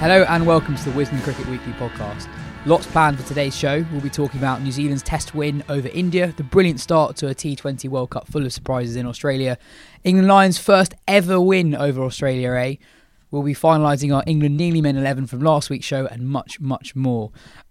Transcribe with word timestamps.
Hello 0.00 0.24
and 0.30 0.46
welcome 0.46 0.76
to 0.76 0.84
the 0.84 0.92
Wisden 0.92 1.22
Cricket 1.22 1.46
Weekly 1.48 1.74
podcast. 1.74 2.26
Lots 2.64 2.86
planned 2.86 3.20
for 3.20 3.28
today's 3.28 3.54
show. 3.54 3.84
We'll 3.92 4.00
be 4.00 4.08
talking 4.08 4.40
about 4.40 4.62
New 4.62 4.72
Zealand's 4.72 5.02
test 5.02 5.34
win 5.34 5.62
over 5.68 5.88
India, 5.88 6.32
the 6.38 6.42
brilliant 6.42 6.80
start 6.80 7.16
to 7.16 7.28
a 7.28 7.34
T20 7.34 7.86
World 7.90 8.08
Cup 8.08 8.26
full 8.26 8.46
of 8.46 8.50
surprises 8.50 8.96
in 8.96 9.04
Australia, 9.04 9.58
England 10.02 10.26
Lions' 10.26 10.56
first 10.56 10.94
ever 11.06 11.38
win 11.38 11.74
over 11.74 12.02
Australia 12.02 12.54
A. 12.54 12.78
We'll 13.30 13.42
be 13.42 13.52
finalising 13.52 14.16
our 14.16 14.24
England 14.26 14.56
Nearly 14.56 14.80
Men 14.80 14.96
11 14.96 15.26
from 15.26 15.40
last 15.40 15.68
week's 15.68 15.84
show 15.84 16.06
and 16.06 16.26
much, 16.26 16.60
much 16.60 16.96
more. 16.96 17.30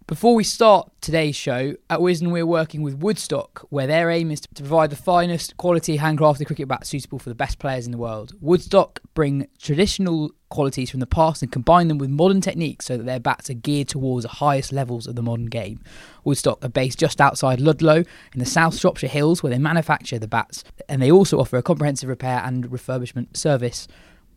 Before 0.10 0.34
we 0.34 0.44
start 0.44 0.90
today's 1.02 1.36
show, 1.36 1.76
at 1.88 2.00
Wisden 2.00 2.32
we're 2.32 2.44
working 2.44 2.82
with 2.82 2.96
Woodstock, 2.96 3.68
where 3.70 3.86
their 3.86 4.10
aim 4.10 4.32
is 4.32 4.42
to 4.42 4.50
provide 4.64 4.90
the 4.90 4.96
finest 4.96 5.56
quality 5.58 6.00
handcrafted 6.00 6.48
cricket 6.48 6.68
bat 6.68 6.88
suitable 6.88 7.20
for 7.20 7.30
the 7.30 7.36
best 7.36 7.60
players 7.60 7.86
in 7.86 7.92
the 7.92 7.98
world. 8.00 8.34
Woodstock 8.42 9.02
bring 9.14 9.48
traditional 9.60 10.32
qualities 10.50 10.90
from 10.90 11.00
the 11.00 11.06
past 11.06 11.44
and 11.44 11.52
combine 11.52 11.90
them 11.90 12.00
with 12.00 12.10
modern 12.10 12.42
techniques 12.42 12.88
so 12.88 12.98
that 12.98 13.06
their 13.06 13.20
bats 13.20 13.52
are 13.52 13.54
geared 13.54 13.88
towards 13.88 14.24
the 14.24 14.30
highest 14.30 14.74
levels 14.74 15.06
of 15.06 15.16
the 15.16 15.22
modern 15.22 15.46
game. 15.46 15.80
Woodstock 16.24 16.66
are 16.66 16.70
based 16.70 16.98
just 16.98 17.22
outside 17.22 17.62
Ludlow 17.62 17.98
in 18.34 18.40
the 18.40 18.46
South 18.46 18.80
Shropshire 18.80 19.12
Hills, 19.12 19.44
where 19.44 19.52
they 19.52 19.60
manufacture 19.60 20.18
the 20.18 20.28
bats, 20.28 20.64
and 20.90 21.04
they 21.04 21.12
also 21.12 21.40
offer 21.40 21.58
a 21.58 21.62
comprehensive 21.62 22.10
repair 22.10 22.42
and 22.44 22.72
refurbishment 22.72 23.38
service, 23.38 23.88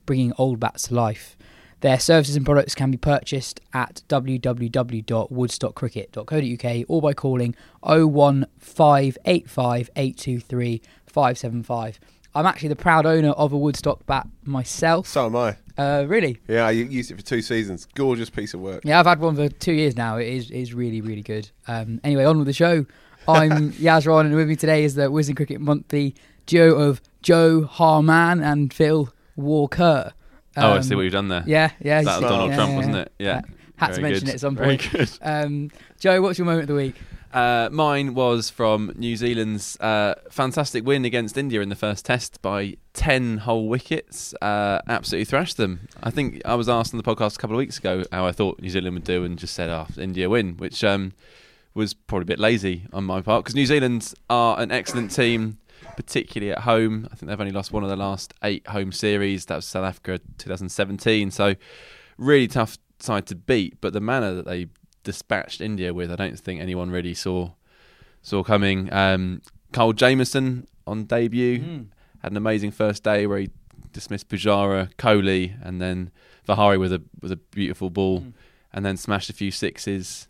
bringing 0.05 0.35
old 0.37 0.61
bats 0.61 0.89
to 0.89 0.95
life. 0.95 1.35
Their 1.83 2.01
services 2.01 2.37
and 2.37 2.47
products 2.47 2.75
can 2.77 2.93
be 2.93 2.97
purchased 2.97 3.61
at 3.75 4.03
www.woodstockcricket.co.uk 4.09 6.85
or 6.89 7.03
by 7.03 7.13
calling 7.13 7.57
01585 7.83 9.91
823 9.97 10.83
575. 11.07 12.01
I'm 12.37 12.47
actually 12.47 12.69
the 12.69 12.77
proud 12.77 13.05
owner 13.05 13.31
of 13.31 13.53
a 13.53 13.59
Woodstock 13.59 14.07
bat 14.07 14.29
myself. 14.45 15.09
So 15.09 15.27
am 15.27 15.35
I. 15.35 15.57
Uh, 15.77 16.05
really? 16.07 16.39
Yeah, 16.47 16.69
I 16.69 16.71
used 16.71 17.11
it 17.11 17.17
for 17.17 17.23
two 17.23 17.43
seasons. 17.43 17.89
Gorgeous 17.97 18.31
piece 18.31 18.55
of 18.55 18.61
work. 18.61 18.83
Yeah, 18.85 19.01
I've 19.01 19.07
had 19.07 19.19
one 19.19 19.35
for 19.35 19.49
two 19.49 19.73
years 19.73 19.97
now. 19.97 20.19
It 20.19 20.29
is 20.29 20.53
is 20.53 20.75
really 20.75 21.01
really 21.01 21.23
good. 21.23 21.51
Um, 21.67 22.01
anyway, 22.05 22.25
on 22.25 22.39
with 22.39 22.47
the 22.47 22.53
show. 22.53 22.87
I'm 23.27 23.73
Yas 23.79 24.07
Rana, 24.07 24.29
and 24.29 24.37
with 24.37 24.49
me 24.49 24.55
today 24.55 24.85
is 24.85 24.95
the 24.95 25.11
Wisden 25.11 25.35
Cricket 25.35 25.61
Monthly 25.61 26.15
duo 26.47 26.79
of 26.79 27.03
Jo 27.23 27.65
Harman 27.65 28.41
and 28.41 28.73
Phil 28.73 29.13
Walker. 29.35 30.13
Oh, 30.57 30.73
I 30.73 30.81
see 30.81 30.95
what 30.95 31.03
you've 31.03 31.13
done 31.13 31.29
there. 31.29 31.45
Yeah, 31.47 31.71
yeah. 31.81 32.03
That 32.03 32.21
was 32.21 32.31
Donald 32.31 32.51
yeah, 32.51 32.57
Trump, 32.57 32.71
yeah. 32.71 32.77
wasn't 32.77 32.97
it? 32.97 33.13
Yeah. 33.19 33.41
Had 33.77 33.95
to 33.95 34.01
mention 34.01 34.27
good. 34.27 34.29
it 34.31 34.35
at 34.35 34.41
some 34.41 34.57
Very 34.57 34.79
point. 34.79 34.91
good. 34.93 35.11
Um, 35.23 35.71
Jo, 35.99 36.21
what's 36.21 36.39
your 36.39 36.45
moment 36.45 36.63
of 36.63 36.69
the 36.69 36.75
week? 36.75 36.95
Uh, 37.33 37.71
mine 37.73 38.15
was 38.15 38.51
from 38.51 38.93
New 38.95 39.17
Zealand's 39.17 39.81
uh, 39.81 40.15
fantastic 40.31 40.85
win 40.85 41.05
against 41.05 41.39
India 41.39 41.63
in 41.63 41.71
the 41.71 41.75
first 41.77 42.05
test 42.05 42.43
by 42.43 42.77
10 42.93 43.39
whole 43.39 43.69
wickets. 43.69 44.35
Uh, 44.43 44.81
absolutely 44.87 45.25
thrashed 45.25 45.57
them. 45.57 45.89
I 46.03 46.11
think 46.11 46.43
I 46.45 46.55
was 46.55 46.69
asked 46.69 46.93
on 46.93 46.99
the 46.99 47.05
podcast 47.05 47.37
a 47.37 47.39
couple 47.39 47.57
of 47.57 47.59
weeks 47.59 47.79
ago 47.79 48.05
how 48.13 48.27
I 48.27 48.33
thought 48.33 48.61
New 48.61 48.69
Zealand 48.69 48.95
would 48.95 49.05
do 49.05 49.25
and 49.25 49.39
just 49.39 49.55
said, 49.55 49.71
oh, 49.71 49.87
India 49.99 50.29
win, 50.29 50.59
which 50.59 50.85
um, 50.85 51.15
was 51.75 51.95
probably 51.95 52.25
a 52.25 52.27
bit 52.27 52.39
lazy 52.39 52.85
on 52.93 53.05
my 53.05 53.23
part 53.23 53.45
because 53.45 53.55
New 53.55 53.67
Zealand 53.67 54.13
are 54.29 54.61
an 54.61 54.71
excellent 54.71 55.11
team, 55.11 55.59
particularly 55.97 56.53
at 56.53 56.61
home. 56.61 57.09
I 57.11 57.17
think 57.17 57.29
they've 57.29 57.41
only 57.41 57.53
lost 57.53 57.73
one 57.73 57.83
of 57.83 57.91
the 57.91 57.97
last 57.97 58.35
eight 58.43 58.67
home 58.69 58.93
series. 58.93 59.47
That 59.47 59.57
was 59.57 59.67
South 59.67 59.85
Africa 59.85 60.21
2017. 60.39 61.31
So, 61.31 61.55
really 62.19 62.49
tough 62.49 62.79
side 62.99 63.27
to 63.27 63.35
beat. 63.35 63.81
But 63.81 63.93
the 63.93 64.01
manner 64.01 64.35
that 64.35 64.45
they 64.45 64.69
dispatched 65.05 65.61
India 65.61 65.93
with, 65.93 66.11
I 66.11 66.17
don't 66.17 66.39
think 66.39 66.61
anyone 66.61 66.91
really 66.91 67.15
saw 67.15 67.53
saw 68.23 68.43
coming. 68.43 68.93
Um, 68.93 69.43
Kyle 69.73 69.93
Jamieson 69.93 70.67
on 70.87 71.05
debut 71.05 71.87
had 72.23 72.33
an 72.33 72.37
amazing 72.37 72.71
first 72.71 73.03
day 73.03 73.27
where 73.27 73.39
he 73.39 73.51
dismissed 73.93 74.29
Pujara, 74.29 74.93
Kohli, 74.97 75.55
and 75.63 75.81
then 75.81 76.11
Vihari 76.47 76.79
with 76.79 76.93
a 76.93 77.03
with 77.21 77.33
a 77.33 77.37
beautiful 77.37 77.91
ball, 77.91 78.25
and 78.73 78.85
then 78.85 78.97
smashed 78.97 79.31
a 79.31 79.33
few 79.33 79.51
sixes 79.51 80.29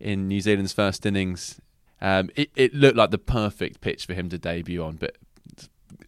in 0.00 0.28
New 0.28 0.40
Zealand's 0.40 0.72
first 0.72 1.04
innings. 1.06 1.60
Um, 2.00 2.30
it, 2.36 2.50
it 2.54 2.74
looked 2.74 2.96
like 2.96 3.10
the 3.10 3.18
perfect 3.18 3.80
pitch 3.80 4.06
for 4.06 4.14
him 4.14 4.28
to 4.28 4.38
debut 4.38 4.82
on, 4.82 4.96
but 4.96 5.16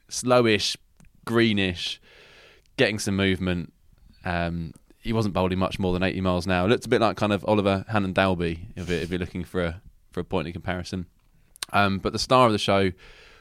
slowish, 0.08 0.76
greenish, 1.24 2.00
getting 2.76 2.98
some 2.98 3.16
movement. 3.16 3.72
Um, 4.24 4.72
he 4.98 5.12
wasn't 5.12 5.34
bowling 5.34 5.58
much 5.58 5.78
more 5.78 5.92
than 5.92 6.02
80 6.02 6.20
miles 6.20 6.46
hour. 6.46 6.66
It 6.66 6.70
looked 6.70 6.86
a 6.86 6.88
bit 6.88 7.00
like 7.00 7.16
kind 7.16 7.32
of 7.32 7.44
Oliver 7.46 7.84
Hannon 7.88 8.12
Dalby 8.12 8.68
if, 8.76 8.90
if 8.90 9.10
you're 9.10 9.18
looking 9.18 9.44
for 9.44 9.62
a 9.62 9.82
for 10.12 10.20
a 10.20 10.24
point 10.24 10.48
of 10.48 10.52
comparison. 10.52 11.06
Um, 11.72 11.98
but 11.98 12.12
the 12.12 12.18
star 12.18 12.46
of 12.46 12.52
the 12.52 12.58
show, 12.58 12.92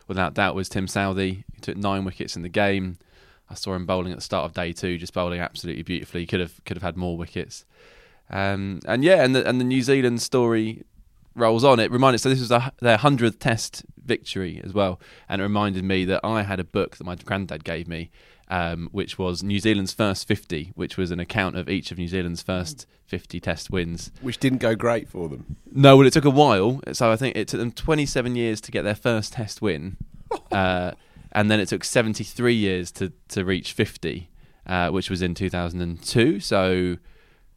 without 0.08 0.36
doubt, 0.36 0.56
was 0.56 0.70
Tim 0.70 0.88
Southey. 0.88 1.44
He 1.56 1.62
took 1.62 1.78
nine 1.78 2.06
wickets 2.06 2.36
in 2.36 2.44
the 2.44 2.50
game. 2.50 2.98
I 3.50 3.56
saw 3.56 3.74
him 3.74 3.88
bowling 3.88 4.12
at 4.12 4.18
the 4.20 4.24
start 4.24 4.46
of 4.46 4.54
day 4.54 4.72
two, 4.72 4.98
just 4.98 5.14
bowling 5.14 5.42
absolutely 5.42 5.84
beautifully. 5.84 6.26
Could 6.26 6.40
have 6.40 6.64
could 6.66 6.78
have 6.78 6.84
had 6.84 6.96
more 6.96 7.18
wickets. 7.18 7.66
Um, 8.30 8.80
and 8.86 9.04
yeah, 9.04 9.24
and 9.24 9.36
the, 9.36 9.48
and 9.48 9.60
the 9.60 9.66
New 9.66 9.82
Zealand 9.82 10.22
story 10.22 10.84
rolls 11.36 11.64
on. 11.64 11.80
It 11.80 11.92
reminded 11.92 12.20
so 12.20 12.30
this 12.30 12.40
was 12.40 12.52
a, 12.52 12.72
their 12.82 12.98
hundredth 12.98 13.40
Test 13.40 13.86
victory 14.04 14.62
as 14.64 14.74
well, 14.74 15.00
and 15.28 15.42
it 15.42 15.44
reminded 15.44 15.84
me 15.84 16.06
that 16.06 16.22
I 16.24 16.44
had 16.44 16.60
a 16.60 16.64
book 16.64 16.98
that 16.98 17.04
my 17.04 17.16
granddad 17.16 17.64
gave 17.64 17.88
me, 17.88 18.12
um, 18.50 18.90
which 18.92 19.18
was 19.18 19.44
New 19.44 19.60
Zealand's 19.60 19.94
first 19.94 20.28
fifty, 20.28 20.72
which 20.76 20.98
was 20.98 21.12
an 21.12 21.20
account 21.20 21.56
of 21.56 21.70
each 21.70 21.92
of 21.92 21.98
New 21.98 22.08
Zealand's 22.08 22.42
first 22.42 22.86
fifty 23.06 23.40
Test 23.40 23.70
wins. 23.70 24.12
Which 24.22 24.38
didn't 24.40 24.60
go 24.60 24.76
great 24.76 25.08
for 25.08 25.30
them. 25.30 25.58
No, 25.72 25.98
well, 25.98 26.08
it 26.08 26.14
took 26.14 26.26
a 26.26 26.30
while. 26.30 26.82
So 26.94 27.12
I 27.12 27.16
think 27.16 27.36
it 27.36 27.48
took 27.48 27.60
them 27.60 27.72
27 27.72 28.36
years 28.36 28.60
to 28.62 28.72
get 28.72 28.84
their 28.84 28.96
first 28.96 29.34
Test 29.34 29.62
win, 29.62 29.98
uh, 30.52 30.92
and 31.32 31.50
then 31.50 31.60
it 31.60 31.70
took 31.70 31.84
73 31.84 32.54
years 32.54 32.92
to 32.94 33.14
to 33.30 33.46
reach 33.46 33.74
50, 33.74 34.30
uh, 34.66 34.90
which 34.90 35.10
was 35.10 35.22
in 35.22 35.36
2002. 35.36 36.40
So, 36.40 36.98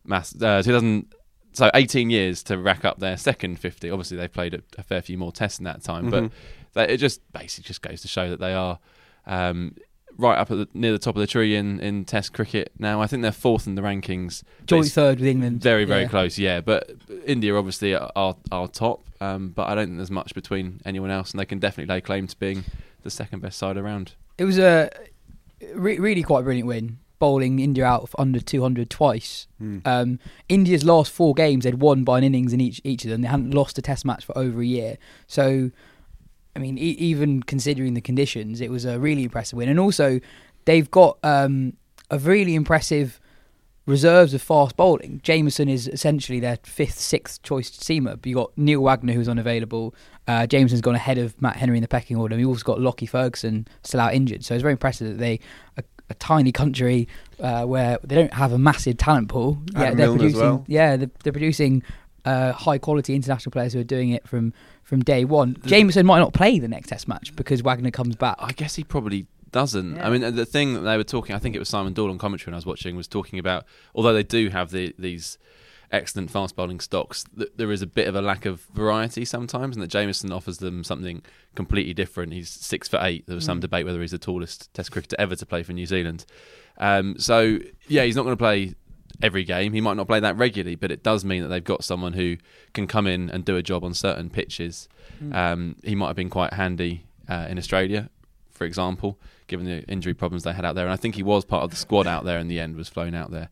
mass, 0.04 0.34
uh, 0.40 0.62
2000. 0.62 1.06
So 1.52 1.70
18 1.74 2.08
years 2.10 2.42
to 2.44 2.56
rack 2.56 2.84
up 2.84 2.98
their 2.98 3.16
second 3.16 3.58
50. 3.60 3.90
Obviously, 3.90 4.16
they 4.16 4.28
played 4.28 4.54
a, 4.54 4.62
a 4.78 4.82
fair 4.82 5.02
few 5.02 5.18
more 5.18 5.32
tests 5.32 5.58
in 5.58 5.64
that 5.64 5.82
time, 5.82 6.08
but 6.10 6.30
they, 6.72 6.94
it 6.94 6.96
just 6.96 7.20
basically 7.32 7.68
just 7.68 7.82
goes 7.82 8.00
to 8.02 8.08
show 8.08 8.30
that 8.30 8.40
they 8.40 8.54
are 8.54 8.78
um, 9.26 9.76
right 10.16 10.38
up 10.38 10.50
at 10.50 10.56
the, 10.56 10.68
near 10.72 10.92
the 10.92 10.98
top 10.98 11.14
of 11.14 11.20
the 11.20 11.26
tree 11.26 11.54
in, 11.54 11.78
in 11.80 12.04
Test 12.06 12.32
cricket 12.32 12.72
now. 12.78 13.00
I 13.02 13.06
think 13.06 13.22
they're 13.22 13.32
fourth 13.32 13.66
in 13.66 13.74
the 13.74 13.82
rankings. 13.82 14.42
Joint 14.66 14.86
third 14.88 15.18
with 15.20 15.28
England. 15.28 15.60
very, 15.60 15.84
very 15.84 16.02
Yeah. 16.02 16.08
close, 16.08 16.38
yeah. 16.38 16.60
But 16.62 16.90
India 17.26 17.54
obviously 17.54 17.94
are, 17.94 18.10
are, 18.16 18.36
are 18.50 18.66
top, 18.68 19.04
um, 19.20 19.50
but 19.50 19.68
I 19.68 19.74
don't 19.74 19.86
think 19.88 19.98
there's 19.98 20.10
much 20.10 20.34
between 20.34 20.80
anyone 20.86 21.10
else, 21.10 21.32
and 21.32 21.40
they 21.40 21.44
can 21.46 21.58
definitely 21.58 21.92
lay 21.94 22.00
claim 22.00 22.26
to 22.26 22.36
being 22.38 22.64
the 23.02 23.10
second 23.10 23.40
best 23.40 23.58
side 23.58 23.76
around. 23.76 24.14
It 24.38 24.44
was 24.44 24.58
a 24.58 24.90
re- 25.74 25.98
really 25.98 26.22
quite 26.22 26.40
a 26.40 26.44
brilliant 26.44 26.66
win, 26.68 26.98
bowling 27.22 27.60
India 27.60 27.84
out 27.84 28.08
for 28.08 28.20
under 28.20 28.40
200 28.40 28.90
twice. 28.90 29.46
Um, 29.86 30.18
India's 30.48 30.82
last 30.82 31.12
four 31.12 31.34
games, 31.34 31.62
they'd 31.62 31.76
won 31.76 32.02
by 32.02 32.18
an 32.18 32.24
innings 32.24 32.52
in 32.52 32.60
each 32.60 32.80
each 32.82 33.04
of 33.04 33.10
them. 33.10 33.22
They 33.22 33.28
hadn't 33.28 33.54
lost 33.54 33.78
a 33.78 33.82
Test 33.82 34.04
match 34.04 34.24
for 34.24 34.36
over 34.36 34.60
a 34.60 34.66
year. 34.66 34.98
So, 35.28 35.70
I 36.56 36.58
mean, 36.58 36.78
e- 36.78 36.98
even 36.98 37.44
considering 37.44 37.94
the 37.94 38.00
conditions, 38.00 38.60
it 38.60 38.72
was 38.72 38.84
a 38.84 38.98
really 38.98 39.22
impressive 39.22 39.56
win. 39.56 39.68
And 39.68 39.78
also, 39.78 40.18
they've 40.64 40.90
got 40.90 41.16
um, 41.22 41.74
a 42.10 42.18
really 42.18 42.56
impressive 42.56 43.20
reserves 43.86 44.32
of 44.34 44.42
fast 44.42 44.76
bowling. 44.76 45.20
Jamieson 45.22 45.68
is 45.68 45.88
essentially 45.88 46.40
their 46.40 46.58
fifth, 46.64 46.98
sixth 46.98 47.42
choice 47.42 47.70
seamer. 47.70 48.16
But 48.20 48.26
you 48.26 48.34
got 48.34 48.50
Neil 48.56 48.82
Wagner 48.82 49.12
who's 49.12 49.28
unavailable. 49.28 49.94
Uh, 50.28 50.46
Jamieson's 50.46 50.80
gone 50.80 50.94
ahead 50.94 51.18
of 51.18 51.40
Matt 51.40 51.56
Henry 51.56 51.78
in 51.78 51.82
the 51.82 51.88
pecking 51.88 52.16
order. 52.16 52.36
We've 52.36 52.48
also 52.48 52.64
got 52.64 52.80
Lockie 52.80 53.06
Ferguson 53.06 53.66
still 53.82 54.00
out 54.00 54.14
injured. 54.14 54.44
So 54.44 54.54
it's 54.54 54.62
very 54.62 54.72
impressive 54.72 55.08
that 55.08 55.18
they, 55.18 55.40
a, 55.76 55.82
a 56.10 56.14
tiny 56.14 56.52
country 56.52 57.08
uh, 57.40 57.64
where 57.64 57.98
they 58.04 58.14
don't 58.14 58.34
have 58.34 58.52
a 58.52 58.58
massive 58.58 58.96
talent 58.96 59.28
pool, 59.28 59.58
Adam 59.74 59.96
they're 59.96 60.06
Milne 60.06 60.18
producing. 60.18 60.40
well. 60.40 60.64
Yeah, 60.66 60.96
they're, 60.96 61.10
they're 61.22 61.32
producing 61.32 61.82
uh, 62.24 62.52
high 62.52 62.78
quality 62.78 63.14
international 63.14 63.50
players 63.50 63.72
who 63.72 63.80
are 63.80 63.84
doing 63.84 64.10
it 64.10 64.26
from 64.26 64.52
from 64.82 65.02
day 65.02 65.24
one. 65.24 65.56
Jamieson 65.64 66.04
might 66.04 66.18
not 66.18 66.32
play 66.34 66.58
the 66.58 66.68
next 66.68 66.88
Test 66.88 67.08
match 67.08 67.34
because 67.36 67.62
Wagner 67.62 67.90
comes 67.90 68.16
back. 68.16 68.36
I 68.38 68.52
guess 68.52 68.74
he 68.74 68.84
probably 68.84 69.26
doesn't. 69.50 69.96
Yeah. 69.96 70.06
I 70.06 70.10
mean, 70.10 70.34
the 70.34 70.46
thing 70.46 70.74
that 70.74 70.80
they 70.80 70.96
were 70.96 71.04
talking, 71.04 71.36
I 71.36 71.38
think 71.38 71.54
it 71.54 71.58
was 71.58 71.68
Simon 71.68 71.92
Doull 71.92 72.10
on 72.10 72.18
commentary 72.18 72.50
when 72.50 72.54
I 72.54 72.58
was 72.58 72.66
watching, 72.66 72.96
was 72.96 73.08
talking 73.08 73.38
about 73.38 73.64
although 73.94 74.12
they 74.12 74.22
do 74.22 74.48
have 74.48 74.70
the, 74.70 74.94
these 74.98 75.38
excellent 75.92 76.30
fast 76.30 76.56
bowling 76.56 76.80
stocks, 76.80 77.24
there 77.56 77.70
is 77.70 77.82
a 77.82 77.86
bit 77.86 78.08
of 78.08 78.14
a 78.14 78.22
lack 78.22 78.46
of 78.46 78.62
variety 78.72 79.24
sometimes, 79.24 79.76
and 79.76 79.82
that 79.82 79.88
Jamieson 79.88 80.32
offers 80.32 80.58
them 80.58 80.82
something 80.82 81.22
completely 81.54 81.94
different. 81.94 82.32
He's 82.32 82.48
six 82.48 82.88
for 82.88 82.98
eight. 83.02 83.26
There 83.26 83.34
was 83.34 83.44
some 83.44 83.60
debate 83.60 83.84
whether 83.84 84.00
he's 84.00 84.10
the 84.10 84.18
tallest 84.18 84.72
Test 84.74 84.90
cricketer 84.90 85.16
ever 85.18 85.36
to 85.36 85.46
play 85.46 85.62
for 85.62 85.72
New 85.72 85.86
Zealand. 85.86 86.24
Um, 86.78 87.18
so 87.18 87.58
yeah, 87.86 88.04
he's 88.04 88.16
not 88.16 88.22
going 88.22 88.36
to 88.36 88.42
play 88.42 88.74
every 89.22 89.44
game. 89.44 89.72
He 89.72 89.80
might 89.80 89.96
not 89.96 90.06
play 90.06 90.20
that 90.20 90.36
regularly, 90.36 90.74
but 90.74 90.90
it 90.90 91.02
does 91.02 91.24
mean 91.24 91.42
that 91.42 91.48
they've 91.48 91.62
got 91.62 91.84
someone 91.84 92.14
who 92.14 92.38
can 92.72 92.86
come 92.86 93.06
in 93.06 93.30
and 93.30 93.44
do 93.44 93.56
a 93.56 93.62
job 93.62 93.84
on 93.84 93.94
certain 93.94 94.30
pitches. 94.30 94.88
Um, 95.32 95.76
he 95.84 95.94
might 95.94 96.08
have 96.08 96.16
been 96.16 96.30
quite 96.30 96.54
handy 96.54 97.04
uh, 97.28 97.46
in 97.48 97.58
Australia, 97.58 98.08
for 98.50 98.64
example, 98.64 99.18
given 99.46 99.66
the 99.66 99.84
injury 99.84 100.14
problems 100.14 100.42
they 100.42 100.52
had 100.52 100.64
out 100.64 100.74
there. 100.74 100.86
And 100.86 100.92
I 100.92 100.96
think 100.96 101.14
he 101.14 101.22
was 101.22 101.44
part 101.44 101.62
of 101.62 101.70
the 101.70 101.76
squad 101.76 102.06
out 102.06 102.24
there 102.24 102.38
in 102.38 102.48
the 102.48 102.58
end, 102.58 102.74
was 102.76 102.88
flown 102.88 103.14
out 103.14 103.30
there. 103.30 103.50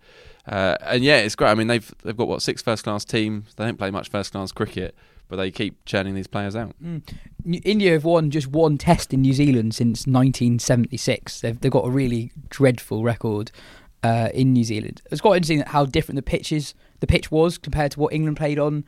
Uh, 0.51 0.77
and 0.83 1.05
yeah, 1.05 1.19
it's 1.19 1.37
great. 1.37 1.51
I 1.51 1.55
mean, 1.55 1.69
they've 1.69 1.95
they've 2.03 2.17
got 2.17 2.27
what 2.29 2.43
six 2.43 2.61
first 2.61 2.85
class 2.85 3.05
teams. 3.05 3.55
They 3.55 3.65
don't 3.65 3.79
play 3.79 3.91
much 3.91 4.11
first 4.11 4.33
class 4.33 4.51
cricket, 4.51 4.97
but 5.29 5.37
they 5.37 5.53
keep 5.53 5.85
churning 5.85 6.15
these 6.15 6.27
players 6.27 6.57
out. 6.57 6.75
N- 6.83 7.03
India 7.45 7.93
have 7.93 8.05
won 8.05 8.31
just 8.31 8.49
one 8.49 8.77
test 8.77 9.15
in 9.15 9.23
New 9.23 9.33
Zealand 9.33 9.77
since 9.77 10.01
1976. 10.09 11.41
They've, 11.41 11.59
they've 11.61 11.71
got 11.71 11.87
a 11.87 11.91
really 11.91 12.33
dreadful 12.49 13.05
record 13.05 13.53
uh, 14.03 14.31
in 14.35 14.53
New 14.53 14.65
Zealand. 14.65 15.01
It's 15.13 15.21
quite 15.21 15.37
interesting 15.37 15.61
how 15.61 15.85
different 15.85 16.17
the 16.17 16.23
pitches, 16.23 16.75
the 16.99 17.07
pitch 17.07 17.31
was 17.31 17.57
compared 17.57 17.93
to 17.93 18.01
what 18.01 18.13
England 18.13 18.37
played 18.37 18.59
on 18.59 18.85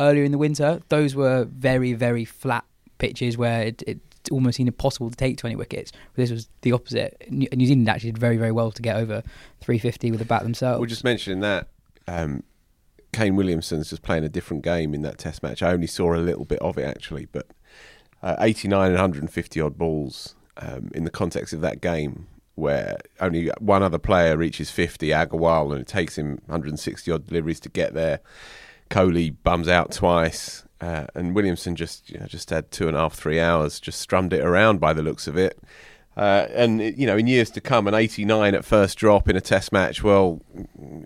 earlier 0.00 0.24
in 0.24 0.32
the 0.32 0.38
winter. 0.38 0.80
Those 0.88 1.14
were 1.14 1.44
very, 1.44 1.92
very 1.92 2.24
flat 2.24 2.64
pitches 2.98 3.38
where 3.38 3.62
it, 3.62 3.82
it 3.86 4.00
almost 4.30 4.56
seemed 4.56 4.68
impossible 4.68 5.10
to 5.10 5.16
take 5.16 5.38
20 5.38 5.56
wickets. 5.56 5.92
But 5.92 6.22
this 6.22 6.30
was 6.30 6.48
the 6.62 6.72
opposite. 6.72 7.26
New, 7.30 7.48
Zealand 7.66 7.88
actually 7.88 8.12
did 8.12 8.18
very, 8.18 8.36
very 8.36 8.52
well 8.52 8.70
to 8.72 8.82
get 8.82 8.96
over 8.96 9.22
350 9.60 10.10
with 10.10 10.20
the 10.20 10.26
bat 10.26 10.42
themselves. 10.42 10.80
We're 10.80 10.86
just 10.86 11.04
mentioning 11.04 11.40
that 11.40 11.68
um, 12.08 12.42
Kane 13.12 13.36
Williamson's 13.36 13.90
just 13.90 14.02
playing 14.02 14.24
a 14.24 14.28
different 14.28 14.62
game 14.62 14.94
in 14.94 15.02
that 15.02 15.18
Test 15.18 15.42
match. 15.42 15.62
I 15.62 15.72
only 15.72 15.86
saw 15.86 16.14
a 16.14 16.18
little 16.18 16.44
bit 16.44 16.58
of 16.58 16.76
it 16.78 16.84
actually, 16.84 17.26
but 17.26 17.46
uh, 18.22 18.36
89 18.38 18.86
and 18.86 18.94
150 18.94 19.60
odd 19.60 19.78
balls 19.78 20.34
um, 20.58 20.90
in 20.94 21.04
the 21.04 21.10
context 21.10 21.52
of 21.52 21.60
that 21.62 21.80
game, 21.80 22.26
where 22.56 22.98
only 23.20 23.50
one 23.58 23.82
other 23.82 23.98
player 23.98 24.36
reaches 24.36 24.70
50, 24.70 25.08
Agarwal, 25.08 25.72
and 25.72 25.80
it 25.80 25.86
takes 25.86 26.18
him 26.18 26.40
160 26.46 27.10
odd 27.10 27.26
deliveries 27.26 27.60
to 27.60 27.68
get 27.68 27.94
there. 27.94 28.20
Kohli 28.90 29.34
bums 29.42 29.68
out 29.68 29.92
twice, 29.92 30.64
uh, 30.80 31.06
and 31.14 31.34
Williamson 31.34 31.76
just 31.76 32.10
you 32.10 32.18
know, 32.18 32.26
just 32.26 32.50
had 32.50 32.70
two 32.70 32.88
and 32.88 32.96
a 32.96 33.00
half, 33.00 33.14
three 33.14 33.40
hours, 33.40 33.80
just 33.80 34.00
strummed 34.00 34.32
it 34.32 34.44
around 34.44 34.80
by 34.80 34.92
the 34.92 35.02
looks 35.02 35.26
of 35.26 35.36
it. 35.36 35.58
Uh, 36.16 36.46
and 36.54 36.80
you 36.80 37.06
know, 37.06 37.16
in 37.16 37.26
years 37.26 37.50
to 37.50 37.60
come, 37.60 37.86
an 37.86 37.94
89 37.94 38.54
at 38.54 38.64
first 38.64 38.96
drop 38.96 39.28
in 39.28 39.36
a 39.36 39.40
Test 39.40 39.70
match, 39.70 40.02
well, 40.02 40.40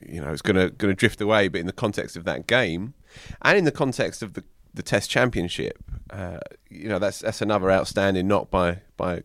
you 0.06 0.20
know, 0.20 0.30
it's 0.30 0.42
going 0.42 0.56
to 0.56 0.70
going 0.70 0.92
to 0.92 0.96
drift 0.96 1.20
away. 1.20 1.48
But 1.48 1.60
in 1.60 1.66
the 1.66 1.72
context 1.72 2.16
of 2.16 2.24
that 2.24 2.46
game, 2.46 2.94
and 3.42 3.58
in 3.58 3.64
the 3.64 3.72
context 3.72 4.22
of 4.22 4.34
the 4.34 4.44
the 4.72 4.82
Test 4.82 5.10
Championship, 5.10 5.78
uh, 6.10 6.38
you 6.68 6.88
know, 6.88 6.98
that's 6.98 7.20
that's 7.20 7.42
another 7.42 7.70
outstanding 7.70 8.28
knock 8.28 8.50
by 8.50 8.82
by 8.96 9.24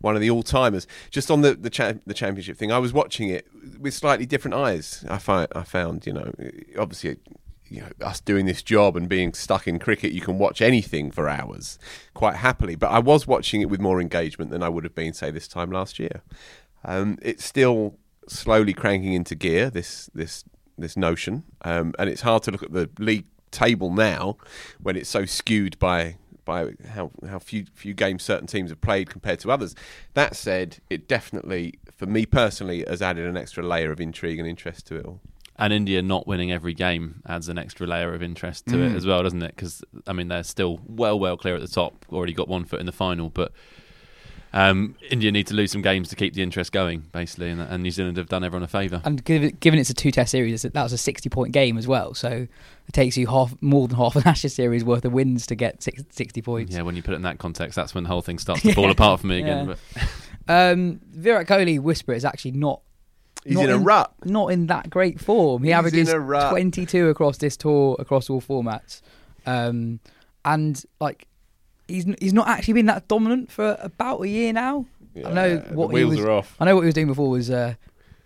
one 0.00 0.14
of 0.14 0.22
the 0.22 0.30
all 0.30 0.42
timers. 0.42 0.86
Just 1.10 1.30
on 1.30 1.42
the 1.42 1.54
the, 1.54 1.70
cha- 1.70 1.94
the 2.06 2.14
championship 2.14 2.56
thing, 2.56 2.72
I 2.72 2.78
was 2.78 2.92
watching 2.92 3.28
it 3.28 3.46
with 3.78 3.92
slightly 3.92 4.24
different 4.24 4.54
eyes. 4.54 5.04
I 5.08 5.18
find 5.18 5.48
I 5.54 5.62
found, 5.62 6.06
you 6.06 6.14
know, 6.14 6.32
obviously 6.78 7.18
you 7.68 7.80
know, 7.80 7.88
us 8.00 8.20
doing 8.20 8.46
this 8.46 8.62
job 8.62 8.96
and 8.96 9.08
being 9.08 9.32
stuck 9.32 9.66
in 9.66 9.78
cricket, 9.78 10.12
you 10.12 10.20
can 10.20 10.38
watch 10.38 10.60
anything 10.60 11.10
for 11.10 11.28
hours 11.28 11.78
quite 12.14 12.36
happily. 12.36 12.74
But 12.74 12.90
I 12.90 12.98
was 12.98 13.26
watching 13.26 13.60
it 13.60 13.68
with 13.68 13.80
more 13.80 14.00
engagement 14.00 14.50
than 14.50 14.62
I 14.62 14.68
would 14.68 14.84
have 14.84 14.94
been, 14.94 15.12
say, 15.12 15.30
this 15.30 15.48
time 15.48 15.70
last 15.70 15.98
year. 15.98 16.22
Um, 16.84 17.18
it's 17.22 17.44
still 17.44 17.98
slowly 18.28 18.72
cranking 18.72 19.12
into 19.12 19.34
gear. 19.34 19.70
This 19.70 20.10
this 20.14 20.44
this 20.76 20.96
notion, 20.96 21.44
um, 21.62 21.94
and 21.98 22.08
it's 22.08 22.22
hard 22.22 22.42
to 22.44 22.50
look 22.50 22.62
at 22.62 22.72
the 22.72 22.88
league 22.98 23.26
table 23.50 23.90
now 23.92 24.36
when 24.80 24.96
it's 24.96 25.08
so 25.08 25.24
skewed 25.24 25.78
by 25.78 26.16
by 26.44 26.72
how 26.88 27.10
how 27.28 27.38
few 27.38 27.66
few 27.74 27.92
games 27.92 28.22
certain 28.22 28.46
teams 28.46 28.70
have 28.70 28.80
played 28.80 29.10
compared 29.10 29.38
to 29.40 29.50
others. 29.50 29.74
That 30.14 30.34
said, 30.34 30.78
it 30.88 31.06
definitely, 31.06 31.74
for 31.92 32.06
me 32.06 32.24
personally, 32.24 32.84
has 32.88 33.02
added 33.02 33.26
an 33.26 33.36
extra 33.36 33.62
layer 33.62 33.92
of 33.92 34.00
intrigue 34.00 34.38
and 34.38 34.48
interest 34.48 34.86
to 34.86 34.96
it 34.96 35.04
all. 35.04 35.20
And 35.60 35.72
India 35.72 36.00
not 36.02 36.26
winning 36.28 36.52
every 36.52 36.72
game 36.72 37.20
adds 37.26 37.48
an 37.48 37.58
extra 37.58 37.84
layer 37.84 38.14
of 38.14 38.22
interest 38.22 38.66
to 38.66 38.80
it 38.80 38.94
as 38.94 39.04
well, 39.04 39.24
doesn't 39.24 39.42
it? 39.42 39.56
Because 39.56 39.82
I 40.06 40.12
mean, 40.12 40.28
they're 40.28 40.44
still 40.44 40.80
well, 40.86 41.18
well 41.18 41.36
clear 41.36 41.56
at 41.56 41.60
the 41.60 41.66
top. 41.66 42.06
Already 42.12 42.32
got 42.32 42.46
one 42.46 42.64
foot 42.64 42.78
in 42.78 42.86
the 42.86 42.92
final, 42.92 43.28
but 43.28 43.50
um, 44.52 44.94
India 45.10 45.30
need 45.32 45.48
to 45.48 45.54
lose 45.54 45.72
some 45.72 45.82
games 45.82 46.08
to 46.10 46.16
keep 46.16 46.34
the 46.34 46.42
interest 46.42 46.70
going, 46.72 47.00
basically. 47.12 47.50
And, 47.50 47.60
and 47.60 47.82
New 47.82 47.90
Zealand 47.90 48.16
have 48.16 48.28
done 48.28 48.44
everyone 48.44 48.62
a 48.62 48.68
favour. 48.68 49.02
And 49.04 49.22
given, 49.24 49.56
given 49.60 49.80
it's 49.80 49.90
a 49.90 49.94
two-test 49.94 50.30
series, 50.30 50.62
that 50.62 50.74
was 50.74 50.92
a 50.92 50.98
sixty-point 50.98 51.52
game 51.52 51.76
as 51.76 51.88
well. 51.88 52.14
So 52.14 52.28
it 52.28 52.92
takes 52.92 53.16
you 53.16 53.26
half, 53.26 53.54
more 53.60 53.88
than 53.88 53.96
half 53.96 54.14
an 54.14 54.22
Ashes 54.26 54.54
series 54.54 54.84
worth 54.84 55.04
of 55.04 55.12
wins 55.12 55.46
to 55.48 55.54
get 55.54 55.82
six, 55.82 56.02
sixty 56.10 56.40
points. 56.40 56.74
Yeah, 56.74 56.82
when 56.82 56.94
you 56.94 57.02
put 57.02 57.12
it 57.12 57.16
in 57.16 57.22
that 57.22 57.38
context, 57.38 57.74
that's 57.74 57.94
when 57.94 58.04
the 58.04 58.10
whole 58.10 58.22
thing 58.22 58.38
starts 58.38 58.62
to 58.62 58.74
fall 58.74 58.90
apart 58.90 59.20
for 59.20 59.26
me 59.26 59.40
again. 59.40 59.68
Yeah. 59.68 59.74
But 59.94 60.08
Um, 60.48 61.00
Virat 61.10 61.46
Kohli 61.46 61.78
whisper 61.78 62.14
is 62.14 62.24
actually 62.24 62.52
not. 62.52 62.80
He's 63.48 63.56
not 63.56 63.64
in 63.64 63.70
a 63.70 63.78
rut. 63.78 64.12
Not 64.24 64.48
in 64.52 64.66
that 64.66 64.90
great 64.90 65.20
form. 65.20 65.62
He 65.62 65.70
He's 65.70 65.74
averages 65.76 66.08
in 66.10 66.16
a 66.16 66.20
rut. 66.20 66.50
twenty-two 66.50 67.08
across 67.08 67.38
this 67.38 67.56
tour, 67.56 67.96
across 67.98 68.28
all 68.30 68.40
formats, 68.40 69.00
um, 69.46 70.00
and 70.44 70.82
like 71.00 71.26
he's 71.86 72.04
he's 72.20 72.32
not 72.34 72.48
actually 72.48 72.74
been 72.74 72.86
that 72.86 73.08
dominant 73.08 73.50
for 73.50 73.76
about 73.80 74.20
a 74.22 74.28
year 74.28 74.52
now. 74.52 74.86
I 75.24 75.32
know 75.32 75.56
what 75.72 75.88
the 75.88 75.94
wheels 75.94 76.14
he 76.14 76.20
was, 76.20 76.26
are 76.26 76.30
off. 76.30 76.56
I 76.60 76.64
know 76.64 76.74
what 76.76 76.82
he 76.82 76.86
was 76.86 76.94
doing 76.94 77.08
before 77.08 77.28
was 77.30 77.50
uh, 77.50 77.74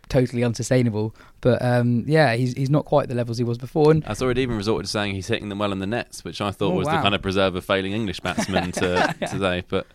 totally 0.08 0.44
unsustainable, 0.44 1.14
but 1.40 1.62
um, 1.64 2.04
yeah, 2.06 2.34
he's 2.34 2.52
he's 2.52 2.68
not 2.68 2.84
quite 2.84 3.08
the 3.08 3.14
levels 3.14 3.38
he 3.38 3.44
was 3.44 3.56
before. 3.56 3.90
And 3.92 4.04
I 4.04 4.12
saw 4.12 4.28
it 4.28 4.36
even 4.38 4.56
resorted 4.56 4.86
to 4.86 4.90
saying 4.90 5.14
he's 5.14 5.28
hitting 5.28 5.48
them 5.48 5.58
well 5.58 5.72
in 5.72 5.78
the 5.78 5.86
nets, 5.86 6.22
which 6.24 6.40
I 6.40 6.50
thought 6.50 6.72
Oh, 6.72 6.76
was 6.76 6.86
the 6.88 6.92
kind 7.00 7.14
of 7.14 7.22
preserve 7.22 7.54
of 7.54 7.64
failing 7.64 7.92
English 7.92 8.20
batsmen 8.20 8.72
to 8.82 9.14
today. 9.30 9.64
But 9.68 9.86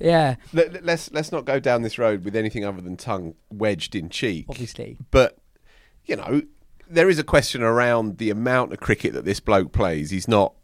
yeah, 0.00 0.36
Let, 0.52 0.72
let- 0.72 0.84
let's 0.84 1.10
let's 1.12 1.32
not 1.32 1.44
go 1.44 1.58
down 1.60 1.82
this 1.82 1.98
road 1.98 2.24
with 2.24 2.36
anything 2.36 2.64
other 2.64 2.80
than 2.80 2.96
tongue 2.96 3.34
wedged 3.50 3.94
in 3.94 4.08
cheek. 4.08 4.46
obviously. 4.48 4.96
But 5.10 5.38
you 6.04 6.16
know, 6.16 6.42
there 6.88 7.08
is 7.08 7.18
a 7.18 7.24
question 7.24 7.62
around 7.62 8.18
the 8.18 8.30
amount 8.30 8.72
of 8.72 8.80
cricket 8.80 9.12
that 9.14 9.24
this 9.24 9.40
bloke 9.40 9.72
plays. 9.72 10.10
He's 10.10 10.28
not 10.28 10.54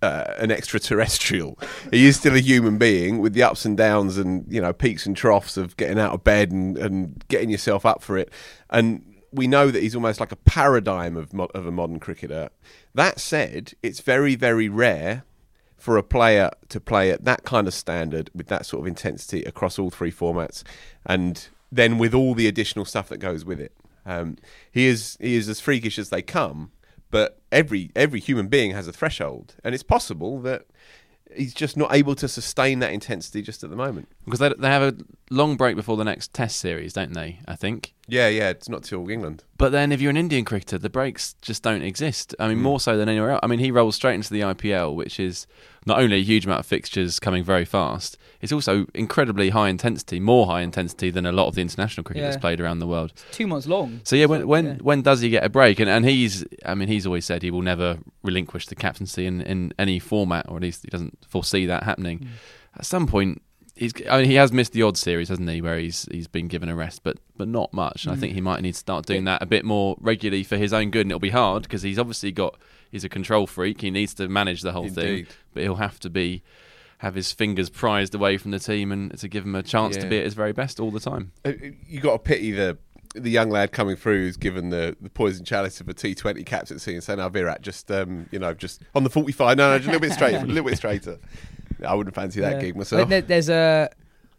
uh, 0.00 0.32
an 0.38 0.50
extraterrestrial. 0.50 1.58
he 1.90 2.06
is 2.06 2.16
still 2.16 2.34
a 2.34 2.40
human 2.40 2.78
being 2.78 3.18
with 3.18 3.32
the 3.34 3.42
ups 3.42 3.64
and 3.64 3.76
downs 3.76 4.16
and 4.16 4.46
you 4.48 4.60
know 4.60 4.72
peaks 4.72 5.04
and 5.06 5.16
troughs 5.16 5.56
of 5.56 5.76
getting 5.76 5.98
out 5.98 6.12
of 6.12 6.24
bed 6.24 6.52
and, 6.52 6.78
and 6.78 7.24
getting 7.28 7.50
yourself 7.50 7.84
up 7.84 8.02
for 8.02 8.16
it. 8.16 8.32
And 8.70 9.04
we 9.30 9.46
know 9.46 9.70
that 9.70 9.82
he's 9.82 9.94
almost 9.94 10.20
like 10.20 10.32
a 10.32 10.36
paradigm 10.36 11.16
of 11.16 11.34
mo- 11.34 11.50
of 11.54 11.66
a 11.66 11.72
modern 11.72 12.00
cricketer. 12.00 12.48
That 12.94 13.20
said, 13.20 13.74
it's 13.82 14.00
very 14.00 14.36
very 14.36 14.68
rare 14.68 15.24
for 15.78 15.96
a 15.96 16.02
player 16.02 16.50
to 16.68 16.80
play 16.80 17.10
at 17.10 17.24
that 17.24 17.44
kind 17.44 17.66
of 17.66 17.74
standard 17.74 18.30
with 18.34 18.48
that 18.48 18.66
sort 18.66 18.80
of 18.82 18.86
intensity 18.86 19.42
across 19.44 19.78
all 19.78 19.90
three 19.90 20.12
formats, 20.12 20.62
and 21.06 21.48
then 21.70 21.98
with 21.98 22.14
all 22.14 22.34
the 22.34 22.48
additional 22.48 22.84
stuff 22.84 23.08
that 23.08 23.18
goes 23.18 23.44
with 23.44 23.60
it. 23.60 23.72
Um, 24.04 24.36
he 24.70 24.86
is 24.86 25.16
he 25.20 25.36
is 25.36 25.48
as 25.48 25.60
freakish 25.60 25.98
as 25.98 26.10
they 26.10 26.22
come, 26.22 26.72
but 27.10 27.40
every 27.52 27.90
every 27.94 28.20
human 28.20 28.48
being 28.48 28.72
has 28.72 28.88
a 28.88 28.92
threshold, 28.92 29.54
and 29.62 29.74
it's 29.74 29.84
possible 29.84 30.40
that 30.40 30.66
he's 31.34 31.54
just 31.54 31.76
not 31.76 31.94
able 31.94 32.14
to 32.16 32.28
sustain 32.28 32.78
that 32.80 32.92
intensity 32.92 33.42
just 33.42 33.62
at 33.64 33.70
the 33.70 33.76
moment. 33.76 34.08
because 34.24 34.40
they, 34.40 34.52
they 34.58 34.68
have 34.68 34.82
a 34.82 34.96
long 35.30 35.56
break 35.56 35.76
before 35.76 35.96
the 35.96 36.04
next 36.04 36.32
Test 36.32 36.58
series, 36.58 36.92
don't 36.92 37.12
they? 37.12 37.40
I 37.46 37.56
think. 37.56 37.94
Yeah, 38.06 38.28
yeah, 38.28 38.50
it's 38.50 38.68
not 38.68 38.84
till 38.84 39.08
England. 39.08 39.44
But 39.56 39.72
then, 39.72 39.92
if 39.92 40.00
you're 40.00 40.10
an 40.10 40.16
Indian 40.16 40.44
cricketer, 40.44 40.78
the 40.78 40.88
breaks 40.88 41.34
just 41.42 41.62
don't 41.62 41.82
exist. 41.82 42.34
I 42.38 42.48
mean, 42.48 42.58
hmm. 42.58 42.62
more 42.62 42.80
so 42.80 42.96
than 42.96 43.08
anywhere 43.08 43.32
else. 43.32 43.40
I 43.42 43.46
mean, 43.46 43.58
he 43.58 43.70
rolls 43.70 43.96
straight 43.96 44.14
into 44.14 44.32
the 44.32 44.40
IPL, 44.40 44.94
which 44.94 45.20
is 45.20 45.46
not 45.86 45.98
only 46.00 46.16
a 46.16 46.22
huge 46.22 46.46
amount 46.46 46.60
of 46.60 46.66
fixtures 46.66 47.18
coming 47.18 47.44
very 47.44 47.64
fast, 47.64 48.16
it's 48.40 48.52
also 48.52 48.86
incredibly 48.94 49.50
high 49.50 49.68
intensity, 49.68 50.20
more 50.20 50.46
high 50.46 50.60
intensity 50.60 51.10
than 51.10 51.26
a 51.26 51.32
lot 51.32 51.48
of 51.48 51.54
the 51.56 51.60
international 51.60 52.04
cricket 52.04 52.22
that's 52.22 52.36
played 52.36 52.60
around 52.60 52.78
the 52.78 52.86
world. 52.86 53.12
Two 53.32 53.46
months 53.46 53.66
long. 53.66 54.00
So 54.04 54.14
yeah, 54.14 54.26
when 54.26 54.46
when 54.46 54.64
yeah. 54.64 54.74
when 54.76 55.02
does 55.02 55.20
he 55.20 55.30
get 55.30 55.44
a 55.44 55.48
break? 55.48 55.80
And 55.80 55.90
and 55.90 56.04
he's, 56.04 56.44
I 56.64 56.74
mean, 56.74 56.88
he's 56.88 57.06
always 57.06 57.24
said 57.24 57.42
he 57.42 57.50
will 57.50 57.62
never 57.62 57.98
relinquish 58.22 58.66
the 58.66 58.76
captaincy 58.76 59.26
in, 59.26 59.40
in 59.40 59.72
any 59.78 59.98
format, 59.98 60.48
or 60.48 60.56
at 60.56 60.62
least 60.62 60.82
he 60.82 60.88
doesn't 60.88 61.18
foresee 61.26 61.66
that 61.66 61.82
happening. 61.82 62.18
Hmm. 62.18 62.26
At 62.76 62.86
some 62.86 63.08
point, 63.08 63.42
he's 63.74 63.92
I 64.08 64.18
mean, 64.18 64.30
he 64.30 64.34
has 64.36 64.52
missed 64.52 64.72
the 64.72 64.82
odd 64.82 64.96
series, 64.96 65.30
hasn't 65.30 65.50
he, 65.50 65.60
where 65.60 65.78
he's 65.78 66.06
he's 66.10 66.28
been 66.28 66.46
given 66.46 66.68
a 66.68 66.76
rest, 66.76 67.02
but 67.02 67.18
but 67.36 67.48
not 67.48 67.72
much. 67.72 68.04
And 68.04 68.14
I 68.14 68.16
think 68.16 68.34
he 68.34 68.40
might 68.40 68.60
need 68.60 68.72
to 68.72 68.78
start 68.78 69.06
doing 69.06 69.24
that 69.24 69.42
a 69.42 69.46
bit 69.46 69.64
more 69.64 69.96
regularly 70.00 70.44
for 70.44 70.56
his 70.56 70.72
own 70.72 70.90
good. 70.90 71.02
And 71.02 71.10
it'll 71.10 71.18
be 71.18 71.30
hard 71.30 71.64
because 71.64 71.82
he's 71.82 71.98
obviously 71.98 72.30
got 72.30 72.56
he's 72.90 73.04
a 73.04 73.08
control 73.08 73.48
freak. 73.48 73.80
He 73.80 73.90
needs 73.90 74.14
to 74.14 74.28
manage 74.28 74.62
the 74.62 74.72
whole 74.72 74.88
thing, 74.88 75.26
but 75.54 75.64
he'll 75.64 75.76
have 75.76 75.98
to 76.00 76.10
be 76.10 76.42
have 76.98 77.14
his 77.14 77.32
fingers 77.32 77.70
prized 77.70 78.14
away 78.14 78.36
from 78.38 78.50
the 78.50 78.58
team 78.58 78.90
and 78.92 79.16
to 79.18 79.28
give 79.28 79.44
him 79.44 79.54
a 79.54 79.62
chance 79.62 79.96
to 79.96 80.06
be 80.08 80.18
at 80.18 80.24
his 80.24 80.34
very 80.34 80.52
best 80.52 80.80
all 80.80 80.90
the 80.90 81.00
time. 81.00 81.32
Uh, 81.44 81.52
you 81.86 82.00
got 82.00 82.12
to 82.12 82.18
pity 82.18 82.50
the 82.50 82.76
the 83.14 83.30
young 83.30 83.48
lad 83.50 83.72
coming 83.72 83.96
through 83.96 84.18
who's 84.18 84.36
given 84.36 84.68
the, 84.70 84.94
the 85.00 85.08
poison 85.08 85.44
chalice 85.44 85.80
of 85.80 85.88
a 85.88 85.94
T20 85.94 86.44
captaincy 86.44 86.92
and 86.94 87.02
saying, 87.02 87.18
"Oh, 87.20 87.28
Virat, 87.28 87.62
just 87.62 87.90
um, 87.90 88.26
you 88.30 88.38
know, 88.38 88.52
just 88.52 88.82
on 88.94 89.02
the 89.04 89.10
45. 89.10 89.56
No, 89.56 89.70
no, 89.70 89.78
just 89.78 89.88
a 89.88 89.92
little 89.92 90.06
bit 90.06 90.12
straighter, 90.12 90.38
a 90.38 90.44
little 90.44 90.64
bit 90.68 90.76
straighter." 90.76 91.18
I 91.86 91.94
wouldn't 91.94 92.14
fancy 92.14 92.40
that 92.40 92.54
Yeah. 92.56 92.60
gig 92.60 92.76
myself. 92.76 93.08
there- 93.08 93.22
there's 93.22 93.48
a 93.48 93.88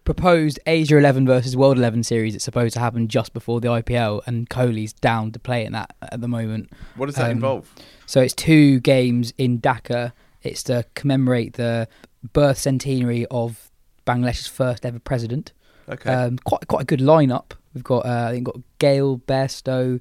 proposed 0.05 0.59
Asia 0.65 0.97
11 0.97 1.25
versus 1.25 1.55
World 1.55 1.77
11 1.77 2.03
series 2.03 2.33
that's 2.33 2.43
supposed 2.43 2.73
to 2.73 2.79
happen 2.79 3.07
just 3.07 3.33
before 3.33 3.61
the 3.61 3.67
IPL, 3.69 4.21
and 4.25 4.49
Kohli's 4.49 4.91
down 4.93 5.31
to 5.31 5.39
play 5.39 5.65
in 5.65 5.71
that 5.73 5.95
at 6.01 6.19
the 6.21 6.27
moment. 6.27 6.69
What 6.95 7.05
does 7.07 7.15
that 7.15 7.25
um, 7.25 7.31
involve? 7.31 7.71
So 8.05 8.19
it's 8.21 8.33
two 8.33 8.79
games 8.81 9.33
in 9.37 9.59
Dhaka. 9.61 10.11
It's 10.41 10.63
to 10.63 10.85
commemorate 10.95 11.53
the 11.53 11.87
birth 12.33 12.57
centenary 12.57 13.25
of 13.31 13.71
Bangladesh's 14.05 14.47
first 14.47 14.85
ever 14.85 14.99
president. 14.99 15.53
Okay. 15.87 16.11
Um, 16.11 16.37
quite 16.39 16.67
quite 16.67 16.81
a 16.83 16.85
good 16.85 16.99
lineup. 16.99 17.51
We've 17.73 17.83
got 17.83 18.05
uh, 18.05 18.27
I 18.29 18.31
think 18.31 18.45
got 18.45 18.57
Gayle, 18.79 19.19
Bairstow, 19.19 19.99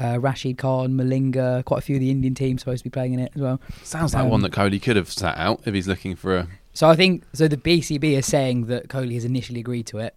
uh, 0.00 0.18
Rashid 0.20 0.58
Khan, 0.58 0.94
Malinga. 0.94 1.64
Quite 1.64 1.78
a 1.78 1.82
few 1.82 1.96
of 1.96 2.00
the 2.00 2.10
Indian 2.10 2.34
teams 2.34 2.62
supposed 2.62 2.80
to 2.80 2.84
be 2.84 2.90
playing 2.90 3.14
in 3.14 3.20
it 3.20 3.32
as 3.34 3.40
well. 3.40 3.60
Sounds 3.82 4.14
like 4.14 4.24
Um, 4.24 4.30
one 4.30 4.40
that 4.42 4.52
Kohli 4.52 4.80
could 4.82 4.96
have 4.96 5.10
sat 5.12 5.36
out 5.38 5.60
if 5.64 5.74
he's 5.74 5.88
looking 5.88 6.16
for 6.16 6.36
a. 6.36 6.48
So 6.72 6.88
I 6.88 6.96
think 6.96 7.24
so. 7.32 7.48
The 7.48 7.56
BCB 7.56 8.04
is 8.16 8.26
saying 8.26 8.66
that 8.66 8.88
Kohli 8.88 9.14
has 9.14 9.24
initially 9.24 9.60
agreed 9.60 9.86
to 9.88 9.98
it, 9.98 10.14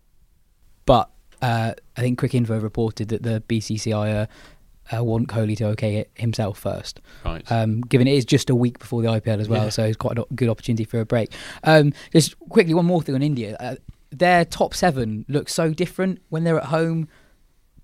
but 0.85 1.09
uh, 1.41 1.73
I 1.97 2.01
think 2.01 2.19
Cricinfo 2.19 2.61
reported 2.61 3.09
that 3.09 3.23
the 3.23 3.41
BCCI 3.47 4.23
uh, 4.23 4.25
uh, 4.93 5.03
want 5.03 5.27
Kohli 5.27 5.55
to 5.57 5.65
okay 5.67 5.97
it 5.97 6.11
himself 6.15 6.57
first. 6.59 7.01
Right. 7.25 7.49
Um, 7.51 7.81
given 7.81 8.07
it 8.07 8.13
is 8.15 8.25
just 8.25 8.49
a 8.49 8.55
week 8.55 8.79
before 8.79 9.01
the 9.01 9.07
IPL 9.09 9.39
as 9.39 9.49
well, 9.49 9.65
Yeah. 9.65 9.69
so 9.69 9.83
it's 9.85 9.97
quite 9.97 10.17
a 10.17 10.25
good 10.35 10.49
opportunity 10.49 10.83
for 10.83 10.99
a 10.99 11.05
break. 11.05 11.31
Um, 11.63 11.93
just 12.11 12.37
quickly, 12.49 12.73
one 12.73 12.85
more 12.85 13.01
thing 13.01 13.15
on 13.15 13.21
India. 13.21 13.57
Uh, 13.59 13.75
their 14.11 14.43
top 14.45 14.73
seven 14.73 15.25
looks 15.29 15.53
so 15.53 15.73
different 15.73 16.21
when 16.29 16.43
they're 16.43 16.57
at 16.59 16.65
home. 16.65 17.07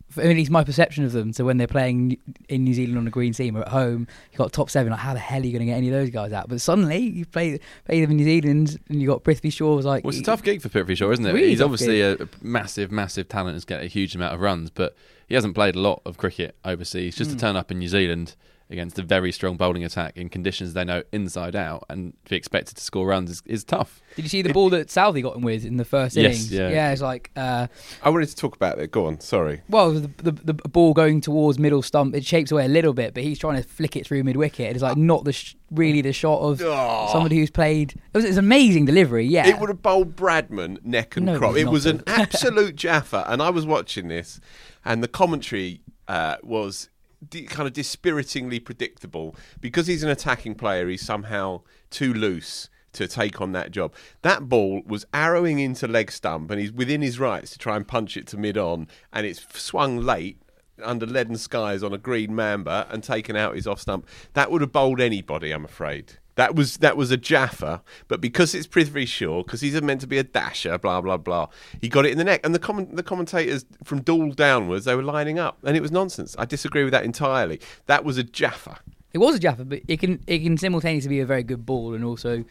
For, 0.09 0.21
at 0.21 0.27
least 0.27 0.49
my 0.49 0.63
perception 0.63 1.03
of 1.03 1.11
them. 1.11 1.33
So 1.33 1.43
when 1.43 1.57
they're 1.57 1.67
playing 1.67 2.15
in 2.47 2.63
New 2.63 2.73
Zealand 2.73 2.97
on 2.97 3.05
a 3.07 3.09
green 3.09 3.33
team 3.33 3.57
or 3.57 3.61
at 3.63 3.67
home, 3.67 4.07
you've 4.31 4.37
got 4.37 4.53
top 4.53 4.69
seven. 4.69 4.91
Like, 4.91 5.01
how 5.01 5.13
the 5.13 5.19
hell 5.19 5.41
are 5.41 5.45
you 5.45 5.51
going 5.51 5.59
to 5.59 5.65
get 5.65 5.75
any 5.75 5.89
of 5.89 5.93
those 5.93 6.09
guys 6.11 6.31
out? 6.31 6.47
But 6.47 6.61
suddenly 6.61 6.99
you 6.99 7.25
play 7.25 7.59
play 7.83 7.99
them 7.99 8.11
in 8.11 8.17
New 8.17 8.23
Zealand, 8.23 8.79
and 8.87 9.01
you've 9.01 9.09
got 9.09 9.25
Prithvi 9.25 9.51
Shaw 9.51 9.75
was 9.75 9.85
like, 9.85 10.05
Well, 10.05 10.11
it's 10.11 10.19
a 10.19 10.23
tough 10.23 10.43
gig 10.43 10.61
for 10.61 10.69
Prithvi 10.69 10.95
Shaw, 10.95 11.11
isn't 11.11 11.25
it? 11.25 11.33
Really 11.33 11.49
He's 11.49 11.59
obviously 11.59 11.99
a 11.99 12.13
a 12.13 12.29
massive, 12.41 12.89
massive 12.89 13.27
talent 13.27 13.55
and 13.55 13.67
get 13.67 13.83
a 13.83 13.87
huge 13.87 14.15
amount 14.15 14.33
of 14.33 14.39
runs, 14.39 14.69
but 14.69 14.95
he 15.27 15.36
hasn't 15.36 15.55
played 15.55 15.75
a 15.75 15.79
lot 15.79 16.01
of 16.05 16.17
cricket 16.17 16.55
overseas. 16.65 17.15
Just 17.15 17.31
Hmm. 17.31 17.38
to 17.38 17.41
turn 17.41 17.55
up 17.55 17.72
in 17.72 17.79
New 17.79 17.88
Zealand 17.89 18.36
against 18.69 19.00
a 19.00 19.01
very 19.01 19.31
strong 19.31 19.55
bowling 19.55 19.86
attack 19.86 20.17
in 20.17 20.27
conditions 20.27 20.74
they 20.74 20.84
know 20.84 21.01
inside 21.13 21.55
out 21.55 21.86
and 21.89 22.12
be 22.29 22.36
expected 22.36 22.75
to 22.75 22.84
score 22.84 23.07
runs 23.07 23.31
is, 23.31 23.41
is 23.46 23.63
tough. 23.63 24.01
Did 24.17 24.24
you 24.25 24.29
see 24.29 24.41
the 24.41 24.51
ball 24.51 24.69
that 24.72 24.89
Southey 24.91 25.22
got 25.22 25.38
him 25.38 25.41
with 25.43 25.63
in 25.63 25.77
the 25.77 25.86
first 25.86 26.17
Yes, 26.17 26.25
innings? 26.36 26.51
yeah. 26.51 26.69
yeah, 26.69 26.91
it's 26.91 27.01
like. 27.01 27.31
Uh, 27.38 27.67
I 28.03 28.10
wanted 28.10 28.27
to 28.27 28.36
talk 28.36 28.57
about 28.57 28.77
it. 28.79 28.91
Go 28.91 29.05
on. 29.05 29.22
Sorry. 29.22 29.62
Well, 29.69 29.93
the, 29.93 30.12
the 30.22 30.31
the 30.34 30.53
ball 30.53 30.93
going 30.93 31.22
towards 31.22 31.57
middle 31.57 31.81
stump, 31.81 32.13
it 32.13 32.25
shapes 32.25 32.51
away 32.51 32.65
a 32.65 32.67
little 32.67 32.91
bit, 32.93 33.13
but 33.13 33.24
he's 33.24 33.39
trying 33.39 33.55
to 33.55 33.63
flick 33.65 33.96
it 33.96 34.05
through 34.05 34.25
mid 34.25 34.36
wicket. 34.36 34.74
It's 34.75 34.84
like 34.84 34.98
not 34.98 35.24
the 35.24 35.31
sh- 35.31 35.55
really 35.72 36.01
the 36.01 36.12
shot 36.12 36.41
of 36.41 36.62
Oh. 36.62 37.07
somebody 37.13 37.38
who's 37.38 37.50
played. 37.51 37.91
It 37.91 38.00
was, 38.17 38.25
it 38.25 38.29
was 38.29 38.38
an 38.38 38.43
amazing 38.43 38.84
delivery, 38.84 39.25
yeah. 39.27 39.48
It 39.48 39.60
would 39.62 39.69
have 39.69 39.81
bowled 39.81 40.17
Bradman 40.17 40.84
neck 40.84 41.15
and 41.15 41.25
No, 41.27 41.36
it 41.36 41.38
crop. 41.38 41.55
It 41.55 41.69
was 41.69 41.86
an 41.86 42.03
absolute 42.07 42.75
jaffa, 42.75 43.24
and 43.29 43.41
I 43.41 43.50
was 43.50 43.65
watching 43.65 44.10
this, 44.10 44.41
and 44.88 45.03
the 45.03 45.08
commentary 45.08 45.82
uh, 46.08 46.38
was 46.41 46.89
di- 47.29 47.44
kind 47.44 47.67
of 47.67 47.74
dispiritingly 47.74 48.63
predictable 48.63 49.36
because 49.60 49.86
he's 49.86 50.01
an 50.01 50.10
attacking 50.10 50.56
player. 50.56 50.88
He's 50.88 51.06
somehow 51.06 51.62
too 51.89 52.13
loose 52.13 52.70
to 52.94 53.06
take 53.06 53.41
on 53.41 53.51
that 53.51 53.72
job. 53.72 53.94
That 54.22 54.48
ball 54.48 54.82
was 54.86 55.06
arrowing 55.13 55.60
into 55.60 55.88
leg 55.88 56.10
stump, 56.10 56.50
and 56.50 56.60
he's 56.60 56.72
within 56.72 57.01
his 57.01 57.20
rights 57.20 57.51
to 57.51 57.60
try 57.60 57.75
and 57.75 57.86
punch 57.86 58.15
it 58.15 58.27
to 58.27 58.38
mid 58.38 58.58
on, 58.58 58.88
and 59.12 59.27
it's 59.27 59.46
swung 59.62 60.00
late. 60.00 60.39
Under 60.84 61.08
leaden 61.08 61.38
skies 61.38 61.82
on 61.82 61.91
a 61.91 61.98
green 61.98 62.36
mamba 62.36 62.88
and 62.91 63.03
taken 63.03 63.36
out 63.36 63.56
his 63.56 63.65
off 63.65 63.82
stump. 63.82 64.08
That 64.34 64.51
would 64.51 64.62
have 64.62 64.72
bowled 64.72 65.01
anybody, 65.01 65.50
I'm 65.51 65.65
afraid. 65.65 66.20
That 66.38 66.53
was 66.53 66.77
that 66.77 66.96
was 66.96 67.10
a 67.10 67.17
Jaffa, 67.17 67.82
but 68.08 68.22
because 68.22 68.53
it's 68.53 68.67
Prithvi 68.67 69.08
Shaw, 69.08 69.41
because 69.41 69.62
he's 69.62 69.82
meant 69.82 70.01
to 70.01 70.08
be 70.08 70.20
a 70.20 70.24
dasher, 70.24 70.77
blah 70.77 71.01
blah 71.01 71.17
blah, 71.17 71.48
he 71.82 71.89
got 71.89 72.06
it 72.06 72.12
in 72.12 72.20
the 72.20 72.24
neck. 72.24 72.41
And 72.44 72.53
the 72.53 72.60
comment, 72.60 72.96
the 72.96 73.01
commentators 73.01 73.65
from 73.84 74.01
Doull 74.01 74.32
downwards, 74.34 74.86
they 74.86 74.94
were 74.96 75.01
lining 75.01 75.39
up, 75.39 75.58
and 75.63 75.75
it 75.75 75.82
was 75.82 75.91
nonsense. 75.91 76.36
I 76.38 76.46
disagree 76.46 76.84
with 76.84 76.91
that 76.94 77.03
entirely. 77.03 77.60
That 77.88 78.06
was 78.06 78.20
a 78.20 78.24
Jaffa. 78.24 78.79
It 79.13 79.17
was 79.17 79.36
a 79.36 79.39
Jaffa, 79.39 79.65
but 79.65 79.82
it 79.88 80.00
can 80.00 80.24
it 80.27 80.39
can 80.44 80.58
simultaneously 80.60 81.10
be 81.10 81.20
a 81.22 81.25
very 81.25 81.41
good 81.41 81.65
ball, 81.65 81.96
and 81.96 82.06
also 82.06 82.46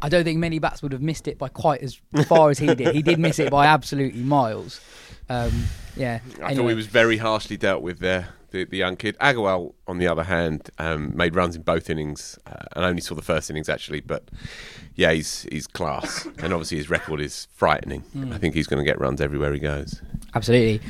I 0.00 0.08
don't 0.08 0.22
think 0.22 0.38
many 0.38 0.60
bats 0.60 0.80
would 0.80 0.92
have 0.92 1.02
missed 1.02 1.26
it 1.26 1.36
by 1.36 1.48
quite 1.48 1.82
as 1.82 2.00
far 2.28 2.50
as 2.50 2.58
he 2.58 2.72
did. 2.72 2.94
He 2.94 3.02
did 3.02 3.18
miss 3.18 3.40
it 3.40 3.50
by 3.50 3.66
absolutely 3.66 4.22
miles. 4.22 4.80
Um, 5.28 5.64
yeah, 5.96 6.20
I 6.40 6.54
thought 6.54 6.68
he 6.68 6.74
was 6.74 6.86
very 6.86 7.16
harshly 7.16 7.56
dealt 7.56 7.82
with 7.82 7.98
there. 7.98 8.28
The, 8.54 8.62
the 8.62 8.76
young 8.76 8.94
kid 8.94 9.16
Agarwal, 9.20 9.74
on 9.88 9.98
the 9.98 10.06
other 10.06 10.22
hand, 10.22 10.70
um, 10.78 11.10
made 11.16 11.34
runs 11.34 11.56
in 11.56 11.62
both 11.62 11.90
innings, 11.90 12.38
uh, 12.46 12.66
and 12.76 12.84
only 12.84 13.00
saw 13.00 13.16
the 13.16 13.20
first 13.20 13.50
innings 13.50 13.68
actually. 13.68 14.00
But 14.00 14.30
yeah, 14.94 15.10
he's 15.10 15.44
he's 15.50 15.66
class, 15.66 16.24
and 16.38 16.52
obviously 16.52 16.76
his 16.76 16.88
record 16.88 17.20
is 17.20 17.48
frightening. 17.52 18.04
I 18.32 18.38
think 18.38 18.54
he's 18.54 18.68
going 18.68 18.78
to 18.78 18.88
get 18.88 19.00
runs 19.00 19.20
everywhere 19.20 19.52
he 19.52 19.58
goes. 19.58 20.00
Absolutely. 20.36 20.88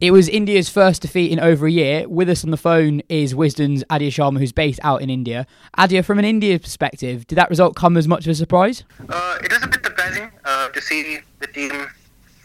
It 0.00 0.10
was 0.10 0.28
India's 0.28 0.68
first 0.68 1.02
defeat 1.02 1.30
in 1.30 1.38
over 1.38 1.68
a 1.68 1.70
year. 1.70 2.08
With 2.08 2.28
us 2.28 2.42
on 2.42 2.50
the 2.50 2.56
phone 2.56 3.02
is 3.08 3.32
Wisden's 3.32 3.84
Aadya 3.84 4.08
Sharma, 4.08 4.40
who's 4.40 4.50
based 4.50 4.80
out 4.82 5.02
in 5.02 5.08
India. 5.08 5.46
Aadya, 5.78 6.04
from 6.04 6.18
an 6.18 6.24
India 6.24 6.58
perspective, 6.58 7.28
did 7.28 7.36
that 7.36 7.48
result 7.48 7.76
come 7.76 7.96
as 7.96 8.08
much 8.08 8.26
of 8.26 8.32
a 8.32 8.34
surprise? 8.34 8.82
Uh, 9.08 9.38
it 9.40 9.52
was 9.52 9.62
a 9.62 9.68
bit 9.68 9.84
surprising 9.84 10.32
uh, 10.44 10.68
to 10.70 10.80
see 10.80 11.20
the 11.38 11.46
team 11.46 11.86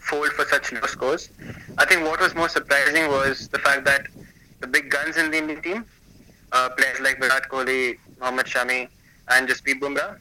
fold 0.08 0.28
for 0.32 0.44
such 0.46 0.72
low 0.72 0.80
scores. 0.82 1.30
I 1.78 1.84
think 1.84 2.02
what 2.04 2.20
was 2.20 2.34
more 2.34 2.48
surprising 2.48 3.08
was 3.08 3.48
the 3.48 3.58
fact 3.58 3.84
that 3.84 4.06
the 4.60 4.66
big 4.66 4.90
guns 4.90 5.16
in 5.16 5.30
the 5.30 5.38
Indian 5.38 5.62
team, 5.62 5.84
uh, 6.52 6.70
players 6.70 7.00
like 7.00 7.20
Virat 7.20 7.48
Kohli, 7.48 7.98
Mohammad 8.18 8.46
Shami, 8.46 8.88
and 9.28 9.48
Jasprit 9.48 9.80
Bumrah, 9.80 10.18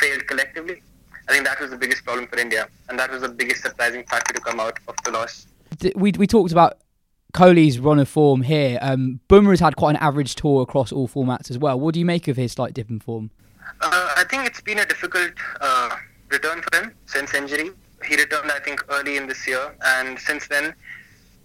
failed 0.00 0.26
collectively. 0.26 0.82
I 1.28 1.32
think 1.32 1.44
that 1.44 1.60
was 1.60 1.70
the 1.70 1.76
biggest 1.76 2.04
problem 2.04 2.26
for 2.28 2.38
India, 2.38 2.68
and 2.88 2.98
that 2.98 3.10
was 3.10 3.22
the 3.22 3.28
biggest 3.28 3.62
surprising 3.62 4.04
factor 4.04 4.32
to 4.32 4.40
come 4.40 4.60
out 4.60 4.78
of 4.88 4.94
the 5.04 5.10
loss. 5.10 5.46
We, 5.94 6.12
we 6.12 6.26
talked 6.26 6.52
about 6.52 6.78
Kohli's 7.34 7.78
run 7.78 7.98
of 7.98 8.08
form 8.08 8.42
here. 8.42 8.78
Um, 8.80 9.20
Bumrah's 9.28 9.60
had 9.60 9.76
quite 9.76 9.90
an 9.90 9.96
average 9.96 10.36
tour 10.36 10.62
across 10.62 10.92
all 10.92 11.08
formats 11.08 11.50
as 11.50 11.58
well. 11.58 11.78
What 11.78 11.94
do 11.94 12.00
you 12.00 12.06
make 12.06 12.28
of 12.28 12.36
his 12.36 12.52
slight 12.52 12.74
dip 12.74 12.88
in 12.88 13.00
form? 13.00 13.30
Uh, 13.80 14.14
I 14.16 14.24
think 14.30 14.46
it's 14.46 14.60
been 14.60 14.78
a 14.78 14.86
difficult 14.86 15.32
uh, 15.60 15.96
return 16.30 16.62
for 16.62 16.78
him 16.78 16.94
since 17.06 17.34
injury. 17.34 17.70
He 18.04 18.16
returned, 18.16 18.50
I 18.50 18.60
think, 18.60 18.84
early 18.90 19.16
in 19.16 19.26
this 19.26 19.46
year, 19.46 19.74
and 19.84 20.18
since 20.18 20.46
then, 20.48 20.74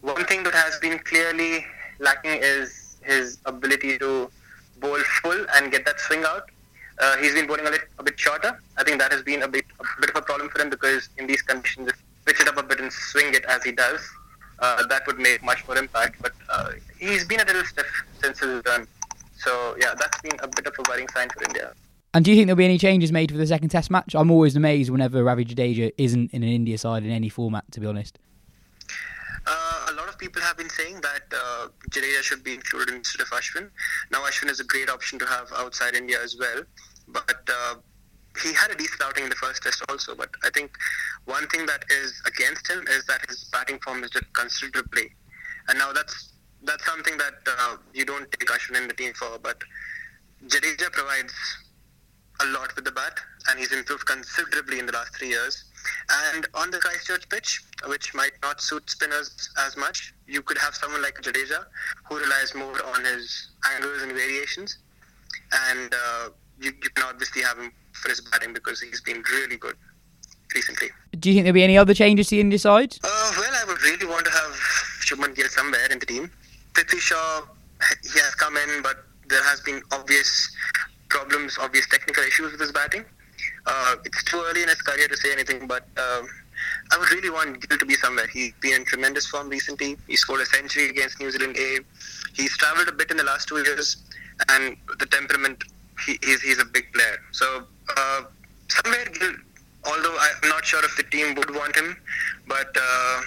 one 0.01 0.25
thing 0.25 0.43
that 0.43 0.53
has 0.53 0.77
been 0.79 0.99
clearly 0.99 1.65
lacking 1.99 2.39
is 2.41 2.97
his 3.01 3.37
ability 3.45 3.97
to 3.99 4.29
bowl 4.79 4.99
full 5.21 5.45
and 5.55 5.71
get 5.71 5.85
that 5.85 5.99
swing 5.99 6.23
out. 6.25 6.49
Uh, 6.99 7.17
he's 7.17 7.33
been 7.33 7.47
bowling 7.47 7.65
a, 7.67 7.71
lit, 7.71 7.81
a 7.99 8.03
bit 8.03 8.19
shorter. 8.19 8.59
I 8.77 8.83
think 8.83 8.99
that 8.99 9.11
has 9.11 9.23
been 9.23 9.43
a 9.43 9.47
bit 9.47 9.65
a 9.79 10.01
bit 10.01 10.09
of 10.09 10.15
a 10.17 10.21
problem 10.21 10.49
for 10.49 10.61
him 10.61 10.69
because 10.69 11.09
in 11.17 11.25
these 11.25 11.41
conditions, 11.41 11.87
if 11.87 12.03
pitch 12.25 12.41
it 12.41 12.47
up 12.47 12.57
a 12.57 12.63
bit 12.63 12.79
and 12.79 12.91
swing 12.91 13.33
it 13.33 13.45
as 13.45 13.63
he 13.63 13.71
does, 13.71 14.01
uh, 14.59 14.85
that 14.87 15.07
would 15.07 15.19
make 15.19 15.43
much 15.43 15.65
more 15.67 15.77
impact. 15.77 16.21
But 16.21 16.33
uh, 16.49 16.71
he's 16.99 17.25
been 17.25 17.39
a 17.39 17.45
little 17.45 17.63
stiff 17.63 17.87
since 18.21 18.39
his 18.39 18.49
return. 18.49 18.87
So 19.37 19.75
yeah, 19.79 19.93
that's 19.97 20.21
been 20.21 20.39
a 20.41 20.47
bit 20.47 20.67
of 20.67 20.75
a 20.77 20.83
worrying 20.89 21.07
sign 21.09 21.29
for 21.29 21.43
India. 21.43 21.73
And 22.13 22.25
do 22.25 22.31
you 22.31 22.37
think 22.37 22.47
there'll 22.47 22.57
be 22.57 22.65
any 22.65 22.77
changes 22.77 23.11
made 23.11 23.31
for 23.31 23.37
the 23.37 23.47
second 23.47 23.69
Test 23.69 23.89
match? 23.89 24.15
I'm 24.15 24.31
always 24.31 24.55
amazed 24.57 24.89
whenever 24.89 25.23
Ravi 25.23 25.45
Jadeja 25.45 25.93
isn't 25.97 26.31
in 26.33 26.43
an 26.43 26.49
India 26.49 26.77
side 26.77 27.03
in 27.03 27.09
any 27.09 27.29
format, 27.29 27.71
to 27.71 27.79
be 27.79 27.87
honest. 27.87 28.19
Uh, 29.47 29.85
a 29.89 29.93
lot 29.93 30.09
of 30.09 30.17
people 30.17 30.41
have 30.41 30.57
been 30.57 30.69
saying 30.69 30.99
that 31.01 31.21
uh, 31.33 31.67
Jadeja 31.89 32.21
should 32.21 32.43
be 32.43 32.53
included 32.53 32.93
instead 32.93 33.21
of 33.21 33.29
Ashwin. 33.29 33.69
Now 34.11 34.19
Ashwin 34.25 34.49
is 34.49 34.59
a 34.59 34.65
great 34.65 34.89
option 34.89 35.19
to 35.19 35.25
have 35.25 35.47
outside 35.55 35.95
India 35.95 36.21
as 36.21 36.35
well, 36.37 36.63
but 37.07 37.49
uh, 37.49 37.75
he 38.43 38.53
had 38.53 38.71
a 38.71 38.75
decent 38.75 39.01
outing 39.01 39.23
in 39.23 39.29
the 39.29 39.35
first 39.35 39.63
test 39.63 39.81
also. 39.87 40.13
But 40.13 40.29
I 40.43 40.49
think 40.49 40.75
one 41.25 41.47
thing 41.47 41.65
that 41.65 41.85
is 41.89 42.21
against 42.27 42.69
him 42.69 42.85
is 42.89 43.05
that 43.05 43.25
his 43.29 43.45
batting 43.45 43.79
form 43.79 44.03
is 44.03 44.09
just 44.09 44.31
considerably, 44.33 45.11
and 45.69 45.79
now 45.79 45.93
that's 45.93 46.33
that's 46.63 46.85
something 46.85 47.17
that 47.17 47.35
uh, 47.47 47.77
you 47.93 48.05
don't 48.05 48.29
take 48.33 48.49
Ashwin 48.49 48.77
in 48.77 48.87
the 48.89 48.93
team 48.93 49.13
for. 49.13 49.39
But 49.41 49.61
Jadeja 50.45 50.91
provides 50.91 51.33
a 52.43 52.47
lot 52.47 52.75
with 52.75 52.85
the 52.85 52.91
bat, 52.91 53.19
and 53.49 53.59
he's 53.59 53.71
improved 53.71 54.05
considerably 54.05 54.79
in 54.79 54.85
the 54.85 54.91
last 54.91 55.15
three 55.15 55.29
years. 55.29 55.63
And 56.33 56.47
on 56.53 56.71
the 56.71 56.77
Christchurch 56.77 57.27
pitch, 57.29 57.61
which 57.87 58.13
might 58.13 58.33
not 58.41 58.61
suit 58.61 58.89
spinners 58.89 59.49
as 59.65 59.75
much, 59.77 60.13
you 60.27 60.41
could 60.41 60.57
have 60.57 60.75
someone 60.75 61.01
like 61.01 61.15
Jadeja 61.21 61.65
who 62.07 62.17
relies 62.19 62.53
more 62.55 62.77
on 62.93 63.03
his 63.03 63.49
angles 63.73 64.01
and 64.01 64.11
variations. 64.11 64.77
And 65.69 65.93
uh, 65.93 66.29
you, 66.59 66.71
you 66.83 66.89
can 66.91 67.05
obviously 67.05 67.41
have 67.41 67.57
him 67.57 67.71
for 67.93 68.09
his 68.09 68.21
batting 68.21 68.53
because 68.53 68.79
he's 68.81 69.01
been 69.01 69.23
really 69.31 69.57
good. 69.57 69.75
recently. 70.53 70.89
Do 71.19 71.29
you 71.29 71.35
think 71.35 71.45
there'll 71.45 71.53
be 71.53 71.63
any 71.63 71.77
other 71.77 71.93
changes 71.93 72.27
to 72.27 72.35
the 72.35 72.41
India 72.41 72.59
side? 72.59 72.97
Uh, 73.03 73.33
well, 73.37 73.53
I 73.53 73.63
would 73.67 73.81
really 73.83 74.05
want 74.05 74.25
to 74.25 74.31
have 74.31 74.51
Shubman 75.05 75.35
Gill 75.35 75.47
somewhere 75.47 75.87
in 75.91 75.99
the 75.99 76.05
team. 76.05 76.31
Prithvi 76.73 76.99
Shaw, 76.99 77.41
he 78.03 78.19
has 78.19 78.35
come 78.35 78.57
in, 78.57 78.81
but 78.81 79.03
there 79.27 79.43
has 79.43 79.61
been 79.61 79.81
obvious 79.91 80.51
problems, 81.11 81.57
obvious 81.59 81.87
technical 81.87 82.23
issues 82.23 82.51
with 82.53 82.61
his 82.61 82.71
batting. 82.71 83.03
Uh, 83.65 83.95
it's 84.05 84.23
too 84.23 84.41
early 84.47 84.63
in 84.63 84.69
his 84.69 84.81
career 84.81 85.07
to 85.07 85.17
say 85.17 85.31
anything, 85.31 85.67
but 85.67 85.83
um, 85.97 86.23
I 86.91 86.97
would 86.97 87.11
really 87.11 87.29
want 87.29 87.67
Gill 87.67 87.77
to 87.77 87.85
be 87.85 87.95
somewhere. 87.95 88.27
He's 88.27 88.53
been 88.61 88.75
in 88.79 88.85
tremendous 88.85 89.27
form 89.27 89.49
recently. 89.49 89.97
He 90.07 90.15
scored 90.15 90.41
a 90.41 90.45
century 90.45 90.89
against 90.89 91.19
New 91.19 91.29
Zealand 91.31 91.55
A. 91.57 91.79
He's 92.33 92.55
travelled 92.57 92.87
a 92.87 92.91
bit 92.91 93.11
in 93.11 93.17
the 93.17 93.23
last 93.23 93.47
two 93.47 93.57
years, 93.57 93.97
and 94.49 94.77
the 94.99 95.05
temperament, 95.05 95.63
he, 96.05 96.17
he's, 96.23 96.41
he's 96.41 96.59
a 96.59 96.65
big 96.65 96.91
player. 96.93 97.17
So 97.31 97.63
uh, 97.97 98.23
somewhere 98.69 99.05
Gill, 99.19 99.33
although 99.85 100.17
I'm 100.19 100.49
not 100.49 100.65
sure 100.65 100.83
if 100.85 100.95
the 100.97 101.03
team 101.03 101.35
would 101.35 101.53
want 101.53 101.75
him, 101.75 101.97
but 102.47 102.75
uh, 102.75 103.21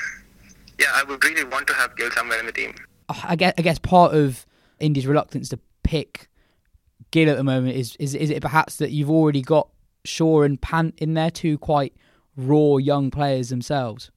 yeah, 0.78 0.92
I 0.94 1.04
would 1.04 1.22
really 1.24 1.44
want 1.44 1.66
to 1.68 1.74
have 1.74 1.96
Gill 1.96 2.10
somewhere 2.12 2.40
in 2.40 2.46
the 2.46 2.52
team. 2.52 2.74
I 3.08 3.36
guess, 3.36 3.54
I 3.58 3.62
guess 3.62 3.78
part 3.78 4.14
of 4.14 4.46
India's 4.80 5.06
reluctance 5.06 5.48
to 5.50 5.58
pick 5.82 6.28
Gill 7.14 7.30
at 7.30 7.37
the 7.37 7.44
moment 7.44 7.76
is, 7.76 7.94
is 8.00 8.12
is 8.16 8.28
it 8.28 8.42
perhaps 8.42 8.75
that 8.78 8.90
you've 8.90 9.09
already 9.09 9.40
got 9.40 9.68
Shaw 10.04 10.42
and 10.42 10.61
Pant 10.61 10.94
in 10.99 11.14
there, 11.14 11.30
two 11.30 11.59
quite 11.59 11.94
raw 12.37 12.76
young 12.78 13.12
players 13.12 13.50
themselves? 13.50 14.11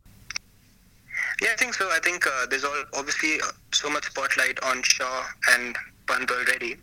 Yeah, 1.39 1.49
I 1.53 1.57
think 1.57 1.75
so. 1.75 1.87
I 1.91 1.99
think 1.99 2.25
uh, 2.25 2.47
there's 2.47 2.63
all, 2.63 2.83
obviously 2.95 3.39
uh, 3.39 3.51
so 3.71 3.87
much 3.91 4.05
spotlight 4.05 4.57
on 4.63 4.81
Shaw 4.81 5.25
and 5.51 5.77
Pant 6.07 6.31
already. 6.31 6.77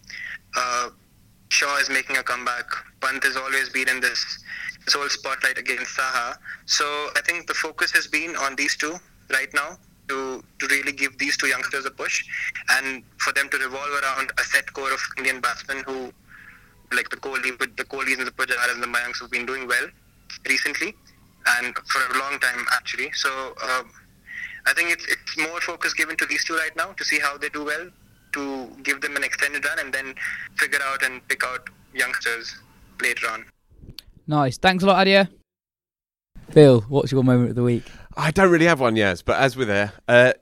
Uh, 0.57 0.91
Shaw 1.49 1.79
is 1.79 1.91
making 1.91 2.17
a 2.17 2.23
comeback. 2.23 2.67
Pant 3.01 3.25
has 3.25 3.37
always 3.37 3.71
been 3.71 3.89
in 3.89 3.99
this, 3.99 4.25
this 4.85 4.95
whole 4.95 5.09
spotlight 5.09 5.59
against 5.59 5.99
Saha. 5.99 6.37
So 6.67 6.85
I 7.17 7.23
think 7.27 7.49
the 7.49 7.55
focus 7.55 7.91
has 7.91 8.07
been 8.07 8.37
on 8.37 8.55
these 8.55 8.77
two 8.77 8.95
right 9.33 9.53
now 9.53 9.79
to, 10.09 10.43
to 10.59 10.67
really 10.69 10.93
give 10.93 11.17
these 11.19 11.37
two 11.37 11.47
youngsters 11.47 11.85
a 11.87 11.91
push 11.91 12.25
and 12.71 13.03
for 13.19 13.33
them 13.33 13.49
to 13.51 13.59
revolve 13.59 13.91
around 14.03 14.33
a 14.39 14.45
set 14.45 14.73
core 14.73 14.93
of 14.93 15.01
Indian 15.19 15.41
batsmen 15.41 15.83
who, 15.87 16.13
like 16.95 17.09
the 17.11 17.17
Kohli, 17.17 17.59
with 17.59 17.77
the 17.77 17.85
Kohlis 17.85 18.19
and 18.19 18.27
the 18.27 18.33
Pujaras 18.33 18.73
and 18.73 18.83
the 18.83 18.87
Mayanks 18.87 19.19
who've 19.21 19.31
been 19.31 19.47
doing 19.47 19.67
well 19.67 19.87
recently 20.49 20.95
and 21.59 21.77
for 21.87 22.01
a 22.15 22.19
long 22.19 22.39
time 22.41 22.65
actually. 22.73 23.11
So 23.13 23.55
um, 23.63 23.91
I 24.67 24.73
think 24.75 24.91
it's, 24.91 25.07
it's 25.07 25.39
more 25.39 25.61
focus 25.61 25.93
given 25.95 26.17
to 26.17 26.27
these 26.27 26.45
two 26.45 26.55
right 26.55 26.75
now 26.77 26.93
to 26.93 27.05
see 27.05 27.19
how 27.19 27.37
they 27.37 27.49
do 27.49 27.65
well, 27.65 27.89
to 28.33 28.69
give 28.83 29.01
them 29.01 29.17
an 29.17 29.25
extended 29.25 29.65
run 29.65 29.79
and 29.79 29.93
then 29.93 30.15
figure 30.57 30.81
out 30.85 31.03
and 31.03 31.27
pick 31.29 31.45
out 31.45 31.69
youngsters 31.95 32.57
later 33.01 33.29
on. 33.29 33.45
Nice. 34.27 34.59
Thanks 34.59 34.83
a 34.83 34.87
lot, 34.87 35.07
Aadya. 35.07 35.29
Phil, 36.51 36.81
what's 36.89 37.11
your 37.11 37.23
moment 37.23 37.51
of 37.51 37.57
the 37.57 37.63
week? 37.63 37.85
I 38.17 38.31
don't 38.31 38.51
really 38.51 38.67
have 38.67 38.81
one, 38.81 38.97
yes, 38.97 39.23
but 39.23 39.41
as 39.41 39.57
we're 39.57 39.65
there, 39.65 39.93
uh, 40.09 40.33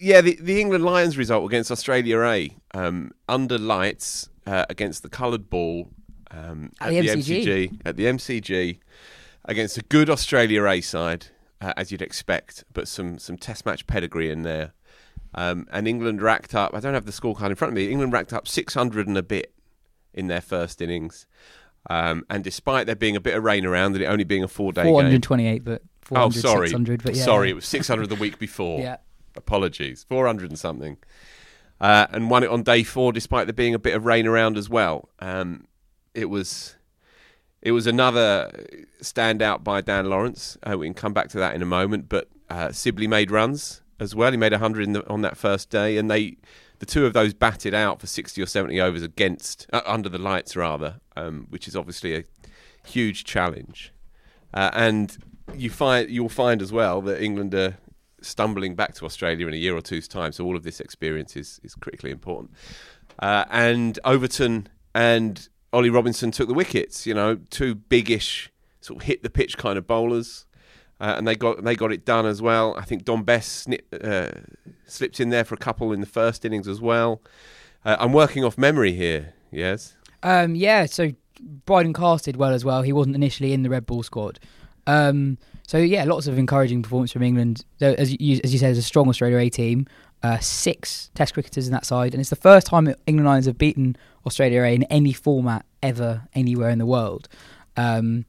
yeah, 0.00 0.20
the, 0.20 0.36
the 0.40 0.60
England 0.60 0.84
Lions 0.84 1.16
result 1.16 1.44
against 1.46 1.70
Australia 1.70 2.20
A 2.22 2.56
um, 2.74 3.12
under 3.28 3.58
lights 3.58 4.28
uh, 4.46 4.66
against 4.68 5.02
the 5.02 5.08
coloured 5.08 5.48
ball 5.50 5.88
um, 6.30 6.72
At 6.80 6.90
the 6.90 7.08
MCG. 7.08 7.80
at 7.84 7.96
the 7.96 8.04
MCG 8.04 8.78
against 9.44 9.78
a 9.78 9.82
good 9.82 10.10
Australia 10.10 10.66
A 10.66 10.80
side, 10.80 11.26
uh, 11.60 11.72
as 11.76 11.90
you'd 11.90 12.02
expect, 12.02 12.64
but 12.72 12.88
some 12.88 13.18
some 13.18 13.36
Test 13.36 13.64
match 13.66 13.86
pedigree 13.86 14.30
in 14.30 14.42
there. 14.42 14.72
Um, 15.34 15.66
and 15.70 15.86
England 15.86 16.22
racked 16.22 16.54
up. 16.54 16.74
I 16.74 16.80
don't 16.80 16.94
have 16.94 17.04
the 17.04 17.12
scorecard 17.12 17.50
in 17.50 17.56
front 17.56 17.72
of 17.72 17.76
me. 17.76 17.90
England 17.90 18.12
racked 18.12 18.32
up 18.32 18.48
600 18.48 19.06
and 19.06 19.18
a 19.18 19.22
bit 19.22 19.52
in 20.14 20.28
their 20.28 20.40
first 20.40 20.80
innings. 20.80 21.26
Um, 21.90 22.24
and 22.30 22.42
despite 22.42 22.86
there 22.86 22.96
being 22.96 23.16
a 23.16 23.20
bit 23.20 23.34
of 23.34 23.44
rain 23.44 23.66
around 23.66 23.94
and 23.94 24.02
it 24.02 24.06
only 24.06 24.24
being 24.24 24.42
a 24.42 24.48
four 24.48 24.72
day 24.72 24.82
game, 24.82 24.92
428, 24.92 25.64
but 25.64 25.82
400, 25.82 25.82
oh 26.12 26.30
sorry, 26.30 26.68
600, 26.68 27.02
but 27.02 27.14
yeah. 27.14 27.24
sorry, 27.24 27.50
it 27.50 27.54
was 27.54 27.66
600 27.66 28.08
the 28.08 28.14
week 28.14 28.38
before. 28.38 28.80
Yeah. 28.86 28.96
Apologies, 29.34 30.06
400 30.08 30.48
and 30.48 30.58
something, 30.58 30.96
uh, 31.78 32.06
and 32.10 32.30
won 32.30 32.42
it 32.42 32.48
on 32.48 32.62
day 32.62 32.82
four 32.82 33.12
despite 33.12 33.46
there 33.46 33.52
being 33.52 33.74
a 33.74 33.78
bit 33.78 33.94
of 33.94 34.06
rain 34.06 34.26
around 34.26 34.56
as 34.56 34.70
well. 34.70 35.10
Um, 35.18 35.66
it 36.14 36.30
was 36.30 36.76
it 37.60 37.72
was 37.72 37.86
another 37.86 38.66
standout 39.02 39.62
by 39.62 39.82
Dan 39.82 40.08
Lawrence. 40.08 40.56
Uh, 40.62 40.78
we 40.78 40.86
can 40.86 40.94
come 40.94 41.12
back 41.12 41.28
to 41.30 41.38
that 41.38 41.54
in 41.54 41.60
a 41.60 41.66
moment, 41.66 42.08
but 42.08 42.28
uh, 42.48 42.72
Sibley 42.72 43.06
made 43.06 43.30
runs 43.30 43.82
as 44.00 44.14
well. 44.14 44.30
He 44.30 44.36
made 44.36 44.52
100 44.52 44.92
the, 44.92 45.08
on 45.08 45.22
that 45.22 45.36
first 45.36 45.68
day, 45.68 45.98
and 45.98 46.10
they 46.10 46.36
the 46.78 46.86
two 46.86 47.06
of 47.06 47.12
those 47.12 47.34
batted 47.34 47.74
out 47.74 48.00
for 48.00 48.06
60 48.06 48.40
or 48.42 48.46
70 48.46 48.80
overs 48.80 49.02
against 49.02 49.66
uh, 49.72 49.80
under 49.86 50.08
the 50.08 50.18
lights 50.18 50.56
rather, 50.56 51.00
um, 51.16 51.46
which 51.50 51.66
is 51.66 51.74
obviously 51.74 52.14
a 52.14 52.24
huge 52.86 53.24
challenge. 53.24 53.92
Uh, 54.52 54.70
and 54.74 55.18
you 55.54 55.70
find 55.70 56.10
you'll 56.10 56.28
find 56.28 56.62
as 56.62 56.72
well 56.72 57.00
that 57.02 57.22
England 57.22 57.54
are 57.54 57.76
stumbling 58.20 58.74
back 58.74 58.94
to 58.94 59.04
Australia 59.04 59.46
in 59.46 59.54
a 59.54 59.56
year 59.56 59.76
or 59.76 59.80
two's 59.80 60.08
time. 60.08 60.32
So 60.32 60.44
all 60.44 60.56
of 60.56 60.62
this 60.62 60.80
experience 60.80 61.36
is 61.36 61.60
is 61.62 61.74
critically 61.74 62.10
important. 62.10 62.50
Uh, 63.18 63.44
and 63.50 63.98
Overton 64.04 64.68
and 64.94 65.48
Ollie 65.72 65.90
Robinson 65.90 66.30
took 66.30 66.48
the 66.48 66.54
wickets. 66.54 67.06
You 67.06 67.14
know, 67.14 67.38
two 67.50 67.74
biggish 67.74 68.50
sort 68.80 69.02
of 69.02 69.06
hit 69.06 69.22
the 69.22 69.30
pitch 69.30 69.58
kind 69.58 69.78
of 69.78 69.86
bowlers. 69.86 70.46
Uh, 70.98 71.14
and 71.18 71.28
they 71.28 71.34
got 71.34 71.62
they 71.62 71.74
got 71.74 71.92
it 71.92 72.04
done 72.06 72.24
as 72.24 72.40
well. 72.40 72.74
I 72.78 72.82
think 72.82 73.04
Dom 73.04 73.22
Bess 73.22 73.46
snip, 73.46 73.86
uh, 74.02 74.30
slipped 74.86 75.20
in 75.20 75.28
there 75.28 75.44
for 75.44 75.54
a 75.54 75.58
couple 75.58 75.92
in 75.92 76.00
the 76.00 76.06
first 76.06 76.44
innings 76.44 76.66
as 76.66 76.80
well. 76.80 77.20
Uh, 77.84 77.96
I'm 78.00 78.14
working 78.14 78.44
off 78.44 78.56
memory 78.56 78.92
here. 78.92 79.34
Yes. 79.50 79.94
Um, 80.22 80.54
yeah, 80.54 80.86
so 80.86 81.12
Brydon 81.40 81.92
Carse 81.92 82.22
did 82.22 82.36
well 82.36 82.52
as 82.52 82.64
well. 82.64 82.80
He 82.82 82.92
wasn't 82.92 83.14
initially 83.14 83.52
in 83.52 83.62
the 83.62 83.68
red 83.68 83.84
ball 83.84 84.02
squad. 84.02 84.40
Um, 84.86 85.38
so 85.66 85.78
yeah, 85.78 86.04
lots 86.04 86.26
of 86.26 86.38
encouraging 86.38 86.82
performance 86.82 87.12
from 87.12 87.22
England. 87.22 87.64
As 87.80 88.12
you, 88.20 88.40
as 88.44 88.52
you 88.52 88.58
said, 88.58 88.70
it's 88.70 88.78
a 88.78 88.82
strong 88.82 89.08
Australia 89.08 89.38
A 89.38 89.50
team. 89.50 89.86
Uh, 90.22 90.38
six 90.38 91.10
Test 91.14 91.34
cricketers 91.34 91.66
in 91.66 91.72
that 91.72 91.84
side, 91.84 92.14
and 92.14 92.20
it's 92.20 92.30
the 92.30 92.36
first 92.36 92.66
time 92.66 92.92
England 93.06 93.26
Lions 93.26 93.46
have 93.46 93.58
beaten 93.58 93.96
Australia 94.24 94.62
A 94.62 94.74
in 94.74 94.84
any 94.84 95.12
format 95.12 95.64
ever 95.82 96.22
anywhere 96.34 96.70
in 96.70 96.78
the 96.78 96.86
world. 96.86 97.28
Um, 97.76 98.24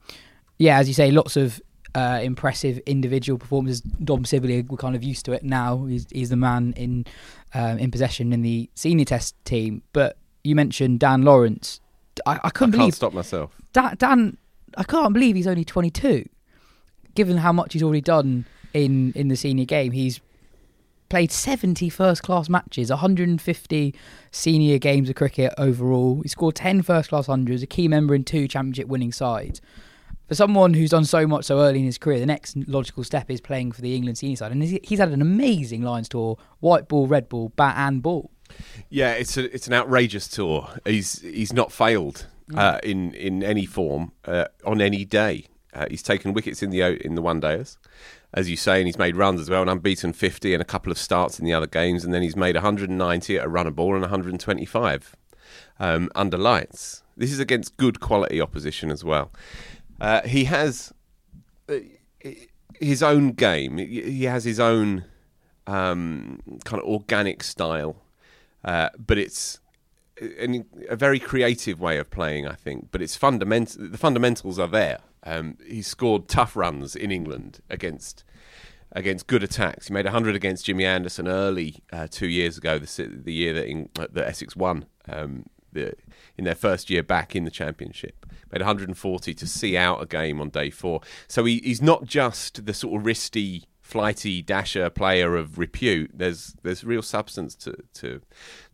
yeah, 0.58 0.78
as 0.78 0.88
you 0.88 0.94
say, 0.94 1.10
lots 1.10 1.36
of 1.36 1.60
uh, 1.94 2.20
impressive 2.22 2.78
individual 2.86 3.38
performances. 3.38 3.80
Dom 3.80 4.24
Sibley, 4.24 4.62
we're 4.62 4.76
kind 4.76 4.94
of 4.94 5.02
used 5.02 5.24
to 5.26 5.32
it 5.32 5.42
now. 5.42 5.86
He's, 5.86 6.06
he's 6.10 6.30
the 6.30 6.36
man 6.36 6.74
in 6.76 7.06
um, 7.54 7.78
in 7.78 7.90
possession 7.90 8.32
in 8.32 8.42
the 8.42 8.68
senior 8.74 9.04
Test 9.04 9.34
team. 9.44 9.82
But 9.92 10.16
you 10.44 10.54
mentioned 10.54 11.00
Dan 11.00 11.22
Lawrence. 11.22 11.80
I, 12.26 12.34
I 12.34 12.40
I 12.44 12.50
couldn't 12.50 12.72
can't 12.72 12.80
believe 12.80 12.94
stop 12.94 13.12
myself. 13.12 13.56
Dan, 13.72 13.96
Dan, 13.98 14.38
I 14.76 14.84
can't 14.84 15.14
believe 15.14 15.36
he's 15.36 15.46
only 15.46 15.64
22, 15.64 16.28
given 17.18 17.38
how 17.38 17.52
much 17.52 17.72
he's 17.72 17.82
already 17.82 18.00
done 18.00 18.46
in, 18.72 19.12
in 19.16 19.26
the 19.26 19.34
senior 19.36 19.64
game. 19.64 19.90
He's 19.90 20.20
played 21.08 21.32
70 21.32 21.88
first 21.88 22.22
class 22.22 22.48
matches, 22.48 22.90
150 22.90 23.94
senior 24.30 24.78
games 24.78 25.08
of 25.10 25.16
cricket 25.16 25.52
overall. 25.58 26.20
He 26.22 26.28
scored 26.28 26.54
10 26.54 26.82
first 26.82 27.08
class 27.08 27.26
hundreds, 27.26 27.60
a 27.62 27.66
key 27.66 27.88
member 27.88 28.14
in 28.14 28.22
two 28.22 28.46
championship 28.46 28.86
winning 28.86 29.10
sides. 29.10 29.60
For 30.28 30.36
someone 30.36 30.74
who's 30.74 30.90
done 30.90 31.06
so 31.06 31.26
much 31.26 31.46
so 31.46 31.58
early 31.58 31.80
in 31.80 31.86
his 31.86 31.98
career, 31.98 32.20
the 32.20 32.26
next 32.26 32.56
logical 32.68 33.02
step 33.02 33.30
is 33.30 33.40
playing 33.40 33.72
for 33.72 33.80
the 33.80 33.96
England 33.96 34.16
senior 34.18 34.36
side. 34.36 34.52
And 34.52 34.62
he's- 34.62 34.80
he's 34.84 34.98
had 35.00 35.10
an 35.10 35.22
amazing 35.22 35.82
Lions 35.82 36.08
tour 36.08 36.36
white 36.60 36.86
ball, 36.86 37.08
red 37.08 37.28
ball, 37.28 37.48
bat, 37.56 37.74
and 37.76 38.00
ball. 38.00 38.30
Yeah, 38.90 39.12
it's 39.12 39.36
a, 39.36 39.52
it's 39.52 39.66
an 39.66 39.74
outrageous 39.74 40.28
tour. 40.28 40.68
He's 40.86 41.20
he's 41.20 41.52
not 41.52 41.72
failed 41.72 42.26
uh, 42.54 42.78
in 42.82 43.12
in 43.14 43.42
any 43.42 43.66
form 43.66 44.12
uh, 44.24 44.44
on 44.64 44.80
any 44.80 45.04
day. 45.04 45.46
Uh, 45.78 45.86
he's 45.88 46.02
taken 46.02 46.32
wickets 46.32 46.60
in 46.60 46.70
the 46.70 46.80
in 47.06 47.14
the 47.14 47.22
one 47.22 47.38
days, 47.38 47.78
as 48.34 48.50
you 48.50 48.56
say, 48.56 48.78
and 48.78 48.86
he's 48.86 48.98
made 48.98 49.14
runs 49.14 49.40
as 49.40 49.48
well. 49.48 49.62
An 49.62 49.68
unbeaten 49.68 50.12
fifty 50.12 50.52
and 50.52 50.60
a 50.60 50.64
couple 50.64 50.90
of 50.90 50.98
starts 50.98 51.38
in 51.38 51.44
the 51.44 51.52
other 51.52 51.68
games, 51.68 52.04
and 52.04 52.12
then 52.12 52.22
he's 52.22 52.34
made 52.34 52.56
190 52.56 53.38
at 53.38 53.44
a 53.44 53.48
run 53.48 53.66
a 53.68 53.70
ball 53.70 53.92
and 53.92 54.02
125 54.02 55.16
um, 55.78 56.10
under 56.16 56.36
lights. 56.36 57.04
This 57.16 57.32
is 57.32 57.38
against 57.38 57.76
good 57.76 58.00
quality 58.00 58.40
opposition 58.40 58.90
as 58.90 59.04
well. 59.04 59.30
Uh, 60.00 60.22
he 60.22 60.44
has 60.44 60.92
uh, 61.68 61.76
his 62.80 63.02
own 63.02 63.32
game. 63.32 63.78
He 63.78 64.24
has 64.24 64.44
his 64.44 64.58
own 64.58 65.04
um, 65.68 66.40
kind 66.64 66.82
of 66.82 66.88
organic 66.88 67.44
style, 67.44 68.02
uh, 68.64 68.88
but 68.98 69.16
it's 69.16 69.60
a, 70.20 70.64
a 70.88 70.96
very 70.96 71.20
creative 71.20 71.80
way 71.80 71.98
of 71.98 72.10
playing, 72.10 72.48
I 72.48 72.54
think. 72.54 72.88
But 72.90 73.00
it's 73.00 73.14
fundamental. 73.14 73.88
The 73.88 73.98
fundamentals 73.98 74.58
are 74.58 74.66
there. 74.66 74.98
Um, 75.24 75.58
he 75.66 75.82
scored 75.82 76.28
tough 76.28 76.56
runs 76.56 76.94
in 76.96 77.10
England 77.10 77.60
against 77.68 78.24
against 78.92 79.26
good 79.26 79.42
attacks. 79.42 79.88
He 79.88 79.94
made 79.94 80.06
100 80.06 80.34
against 80.34 80.66
Jimmy 80.66 80.84
Anderson 80.84 81.28
early 81.28 81.82
uh, 81.92 82.06
two 82.10 82.28
years 82.28 82.56
ago, 82.56 82.78
the, 82.78 83.20
the 83.22 83.32
year 83.32 83.52
that, 83.52 83.66
in, 83.66 83.90
uh, 83.98 84.06
that 84.10 84.26
Essex 84.26 84.56
won 84.56 84.86
um, 85.08 85.44
the, 85.72 85.92
in 86.36 86.44
their 86.44 86.54
first 86.54 86.88
year 86.88 87.02
back 87.02 87.36
in 87.36 87.44
the 87.44 87.50
Championship. 87.50 88.26
Made 88.50 88.62
140 88.62 89.34
to 89.34 89.46
see 89.46 89.76
out 89.76 90.02
a 90.02 90.06
game 90.06 90.40
on 90.40 90.48
day 90.48 90.70
four. 90.70 91.00
So 91.26 91.44
he, 91.44 91.58
he's 91.58 91.82
not 91.82 92.04
just 92.04 92.64
the 92.64 92.72
sort 92.72 93.00
of 93.00 93.06
wristy, 93.06 93.64
flighty 93.82 94.42
dasher 94.42 94.88
player 94.88 95.36
of 95.36 95.58
repute. 95.58 96.10
There's 96.14 96.56
there's 96.62 96.84
real 96.84 97.02
substance 97.02 97.54
to, 97.56 97.76
to, 97.94 98.22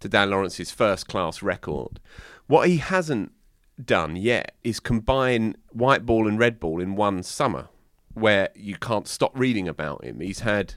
to 0.01 0.09
Dan 0.09 0.31
Lawrence's 0.31 0.71
first 0.71 1.09
class 1.09 1.43
record. 1.43 2.01
What 2.47 2.69
he 2.69 2.77
hasn't 2.77 3.33
done 3.83 4.17
yet 4.17 4.55
is 4.63 4.81
combine 4.81 5.57
white 5.73 6.07
ball 6.07 6.29
and 6.29 6.39
red 6.39 6.61
ball 6.61 6.81
in 6.81 6.97
one 6.97 7.23
summer. 7.23 7.69
where 8.15 8.51
you 8.55 8.77
can't 8.77 9.09
stop 9.09 9.37
reading 9.37 9.67
about 9.67 10.05
him. 10.05 10.21
He's 10.21 10.41
had 10.41 10.75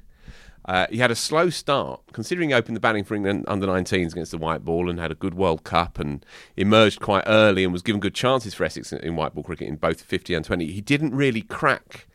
uh, 0.68 0.86
he 0.90 0.98
had 0.98 1.12
a 1.12 1.16
slow 1.16 1.50
start, 1.50 2.02
considering 2.12 2.50
he 2.50 2.56
opened 2.56 2.76
the 2.76 2.82
batting 2.82 3.06
for 3.06 3.16
England 3.16 3.46
under 3.48 3.66
19s 3.68 4.12
against 4.12 4.32
the 4.32 4.38
white 4.38 4.66
ball 4.66 4.90
and 4.90 5.00
had 5.00 5.12
a 5.12 5.16
good 5.16 5.34
World 5.34 5.64
Cup 5.64 5.98
and 5.98 6.26
emerged 6.58 7.00
quite 7.00 7.24
early 7.26 7.64
and 7.64 7.72
was 7.72 7.82
given 7.82 8.02
good 8.02 8.14
chances 8.14 8.54
for 8.54 8.66
Essex 8.66 8.92
in, 8.92 9.16
white 9.16 9.34
ball 9.34 9.46
cricket 9.46 9.68
in 9.70 9.78
both 9.78 10.02
50 10.02 10.34
and 10.34 10.44
20. 10.44 10.66
He 10.66 10.82
didn't 10.82 11.16
really 11.16 11.42
crack 11.42 12.08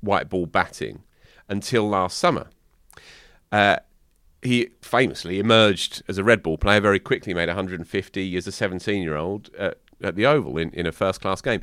white 0.00 0.28
ball 0.28 0.44
batting 0.44 1.04
until 1.48 1.88
last 1.88 2.18
summer. 2.18 2.48
Uh, 3.50 3.76
he 4.42 4.68
famously 4.82 5.38
emerged 5.38 6.02
as 6.06 6.18
a 6.18 6.24
red 6.24 6.42
ball 6.42 6.58
player 6.58 6.80
very 6.80 7.00
quickly, 7.00 7.32
made 7.32 7.48
150 7.48 8.36
as 8.36 8.46
a 8.46 8.52
17 8.52 9.02
year 9.02 9.16
old 9.16 9.48
at, 9.58 9.78
at 10.02 10.16
the 10.16 10.26
Oval 10.26 10.58
in, 10.58 10.70
in 10.70 10.86
a 10.86 10.92
first 10.92 11.20
class 11.20 11.40
game. 11.40 11.60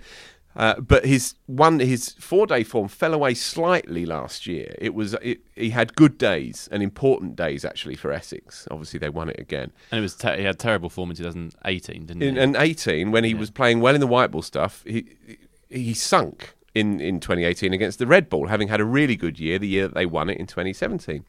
Uh, 0.56 0.80
but 0.80 1.04
his 1.04 1.34
one 1.48 1.80
his 1.80 2.10
four 2.20 2.46
day 2.46 2.64
form 2.64 2.88
fell 2.88 3.16
away 3.16 3.34
slightly 3.34 4.06
last 4.06 4.46
year. 4.46 4.76
It 4.78 4.94
was 4.94 5.16
it, 5.16 5.40
he 5.56 5.72
had 5.72 5.96
good 5.96 6.20
days 6.20 6.70
and 6.72 6.84
important 6.84 7.36
days 7.36 7.66
actually 7.66 7.96
for 7.96 8.12
Essex. 8.12 8.68
Obviously 8.70 9.00
they 9.00 9.10
won 9.10 9.30
it 9.30 9.40
again. 9.40 9.72
And 9.92 9.98
it 9.98 10.02
was 10.04 10.14
te- 10.16 10.38
he 10.38 10.44
had 10.44 10.60
terrible 10.60 10.90
form 10.90 11.10
in 11.10 11.16
2018, 11.16 12.06
didn't 12.06 12.22
In, 12.22 12.36
he? 12.36 12.42
and 12.42 12.56
18 12.56 13.12
when 13.12 13.24
he 13.24 13.32
Yeah. 13.32 13.38
was 13.40 13.50
playing 13.50 13.80
well 13.80 13.96
in 13.96 14.00
the 14.02 14.06
white 14.06 14.30
ball 14.30 14.44
stuff, 14.44 14.84
he 14.86 15.06
he 15.70 15.96
sunk 15.96 16.54
in 16.76 17.00
in 17.02 17.20
2018 17.20 17.74
against 17.74 17.98
the 17.98 18.06
red 18.06 18.30
ball, 18.30 18.46
having 18.48 18.68
had 18.68 18.80
a 18.80 18.86
really 18.86 19.16
good 19.16 19.40
year 19.40 19.58
the 19.58 19.68
year 19.68 19.88
that 19.88 19.96
they 19.96 20.06
won 20.06 20.30
it 20.30 20.38
in 20.38 20.46
2017. 20.46 21.26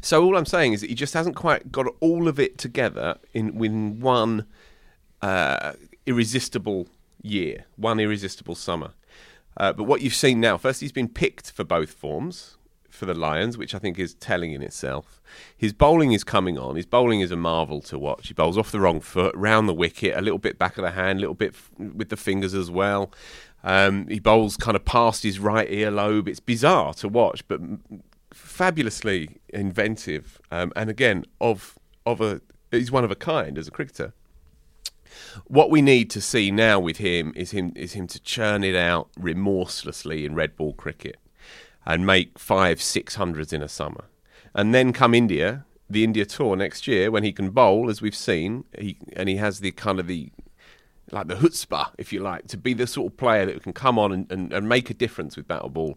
So 0.00 0.24
all 0.24 0.36
I'm 0.36 0.46
saying 0.46 0.72
is 0.72 0.80
that 0.80 0.88
he 0.90 0.96
just 0.96 1.14
hasn't 1.14 1.36
quite 1.36 1.70
got 1.70 1.86
all 2.00 2.26
of 2.26 2.40
it 2.40 2.58
together 2.58 3.18
in 3.34 3.62
in 3.64 4.00
one 4.00 4.46
uh, 5.22 5.74
irresistible 6.06 6.88
year, 7.22 7.66
one 7.76 8.00
irresistible 8.00 8.54
summer. 8.54 8.92
Uh, 9.56 9.72
but 9.72 9.84
what 9.84 10.02
you've 10.02 10.14
seen 10.14 10.40
now, 10.40 10.56
first 10.56 10.80
he's 10.80 10.92
been 10.92 11.08
picked 11.08 11.50
for 11.50 11.64
both 11.64 11.90
forms 11.90 12.56
for 12.90 13.06
the 13.06 13.14
Lions, 13.14 13.58
which 13.58 13.74
I 13.74 13.78
think 13.78 13.98
is 13.98 14.14
telling 14.14 14.52
in 14.52 14.62
itself. 14.62 15.20
His 15.56 15.72
bowling 15.72 16.12
is 16.12 16.24
coming 16.24 16.58
on. 16.58 16.76
His 16.76 16.86
bowling 16.86 17.20
is 17.20 17.30
a 17.30 17.36
marvel 17.36 17.80
to 17.82 17.98
watch. 17.98 18.28
He 18.28 18.34
bowls 18.34 18.56
off 18.56 18.72
the 18.72 18.80
wrong 18.80 19.00
foot, 19.00 19.34
round 19.36 19.68
the 19.68 19.74
wicket, 19.74 20.16
a 20.16 20.22
little 20.22 20.38
bit 20.38 20.58
back 20.58 20.78
of 20.78 20.82
the 20.82 20.92
hand, 20.92 21.18
a 21.18 21.20
little 21.20 21.34
bit 21.34 21.54
f- 21.54 21.70
with 21.78 22.08
the 22.08 22.16
fingers 22.16 22.54
as 22.54 22.70
well. 22.70 23.12
Um, 23.62 24.06
he 24.08 24.18
bowls 24.18 24.56
kind 24.56 24.76
of 24.76 24.84
past 24.84 25.22
his 25.22 25.38
right 25.38 25.68
earlobe. 25.68 26.28
It's 26.28 26.40
bizarre 26.40 26.94
to 26.94 27.08
watch, 27.08 27.46
but 27.48 27.60
m- 27.60 28.02
fabulously 28.32 29.40
inventive. 29.48 30.40
Um, 30.50 30.72
and 30.76 30.88
again, 30.88 31.24
of 31.40 31.78
of 32.04 32.20
a 32.20 32.40
he's 32.70 32.92
one 32.92 33.04
of 33.04 33.10
a 33.10 33.16
kind 33.16 33.58
as 33.58 33.66
a 33.66 33.70
cricketer 33.70 34.12
what 35.46 35.70
we 35.70 35.82
need 35.82 36.10
to 36.10 36.20
see 36.20 36.50
now 36.50 36.78
with 36.78 36.98
him 36.98 37.32
is 37.36 37.50
him 37.50 37.72
is 37.76 37.92
him 37.92 38.06
to 38.06 38.20
churn 38.20 38.64
it 38.64 38.74
out 38.74 39.08
remorselessly 39.18 40.24
in 40.24 40.34
red 40.34 40.56
ball 40.56 40.72
cricket 40.74 41.16
and 41.84 42.06
make 42.06 42.38
five 42.38 42.80
six 42.80 43.14
hundreds 43.14 43.52
in 43.52 43.62
a 43.62 43.68
summer 43.68 44.04
and 44.54 44.74
then 44.74 44.92
come 44.92 45.14
india 45.14 45.64
the 45.88 46.04
india 46.04 46.24
tour 46.24 46.56
next 46.56 46.86
year 46.86 47.10
when 47.10 47.22
he 47.22 47.32
can 47.32 47.50
bowl 47.50 47.88
as 47.90 48.02
we've 48.02 48.16
seen 48.16 48.64
he 48.78 48.96
and 49.14 49.28
he 49.28 49.36
has 49.36 49.60
the 49.60 49.70
kind 49.72 50.00
of 50.00 50.06
the 50.06 50.30
like 51.12 51.28
the 51.28 51.36
chutzpah 51.36 51.90
if 51.98 52.12
you 52.12 52.20
like 52.20 52.46
to 52.48 52.56
be 52.56 52.74
the 52.74 52.86
sort 52.86 53.12
of 53.12 53.16
player 53.16 53.46
that 53.46 53.62
can 53.62 53.72
come 53.72 53.98
on 53.98 54.10
and, 54.10 54.30
and, 54.32 54.52
and 54.52 54.68
make 54.68 54.90
a 54.90 54.94
difference 54.94 55.36
with 55.36 55.46
battle 55.46 55.68
ball 55.68 55.96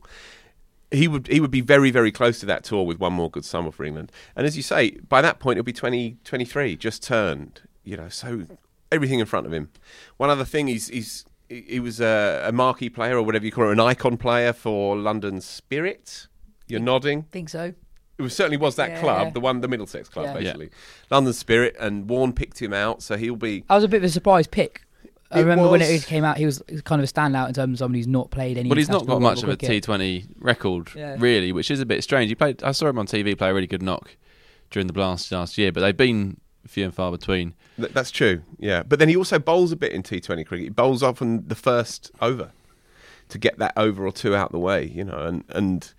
he 0.91 1.07
would 1.07 1.27
he 1.27 1.39
would 1.39 1.51
be 1.51 1.61
very 1.61 1.91
very 1.91 2.11
close 2.11 2.39
to 2.39 2.45
that 2.47 2.63
tour 2.63 2.85
with 2.85 2.99
one 2.99 3.13
more 3.13 3.29
good 3.29 3.45
summer 3.45 3.71
for 3.71 3.83
England. 3.83 4.11
And 4.35 4.45
as 4.45 4.57
you 4.57 4.63
say, 4.63 4.91
by 4.91 5.21
that 5.21 5.39
point 5.39 5.57
it'll 5.57 5.65
be 5.65 5.73
20, 5.73 6.17
23, 6.23 6.75
just 6.75 7.03
turned. 7.03 7.61
You 7.83 7.97
know, 7.97 8.09
so 8.09 8.45
everything 8.91 9.19
in 9.19 9.25
front 9.25 9.45
of 9.45 9.53
him. 9.53 9.69
One 10.17 10.29
other 10.29 10.45
thing, 10.45 10.67
he's 10.67 10.87
he's 10.87 11.25
he 11.47 11.61
he 11.67 11.79
was 11.79 11.99
a, 11.99 12.43
a 12.47 12.51
marquee 12.51 12.89
player 12.89 13.17
or 13.17 13.23
whatever 13.23 13.45
you 13.45 13.51
call 13.51 13.69
it, 13.69 13.73
an 13.73 13.79
icon 13.79 14.17
player 14.17 14.53
for 14.53 14.95
London 14.97 15.41
Spirit. 15.41 16.27
You're 16.67 16.79
nodding. 16.79 17.23
think 17.23 17.49
so. 17.49 17.73
It 18.17 18.21
was, 18.21 18.35
certainly 18.35 18.57
was 18.57 18.75
that 18.75 18.89
Yeah. 18.89 18.99
club, 18.99 19.33
the 19.33 19.39
one, 19.39 19.61
the 19.61 19.67
Middlesex 19.69 20.09
club, 20.09 20.25
Yeah. 20.25 20.33
basically. 20.33 20.69
London 21.09 21.31
Spirit, 21.33 21.75
and 21.79 22.09
Warne 22.09 22.33
picked 22.33 22.61
him 22.61 22.73
out, 22.73 23.01
so 23.01 23.15
he'll 23.17 23.35
be. 23.37 23.63
I 23.69 23.75
was 23.75 23.85
a 23.85 23.87
bit 23.87 23.97
of 23.97 24.03
a 24.03 24.09
surprise 24.09 24.45
pick. 24.45 24.81
I 25.31 25.37
It 25.39 25.43
remember 25.43 25.69
when 25.69 25.79
was- 25.79 25.89
it 25.89 26.05
came 26.05 26.23
out, 26.25 26.37
he 26.37 26.45
was, 26.45 26.61
kind 26.83 27.01
of 27.01 27.07
a 27.09 27.11
standout 27.11 27.47
in 27.47 27.53
terms 27.53 27.75
of 27.75 27.85
somebody 27.85 27.99
who's 27.99 28.07
not 28.07 28.29
played 28.29 28.57
any. 28.57 28.67
But 28.67 28.77
he's 28.77 28.89
not 28.89 29.03
international 29.03 29.19
got 29.19 29.23
much 29.23 29.37
of 29.43 29.43
level 29.49 29.53
a 29.53 29.57
cricket. 29.57 29.83
T20 29.85 30.25
record, 30.39 30.89
Yeah. 30.95 31.15
really, 31.17 31.51
which 31.53 31.71
is 31.71 31.79
a 31.79 31.85
bit 31.85 32.03
strange. 32.03 32.29
He 32.29 32.35
played. 32.35 32.61
I 32.61 32.71
saw 32.73 32.87
him 32.87 32.99
on 32.99 33.05
TV 33.05 33.35
play 33.37 33.49
a 33.49 33.53
really 33.53 33.67
good 33.67 33.81
knock 33.83 34.17
during 34.69 34.87
the 34.87 34.93
blast 34.93 35.31
last 35.31 35.57
year, 35.57 35.71
but 35.71 35.79
they've 35.81 35.95
been 35.95 36.37
few 36.67 36.85
and 36.85 36.93
far 36.93 37.11
between. 37.11 37.53
Th- 37.77 37.91
That's 37.91 38.11
true, 38.11 38.41
yeah. 38.57 38.83
But 38.83 38.99
then 38.99 39.09
he 39.09 39.15
also 39.15 39.39
bowls 39.39 39.71
a 39.71 39.75
bit 39.75 39.91
in 39.91 40.03
T20 40.03 40.45
cricket. 40.45 40.63
He 40.63 40.69
bowls 40.69 41.01
often 41.01 41.47
the 41.47 41.55
first 41.55 42.11
over 42.21 42.51
to 43.29 43.37
get 43.37 43.59
that 43.59 43.73
over 43.77 44.05
or 44.05 44.11
two 44.11 44.35
out 44.35 44.51
the 44.51 44.59
way, 44.59 44.85
you 44.85 45.03
know, 45.03 45.19
and 45.19 45.43
and 45.49 45.93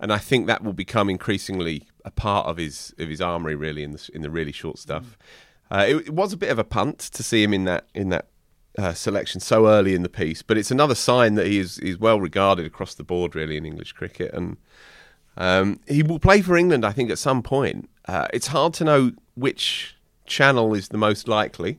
and 0.00 0.12
I 0.12 0.18
think 0.18 0.46
that 0.46 0.62
will 0.62 0.72
become 0.72 1.08
increasingly 1.08 1.88
a 2.04 2.10
part 2.10 2.46
of 2.46 2.56
his 2.58 2.94
of 2.98 3.08
his 3.08 3.20
armory, 3.20 3.54
really, 3.54 3.82
in 3.82 3.92
the 3.92 4.10
in 4.14 4.22
the 4.22 4.30
really 4.30 4.52
short 4.52 4.78
stuff. 4.78 5.16
Uh, 5.70 5.86
it, 5.88 5.96
it 6.08 6.10
was 6.14 6.32
a 6.32 6.36
bit 6.36 6.50
of 6.50 6.58
a 6.58 6.64
punt 6.64 6.98
to 6.98 7.22
see 7.22 7.42
him 7.42 7.54
in 7.54 7.64
that 7.64 7.86
in 7.94 8.10
that 8.10 8.26
uh, 8.78 8.92
selection 8.92 9.40
so 9.40 9.66
early 9.66 9.94
in 9.94 10.02
the 10.02 10.08
piece, 10.08 10.42
but 10.42 10.58
it's 10.58 10.70
another 10.70 10.94
sign 10.94 11.34
that 11.34 11.46
he 11.46 11.58
is 11.58 11.78
is 11.78 11.98
well 11.98 12.20
regarded 12.20 12.66
across 12.66 12.94
the 12.94 13.04
board, 13.04 13.34
really, 13.34 13.56
in 13.56 13.64
English 13.64 13.92
cricket, 13.92 14.32
and 14.34 14.56
um, 15.36 15.80
he 15.88 16.02
will 16.02 16.18
play 16.18 16.42
for 16.42 16.56
England, 16.56 16.84
I 16.84 16.92
think, 16.92 17.10
at 17.10 17.18
some 17.18 17.42
point. 17.42 17.88
Uh, 18.06 18.28
it's 18.32 18.48
hard 18.48 18.74
to 18.74 18.84
know 18.84 19.12
which 19.34 19.96
channel 20.26 20.74
is 20.74 20.88
the 20.88 20.98
most 20.98 21.28
likely 21.28 21.78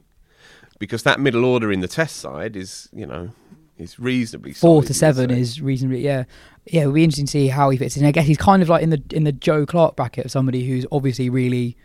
because 0.80 1.04
that 1.04 1.20
middle 1.20 1.46
order 1.46 1.72
in 1.72 1.80
the 1.80 1.88
Test 1.88 2.18
side 2.18 2.56
is, 2.56 2.90
you 2.94 3.06
know, 3.06 3.32
is 3.78 4.00
reasonably 4.00 4.54
Four 4.54 4.82
solid, 4.82 4.88
to 4.88 4.94
seven 4.94 5.32
is 5.32 5.62
reasonably 5.62 6.02
yeah, 6.02 6.26
yeah. 6.66 6.82
It'll 6.82 6.94
be 6.94 7.04
interesting 7.04 7.26
to 7.26 7.32
see 7.32 7.48
how 7.48 7.70
he 7.70 7.78
fits 7.78 7.98
in. 7.98 8.06
I 8.06 8.12
guess 8.12 8.26
he's 8.26 8.38
kind 8.38 8.62
of 8.62 8.70
like 8.70 8.84
in 8.84 8.90
the 8.90 9.02
in 9.12 9.24
the 9.24 9.32
Joe 9.32 9.66
Clarke 9.66 9.96
bracket 9.96 10.26
of 10.26 10.32
somebody 10.32 10.66
who's 10.66 10.86
obviously 10.92 11.30
really, 11.30 11.76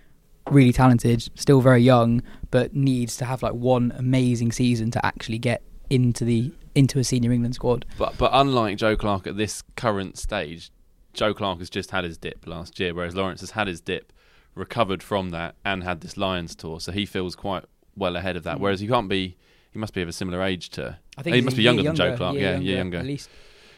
really 0.51 0.73
talented, 0.73 1.29
still 1.35 1.61
very 1.61 1.83
young, 1.83 2.23
but 2.51 2.75
needs 2.75 3.17
to 3.19 3.25
have 3.25 3.43
like 3.43 3.55
one 3.55 3.93
amazing 3.97 4.53
season 4.53 4.91
to 4.93 5.05
actually 5.05 5.39
get 5.39 5.63
into 5.89 6.25
the 6.25 6.53
into 6.75 6.99
a 6.99 7.05
senior 7.05 7.33
England 7.33 7.55
squad. 7.55 7.85
But 7.99 8.17
but 8.19 8.31
unlike 8.33 8.77
Joe 8.77 8.97
Clarke 8.97 9.27
at 9.27 9.37
this 9.37 9.63
current 9.77 10.17
stage, 10.17 10.71
Joe 11.13 11.35
Clarke 11.35 11.59
has 11.59 11.71
just 11.71 11.91
had 11.91 12.05
his 12.05 12.17
dip 12.17 12.47
last 12.47 12.79
year, 12.79 12.95
whereas 12.95 13.17
Lawrence 13.17 13.41
has 13.41 13.53
had 13.53 13.67
his 13.67 13.81
dip, 13.81 14.13
recovered 14.61 15.03
from 15.03 15.31
that, 15.31 15.57
and 15.65 15.83
had 15.83 16.01
this 16.03 16.17
Lions 16.17 16.55
tour, 16.55 16.79
so 16.79 16.93
he 16.93 17.05
feels 17.07 17.35
quite 17.35 17.65
well 17.97 18.15
ahead 18.15 18.37
of 18.37 18.45
that. 18.45 18.59
Mm. 18.59 18.61
Whereas 18.61 18.81
he 18.81 18.87
can't 18.87 19.09
be. 19.09 19.37
He 19.73 19.79
must 19.79 19.95
be 19.95 20.03
of 20.03 20.09
a 20.09 20.13
similar 20.13 20.43
age 20.43 20.71
to. 20.71 20.99
I 21.17 21.23
think 21.23 21.37
he 21.37 21.43
must 21.43 21.57
be 21.57 21.63
year 21.63 21.73
younger, 21.73 21.85
than 21.85 21.95
Joe 21.97 22.17
Clarke. 22.17 22.37
yeah, 22.37 22.59
yeah, 22.59 22.77
younger. 22.77 22.99
at 22.99 23.07
least. 23.07 23.31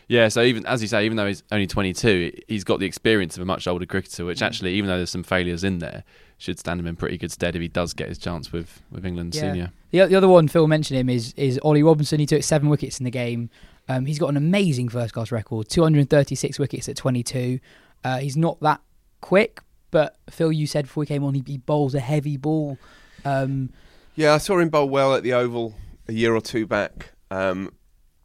Yeah, 0.09 0.29
so 0.29 0.43
even 0.43 0.67
as 0.67 0.83
you 0.83 0.89
say, 0.89 1.05
even 1.05 1.17
though 1.17 1.27
he's 1.27 1.43
only 1.53 1.67
22, 1.67 2.33
he's 2.49 2.65
got 2.65 2.81
the 2.81 2.87
experience 2.87 3.37
of 3.37 3.43
a 3.43 3.47
much 3.47 3.67
older 3.67 3.87
cricketer, 3.87 4.25
which 4.25 4.43
actually, 4.43 4.75
even 4.75 4.89
though 4.89 4.97
there's 4.97 5.11
some 5.11 5.23
failures 5.23 5.65
in 5.65 5.79
there, 5.79 6.05
should 6.39 6.59
stand 6.59 6.81
him 6.81 6.87
in 6.87 6.97
pretty 6.97 7.17
good 7.19 7.31
stead 7.31 7.55
if 7.55 7.63
he 7.63 7.69
does 7.69 7.95
get 7.95 8.09
his 8.09 8.19
chance 8.19 8.53
with 8.53 8.83
with 8.91 9.07
England 9.07 9.35
Yeah. 9.35 9.41
senior. 9.41 9.73
The, 9.91 10.07
the 10.07 10.15
other 10.17 10.29
one 10.29 10.49
Phil 10.49 10.67
mentioned 10.67 10.99
him 10.99 11.09
is 11.09 11.35
is 11.37 11.59
Ollie 11.63 11.83
Robinson. 11.83 12.19
He 12.21 12.27
took 12.27 12.43
seven 12.43 12.69
wickets 12.69 12.99
in 12.99 13.05
the 13.05 13.11
game. 13.11 13.51
Um, 13.89 14.07
he's 14.07 14.19
got 14.19 14.29
an 14.29 14.37
amazing 14.37 14.89
first 14.89 15.13
class 15.13 15.31
record, 15.31 15.69
236 15.69 16.59
wickets 16.59 16.89
at 16.89 16.97
22. 16.97 17.59
Uh, 18.05 18.19
he's 18.19 18.37
not 18.37 18.61
that 18.61 18.81
quick, 19.21 19.61
but 19.93 20.17
Phil, 20.29 20.51
you 20.51 20.67
said 20.67 20.87
before 20.87 21.05
he 21.05 21.07
came 21.07 21.23
on, 21.23 21.35
he, 21.35 21.45
he 21.47 21.59
bowls 21.59 21.95
a 21.95 22.01
heavy 22.01 22.37
ball. 22.37 22.79
Um, 23.25 23.71
Yeah, 24.17 24.35
I 24.35 24.39
saw 24.39 24.59
him 24.59 24.69
bowl 24.69 24.89
well 24.89 25.15
at 25.15 25.23
the 25.23 25.33
Oval 25.35 25.75
a 26.09 26.13
year 26.13 26.35
or 26.35 26.41
two 26.41 26.67
back. 26.67 27.13
Um, 27.31 27.73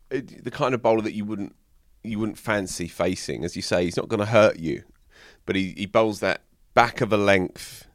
it, 0.10 0.44
the 0.44 0.50
kind 0.50 0.74
of 0.74 0.82
bowler 0.82 1.02
that 1.02 1.14
you 1.14 1.26
wouldn't 1.26 1.56
you 2.04 2.20
wouldn't 2.20 2.38
fancy 2.38 2.88
facing, 2.88 3.44
as 3.44 3.56
you 3.56 3.62
say, 3.62 3.84
he's 3.84 3.98
not 3.98 4.08
going 4.08 4.20
to 4.22 4.26
hurt 4.26 4.58
you, 4.58 4.84
but 5.46 5.56
he, 5.56 5.74
he 5.78 5.86
bowls 5.86 6.22
that 6.22 6.42
back 6.74 7.02
of 7.02 7.12
a 7.12 7.18
length, 7.18 7.86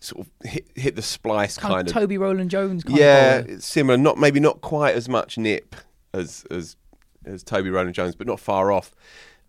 sort 0.00 0.26
of 0.26 0.48
hit 0.50 0.66
hit 0.74 0.96
the 0.96 1.02
splice 1.02 1.56
kind, 1.56 1.74
kind, 1.74 1.88
of 1.88 1.96
of. 1.96 2.02
Toby 2.02 2.18
Roland 2.18 2.50
Jones. 2.50 2.82
Kind 2.84 2.98
yeah, 2.98 3.36
of 3.36 3.48
it's 3.48 3.66
similar. 3.66 3.96
Not 3.96 4.18
maybe 4.18 4.40
not 4.40 4.60
quite 4.60 4.94
as 4.96 5.08
much 5.08 5.38
nip 5.38 5.76
as 6.12 6.44
as 6.50 6.76
as 7.24 7.42
Toby 7.42 7.70
Roland 7.70 7.94
Jones, 7.94 8.16
but 8.16 8.26
not 8.26 8.40
far 8.40 8.72
off. 8.72 8.94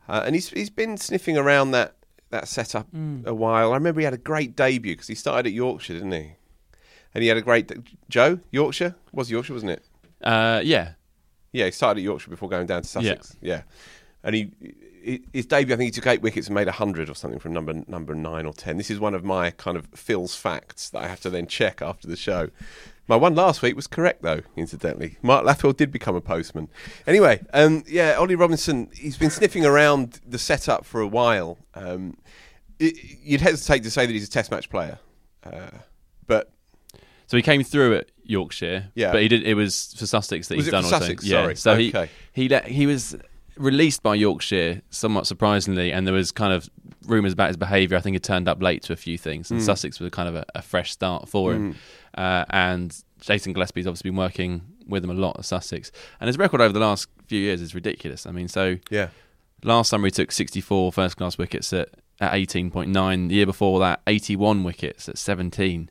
Uh, 0.08 0.22
and 0.26 0.36
he's 0.36 0.50
he's 0.50 0.70
been 0.70 0.98
sniffing 0.98 1.38
around 1.38 1.72
that 1.72 1.96
that 2.34 2.48
setup 2.48 2.92
Mm. 2.92 3.26
a 3.26 3.34
while. 3.34 3.72
I 3.72 3.76
remember 3.76 4.02
he 4.02 4.06
had 4.06 4.14
a 4.14 4.18
great 4.32 4.56
debut 4.56 4.94
because 4.94 5.08
he 5.08 5.16
started 5.16 5.48
at 5.48 5.54
Yorkshire, 5.54 5.94
didn't 5.94 6.12
he? 6.12 6.32
And 7.16 7.22
he 7.22 7.28
had 7.30 7.38
a 7.38 7.42
great 7.42 7.72
Joe 8.10 8.40
Yorkshire 8.52 8.96
was 9.12 9.30
Yorkshire, 9.32 9.54
wasn't 9.54 9.72
it? 9.72 9.84
Uh, 10.22 10.62
yeah, 10.64 10.94
Yeah, 11.52 11.66
he 11.66 11.72
started 11.72 12.00
at 12.02 12.04
Yorkshire 12.04 12.30
before 12.32 12.50
going 12.50 12.66
down 12.68 12.82
to 12.82 12.88
Sussex. 12.88 13.36
Yeah, 13.42 13.62
and 14.24 14.36
he, 14.36 14.52
he 14.62 14.74
his 15.34 15.46
debut, 15.46 15.74
I 15.74 15.78
think 15.78 15.88
he 15.88 15.92
took 15.92 16.08
eight 16.08 16.22
wickets 16.22 16.48
and 16.48 16.56
made 16.56 16.68
hundred 16.68 17.10
or 17.10 17.16
something 17.16 17.40
from 17.40 17.54
number 17.54 17.74
number 17.88 18.16
nine 18.16 18.46
or 18.46 18.54
ten. 18.54 18.78
This 18.78 18.90
is 18.90 19.00
one 19.00 19.14
of 19.14 19.24
my 19.24 19.52
kind 19.52 19.76
of 19.78 19.88
Phil's 19.96 20.36
facts 20.36 20.90
that 20.92 21.04
I 21.04 21.08
have 21.08 21.20
to 21.22 21.30
then 21.30 21.48
check 21.48 21.82
after 21.82 22.08
the 22.08 22.16
show. 22.16 22.50
My 23.08 23.18
one 23.18 23.36
last 23.36 23.62
week 23.62 23.76
was 23.76 23.86
correct 23.86 24.22
though, 24.22 24.42
incidentally. 24.56 25.18
Mark 25.22 25.46
Lathwell 25.46 25.76
did 25.76 25.92
become 25.92 26.16
a 26.16 26.22
postman. 26.22 26.70
Anyway, 27.06 27.42
um, 27.54 27.84
yeah, 27.86 28.14
Ollie 28.14 28.36
Robinson, 28.36 28.90
he's 28.94 29.18
been 29.18 29.30
sniffing 29.30 29.66
around 29.66 30.22
the 30.26 30.40
setup 30.40 30.86
for 30.86 31.02
a 31.02 31.08
while. 31.08 31.58
Um, 31.76 32.16
it, 32.80 32.96
you'd 33.22 33.42
hesitate 33.42 33.84
to 33.84 33.92
say 33.92 34.06
that 34.06 34.12
he's 34.14 34.28
a 34.28 34.32
Test 34.32 34.52
match 34.52 34.70
player, 34.70 35.00
uh, 35.44 35.70
but 36.28 36.50
So 37.28 37.36
he 37.36 37.44
came 37.44 37.62
through 37.64 37.96
at 37.98 38.08
Yorkshire, 38.24 38.92
Yeah. 38.96 39.12
but 39.12 39.22
he 39.22 39.28
did. 39.28 39.44
It 39.44 39.56
was 39.56 39.94
for 39.98 40.06
Sussex 40.06 40.48
that 40.48 40.56
Was 40.56 40.66
he's 40.68 40.72
done. 40.72 40.84
Sussex? 40.86 41.26
Yeah, 41.26 41.54
so 41.56 41.74
Okay. 41.74 42.10
he 42.32 42.44
he 42.44 42.50
let, 42.50 42.66
he 42.68 42.86
was 42.88 43.18
released 43.58 44.02
by 44.04 44.16
Yorkshire 44.16 44.82
somewhat 44.90 45.28
surprisingly, 45.28 45.92
and 45.92 46.06
there 46.08 46.14
was 46.14 46.32
kind 46.32 46.54
of 46.54 46.70
rumours 47.06 47.34
about 47.34 47.48
his 47.50 47.58
behaviour. 47.58 47.98
I 47.98 48.02
think 48.02 48.16
he 48.16 48.20
turned 48.20 48.48
up 48.48 48.62
late 48.62 48.84
to 48.84 48.94
a 48.94 48.96
few 48.96 49.18
things, 49.18 49.52
and 49.52 49.60
Mm. 49.60 49.64
Sussex 49.66 50.00
was 50.00 50.10
kind 50.12 50.30
of 50.30 50.36
a, 50.36 50.46
a 50.56 50.62
fresh 50.62 50.92
start 50.92 51.28
for 51.30 51.54
him. 51.54 51.76
Uh, 52.18 52.46
and 52.50 52.96
Jason 53.20 53.54
Gillespie's 53.54 53.88
obviously 53.88 54.10
been 54.12 54.18
working 54.18 54.62
with 54.88 55.04
him 55.04 55.10
a 55.10 55.14
lot 55.14 55.38
at 55.40 55.46
Sussex, 55.46 55.92
and 56.20 56.28
his 56.28 56.38
record 56.38 56.62
over 56.62 56.74
the 56.74 56.80
last 56.80 57.08
few 57.28 57.40
years 57.40 57.62
is 57.62 57.74
ridiculous. 57.76 58.26
I 58.26 58.32
mean, 58.32 58.48
so 58.48 58.78
Yeah. 58.90 59.10
last 59.64 59.90
summer 59.90 60.08
he 60.08 60.12
took 60.12 60.32
64 60.32 60.92
first 60.92 61.18
class 61.18 61.38
wickets 61.38 61.72
at, 61.74 61.90
at 62.20 62.34
18.9. 62.34 63.28
The 63.30 63.36
year 63.36 63.46
before 63.46 63.80
that, 63.80 64.02
81 64.08 64.64
wickets 64.64 65.08
at 65.10 65.18
17. 65.18 65.90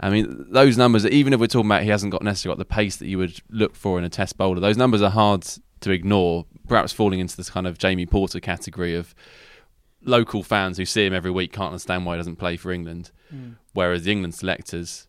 I 0.00 0.10
mean, 0.10 0.46
those 0.50 0.78
numbers, 0.78 1.04
even 1.06 1.32
if 1.32 1.40
we're 1.40 1.46
talking 1.48 1.66
about 1.68 1.82
he 1.82 1.88
hasn't 1.88 2.12
got 2.12 2.22
necessarily 2.22 2.54
got 2.54 2.58
the 2.60 2.64
pace 2.74 2.96
that 2.96 3.06
you 3.08 3.18
would 3.18 3.40
look 3.50 3.74
for 3.74 3.98
in 3.98 4.04
a 4.04 4.08
test 4.08 4.36
bowler, 4.38 4.60
those 4.60 4.76
numbers 4.76 5.02
are 5.02 5.10
hard 5.10 5.44
to 5.80 5.90
ignore, 5.90 6.46
perhaps 6.68 6.92
falling 6.92 7.20
into 7.20 7.36
this 7.36 7.50
kind 7.50 7.66
of 7.66 7.78
Jamie 7.78 8.06
Porter 8.06 8.40
category 8.40 8.94
of 8.94 9.14
local 10.02 10.42
fans 10.42 10.76
who 10.76 10.84
see 10.84 11.06
him 11.06 11.14
every 11.14 11.30
week 11.30 11.52
can't 11.52 11.68
understand 11.68 12.06
why 12.06 12.14
he 12.14 12.18
doesn't 12.18 12.36
play 12.36 12.56
for 12.56 12.70
England. 12.70 13.10
Whereas 13.74 14.04
the 14.04 14.12
England 14.12 14.34
selectors, 14.34 15.06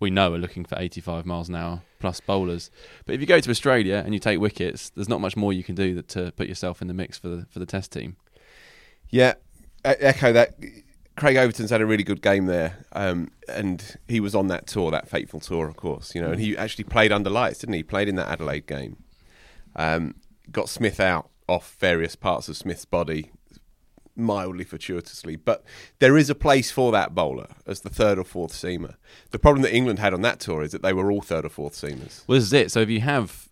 we 0.00 0.10
know, 0.10 0.34
are 0.34 0.38
looking 0.38 0.64
for 0.64 0.76
85 0.78 1.24
miles 1.24 1.48
an 1.48 1.54
hour 1.54 1.82
plus 1.98 2.20
bowlers. 2.20 2.70
But 3.06 3.14
if 3.14 3.20
you 3.20 3.26
go 3.26 3.40
to 3.40 3.50
Australia 3.50 4.02
and 4.04 4.12
you 4.12 4.20
take 4.20 4.38
wickets, 4.38 4.90
there's 4.90 5.08
not 5.08 5.20
much 5.20 5.36
more 5.36 5.52
you 5.52 5.64
can 5.64 5.74
do 5.74 5.94
that 5.94 6.08
to 6.08 6.32
put 6.32 6.46
yourself 6.48 6.82
in 6.82 6.88
the 6.88 6.94
mix 6.94 7.18
for 7.18 7.28
the 7.28 7.46
for 7.50 7.58
the 7.58 7.66
Test 7.66 7.92
team. 7.92 8.16
Yeah, 9.08 9.34
echo 9.84 10.32
that. 10.32 10.56
Craig 11.16 11.36
Overton's 11.36 11.70
had 11.70 11.80
a 11.80 11.86
really 11.86 12.02
good 12.02 12.20
game 12.20 12.46
there, 12.46 12.84
um, 12.92 13.30
and 13.48 13.96
he 14.08 14.18
was 14.18 14.34
on 14.34 14.48
that 14.48 14.66
tour, 14.66 14.90
that 14.90 15.08
fateful 15.08 15.38
tour, 15.38 15.68
of 15.68 15.76
course. 15.76 16.12
You 16.14 16.20
know, 16.20 16.32
and 16.32 16.40
he 16.40 16.56
actually 16.56 16.84
played 16.84 17.12
under 17.12 17.30
lights, 17.30 17.60
didn't 17.60 17.74
he? 17.74 17.78
He 17.78 17.82
Played 17.84 18.08
in 18.08 18.16
that 18.16 18.28
Adelaide 18.28 18.66
game. 18.66 18.96
Um, 19.76 20.16
got 20.50 20.68
Smith 20.68 21.00
out 21.00 21.30
off 21.48 21.76
various 21.78 22.16
parts 22.16 22.48
of 22.48 22.56
Smith's 22.56 22.84
body, 22.84 23.30
mildly 24.16 24.64
fortuitously. 24.64 25.36
But 25.36 25.64
there 25.98 26.16
is 26.16 26.30
a 26.30 26.34
place 26.34 26.70
for 26.70 26.92
that 26.92 27.14
bowler 27.14 27.48
as 27.66 27.80
the 27.80 27.90
third 27.90 28.18
or 28.18 28.24
fourth 28.24 28.52
seamer. 28.52 28.94
The 29.30 29.38
problem 29.38 29.62
that 29.62 29.74
England 29.74 29.98
had 29.98 30.14
on 30.14 30.22
that 30.22 30.40
tour 30.40 30.62
is 30.62 30.72
that 30.72 30.82
they 30.82 30.92
were 30.92 31.10
all 31.10 31.20
third 31.20 31.44
or 31.44 31.50
fourth 31.50 31.74
seamers. 31.74 32.26
Well, 32.26 32.36
this 32.36 32.44
is 32.44 32.52
it. 32.52 32.70
So 32.70 32.80
if 32.80 32.88
you 32.88 33.00
have 33.00 33.48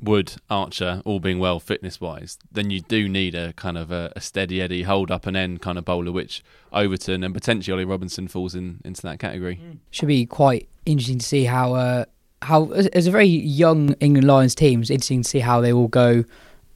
Wood, 0.00 0.34
Archer, 0.50 1.02
all 1.04 1.20
being 1.20 1.38
well 1.38 1.60
fitness 1.60 2.00
wise, 2.00 2.38
then 2.50 2.70
you 2.70 2.80
do 2.80 3.08
need 3.08 3.34
a 3.34 3.52
kind 3.54 3.78
of 3.78 3.90
a, 3.90 4.12
a 4.14 4.20
steady 4.20 4.60
Eddie, 4.60 4.82
hold 4.82 5.10
up 5.10 5.26
and 5.26 5.36
end 5.36 5.62
kind 5.62 5.78
of 5.78 5.84
bowler, 5.84 6.12
which 6.12 6.42
Overton 6.72 7.24
and 7.24 7.32
potentially 7.32 7.72
Ollie 7.72 7.84
Robinson 7.84 8.28
falls 8.28 8.54
in 8.54 8.80
into 8.84 9.02
that 9.02 9.18
category. 9.18 9.60
Should 9.90 10.08
be 10.08 10.26
quite 10.26 10.68
interesting 10.84 11.18
to 11.18 11.26
see 11.26 11.44
how 11.44 11.74
uh, 11.74 12.04
how 12.44 12.70
as, 12.72 13.06
a 13.06 13.10
very 13.10 13.26
young 13.26 13.94
England 13.94 14.26
Lions 14.26 14.54
team, 14.54 14.80
it's 14.80 14.90
interesting 14.90 15.22
to 15.22 15.28
see 15.28 15.40
how 15.40 15.60
they 15.60 15.72
all 15.72 15.88
go 15.88 16.24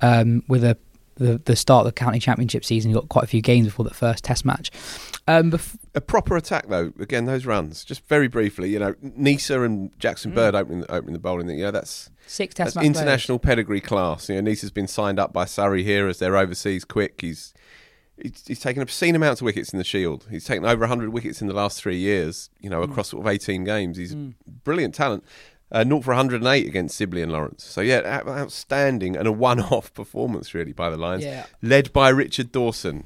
um, 0.00 0.42
with 0.48 0.64
a 0.64 0.76
the, 1.18 1.38
the 1.44 1.57
start 1.57 1.87
of 1.87 1.87
the 1.87 1.92
county 1.92 2.20
championship 2.20 2.64
season. 2.64 2.90
You've 2.90 3.00
got 3.00 3.09
quite 3.09 3.24
a 3.24 3.28
few 3.28 3.42
games 3.42 3.66
before 3.66 3.85
that 3.85 3.94
first 3.94 4.24
test 4.24 4.44
match. 4.44 4.70
Um, 5.26 5.50
bef- 5.50 5.76
a 5.94 6.00
proper 6.00 6.37
attack 6.37 6.68
though. 6.68 6.92
Again, 6.98 7.26
those 7.26 7.44
runs. 7.44 7.85
Just 7.85 8.07
very 8.09 8.28
briefly, 8.28 8.70
you 8.70 8.78
know, 8.78 8.94
Neser 9.04 9.64
and 9.64 9.90
Jackson 9.98 10.33
Bird 10.33 10.54
opening 10.54 10.85
opening 10.88 11.12
the 11.12 11.18
bowling. 11.18 11.48
You 11.50 11.64
know, 11.64 11.70
that's 11.70 12.11
six 12.26 12.54
test 12.54 12.74
that's 12.74 12.87
international 12.87 13.38
pedigree 13.38 13.81
class. 13.81 14.28
You 14.28 14.40
know, 14.40 14.50
Neser's 14.50 14.70
been 14.70 14.88
signed 14.88 15.18
up 15.18 15.33
by 15.33 15.44
Surrey 15.44 15.83
here 15.83 16.09
as 16.09 16.18
their 16.18 16.37
overseas 16.37 16.85
quick. 16.85 17.20
He's 17.20 17.52
he's, 18.16 18.44
he's 18.46 18.61
taken 18.61 18.81
obscene 18.81 19.14
amounts 19.14 19.40
of 19.40 19.46
wickets 19.46 19.72
in 19.72 19.78
the 19.78 19.85
Shield. 19.85 20.26
He's 20.31 20.44
taken 20.44 20.64
over 20.64 20.81
100 20.81 21.11
wickets 21.11 21.42
in 21.42 21.48
the 21.48 21.54
last 21.54 21.83
three 21.83 21.98
years. 21.98 22.48
You 22.61 22.70
know, 22.70 22.83
across 22.83 23.09
sort 23.09 23.26
of 23.26 23.31
18 23.31 23.64
games. 23.64 23.96
He's 23.96 24.14
brilliant 24.14 24.94
talent. 24.94 25.24
Uh, 25.70 25.85
0 25.85 26.00
for 26.00 26.12
108 26.14 26.66
against 26.66 26.96
Sibley 26.96 27.20
and 27.20 27.31
Lawrence. 27.31 27.62
So 27.64 27.83
yeah, 27.83 28.22
outstanding 28.26 29.16
and 29.16 29.28
a 29.28 29.33
one-off 29.33 29.92
performance 30.00 30.54
really 30.54 30.72
by 30.72 30.88
the 30.88 30.96
Lions, 30.96 31.24
Yeah. 31.24 31.44
led 31.61 31.92
by 31.92 32.09
Richard 32.09 32.52
Dawson, 32.52 33.04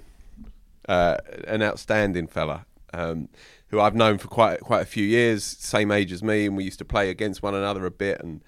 uh, 0.88 1.16
an 1.46 1.62
outstanding 1.62 2.26
fella. 2.26 2.66
Um, 2.94 3.28
who 3.68 3.80
I've 3.80 3.94
known 3.94 4.18
for 4.18 4.28
quite 4.28 4.60
quite 4.60 4.82
a 4.82 4.86
few 4.86 5.02
years, 5.04 5.42
same 5.44 5.90
age 5.90 6.12
as 6.12 6.22
me, 6.22 6.44
and 6.46 6.56
we 6.58 6.64
used 6.64 6.78
to 6.80 6.84
play 6.84 7.08
against 7.08 7.42
one 7.42 7.54
another 7.54 7.86
a 7.86 7.90
bit. 7.90 8.20
And 8.20 8.42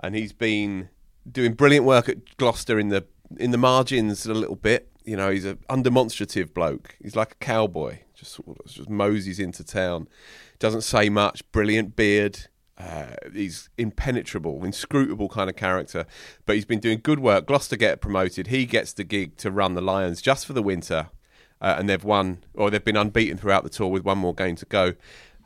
and 0.00 0.14
he's 0.14 0.32
been 0.32 0.88
doing 1.30 1.52
brilliant 1.52 1.84
work 1.84 2.08
at 2.08 2.36
Gloucester 2.38 2.78
in 2.78 2.88
the 2.88 3.04
in 3.38 3.50
the 3.50 3.58
margins 3.58 4.24
a 4.24 4.32
little 4.32 4.56
bit. 4.56 4.88
You 5.04 5.16
know, 5.16 5.30
he's 5.30 5.44
a 5.44 5.56
undemonstrative 5.68 6.54
bloke. 6.54 6.96
He's 7.02 7.14
like 7.14 7.32
a 7.32 7.44
cowboy, 7.44 7.98
just 8.14 8.32
sort 8.32 8.58
of 8.60 8.64
just 8.72 8.88
moseys 8.88 9.38
into 9.38 9.62
town. 9.62 10.08
Doesn't 10.58 10.82
say 10.82 11.10
much. 11.10 11.42
Brilliant 11.52 11.94
beard. 11.94 12.46
Uh, 12.82 13.14
he's 13.32 13.68
impenetrable, 13.78 14.64
inscrutable 14.64 15.28
kind 15.28 15.48
of 15.48 15.56
character. 15.56 16.04
But 16.46 16.56
he's 16.56 16.64
been 16.64 16.80
doing 16.80 17.00
good 17.02 17.20
work. 17.20 17.46
Gloucester 17.46 17.76
get 17.76 18.00
promoted. 18.00 18.48
He 18.48 18.66
gets 18.66 18.92
the 18.92 19.04
gig 19.04 19.36
to 19.38 19.50
run 19.50 19.74
the 19.74 19.80
Lions 19.82 20.20
just 20.20 20.46
for 20.46 20.52
the 20.52 20.62
winter, 20.62 21.08
uh, 21.60 21.76
and 21.78 21.88
they've 21.88 22.02
won 22.04 22.44
or 22.54 22.70
they've 22.70 22.84
been 22.84 22.96
unbeaten 22.96 23.36
throughout 23.38 23.62
the 23.64 23.70
tour 23.70 23.88
with 23.88 24.04
one 24.04 24.18
more 24.18 24.34
game 24.34 24.56
to 24.56 24.66
go. 24.66 24.94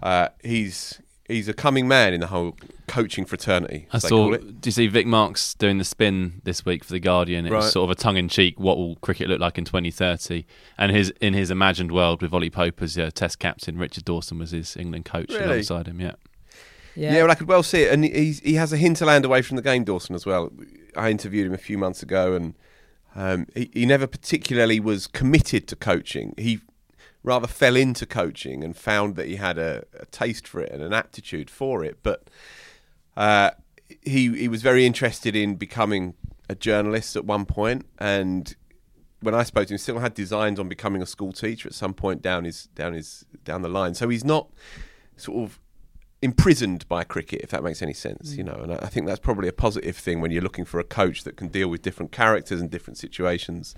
Uh, 0.02 0.28
he's 0.42 1.00
he's 1.28 1.48
a 1.48 1.52
coming 1.52 1.88
man 1.88 2.14
in 2.14 2.20
the 2.20 2.28
whole 2.28 2.56
coaching 2.86 3.24
fraternity. 3.24 3.86
I 3.92 3.98
saw. 3.98 4.36
Do 4.36 4.54
you 4.64 4.70
see 4.72 4.86
Vic 4.86 5.06
Marks 5.06 5.54
doing 5.54 5.78
the 5.78 5.84
spin 5.84 6.40
this 6.44 6.64
week 6.64 6.84
for 6.84 6.92
the 6.92 7.00
Guardian? 7.00 7.46
It 7.46 7.50
Right. 7.52 7.58
was 7.58 7.72
sort 7.72 7.90
of 7.90 7.98
a 7.98 8.00
tongue 8.00 8.16
in 8.16 8.28
cheek. 8.28 8.58
What 8.60 8.76
will 8.76 8.96
cricket 8.96 9.28
look 9.28 9.40
like 9.40 9.58
in 9.58 9.64
2030? 9.64 10.46
And 10.78 10.92
his 10.92 11.10
in 11.20 11.34
his 11.34 11.50
imagined 11.50 11.92
world 11.92 12.22
with 12.22 12.32
Ollie 12.32 12.50
Pope 12.50 12.80
as 12.82 12.96
uh, 12.96 13.10
Test 13.12 13.38
captain, 13.38 13.76
Richard 13.76 14.04
Dawson 14.04 14.38
was 14.38 14.52
his 14.52 14.76
England 14.76 15.04
coach 15.04 15.30
Really? 15.30 15.44
alongside 15.44 15.86
him. 15.88 16.00
Yeah. 16.00 16.12
Yeah. 16.96 17.12
well, 17.14 17.30
I 17.30 17.34
could 17.34 17.48
well 17.48 17.62
see 17.62 17.82
it, 17.82 17.92
and 17.92 18.04
he's, 18.04 18.40
he 18.40 18.54
has 18.54 18.72
a 18.72 18.76
hinterland 18.76 19.24
away 19.24 19.42
from 19.42 19.56
the 19.56 19.62
game, 19.62 19.84
Dawson, 19.84 20.14
as 20.14 20.24
well. 20.24 20.50
I 20.96 21.10
interviewed 21.10 21.46
him 21.46 21.54
a 21.54 21.58
few 21.58 21.76
months 21.76 22.02
ago, 22.02 22.34
and 22.34 22.54
um, 23.14 23.46
he, 23.54 23.70
he 23.72 23.86
never 23.86 24.06
particularly 24.06 24.80
was 24.80 25.06
committed 25.06 25.68
to 25.68 25.76
coaching. 25.76 26.34
He 26.38 26.60
rather 27.22 27.46
fell 27.46 27.76
into 27.76 28.06
coaching 28.06 28.64
and 28.64 28.76
found 28.76 29.16
that 29.16 29.26
he 29.26 29.36
had 29.36 29.58
a, 29.58 29.84
a 29.98 30.06
taste 30.06 30.46
for 30.48 30.60
it 30.60 30.72
and 30.72 30.82
an 30.82 30.92
aptitude 30.92 31.50
for 31.50 31.84
it. 31.84 31.98
But 32.02 32.30
uh, 33.16 33.50
he 34.02 34.34
he 34.36 34.48
was 34.48 34.62
very 34.62 34.86
interested 34.86 35.36
in 35.36 35.56
becoming 35.56 36.14
a 36.48 36.54
journalist 36.54 37.16
at 37.16 37.24
one 37.24 37.44
point, 37.44 37.84
and 37.98 38.54
when 39.20 39.34
I 39.34 39.42
spoke 39.42 39.66
to 39.66 39.74
him, 39.74 39.76
he 39.76 39.82
still 39.82 39.98
had 39.98 40.14
designs 40.14 40.60
on 40.60 40.68
becoming 40.68 41.02
a 41.02 41.06
school 41.06 41.32
teacher 41.32 41.68
at 41.68 41.74
some 41.74 41.94
point 41.94 42.22
down 42.22 42.44
his 42.44 42.66
down 42.74 42.94
his 42.94 43.24
down 43.44 43.62
the 43.62 43.68
line. 43.68 43.94
So 43.94 44.08
he's 44.08 44.24
not 44.24 44.48
sort 45.16 45.42
of 45.42 45.58
imprisoned 46.22 46.88
by 46.88 47.04
cricket, 47.04 47.40
if 47.42 47.50
that 47.50 47.62
makes 47.62 47.82
any 47.82 47.92
sense, 47.92 48.34
you 48.34 48.44
know. 48.44 48.58
And 48.62 48.72
I 48.72 48.78
I 48.82 48.86
think 48.86 49.06
that's 49.06 49.20
probably 49.20 49.48
a 49.48 49.52
positive 49.52 49.96
thing 49.96 50.20
when 50.20 50.30
you're 50.30 50.42
looking 50.42 50.64
for 50.64 50.80
a 50.80 50.84
coach 50.84 51.24
that 51.24 51.36
can 51.36 51.48
deal 51.48 51.68
with 51.68 51.82
different 51.82 52.12
characters 52.12 52.60
and 52.60 52.70
different 52.70 52.98
situations. 52.98 53.74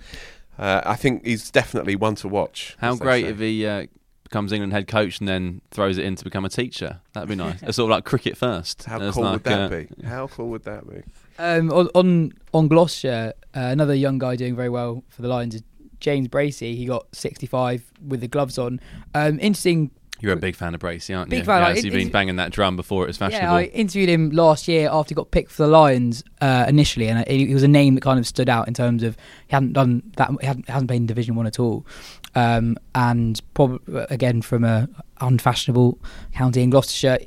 Uh, 0.57 0.81
I 0.85 0.95
think 0.95 1.25
he's 1.25 1.49
definitely 1.49 1.95
one 1.95 2.15
to 2.15 2.27
watch. 2.27 2.75
How 2.79 2.95
great 2.95 3.25
if 3.25 3.39
he 3.39 3.65
uh, 3.65 3.87
becomes 4.23 4.51
England 4.51 4.73
head 4.73 4.87
coach 4.87 5.19
and 5.19 5.27
then 5.27 5.61
throws 5.71 5.97
it 5.97 6.05
in 6.05 6.15
to 6.15 6.23
become 6.23 6.45
a 6.45 6.49
teacher. 6.49 7.01
That'd 7.13 7.29
be 7.29 7.35
nice. 7.35 7.61
it's 7.63 7.77
sort 7.77 7.89
of 7.91 7.95
like 7.95 8.05
cricket 8.05 8.37
first. 8.37 8.83
How 8.83 8.99
It's 9.01 9.15
cool 9.15 9.23
like, 9.23 9.33
would 9.33 9.43
that 9.45 9.61
uh, 9.61 9.69
be? 9.69 9.87
How 10.05 10.27
cool 10.27 10.49
would 10.49 10.63
that 10.63 10.87
be? 10.87 11.01
Um, 11.37 11.71
on 11.71 11.87
on, 11.95 12.33
on 12.53 12.67
Gloucestershire, 12.67 13.33
uh, 13.55 13.59
another 13.59 13.95
young 13.95 14.19
guy 14.19 14.35
doing 14.35 14.55
very 14.55 14.69
well 14.69 15.03
for 15.07 15.21
the 15.21 15.27
Lions 15.27 15.55
is 15.55 15.63
James 15.99 16.27
Bracey. 16.27 16.75
He 16.75 16.85
got 16.85 17.07
65 17.13 17.91
with 18.05 18.21
the 18.21 18.27
gloves 18.27 18.57
on. 18.57 18.79
Um, 19.13 19.39
interesting. 19.39 19.91
You're 20.21 20.33
a 20.33 20.37
big 20.37 20.55
fan 20.55 20.75
of 20.75 20.81
Bracey, 20.81 21.17
aren't 21.17 21.29
Big 21.29 21.39
you? 21.39 21.45
fan, 21.45 21.61
Yeah, 21.61 21.67
like, 21.69 21.77
so 21.77 21.83
you've 21.83 21.93
been 21.93 22.09
banging 22.09 22.35
that 22.37 22.51
drum 22.51 22.75
before 22.75 23.03
it 23.03 23.07
was 23.07 23.17
fashionable. 23.17 23.47
Yeah. 23.47 23.53
I 23.53 23.63
interviewed 23.65 24.09
him 24.09 24.31
last 24.31 24.67
year 24.67 24.89
after 24.91 25.09
he 25.09 25.15
got 25.15 25.31
picked 25.31 25.51
for 25.51 25.63
the 25.63 25.69
Lions 25.69 26.23
uh, 26.41 26.65
initially, 26.67 27.07
and 27.07 27.25
he 27.27 27.47
he 27.47 27.53
was 27.53 27.63
a 27.63 27.67
name 27.67 27.95
that 27.95 28.01
kind 28.01 28.19
of 28.19 28.27
stood 28.27 28.49
out 28.49 28.67
in 28.67 28.73
terms 28.73 29.03
of 29.03 29.15
he 29.47 29.55
hadn't 29.55 29.73
done 29.73 30.03
that. 30.17 30.29
He 30.41 30.47
hadn't, 30.47 30.67
hasn't 30.69 30.89
played 30.89 30.97
in 30.97 31.05
Division 31.05 31.35
One 31.35 31.47
at 31.47 31.59
all, 31.59 31.85
um, 32.35 32.77
and 32.95 33.41
probably 33.53 34.05
again 34.09 34.41
from 34.41 34.63
a 34.63 34.89
unfashionable 35.21 35.99
county 36.33 36.61
in 36.61 36.69
Gloucestershire. 36.69 37.19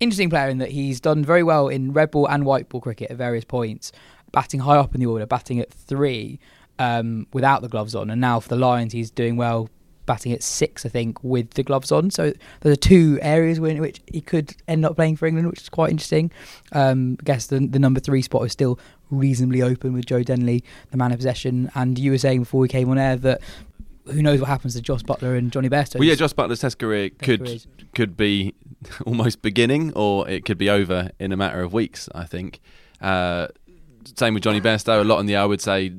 Interesting 0.00 0.28
player 0.28 0.48
in 0.48 0.58
that 0.58 0.70
he's 0.72 1.00
done 1.00 1.24
very 1.24 1.42
well 1.42 1.68
in 1.68 1.92
red 1.92 2.10
ball 2.10 2.26
and 2.26 2.44
white 2.44 2.68
ball 2.68 2.80
cricket 2.80 3.10
at 3.10 3.16
various 3.16 3.44
points, 3.44 3.92
batting 4.32 4.60
high 4.60 4.76
up 4.76 4.94
in 4.94 5.00
the 5.00 5.06
order, 5.06 5.24
batting 5.24 5.60
at 5.60 5.72
three 5.72 6.40
um, 6.78 7.26
without 7.32 7.62
the 7.62 7.68
gloves 7.68 7.94
on, 7.94 8.10
and 8.10 8.20
now 8.20 8.40
for 8.40 8.48
the 8.48 8.56
Lions 8.56 8.92
he's 8.92 9.10
doing 9.10 9.36
well. 9.36 9.68
Batting 10.06 10.32
at 10.32 10.42
six, 10.42 10.84
I 10.84 10.88
think, 10.88 11.22
with 11.24 11.50
the 11.50 11.62
gloves 11.62 11.90
on. 11.90 12.10
So 12.10 12.32
there 12.60 12.72
are 12.72 12.76
two 12.76 13.18
areas 13.22 13.58
in 13.58 13.80
which 13.80 14.00
he 14.06 14.20
could 14.20 14.54
end 14.68 14.84
up 14.84 14.96
playing 14.96 15.16
for 15.16 15.26
England, 15.26 15.48
which 15.48 15.62
is 15.62 15.68
quite 15.68 15.90
interesting. 15.90 16.30
Um, 16.72 17.16
I 17.20 17.24
guess 17.24 17.46
the, 17.46 17.60
the 17.60 17.78
number 17.78 18.00
three 18.00 18.22
spot 18.22 18.44
is 18.44 18.52
still 18.52 18.78
reasonably 19.10 19.62
open 19.62 19.92
with 19.92 20.06
Joe 20.06 20.22
Denley, 20.22 20.64
the 20.90 20.96
man 20.96 21.12
of 21.12 21.18
possession. 21.18 21.70
And 21.74 21.98
you 21.98 22.10
were 22.10 22.18
saying 22.18 22.40
before 22.40 22.60
we 22.60 22.68
came 22.68 22.90
on 22.90 22.98
air 22.98 23.16
that 23.16 23.40
who 24.06 24.22
knows 24.22 24.40
what 24.40 24.48
happens 24.48 24.74
to 24.74 24.82
Jos 24.82 25.02
Buttler 25.02 25.38
and 25.38 25.50
Jonny 25.50 25.68
Bairstow. 25.68 25.98
Well, 25.98 26.08
yeah, 26.08 26.14
Jos 26.14 26.32
Buttler's 26.34 26.60
Test 26.60 26.78
career 26.78 27.10
could 27.10 27.40
careers. 27.40 27.66
could 27.94 28.16
be 28.16 28.54
almost 29.06 29.42
beginning, 29.42 29.92
or 29.94 30.28
it 30.28 30.44
could 30.44 30.58
be 30.58 30.68
over 30.68 31.10
in 31.18 31.32
a 31.32 31.36
matter 31.36 31.62
of 31.62 31.72
weeks. 31.72 32.08
I 32.14 32.24
think. 32.24 32.60
Uh, 33.00 33.48
same 34.16 34.34
with 34.34 34.42
Jonny 34.42 34.60
Bairstow. 34.60 35.00
A 35.00 35.04
lot 35.04 35.20
in 35.20 35.26
the 35.26 35.36
I 35.36 35.46
would 35.46 35.62
say 35.62 35.92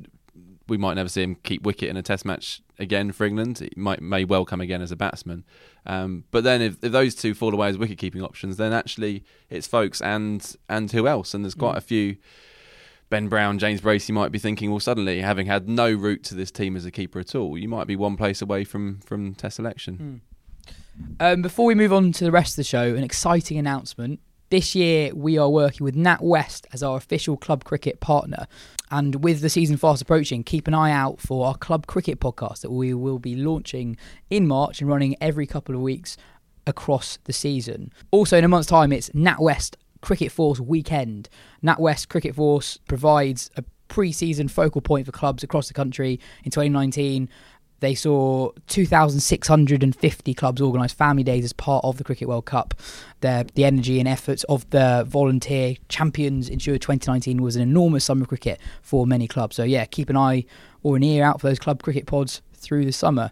we 0.68 0.76
might 0.76 0.94
never 0.94 1.08
see 1.08 1.22
him 1.22 1.36
keep 1.36 1.62
wicket 1.62 1.88
in 1.88 1.96
a 1.96 2.02
Test 2.02 2.24
match 2.24 2.60
again 2.78 3.12
for 3.12 3.24
England. 3.24 3.58
He 3.58 3.70
might 3.76 4.02
may 4.02 4.24
well 4.24 4.44
come 4.44 4.60
again 4.60 4.82
as 4.82 4.92
a 4.92 4.96
batsman. 4.96 5.44
Um, 5.84 6.24
but 6.30 6.44
then 6.44 6.60
if, 6.62 6.82
if 6.82 6.92
those 6.92 7.14
two 7.14 7.34
fall 7.34 7.54
away 7.54 7.68
as 7.68 7.78
wicket 7.78 7.98
keeping 7.98 8.22
options, 8.22 8.56
then 8.56 8.72
actually 8.72 9.24
it's 9.48 9.66
Foakes 9.66 10.00
and 10.00 10.56
and 10.68 10.90
who 10.92 11.06
else? 11.06 11.34
And 11.34 11.44
there's 11.44 11.54
quite 11.54 11.76
a 11.76 11.80
few 11.80 12.16
Ben 13.08 13.28
Brown, 13.28 13.58
James 13.58 13.80
Bracey 13.80 14.12
might 14.12 14.32
be 14.32 14.38
thinking, 14.38 14.70
well, 14.70 14.80
suddenly 14.80 15.20
having 15.20 15.46
had 15.46 15.68
no 15.68 15.92
route 15.92 16.24
to 16.24 16.34
this 16.34 16.50
team 16.50 16.74
as 16.74 16.84
a 16.84 16.90
keeper 16.90 17.20
at 17.20 17.34
all, 17.36 17.56
you 17.56 17.68
might 17.68 17.86
be 17.86 17.94
one 17.94 18.16
place 18.16 18.42
away 18.42 18.64
from 18.64 18.98
from 19.00 19.34
Test 19.34 19.56
selection. 19.56 20.22
Um, 21.20 21.42
before 21.42 21.66
we 21.66 21.74
move 21.74 21.92
on 21.92 22.10
to 22.12 22.24
the 22.24 22.32
rest 22.32 22.52
of 22.52 22.56
the 22.56 22.64
show, 22.64 22.94
an 22.94 23.04
exciting 23.04 23.58
announcement. 23.58 24.20
This 24.48 24.76
year, 24.76 25.12
we 25.12 25.38
are 25.38 25.50
working 25.50 25.84
with 25.84 25.96
NatWest 25.96 26.66
as 26.72 26.80
our 26.80 26.96
official 26.96 27.36
club 27.36 27.64
cricket 27.64 27.98
partner. 27.98 28.46
And 28.92 29.24
with 29.24 29.40
the 29.40 29.50
season 29.50 29.76
fast 29.76 30.00
approaching, 30.00 30.44
keep 30.44 30.68
an 30.68 30.74
eye 30.74 30.92
out 30.92 31.20
for 31.20 31.48
our 31.48 31.56
club 31.56 31.88
cricket 31.88 32.20
podcast 32.20 32.60
that 32.60 32.70
we 32.70 32.94
will 32.94 33.18
be 33.18 33.34
launching 33.34 33.96
in 34.30 34.46
March 34.46 34.80
and 34.80 34.88
running 34.88 35.16
every 35.20 35.48
couple 35.48 35.74
of 35.74 35.80
weeks 35.80 36.16
across 36.64 37.18
the 37.24 37.32
season. 37.32 37.92
Also, 38.12 38.38
in 38.38 38.44
a 38.44 38.48
month's 38.48 38.68
time, 38.68 38.92
it's 38.92 39.10
NatWest 39.10 39.74
Cricket 40.00 40.30
Force 40.30 40.60
weekend. 40.60 41.28
NatWest 41.64 42.08
Cricket 42.08 42.36
Force 42.36 42.78
provides 42.86 43.50
a 43.56 43.64
pre 43.88 44.12
season 44.12 44.46
focal 44.46 44.80
point 44.80 45.06
for 45.06 45.12
clubs 45.12 45.42
across 45.42 45.66
the 45.66 45.74
country 45.74 46.20
in 46.44 46.52
2019. 46.52 47.28
They 47.86 47.94
saw 47.94 48.50
2,650 48.66 50.34
clubs 50.34 50.60
organise 50.60 50.92
family 50.92 51.22
days 51.22 51.44
as 51.44 51.52
part 51.52 51.84
of 51.84 51.98
the 51.98 52.02
Cricket 52.04 52.26
World 52.26 52.44
Cup. 52.44 52.74
The, 53.20 53.48
the 53.54 53.64
energy 53.64 54.00
and 54.00 54.08
efforts 54.08 54.42
of 54.44 54.68
the 54.70 55.04
volunteer 55.06 55.76
champions 55.88 56.48
ensured 56.48 56.80
2019 56.82 57.40
was 57.42 57.54
an 57.54 57.62
enormous 57.62 58.04
summer 58.04 58.22
of 58.22 58.28
cricket 58.28 58.60
for 58.82 59.06
many 59.06 59.28
clubs. 59.28 59.54
So, 59.54 59.62
yeah, 59.62 59.84
keep 59.84 60.10
an 60.10 60.16
eye 60.16 60.46
or 60.82 60.96
an 60.96 61.04
ear 61.04 61.22
out 61.24 61.40
for 61.40 61.46
those 61.46 61.60
club 61.60 61.80
cricket 61.84 62.06
pods 62.06 62.42
through 62.54 62.86
the 62.86 62.92
summer. 62.92 63.30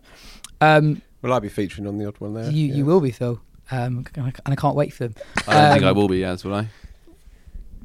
Um, 0.61 1.03
Will 1.23 1.33
I 1.33 1.41
be 1.41 1.49
featuring 1.49 1.89
on 1.89 1.99
the 1.99 2.07
odd 2.07 2.19
one 2.21 2.35
there? 2.35 2.49
you, 2.49 2.69
Yeah. 2.69 2.75
you 2.77 2.85
will 2.85 3.01
be, 3.01 3.11
Phil. 3.11 3.41
Um, 3.73 4.07
and 4.15 4.33
I 4.47 4.55
can't 4.55 4.77
wait 4.77 4.93
for 4.93 5.09
them. 5.09 5.15
I 5.49 5.53
don't 5.53 5.73
think 5.73 5.85
I 5.85 5.89
Um, 5.89 5.97
will 5.97 6.07
be 6.09 6.23
as 6.23 6.45
will 6.45 6.55
I? 6.55 6.69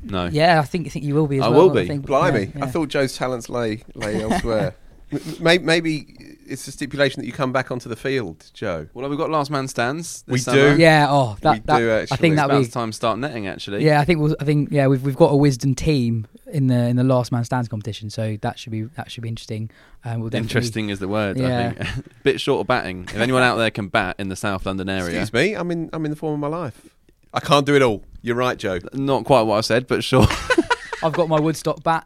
No. 0.04 0.28
Yeah, 0.28 0.60
I 0.60 0.66
think 0.66 0.86
I 0.86 0.92
think 0.92 1.04
you 1.04 1.16
will 1.16 1.26
be 1.26 1.38
as 1.38 1.46
I 1.46 1.50
well. 1.50 1.62
will 1.70 1.70
be. 1.72 1.88
think, 1.88 2.06
Blimey, 2.06 2.42
yeah, 2.46 2.52
yeah. 2.60 2.66
I 2.66 2.68
thought 2.68 2.90
Jo's 2.90 3.16
talents 3.18 3.50
lay 3.50 3.82
lay 3.96 4.22
elsewhere. 4.30 4.76
M- 5.12 5.20
Maybe, 5.40 5.64
maybe 5.64 6.06
it's 6.46 6.68
a 6.68 6.72
stipulation 6.72 7.20
that 7.22 7.26
you 7.26 7.34
come 7.34 7.52
back 7.52 7.72
onto 7.72 7.90
the 7.90 7.96
field, 7.96 8.52
Jo. 8.54 8.88
Well, 8.94 9.10
we've 9.10 9.18
got 9.18 9.30
last 9.32 9.50
man 9.50 9.68
stands. 9.68 10.22
This 10.24 10.32
We 10.34 10.38
summer. 10.40 10.76
do. 10.76 10.82
Yeah. 10.82 11.08
Oh, 11.10 11.36
that, 11.42 11.54
We 11.54 11.60
that 11.62 11.78
do, 11.80 11.94
I 11.94 12.06
think 12.18 12.34
It's 12.34 12.36
that'll 12.42 12.58
about 12.58 12.66
be. 12.66 12.72
time 12.72 12.92
to 12.92 12.96
start 12.96 13.18
netting 13.20 13.48
actually. 13.48 13.84
Yeah, 13.84 14.00
I 14.02 14.06
think 14.06 14.20
we'll, 14.20 14.36
I 14.40 14.44
think 14.46 14.70
yeah 14.72 14.88
we've 14.88 15.02
we've 15.04 15.16
got 15.16 15.32
a 15.32 15.36
Wisden 15.36 15.76
team 15.76 16.28
in 16.52 16.68
the 16.68 16.76
in 16.88 16.96
the 16.96 17.04
last 17.04 17.32
man 17.32 17.44
stands 17.44 17.68
competition, 17.68 18.10
so 18.10 18.38
that 18.42 18.60
should 18.60 18.72
be 18.72 18.84
that 18.84 19.10
should 19.12 19.24
be 19.24 19.30
interesting. 19.30 19.72
Um, 20.06 20.22
we'll 20.22 20.34
Interesting 20.36 20.90
is 20.90 21.00
the 21.00 21.08
word. 21.08 21.38
Yeah. 21.38 21.74
I 21.80 21.84
think. 21.84 22.06
Bit 22.24 22.40
short 22.42 22.62
of 22.62 22.68
batting. 22.68 23.04
If 23.06 23.16
anyone 23.18 23.42
out 23.44 23.56
there 23.58 23.72
can 23.72 23.88
bat 23.88 24.16
in 24.20 24.30
the 24.30 24.36
South 24.36 24.66
London 24.66 24.90
area, 24.90 25.20
Excuse 25.22 25.34
me, 25.34 25.54
I'm 25.56 25.72
in 25.72 25.90
I'm 25.94 26.06
in 26.06 26.12
the 26.12 26.18
form 26.18 26.34
of 26.36 26.40
my 26.52 26.56
life. 26.58 26.88
I 27.34 27.40
can't 27.40 27.66
do 27.66 27.76
it 27.76 27.82
all. 27.82 28.04
You're 28.22 28.36
right, 28.36 28.58
Jo. 28.58 28.80
not 28.94 29.24
quite 29.26 29.42
what 29.44 29.58
I 29.58 29.62
said, 29.62 29.88
but 29.88 30.04
sure. 30.04 30.26
I've 31.04 31.14
got 31.14 31.30
my 31.30 31.40
Woodstock 31.40 31.82
bat. 31.84 32.06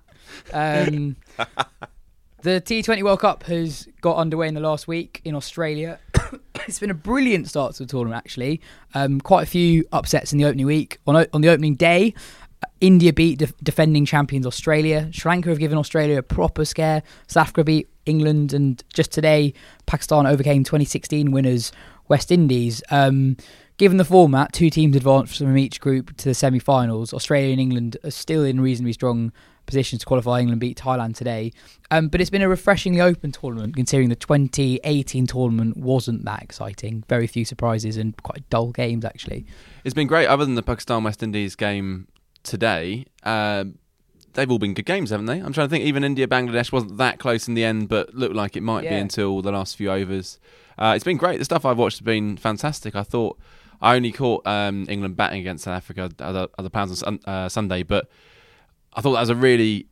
Um, 0.53 1.15
the 2.43 2.61
T20 2.61 3.01
World 3.03 3.21
Cup 3.21 3.43
has 3.43 3.87
got 4.01 4.17
underway 4.17 4.49
in 4.49 4.53
the 4.53 4.59
last 4.59 4.85
week 4.87 5.21
in 5.23 5.33
Australia. 5.33 5.97
it's 6.67 6.77
been 6.77 6.91
a 6.91 6.93
brilliant 6.95 7.47
start 7.47 7.73
to 7.75 7.83
the 7.83 7.87
tournament, 7.87 8.17
actually. 8.17 8.61
Um, 8.93 9.21
quite 9.21 9.43
a 9.43 9.45
few 9.45 9.85
upsets 9.93 10.33
in 10.33 10.39
the 10.39 10.45
opening 10.45 10.65
week. 10.65 10.99
On, 11.07 11.15
o- 11.15 11.25
on 11.31 11.39
the 11.39 11.47
opening 11.47 11.75
day, 11.75 12.13
uh, 12.61 12.67
India 12.81 13.13
beat 13.13 13.39
def- 13.39 13.57
defending 13.63 14.05
champions 14.05 14.45
Australia. 14.45 15.09
Sri 15.13 15.29
Lanka 15.29 15.49
have 15.49 15.59
given 15.59 15.77
Australia 15.77 16.17
a 16.17 16.21
proper 16.21 16.65
scare. 16.65 17.01
South 17.27 17.43
Africa 17.43 17.63
beat 17.63 17.87
England, 18.05 18.51
and 18.51 18.83
just 18.93 19.13
today, 19.13 19.53
Pakistan 19.85 20.27
overcame 20.27 20.65
2016 20.65 21.31
winners 21.31 21.71
West 22.09 22.29
Indies. 22.29 22.83
Um, 22.91 23.37
given 23.77 23.95
the 23.95 24.05
format, 24.05 24.51
two 24.51 24.69
teams 24.69 24.97
advanced 24.97 25.37
from 25.37 25.57
each 25.57 25.79
group 25.79 26.17
to 26.17 26.25
the 26.25 26.33
semi-finals. 26.33 27.13
Australia 27.13 27.51
and 27.51 27.61
England 27.61 27.95
are 28.03 28.11
still 28.11 28.43
in 28.43 28.59
reasonably 28.59 28.91
strong 28.91 29.31
positions 29.65 29.99
to 29.99 30.05
qualify. 30.05 30.39
England 30.39 30.61
beat 30.61 30.77
Thailand 30.77 31.15
today, 31.15 31.51
um, 31.91 32.07
but 32.07 32.21
it's 32.21 32.29
been 32.29 32.41
a 32.41 32.49
refreshingly 32.49 33.01
open 33.01 33.31
tournament 33.31 33.75
considering 33.75 34.09
the 34.09 34.15
2018 34.15 35.27
tournament 35.27 35.77
wasn't 35.77 36.25
that 36.25 36.41
exciting. 36.41 37.03
Very 37.07 37.27
few 37.27 37.45
surprises 37.45 37.97
and 37.97 38.21
quite 38.23 38.47
dull 38.49 38.71
games 38.71 39.05
actually. 39.05 39.45
It's 39.83 39.93
been 39.93 40.07
great. 40.07 40.27
Other 40.27 40.45
than 40.45 40.55
the 40.55 40.63
Pakistan 40.63 41.03
West 41.03 41.23
Indies 41.23 41.55
game 41.55 42.07
today, 42.43 43.05
um, 43.23 43.77
they've 44.33 44.49
all 44.49 44.59
been 44.59 44.73
good 44.73 44.85
games, 44.85 45.09
haven't 45.09 45.27
they? 45.27 45.39
I'm 45.39 45.53
trying 45.53 45.67
to 45.67 45.69
think. 45.69 45.85
Even 45.85 46.03
India 46.03 46.27
Bangladesh 46.27 46.71
wasn't 46.71 46.97
that 46.97 47.19
close 47.19 47.47
in 47.47 47.53
the 47.53 47.63
end, 47.63 47.89
but 47.89 48.13
looked 48.13 48.35
like 48.35 48.55
it 48.55 48.61
might 48.61 48.81
be 48.81 48.95
until 48.95 49.41
the 49.41 49.51
last 49.51 49.75
few 49.75 49.91
overs. 49.91 50.39
Uh, 50.77 50.93
it's 50.95 51.03
been 51.03 51.17
great. 51.17 51.37
The 51.37 51.45
stuff 51.45 51.65
I've 51.65 51.77
watched 51.77 51.99
has 51.99 52.05
been 52.05 52.37
fantastic. 52.37 52.95
I 52.95 53.03
thought 53.03 53.37
I 53.81 53.95
only 53.95 54.11
caught 54.11 54.45
um, 54.47 54.85
England 54.89 55.15
batting 55.15 55.41
against 55.41 55.65
South 55.65 55.77
Africa 55.77 56.09
other 56.19 56.47
other 56.57 56.69
pounds 56.69 57.03
on 57.03 57.19
uh, 57.25 57.49
Sunday, 57.49 57.83
but 57.83 58.09
I 58.95 59.01
thought 59.01 59.13
that 59.13 59.21
was 59.21 59.29
a 59.29 59.35
really 59.35 59.87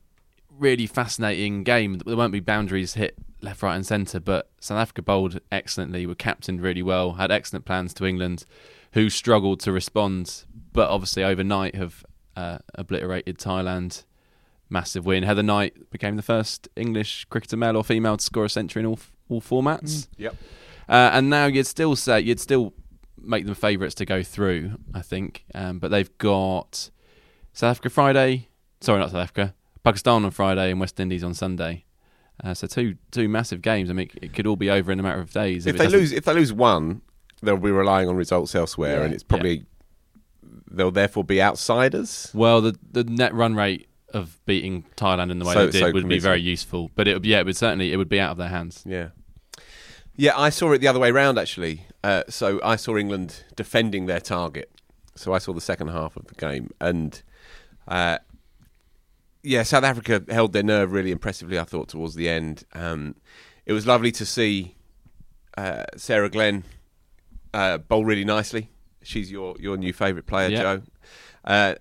really 0.62 0.86
fascinating 0.86 1.64
game. 1.64 1.98
There 1.98 2.16
won't 2.16 2.32
be 2.32 2.40
boundaries 2.40 2.94
hit 2.94 3.16
left, 3.42 3.64
right, 3.64 3.76
and 3.76 3.86
centre, 3.86 4.20
but 4.20 4.50
South 4.60 4.78
Africa 4.78 5.02
bowled 5.02 5.40
excellently, 5.52 6.06
were 6.06 6.16
captained 6.16 6.62
really 6.62 6.84
well, 6.84 7.14
had 7.14 7.32
excellent 7.32 7.66
plans 7.66 7.94
to 7.96 8.06
England, 8.06 8.46
who 8.94 9.10
struggled 9.10 9.60
to 9.62 9.72
respond, 9.72 10.46
but 10.72 10.90
obviously 10.90 11.24
overnight 11.24 11.76
have 11.76 12.06
uh, 12.36 12.60
obliterated 12.76 13.38
Thailand. 13.38 14.04
Massive 14.70 15.06
win. 15.06 15.24
Heather 15.24 15.44
Knight 15.44 15.90
became 15.90 16.16
the 16.16 16.22
first 16.22 16.70
English 16.78 17.26
cricketer, 17.26 17.58
male 17.58 17.76
or 17.76 17.84
female, 17.84 18.16
to 18.16 18.24
score 18.24 18.46
a 18.46 18.50
century 18.50 18.82
in 18.82 18.86
all 18.86 19.00
all 19.28 19.42
formats. 19.42 20.08
Yep. 20.18 20.36
Uh, 20.88 21.10
and 21.14 21.30
now 21.30 21.46
you'd 21.46 21.68
still 21.68 21.96
say 21.96 22.22
you'd 22.22 22.40
still 22.40 22.74
make 23.18 23.46
them 23.46 23.56
favourites 23.56 23.96
to 23.96 24.06
go 24.06 24.24
through, 24.24 24.78
I 24.94 25.02
think. 25.02 25.44
Um, 25.54 25.80
but 25.80 25.92
they've 25.92 26.18
got 26.20 26.90
South 27.52 27.72
Africa 27.72 27.90
Friday. 27.90 28.48
Sorry, 28.82 29.00
not 29.00 29.12
South 29.12 29.22
Africa. 29.24 29.54
Pakistan 29.84 30.26
on 30.26 30.32
Friday 30.32 30.72
and 30.72 30.80
West 30.80 31.00
Indies 31.00 31.24
on 31.24 31.34
Sunday. 31.34 31.86
Uh, 32.44 32.54
so 32.54 32.68
two 32.68 32.96
two 33.12 33.30
massive 33.30 33.62
games. 33.62 33.90
I 33.90 33.94
mean, 33.94 34.10
it 34.22 34.34
could 34.34 34.48
all 34.48 34.56
be 34.56 34.70
over 34.70 34.92
in 34.92 35.00
a 35.00 35.04
matter 35.04 35.20
of 35.22 35.32
days 35.32 35.68
If 35.68 35.76
it 35.76 35.78
they 35.78 35.88
lose, 35.88 36.12
if 36.12 36.26
they 36.26 36.34
lose 36.34 36.52
one, 36.52 37.02
they'll 37.42 37.58
be 37.58 37.72
relying 37.72 38.10
on 38.10 38.16
results 38.16 38.56
elsewhere, 38.56 39.00
Yeah. 39.00 39.06
and 39.06 39.14
it's 39.14 39.24
probably 39.24 39.66
they'll 40.70 40.92
therefore 40.92 41.24
be 41.24 41.42
outsiders. 41.42 42.32
Well, 42.34 42.62
the 42.62 42.78
the 42.92 43.04
net 43.04 43.34
run 43.34 43.56
rate 43.56 43.88
of 44.14 44.40
beating 44.46 44.86
Thailand 44.98 45.32
in 45.32 45.40
the 45.40 45.46
way 45.46 45.54
So- 45.54 45.66
they 45.68 45.72
did 45.72 45.80
so 45.80 45.92
would 45.92 46.10
be 46.10 46.20
very 46.20 46.42
useful. 46.42 46.90
But 46.96 47.08
it 47.08 47.14
would 47.14 47.26
yeah, 47.26 47.40
it 47.40 47.46
would 47.46 47.58
certainly 47.58 47.94
it 47.94 47.98
would 47.98 48.10
be 48.10 48.20
out 48.20 48.32
of 48.32 48.38
their 48.38 48.50
hands. 48.50 48.84
Yeah. 48.86 49.10
Yeah, 50.16 50.38
I 50.38 50.50
saw 50.50 50.72
it 50.74 50.80
the 50.80 50.88
other 50.88 51.00
way 51.00 51.12
round 51.12 51.38
actually. 51.40 51.86
Uh, 52.04 52.24
so 52.28 52.60
I 52.64 52.76
saw 52.76 52.98
England 52.98 53.44
defending 53.56 54.08
their 54.08 54.20
target. 54.20 54.72
So 55.16 55.34
I 55.34 55.38
saw 55.38 55.54
the 55.54 55.62
second 55.62 55.90
half 55.90 56.18
of 56.18 56.26
the 56.28 56.36
game, 56.36 56.72
and 56.82 57.22
uh, 57.88 58.18
yeah, 59.44 59.64
South 59.64 59.84
Africa 59.84 60.24
held 60.30 60.54
their 60.54 60.64
nerve 60.64 60.92
really 60.92 61.12
impressively. 61.12 61.58
I 61.58 61.64
thought 61.64 61.90
towards 61.90 62.16
the 62.16 62.30
end, 62.30 62.64
um, 62.74 63.16
it 63.66 63.74
was 63.74 63.88
lovely 63.88 64.12
to 64.14 64.26
see 64.26 64.76
uh, 65.58 65.84
Sarah 65.96 66.30
Glenn 66.30 66.64
uh, 67.54 67.78
bowl 67.80 68.06
really 68.06 68.26
nicely. 68.26 68.70
She's 69.04 69.32
your 69.32 69.56
your 69.60 69.78
new 69.78 69.94
favourite 69.94 70.28
player, 70.28 70.50
Yeah. 70.50 70.62
Jo, 70.62 70.82
uh, 71.46 71.76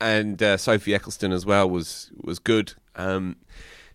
and 0.00 0.42
uh, 0.42 0.56
Sophie 0.56 0.92
Ecclestone 0.92 1.32
as 1.32 1.46
well 1.46 1.68
was 1.68 2.10
was 2.22 2.38
good. 2.38 2.74
Um, 2.96 3.36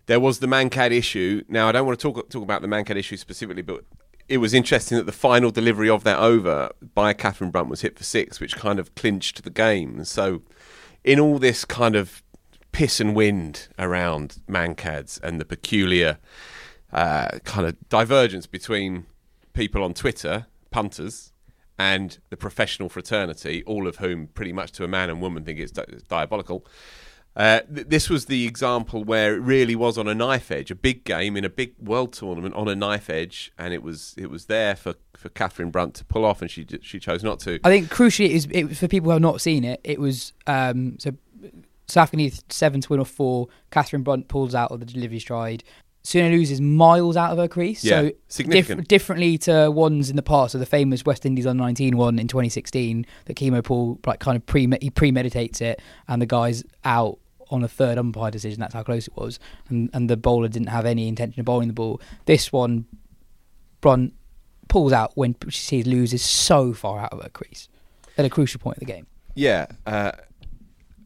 there 0.06 0.20
was 0.20 0.38
the 0.40 0.46
Mankad 0.46 0.90
issue. 0.90 1.42
Now 1.48 1.68
I 1.68 1.72
don't 1.72 1.86
want 1.86 1.98
to 1.98 2.02
talk 2.02 2.28
talk 2.30 2.42
about 2.42 2.62
the 2.62 2.68
Mankad 2.68 2.96
issue 2.96 3.16
specifically, 3.16 3.62
but 3.62 3.84
it 4.28 4.38
was 4.38 4.52
interesting 4.52 4.98
that 4.98 5.06
the 5.06 5.12
final 5.12 5.50
delivery 5.50 5.88
of 5.88 6.02
that 6.04 6.18
over 6.18 6.70
by 6.94 7.12
Catherine 7.12 7.50
Brunt 7.50 7.68
was 7.68 7.82
hit 7.82 7.96
for 7.96 8.04
six, 8.04 8.40
which 8.40 8.56
kind 8.56 8.78
of 8.80 8.94
clinched 8.96 9.44
the 9.44 9.50
game. 9.50 10.04
So, 10.04 10.42
in 11.04 11.20
all 11.20 11.38
this 11.38 11.64
kind 11.64 11.94
of 11.94 12.22
piss 12.76 13.00
and 13.00 13.14
wind 13.16 13.68
around 13.78 14.36
Mankads 14.46 15.18
and 15.22 15.40
the 15.40 15.46
peculiar 15.46 16.18
uh, 16.92 17.38
kind 17.44 17.66
of 17.66 17.74
divergence 17.88 18.46
between 18.46 19.06
people 19.54 19.82
on 19.82 19.94
Twitter, 19.94 20.44
punters, 20.70 21.32
and 21.78 22.18
the 22.28 22.36
professional 22.36 22.90
fraternity, 22.90 23.62
all 23.66 23.86
of 23.86 23.96
whom 23.96 24.26
pretty 24.28 24.52
much 24.52 24.72
to 24.72 24.84
a 24.84 24.88
man 24.88 25.08
and 25.08 25.22
woman 25.22 25.42
think 25.42 25.58
it's 25.58 25.72
di- 25.72 25.84
diabolical. 26.06 26.66
Uh, 27.34 27.60
th- 27.74 27.86
this 27.88 28.10
was 28.10 28.26
the 28.26 28.46
example 28.46 29.04
where 29.04 29.34
it 29.34 29.40
really 29.40 29.74
was 29.74 29.96
on 29.96 30.06
a 30.06 30.14
knife 30.14 30.50
edge, 30.50 30.70
a 30.70 30.74
big 30.74 31.02
game 31.04 31.34
in 31.34 31.44
a 31.46 31.50
big 31.50 31.72
world 31.78 32.12
tournament 32.12 32.54
on 32.54 32.68
a 32.68 32.74
knife 32.76 33.08
edge, 33.08 33.52
and 33.58 33.72
it 33.72 33.82
was 33.82 34.14
it 34.18 34.28
was 34.30 34.46
there 34.46 34.76
for, 34.76 34.94
for 35.14 35.30
Catherine 35.30 35.70
Brunt 35.70 35.94
to 35.94 36.04
pull 36.04 36.24
off, 36.26 36.40
and 36.42 36.50
she 36.50 36.66
she 36.82 36.98
chose 36.98 37.22
not 37.24 37.40
to. 37.40 37.58
I 37.64 37.70
think 37.70 37.88
crucially, 37.88 38.26
it 38.26 38.32
is 38.32 38.46
it, 38.50 38.64
was- 38.64 38.78
for 38.78 38.88
people 38.88 39.06
who 39.10 39.12
have 39.12 39.22
not 39.22 39.40
seen 39.40 39.64
it, 39.64 39.80
it 39.82 39.98
was 39.98 40.32
um, 40.46 40.98
so 40.98 41.12
Africa 41.94 42.16
needs 42.16 42.42
seven 42.48 42.80
to 42.80 42.88
win 42.88 43.00
off 43.00 43.10
four. 43.10 43.48
Catherine 43.70 44.02
Brunt 44.02 44.28
pulls 44.28 44.54
out 44.54 44.72
of 44.72 44.80
the 44.80 44.86
delivery 44.86 45.20
stride. 45.20 45.62
Sune 46.02 46.30
Luus 46.30 46.60
miles 46.60 47.16
out 47.16 47.32
of 47.32 47.38
her 47.38 47.48
crease. 47.48 47.82
Yeah, 47.82 48.02
so 48.02 48.10
significant. 48.28 48.86
differently 48.86 49.38
to 49.38 49.70
ones 49.70 50.08
in 50.08 50.14
the 50.14 50.22
past, 50.22 50.52
so 50.52 50.58
the 50.58 50.64
famous 50.64 51.04
West 51.04 51.26
Indies 51.26 51.46
under 51.46 51.64
19 51.64 51.96
one 51.96 52.20
in 52.20 52.28
2016, 52.28 53.04
that 53.24 53.36
Keemo 53.36 53.64
Paul 53.64 53.98
like 54.06 54.20
kind 54.20 54.36
of 54.36 54.46
pre 54.46 54.68
he 54.80 54.90
premeditates 54.90 55.60
it, 55.60 55.82
and 56.06 56.22
the 56.22 56.26
guy's 56.26 56.62
out 56.84 57.18
on 57.50 57.64
a 57.64 57.68
third 57.68 57.98
umpire 57.98 58.30
decision. 58.30 58.60
That's 58.60 58.74
how 58.74 58.84
close 58.84 59.08
it 59.08 59.16
was, 59.16 59.40
and 59.68 59.90
and 59.92 60.08
the 60.08 60.16
bowler 60.16 60.46
didn't 60.46 60.68
have 60.68 60.86
any 60.86 61.08
intention 61.08 61.40
of 61.40 61.46
bowling 61.46 61.66
the 61.66 61.74
ball. 61.74 62.00
This 62.26 62.52
one, 62.52 62.86
Brunt 63.80 64.14
pulls 64.68 64.92
out 64.92 65.10
when 65.16 65.34
she 65.48 65.60
sees 65.60 65.86
Luus 65.86 66.16
so 66.20 66.72
far 66.72 67.00
out 67.00 67.12
of 67.12 67.22
her 67.22 67.30
crease 67.30 67.68
at 68.16 68.24
a 68.24 68.30
crucial 68.30 68.60
point 68.60 68.76
of 68.76 68.80
the 68.80 68.86
game. 68.86 69.08
Yeah, 69.34 69.66
uh, 69.86 70.12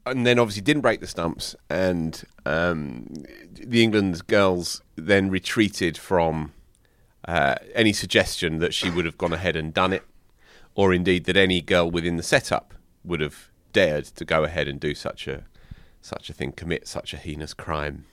and 0.06 0.26
then 0.26 0.38
obviously 0.38 0.62
didn't 0.62 0.82
break 0.82 1.00
the 1.00 1.06
stumps, 1.06 1.54
and 1.68 2.24
um, 2.46 3.06
the 3.52 3.82
England 3.82 4.26
girls 4.26 4.82
then 4.96 5.30
retreated 5.30 5.98
from 5.98 6.52
uh, 7.26 7.56
any 7.74 7.92
suggestion 7.92 8.58
that 8.58 8.74
she 8.74 8.90
would 8.90 9.04
have 9.04 9.18
gone 9.18 9.32
ahead 9.32 9.56
and 9.56 9.74
done 9.74 9.92
it, 9.92 10.04
or 10.74 10.92
indeed 10.92 11.24
that 11.24 11.36
any 11.36 11.60
girl 11.60 11.90
within 11.90 12.16
the 12.16 12.22
setup 12.22 12.74
would 13.04 13.20
have 13.20 13.50
dared 13.72 14.04
to 14.04 14.24
go 14.24 14.44
ahead 14.44 14.68
and 14.68 14.80
do 14.80 14.94
such 14.94 15.28
a 15.28 15.44
such 16.02 16.30
a 16.30 16.32
thing, 16.32 16.52
commit 16.52 16.88
such 16.88 17.12
a 17.12 17.18
heinous 17.18 17.52
crime. 17.52 18.06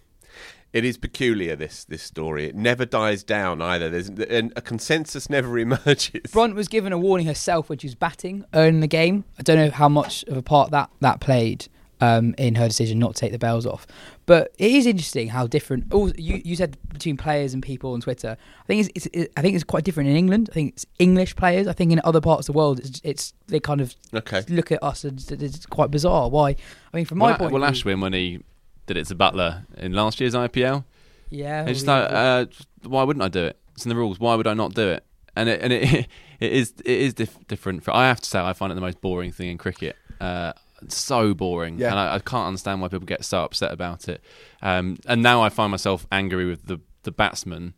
It 0.74 0.84
is 0.84 0.98
peculiar 0.98 1.56
this 1.56 1.86
this 1.86 2.04
story. 2.04 2.46
It 2.48 2.56
never 2.56 2.86
dies 2.86 3.24
down 3.24 3.62
either. 3.62 3.90
There's 3.90 4.10
a, 4.10 4.52
a 4.58 4.62
consensus 4.62 5.30
never 5.30 5.58
emerges. 5.60 6.32
Brunt 6.32 6.56
was 6.56 6.68
given 6.68 6.92
a 6.92 6.98
warning 6.98 7.28
herself 7.28 7.70
when 7.70 7.80
she 7.80 7.88
was 7.88 7.96
batting 7.96 8.44
early 8.54 8.68
in 8.68 8.80
the 8.82 8.88
game. 8.88 9.24
I 9.40 9.44
don't 9.44 9.58
know 9.58 9.72
how 9.72 9.88
much 9.88 10.24
of 10.26 10.36
a 10.36 10.42
part 10.42 10.72
that 10.72 10.90
that 11.00 11.22
played 11.22 11.70
um, 12.02 12.36
in 12.38 12.56
her 12.56 12.68
decision 12.68 13.00
not 13.00 13.16
to 13.16 13.20
take 13.22 13.32
the 13.32 13.40
bells 13.40 13.66
off. 13.66 13.88
But 14.26 14.54
it 14.58 14.72
is 14.72 14.86
interesting 14.86 15.30
how 15.30 15.48
different. 15.48 15.94
Also, 15.94 16.14
you, 16.18 16.42
you 16.44 16.56
said 16.56 16.78
between 16.94 17.18
players 17.18 17.54
and 17.54 17.64
people 17.64 17.94
on 17.94 18.02
Twitter. 18.02 18.36
I 18.64 18.66
think 18.68 18.90
it's, 18.94 19.08
it's, 19.14 19.34
I 19.38 19.42
think 19.42 19.56
it's 19.56 19.64
quite 19.64 19.84
different 19.84 20.10
in 20.10 20.16
England. 20.16 20.50
I 20.52 20.54
think 20.54 20.74
it's 20.74 20.86
English 21.00 21.36
players. 21.36 21.66
I 21.68 21.74
think 21.74 21.92
in 21.92 22.02
other 22.04 22.22
parts 22.22 22.48
of 22.50 22.54
the 22.54 22.58
world, 22.58 22.80
it's, 22.80 23.02
it's 23.04 23.34
they 23.48 23.60
kind 23.60 23.82
of 23.82 23.96
Okay. 24.14 24.44
look 24.50 24.72
at 24.72 24.84
us 24.84 25.04
and 25.04 25.20
it's- 25.20 25.42
it's 25.56 25.66
quite 25.66 25.90
bizarre. 25.92 26.30
Why? 26.30 26.50
I 26.52 26.56
mean, 26.98 27.06
from 27.06 27.20
my 27.20 27.28
well, 27.30 27.38
point. 27.38 27.52
well 27.54 27.64
of 27.64 27.74
view, 27.74 27.84
Ashwin 27.84 28.02
when 28.02 28.14
he 28.14 28.40
did 28.86 28.98
it 28.98 29.08
to 29.08 29.16
Buttler 29.16 29.66
in 29.78 29.94
last 29.94 30.20
year's 30.20 30.34
IPL, 30.36 30.84
yeah, 31.30 31.64
it's 31.66 31.80
just 31.80 31.88
like, 31.88 32.08
uh, 32.12 32.46
why 32.84 33.04
wouldn't 33.04 33.24
I 33.24 33.28
do 33.28 33.44
it? 33.46 33.58
It's 33.76 33.86
in 33.86 33.90
the 33.90 33.96
rules. 33.96 34.20
Why 34.20 34.36
would 34.36 34.48
I 34.48 34.54
not 34.54 34.74
do 34.74 34.90
it? 34.90 35.04
And 35.36 35.50
it 35.50 35.62
and 35.62 35.72
it 35.74 36.08
it 36.40 36.52
is 36.52 36.74
it 36.84 37.00
is 37.00 37.14
dif- 37.14 37.48
different. 37.48 37.84
For 37.84 37.92
I 37.96 38.08
have 38.08 38.20
to 38.22 38.30
say, 38.30 38.40
I 38.40 38.54
find 38.54 38.72
it 38.72 38.76
the 38.76 38.82
most 38.82 39.00
boring 39.02 39.32
thing 39.32 39.50
in 39.50 39.58
cricket. 39.58 39.96
Uh, 40.20 40.54
it's 40.56 40.67
so 40.88 41.34
boring, 41.34 41.80
Yeah. 41.80 41.92
and 41.92 42.00
I, 42.00 42.16
I 42.16 42.20
can't 42.20 42.48
understand 42.48 42.82
why 42.82 42.88
people 42.88 43.06
get 43.06 43.24
so 43.26 43.44
upset 43.44 43.72
about 43.72 44.08
it. 44.08 44.22
Um, 44.62 44.98
and 45.08 45.22
now 45.24 45.42
I 45.42 45.50
find 45.50 45.72
myself 45.72 46.06
angry 46.12 46.46
with 46.46 46.66
the 46.68 46.80
the 47.04 47.12
batsmen 47.12 47.74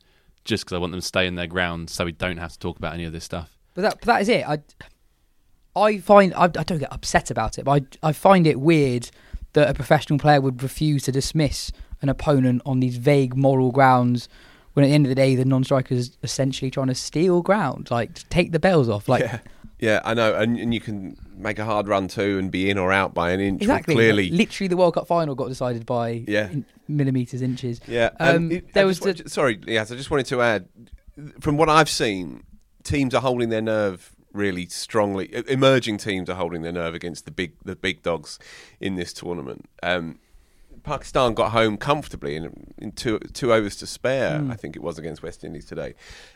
just 0.45 0.64
because 0.66 0.76
I 0.76 0.80
want 0.80 0.91
them 0.91 1.02
to 1.02 1.06
stay 1.06 1.28
in 1.28 1.36
their 1.36 1.47
ground, 1.47 1.89
so 1.89 2.06
we 2.06 2.12
don't 2.12 2.38
have 2.38 2.52
to 2.54 2.60
talk 2.60 2.78
about 2.78 2.93
any 2.93 3.06
of 3.06 3.14
this 3.14 3.24
stuff. 3.24 3.58
But 3.76 3.82
that, 3.84 3.93
but 4.00 4.06
that 4.08 4.22
is 4.22 4.30
it. 4.30 4.47
I, 4.47 4.60
I 5.76 6.00
find 6.00 6.34
I, 6.34 6.43
I 6.45 6.47
don't 6.47 6.80
get 6.80 6.91
upset 6.91 7.30
about 7.32 7.58
it, 7.58 7.66
but 7.66 7.84
I, 8.04 8.10
I 8.10 8.12
find 8.12 8.47
it 8.47 8.60
weird 8.60 9.10
that 9.54 9.70
a 9.70 9.74
professional 9.74 10.20
player 10.20 10.41
would 10.41 10.62
refuse 10.64 11.04
to 11.04 11.12
dismiss 11.12 11.72
an 12.02 12.10
opponent 12.10 12.62
on 12.66 12.80
these 12.80 12.97
vague 12.97 13.36
moral 13.36 13.72
grounds. 13.72 14.28
When 14.74 14.84
at 14.86 14.89
the 14.89 14.93
end 14.93 15.06
of 15.06 15.10
the 15.10 15.16
day, 15.16 15.36
the 15.36 15.45
non-striker 15.45 15.93
is 15.95 16.18
essentially 16.24 16.70
trying 16.72 16.88
to 16.88 16.95
steal 16.95 17.41
ground, 17.41 17.89
like 17.91 18.14
to 18.14 18.26
take 18.26 18.52
the 18.52 18.60
bells 18.60 18.88
off. 18.88 19.10
Like 19.10 19.22
yeah, 19.24 19.39
yeah, 19.80 20.02
I 20.04 20.14
know, 20.14 20.34
and, 20.36 20.58
and 20.60 20.74
you 20.74 20.80
can 20.80 21.18
make 21.38 21.58
a 21.60 21.66
hard 21.66 21.88
run 21.88 22.08
too 22.08 22.38
and 22.38 22.52
be 22.52 22.70
in 22.70 22.78
or 22.78 22.92
out 22.92 23.14
by 23.14 23.32
an 23.32 23.40
inch. 23.40 23.62
exactly, 23.62 23.96
clearly, 23.96 24.30
literally, 24.30 24.68
the 24.68 24.78
World 24.78 24.94
Cup 24.96 25.08
final 25.08 25.36
got 25.36 25.48
decided 25.48 25.86
by 25.86 26.24
Yeah. 26.28 26.50
in 26.50 26.66
millimeters, 26.88 27.42
inches. 27.42 27.80
Yeah, 27.88 28.10
Um, 28.20 28.52
it- 28.52 28.74
there 28.74 28.86
was 28.86 29.00
the- 29.00 29.24
sorry, 29.28 29.60
yes, 29.66 29.92
I 29.92 29.96
just 29.96 30.12
wanted 30.12 30.26
to 30.28 30.42
add. 30.42 30.68
From 31.40 31.58
what 31.58 31.70
I've 31.70 31.90
seen, 31.90 32.44
teams 32.84 33.14
are 33.14 33.22
holding 33.22 33.50
their 33.50 33.62
nerve 33.62 34.16
really 34.34 34.68
strongly. 34.68 35.30
Emerging 35.48 35.98
teams 35.98 36.30
are 36.30 36.36
holding 36.36 36.62
their 36.62 36.72
nerve 36.72 36.94
against 36.94 37.26
the 37.26 37.32
big 37.32 37.54
the 37.66 37.76
big 37.76 38.04
dogs 38.04 38.38
in 38.80 38.96
this 38.96 39.12
tournament. 39.12 39.66
Um, 39.84 40.20
Pakistan 40.84 41.34
got 41.34 41.52
home 41.52 41.78
comfortably 41.78 42.36
in, 42.36 42.74
in 42.78 42.92
two 42.94 43.20
two 43.34 43.52
overs 43.54 43.76
to 43.78 43.88
spare. 43.88 44.46
I 44.50 44.56
think 44.56 44.76
it 44.76 44.82
was 44.82 44.98
against 44.98 45.22
West 45.24 45.44
Indies 45.44 45.66
today, 45.66 45.94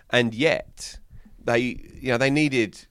and 0.09 0.33
yet 0.33 0.99
they 1.43 1.59
you 2.01 2.09
know 2.09 2.17
they 2.17 2.29
needed 2.29 2.87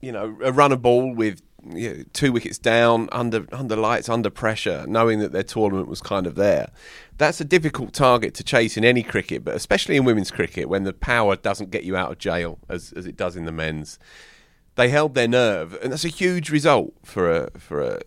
you 0.00 0.12
know, 0.12 0.36
a 0.42 0.52
run 0.52 0.72
a 0.72 0.76
ball 0.76 1.14
with 1.14 1.42
you 1.64 1.94
know, 1.94 2.04
two 2.12 2.32
wickets 2.32 2.58
down, 2.58 3.08
under 3.12 3.46
under 3.52 3.76
lights, 3.76 4.08
under 4.08 4.30
pressure, 4.30 4.84
knowing 4.88 5.18
that 5.18 5.32
their 5.32 5.42
tournament 5.42 5.88
was 5.88 6.00
kind 6.00 6.26
of 6.26 6.34
there. 6.34 6.70
That's 7.18 7.40
a 7.40 7.44
difficult 7.44 7.92
target 7.92 8.34
to 8.34 8.44
chase 8.44 8.76
in 8.76 8.84
any 8.84 9.02
cricket, 9.02 9.44
but 9.44 9.54
especially 9.54 9.96
in 9.96 10.04
women's 10.04 10.30
cricket 10.30 10.68
when 10.68 10.84
the 10.84 10.92
power 10.92 11.36
doesn't 11.36 11.70
get 11.70 11.84
you 11.84 11.96
out 11.96 12.10
of 12.10 12.18
jail 12.18 12.58
as 12.68 12.92
as 12.92 13.06
it 13.06 13.16
does 13.16 13.36
in 13.36 13.44
the 13.44 13.52
men's. 13.52 13.98
They 14.76 14.88
held 14.88 15.14
their 15.14 15.28
nerve, 15.28 15.76
and 15.82 15.92
that's 15.92 16.04
a 16.04 16.08
huge 16.08 16.50
result 16.50 16.94
for 17.04 17.30
a 17.30 17.50
for 17.58 17.82
a 17.82 18.00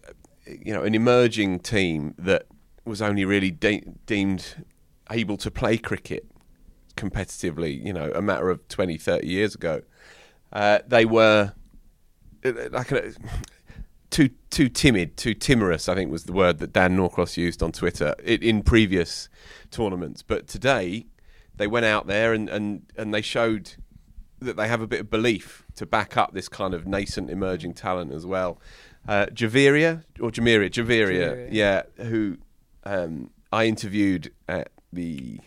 you 0.48 0.74
know 0.74 0.84
an 0.84 0.96
emerging 0.96 1.60
team 1.60 2.16
that 2.18 2.48
was 2.86 3.02
only 3.02 3.24
really 3.24 3.52
de- 3.52 3.86
deemed 4.06 4.66
able 5.12 5.38
to 5.38 5.52
play 5.52 5.78
cricket 5.78 6.26
competitively, 6.96 7.84
you 7.84 7.94
know, 7.94 8.12
a 8.14 8.22
matter 8.22 8.50
of 8.50 8.68
20, 8.68 8.98
30 8.98 9.28
years 9.28 9.56
ago. 9.56 9.82
Uh, 10.52 10.80
they 10.88 11.06
were 11.06 11.54
like 12.44 12.92
a, 12.92 13.14
too 14.10 14.30
too 14.50 14.70
timid, 14.70 15.18
too 15.18 15.34
timorous. 15.34 15.90
I 15.90 15.96
think 15.96 16.12
was 16.12 16.26
the 16.26 16.34
word 16.34 16.60
that 16.60 16.74
Dan 16.74 16.96
Norcross 16.96 17.38
used 17.38 17.64
on 17.64 17.72
Twitter 17.72 18.16
in 18.24 18.64
previous 18.64 19.30
tournaments. 19.72 20.22
But 20.22 20.48
today, 20.48 21.08
they 21.56 21.68
went 21.68 21.86
out 21.86 22.08
there 22.08 22.34
and, 22.34 22.50
and, 22.50 22.84
and 22.98 23.14
they 23.14 23.22
showed 23.22 23.74
that 24.40 24.58
they 24.58 24.68
have 24.68 24.82
a 24.82 24.88
bit 24.88 25.02
of 25.02 25.10
belief 25.10 25.66
to 25.76 25.86
back 25.86 26.18
up 26.18 26.34
this 26.34 26.50
kind 26.50 26.74
of 26.74 26.86
nascent 26.86 27.30
emerging 27.30 27.74
talent 27.74 28.12
as 28.12 28.26
well. 28.26 28.60
Uh, 29.08 29.26
Javeria 29.28 30.04
or 30.20 30.30
Jameria, 30.30 30.70
Javeria, 30.70 31.50
yeah, 31.52 31.84
who 31.98 32.38
um, 32.84 33.32
I 33.52 33.66
interviewed 33.66 34.32
at 34.48 34.70
the 34.92 35.40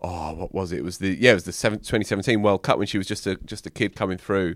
oh, 0.00 0.34
what 0.34 0.54
was 0.54 0.72
it? 0.72 0.78
It 0.78 0.84
was 0.84 0.98
the 0.98 1.16
yeah, 1.18 1.32
it 1.32 1.34
was 1.34 1.44
the 1.44 1.52
seven, 1.52 1.78
2017 1.78 2.42
World 2.42 2.62
Cup 2.62 2.78
when 2.78 2.86
she 2.86 2.98
was 2.98 3.06
just 3.06 3.26
a 3.26 3.36
just 3.44 3.66
a 3.66 3.70
kid 3.70 3.94
coming 3.94 4.18
through. 4.18 4.54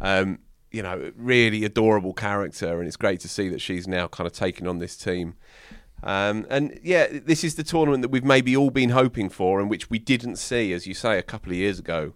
Um, 0.00 0.38
you 0.70 0.82
know, 0.82 1.12
really 1.16 1.64
adorable 1.64 2.12
character, 2.12 2.78
and 2.78 2.86
it's 2.86 2.96
great 2.96 3.20
to 3.20 3.28
see 3.28 3.48
that 3.48 3.60
she's 3.60 3.88
now 3.88 4.06
kind 4.08 4.26
of 4.26 4.32
taking 4.32 4.66
on 4.66 4.78
this 4.78 4.96
team. 4.96 5.34
Um, 6.02 6.46
and 6.48 6.78
yeah, 6.82 7.08
this 7.10 7.42
is 7.42 7.56
the 7.56 7.64
tournament 7.64 8.02
that 8.02 8.10
we've 8.10 8.24
maybe 8.24 8.56
all 8.56 8.70
been 8.70 8.90
hoping 8.90 9.28
for, 9.28 9.60
and 9.60 9.68
which 9.68 9.90
we 9.90 9.98
didn't 9.98 10.36
see, 10.36 10.72
as 10.72 10.86
you 10.86 10.94
say, 10.94 11.18
a 11.18 11.22
couple 11.22 11.52
of 11.52 11.58
years 11.58 11.78
ago. 11.78 12.12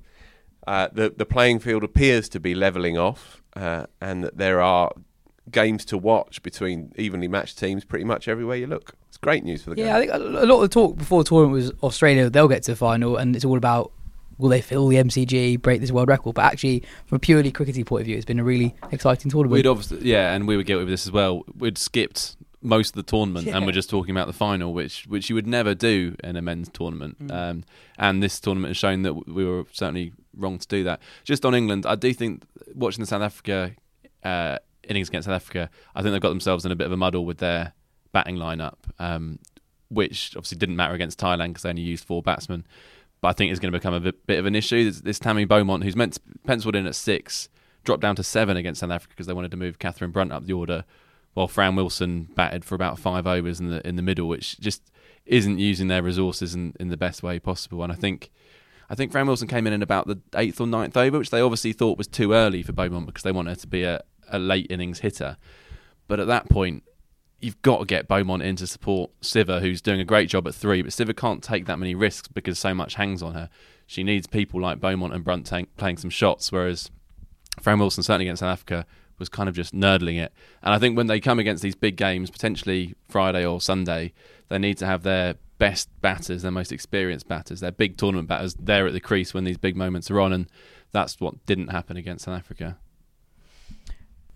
Uh, 0.67 0.89
the 0.93 1.13
the 1.17 1.27
playing 1.27 1.59
field 1.59 1.83
appears 1.83 2.29
to 2.29 2.39
be 2.39 2.55
levelling 2.55 2.97
off, 2.97 3.43
uh, 3.57 3.87
and 4.01 4.23
that 4.23 4.37
there 4.37 4.61
are 4.61 4.93
games 5.51 5.85
to 5.87 5.99
watch 5.99 6.41
between 6.43 6.93
evenly 6.97 7.27
matched 7.27 7.59
teams 7.59 7.85
pretty 7.85 8.05
much 8.05 8.29
everywhere 8.29 8.57
you 8.57 8.67
look. 8.69 8.93
It's 9.09 9.17
great 9.17 9.43
news 9.43 9.65
for 9.65 9.71
the 9.71 9.77
game. 9.77 9.87
Yeah, 9.87 9.97
I 9.97 10.01
think 10.01 10.13
a 10.13 10.19
a 10.19 10.47
lot 10.47 10.57
of 10.57 10.61
the 10.63 10.69
talk 10.69 10.97
before 10.97 11.25
the 11.25 11.29
tournament 11.29 11.55
was 11.55 11.73
Australia. 11.83 12.31
They'll 12.31 12.49
get 12.49 12.63
to 12.65 12.73
the 12.73 12.77
final, 12.77 13.17
and 13.17 13.35
it's 13.35 13.45
all 13.45 13.57
about 13.57 13.91
will 14.43 14.51
they 14.51 14.61
fill 14.61 14.89
the 14.89 14.97
MCG, 14.97 15.61
break 15.63 15.81
this 15.81 15.93
world 15.93 16.09
record. 16.09 16.35
But 16.35 16.45
actually, 16.45 16.83
from 17.07 17.17
a 17.17 17.19
purely 17.21 17.51
crickety 17.51 17.85
point 17.85 18.03
of 18.03 18.07
view, 18.07 18.17
it's 18.17 18.27
been 18.27 18.41
a 18.41 18.45
really 18.45 18.75
exciting 18.91 19.31
tournament. 19.31 19.53
We'd 19.53 19.67
obviously, 19.67 20.07
yeah, 20.07 20.35
and 20.35 20.47
we 20.47 20.57
were 20.57 20.63
guilty 20.63 20.83
of 20.83 20.89
this 20.89 21.07
as 21.07 21.13
well. 21.13 21.45
We'd 21.57 21.79
skipped 21.79 22.37
most 22.63 22.91
of 22.91 22.95
the 22.95 23.11
tournament 23.11 23.49
and 23.49 23.67
we're 23.67 23.73
just 23.73 23.91
talking 23.91 24.13
about 24.13 24.27
the 24.27 24.33
final, 24.33 24.73
which 24.73 25.07
which 25.07 25.29
you 25.29 25.35
would 25.35 25.47
never 25.47 25.75
do 25.75 26.15
in 26.23 26.37
a 26.37 26.43
men's 26.43 26.69
tournament. 26.69 27.27
Mm. 27.27 27.33
Um, 27.33 27.65
and 27.99 28.23
this 28.23 28.39
tournament 28.41 28.71
has 28.71 28.77
shown 28.77 29.03
that 29.03 29.15
we 29.29 29.45
were 29.45 29.65
certainly 29.73 30.13
wrong 30.37 30.59
to 30.59 30.69
do 30.69 30.85
that. 30.85 31.01
Just 31.25 31.45
on 31.45 31.55
England, 31.55 31.87
I 31.87 31.95
do 31.95 32.13
think 32.13 32.45
watching 32.75 33.03
the 33.03 33.07
South 33.07 33.23
Africa 33.23 33.73
uh, 34.23 34.59
innings 34.89 35.09
against 35.09 35.27
South 35.27 35.37
Africa, 35.37 35.71
I 35.95 36.03
think 36.03 36.13
they've 36.13 36.21
got 36.21 36.31
themselves 36.31 36.65
in 36.65 36.73
a 36.73 36.77
bit 36.77 36.87
of 36.87 36.93
a 36.93 36.97
muddle 36.97 37.25
with 37.25 37.39
their 37.39 37.73
batting 38.13 38.37
lineup, 38.37 38.79
um, 38.99 39.39
which 39.89 40.35
obviously 40.37 40.59
didn't 40.59 40.77
matter 40.77 40.95
against 40.95 41.19
Thailand 41.19 41.49
because 41.49 41.63
they 41.63 41.71
only 41.71 41.83
used 41.83 42.05
four 42.05 42.23
batsmen. 42.23 42.67
But 43.23 43.29
I 43.29 43.33
think 43.33 43.51
it's 43.51 43.61
going 43.61 43.73
to 43.73 43.79
become 43.79 43.95
a 43.95 44.01
bit, 44.01 44.27
bit 44.27 44.39
of 44.39 44.47
an 44.47 44.55
issue. 44.55 44.85
This, 44.85 45.01
this 45.01 45.19
Tammy 45.19 45.45
Beaumont, 45.45 45.85
who's 45.85 45.97
meant 45.97 46.15
to, 46.15 46.21
penciled 46.45 46.77
in 46.77 46.87
at 46.87 46.95
six, 46.95 47.49
dropped 47.85 48.03
down 48.03 48.17
to 48.17 48.23
seven 48.23 48.57
against 48.57 48.81
South 48.81 48.91
Africa 48.91 49.15
because 49.15 49.29
they 49.29 49.33
wanted 49.33 49.53
to 49.53 49.57
move 49.57 49.79
Catherine 49.79 50.11
Brunt 50.11 50.33
up 50.33 50.45
the 50.45 50.53
order, 50.53 50.85
while 51.33 51.49
Fran 51.49 51.77
Wilson 51.77 52.25
batted 52.35 52.65
for 52.65 52.75
about 52.75 52.99
five 52.99 53.27
overs 53.27 53.61
in 53.61 53.71
the 53.71 53.87
in 53.87 53.97
the 53.97 54.03
middle, 54.03 54.29
which 54.29 54.61
just 54.61 54.83
isn't 55.25 55.59
using 55.59 55.87
their 55.87 56.03
resources 56.03 56.55
in, 56.55 56.75
in 56.79 56.89
the 56.89 56.97
best 56.97 57.23
way 57.23 57.39
possible. 57.39 57.83
And 57.83 57.93
I 57.93 57.97
think 57.97 58.31
I 58.91 58.97
think 58.97 59.13
Fran 59.13 59.27
Wilson 59.27 59.49
came 59.49 59.67
in 59.67 59.73
in 59.73 59.83
about 59.83 60.09
the 60.09 60.21
eighth 60.35 60.61
or 60.61 60.67
ninth 60.67 60.97
over, 60.97 61.19
which 61.19 61.31
they 61.31 61.41
obviously 61.41 61.73
thought 61.73 61.97
was 61.97 62.09
too 62.09 62.33
early 62.33 62.63
for 62.63 62.73
Beaumont 62.73 63.07
because 63.07 63.23
they 63.23 63.33
want 63.33 63.49
her 63.49 63.55
to 63.55 63.67
be 63.67 63.85
a, 63.85 64.03
a 64.29 64.39
late 64.39 64.67
innings 64.69 64.99
hitter. 64.99 65.37
But 66.09 66.19
at 66.19 66.27
that 66.27 66.51
point, 66.51 66.83
you've 67.43 67.61
got 67.63 67.79
to 67.81 67.85
get 67.85 68.09
Beaumont 68.09 68.43
in 68.43 68.57
to 68.57 68.67
support 68.67 69.11
Sciver, 69.21 69.61
who's 69.61 69.83
doing 69.83 70.01
a 70.01 70.05
great 70.05 70.29
job 70.29 70.47
at 70.47 70.55
three. 70.55 70.83
But 70.83 70.93
Sciver 70.93 71.17
can't 71.17 71.43
take 71.43 71.67
that 71.67 71.79
many 71.79 71.95
risks 71.95 72.29
because 72.29 72.59
so 72.59 72.73
much 72.73 72.95
hangs 72.95 73.23
on 73.23 73.35
her. 73.35 73.51
She 73.87 74.05
needs 74.05 74.27
people 74.27 74.61
like 74.61 74.81
Beaumont 74.81 75.13
and 75.13 75.25
Brunt 75.25 75.51
playing 75.77 75.97
some 75.97 76.11
shots, 76.11 76.53
whereas 76.53 76.91
Fran 77.61 77.79
Wilson, 77.79 78.03
certainly 78.03 78.27
against 78.27 78.41
South 78.41 78.53
Africa, 78.53 78.87
was 79.19 79.29
kind 79.29 79.49
of 79.49 79.55
just 79.55 79.75
nerdling 79.75 80.21
it. 80.21 80.33
And 80.63 80.73
I 80.73 80.79
think 80.79 80.97
when 80.97 81.07
they 81.09 81.21
come 81.21 81.39
against 81.39 81.63
these 81.63 81.75
big 81.75 81.97
games, 81.97 82.31
potentially 82.31 82.95
Friday 83.09 83.45
or 83.45 83.61
Sunday, 83.61 84.13
they 84.49 84.59
need 84.59 84.79
to 84.79 84.87
have 84.87 85.03
their 85.03 85.35
best 85.59 85.89
batters, 86.01 86.43
their 86.43 86.51
most 86.51 86.73
experienced 86.73 87.29
batters, 87.29 87.61
their 87.61 87.73
big 87.73 87.97
tournament 87.97 88.29
batters 88.29 88.55
there 88.59 88.87
at 88.87 88.93
the 88.93 89.01
crease 89.01 89.35
when 89.35 89.45
these 89.45 89.59
big 89.59 89.77
moments 89.77 90.11
are 90.11 90.21
on. 90.21 90.33
And 90.33 90.47
that's 90.93 91.21
what 91.21 91.45
didn't 91.47 91.69
happen 91.69 91.97
against 91.97 92.25
South 92.25 92.39
Africa. 92.39 92.79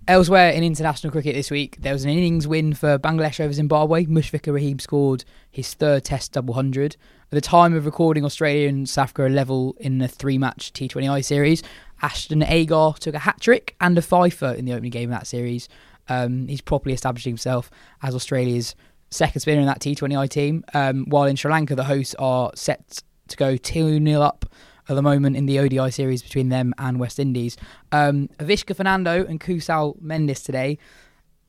Elsewhere 0.08 0.50
in 0.50 0.62
international 0.62 1.10
cricket 1.10 1.34
this 1.34 1.50
week, 1.50 1.78
there 1.80 1.92
was 1.92 2.04
an 2.04 2.10
innings 2.10 2.46
win 2.46 2.74
for 2.74 2.96
Bangladesh 2.96 3.40
over 3.40 3.52
Zimbabwe. 3.52 4.04
Mushfiqur 4.04 4.54
Rahim 4.54 4.78
scored 4.78 5.24
his 5.50 5.74
third 5.74 6.04
Test 6.04 6.30
double 6.30 6.54
hundred. 6.54 6.96
At 7.24 7.34
the 7.34 7.40
time 7.40 7.74
of 7.74 7.86
recording, 7.86 8.24
Australia 8.24 8.68
and 8.68 8.88
South 8.88 9.06
Africa 9.06 9.24
are 9.24 9.28
level 9.28 9.74
in 9.80 10.00
a 10.00 10.06
three-match 10.06 10.72
T20I 10.74 11.24
series. 11.24 11.64
Ashton 12.02 12.44
Agar 12.44 12.92
took 13.00 13.16
a 13.16 13.18
hat 13.18 13.40
trick 13.40 13.74
and 13.80 13.98
a 13.98 14.02
fifer 14.02 14.52
in 14.52 14.64
the 14.64 14.74
opening 14.74 14.92
game 14.92 15.10
of 15.10 15.18
that 15.18 15.26
series. 15.26 15.68
Um, 16.08 16.46
he's 16.46 16.60
properly 16.60 16.94
establishing 16.94 17.32
himself 17.32 17.68
as 18.00 18.14
Australia's 18.14 18.76
second 19.10 19.40
spinner 19.40 19.60
in 19.60 19.66
that 19.66 19.80
T20I 19.80 20.28
team. 20.28 20.64
Um, 20.72 21.06
while 21.06 21.24
in 21.24 21.34
Sri 21.34 21.50
Lanka, 21.50 21.74
the 21.74 21.82
hosts 21.82 22.14
are 22.20 22.52
set 22.54 23.02
to 23.26 23.36
go 23.36 23.56
2 23.56 24.04
0 24.04 24.20
up 24.20 24.46
at 24.88 24.94
the 24.94 25.02
moment 25.02 25.36
in 25.36 25.46
the 25.46 25.58
ODI 25.58 25.90
series 25.90 26.22
between 26.22 26.48
them 26.48 26.72
and 26.78 26.98
West 27.00 27.18
Indies. 27.18 27.56
Um, 27.92 28.28
Avishka 28.38 28.74
Fernando 28.76 29.24
and 29.26 29.40
Kusal 29.40 30.00
Mendis 30.00 30.44
today 30.44 30.78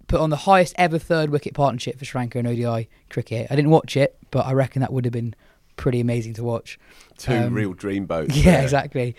put 0.08 0.20
on 0.22 0.30
the 0.30 0.38
highest 0.38 0.74
ever 0.78 0.98
third 0.98 1.30
wicket 1.30 1.54
partnership 1.54 2.00
for 2.00 2.06
Sri 2.06 2.20
Lanka 2.20 2.40
in 2.40 2.48
ODI 2.48 2.90
cricket. 3.10 3.48
I 3.52 3.56
didn't 3.56 3.72
watch 3.72 3.98
it, 3.98 4.18
but 4.32 4.46
I 4.46 4.54
reckon 4.54 4.80
that 4.82 4.92
would 4.94 5.06
have 5.06 5.12
been 5.12 5.36
pretty 5.76 6.00
amazing 6.00 6.34
to 6.36 6.44
watch. 6.44 6.80
Two 7.18 7.34
Um, 7.34 7.54
real 7.54 7.74
dreamboats. 7.74 8.32
Yeah, 8.36 8.52
there. 8.54 8.64
exactly. 8.64 9.16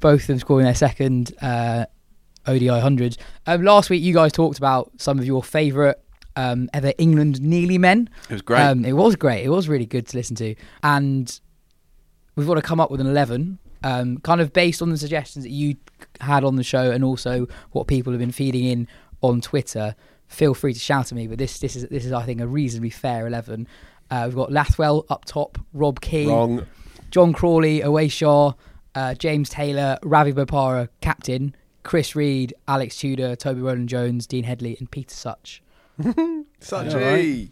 Both 0.00 0.22
of 0.22 0.26
them 0.28 0.38
scoring 0.38 0.64
their 0.64 0.74
second 0.74 1.32
uh, 1.40 1.86
ODI 2.46 2.66
hundreds. 2.80 3.16
Um, 3.46 3.62
last 3.62 3.88
week, 3.90 4.02
you 4.02 4.12
guys 4.14 4.32
talked 4.32 4.58
about 4.58 4.90
some 4.98 5.18
of 5.18 5.24
your 5.24 5.42
favourite 5.42 5.96
um, 6.36 6.68
ever 6.74 6.92
England 6.98 7.40
Nearly 7.40 7.78
men. 7.78 8.10
It 8.28 8.32
was 8.32 8.42
great. 8.42 8.60
Um, 8.62 8.84
it 8.84 8.94
was 8.94 9.14
great. 9.16 9.44
It 9.44 9.50
was 9.50 9.68
really 9.68 9.86
good 9.86 10.06
to 10.08 10.16
listen 10.16 10.34
to. 10.36 10.54
And 10.82 11.40
we've 12.36 12.46
got 12.46 12.54
to 12.54 12.62
come 12.62 12.80
up 12.80 12.90
with 12.90 13.00
an 13.00 13.06
11, 13.06 13.58
um, 13.82 14.18
kind 14.18 14.40
of 14.40 14.52
based 14.52 14.80
on 14.82 14.90
the 14.90 14.98
suggestions 14.98 15.44
that 15.44 15.50
you 15.50 15.76
had 16.20 16.44
on 16.44 16.56
the 16.56 16.62
show 16.62 16.90
and 16.90 17.04
also 17.04 17.46
what 17.72 17.86
people 17.86 18.12
have 18.12 18.20
been 18.20 18.32
feeding 18.32 18.64
in 18.64 18.88
on 19.20 19.40
Twitter. 19.40 19.94
Feel 20.28 20.54
free 20.54 20.72
to 20.72 20.80
shout 20.80 21.12
at 21.12 21.16
me, 21.16 21.26
but 21.26 21.38
this 21.38 21.58
this 21.60 21.76
is 21.76 21.86
this 21.88 22.04
is 22.04 22.12
I 22.12 22.24
think 22.24 22.40
a 22.40 22.46
reasonably 22.46 22.90
fair 22.90 23.26
11. 23.26 23.68
Uh, 24.10 24.24
we've 24.26 24.34
got 24.36 24.50
Lathwell 24.50 25.04
up 25.10 25.24
top, 25.24 25.58
Rob 25.72 26.00
Key, 26.00 26.26
Wrong. 26.28 26.66
John 27.10 27.32
Crawley, 27.32 27.80
Owais 27.80 28.10
Shah, 28.12 28.52
uh, 28.94 29.14
James 29.14 29.48
Taylor, 29.48 29.98
Ravi 30.02 30.32
Bopara, 30.32 30.88
captain, 31.00 31.54
Chris 31.84 32.14
Read, 32.16 32.54
Alex 32.68 32.96
Tudor, 32.98 33.36
Toby 33.36 33.60
Roland 33.60 33.88
Jones, 33.88 34.26
Dean 34.26 34.44
Headley, 34.44 34.76
and 34.78 34.90
Peter 34.90 35.14
Such. 35.14 35.62
Such 36.60 36.92
Yeah, 36.92 36.98
a. 36.98 37.14
right. 37.14 37.50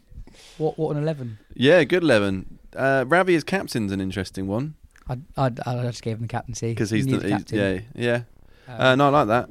What 0.59 0.79
what 0.79 0.97
an 0.97 1.03
11. 1.03 1.39
yeah, 1.55 1.85
good 1.85 2.03
eleven. 2.03 2.59
Uh, 2.77 3.05
Ravi 3.07 3.35
as 3.35 3.45
captain's 3.45 3.93
an 3.93 4.01
interesting 4.01 4.47
one 4.47 4.75
I, 5.09 5.19
I, 5.37 5.51
I 5.67 5.83
just 5.83 6.03
gave 6.03 6.17
him 6.17 6.23
the 6.23 6.29
captaincy 6.29 6.71
because 6.71 6.89
He 6.91 6.99
he's, 6.99 7.07
the, 7.07 7.21
he's 7.21 7.31
captain. 7.31 7.59
yeah 7.59 7.81
yeah. 7.95 8.23
Um, 8.69 8.81
Uh, 8.81 8.95
no, 8.97 9.07
I 9.07 9.25
like 9.25 9.29
that. 9.29 9.51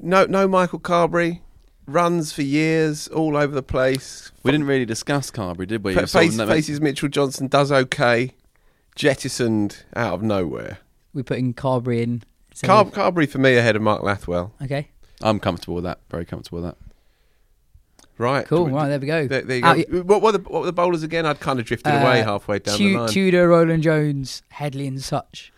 No, 0.00 0.24
no, 0.26 0.48
Michael 0.48 0.78
Carberry 0.78 1.42
runs 1.86 2.32
for 2.32 2.42
years 2.42 3.08
all 3.08 3.36
over 3.36 3.54
the 3.54 3.62
place. 3.62 4.30
We 4.42 4.52
didn't 4.52 4.66
really 4.66 4.84
discuss 4.86 5.30
Carberry, 5.30 5.66
did 5.66 5.84
we? 5.84 5.94
Fa- 5.94 6.00
You 6.02 6.06
sort 6.06 6.24
of 6.24 6.28
face, 6.30 6.38
never- 6.38 6.52
faces 6.52 6.80
Mitchell 6.80 7.08
Johnson 7.08 7.48
does 7.48 7.70
okay. 7.72 8.34
Jettisoned 8.94 9.84
out 9.94 10.14
of 10.14 10.22
nowhere. 10.22 10.78
We're 11.14 11.22
putting 11.22 11.52
Carberry 11.54 12.02
in. 12.02 12.22
instead 12.50 12.66
Car- 12.66 12.82
of- 12.82 12.92
Carberry 12.92 13.26
for 13.26 13.38
me 13.38 13.56
ahead 13.56 13.76
of 13.76 13.82
Mark 13.82 14.02
Lathwell. 14.02 14.52
okay, 14.62 14.88
I'm 15.20 15.38
comfortable 15.40 15.74
with 15.76 15.84
that. 15.84 16.00
Very 16.10 16.24
comfortable 16.24 16.60
with 16.62 16.70
that. 16.72 16.76
Right. 18.18 18.46
cool. 18.46 18.64
We- 18.66 18.72
Right, 18.72 18.88
there 18.88 18.98
we 18.98 19.06
go. 19.06 19.26
There, 19.26 19.42
there 19.42 19.56
you 19.58 19.64
Uh, 19.64 19.74
go. 19.74 20.02
what, 20.02 20.22
were 20.22 20.32
the, 20.32 20.38
what 20.40 20.60
were 20.60 20.66
the 20.66 20.72
bowlers 20.72 21.02
again? 21.02 21.24
I'd 21.24 21.40
kind 21.40 21.58
of 21.60 21.66
drifted 21.66 21.90
Uh, 21.94 21.98
away 22.00 22.22
halfway 22.22 22.58
down 22.58 22.76
Tu- 22.76 22.92
the 22.92 22.98
line. 23.00 23.08
Tudor, 23.08 23.48
Roland 23.48 23.82
Jones, 23.82 24.42
Headley, 24.50 24.86
and 24.86 25.00
Such. 25.02 25.52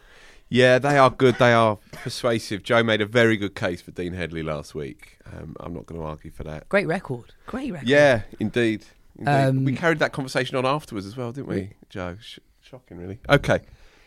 Yeah, 0.53 0.79
they 0.81 0.99
are 0.99 1.11
good. 1.11 1.37
They 1.39 1.53
are 1.53 1.79
persuasive. 1.93 2.63
Jo 2.65 2.83
made 2.83 3.01
a 3.01 3.07
very 3.07 3.37
good 3.37 3.55
case 3.55 3.81
for 3.81 3.93
Dean 3.93 4.15
Headley 4.15 4.43
last 4.43 4.75
week. 4.75 5.19
Um, 5.33 5.55
I'm 5.61 5.73
not 5.73 5.87
going 5.87 6.01
to 6.01 6.07
argue 6.07 6.33
for 6.33 6.43
that. 6.45 6.69
Great 6.69 6.89
record. 6.89 7.33
Great 7.47 7.73
record. 7.73 7.89
Yeah, 7.89 8.23
indeed. 8.41 8.85
indeed. 9.17 9.31
Um, 9.31 9.65
we 9.65 9.75
carried 9.77 10.01
that 10.01 10.13
conversation 10.13 10.57
on 10.57 10.67
afterwards 10.67 11.07
as 11.07 11.17
well, 11.17 11.31
didn't 11.31 11.47
we, 11.49 11.71
Jo? 11.89 12.17
Sh- 12.21 12.41
shocking, 12.63 12.99
really. 12.99 13.21
Okay. 13.29 13.61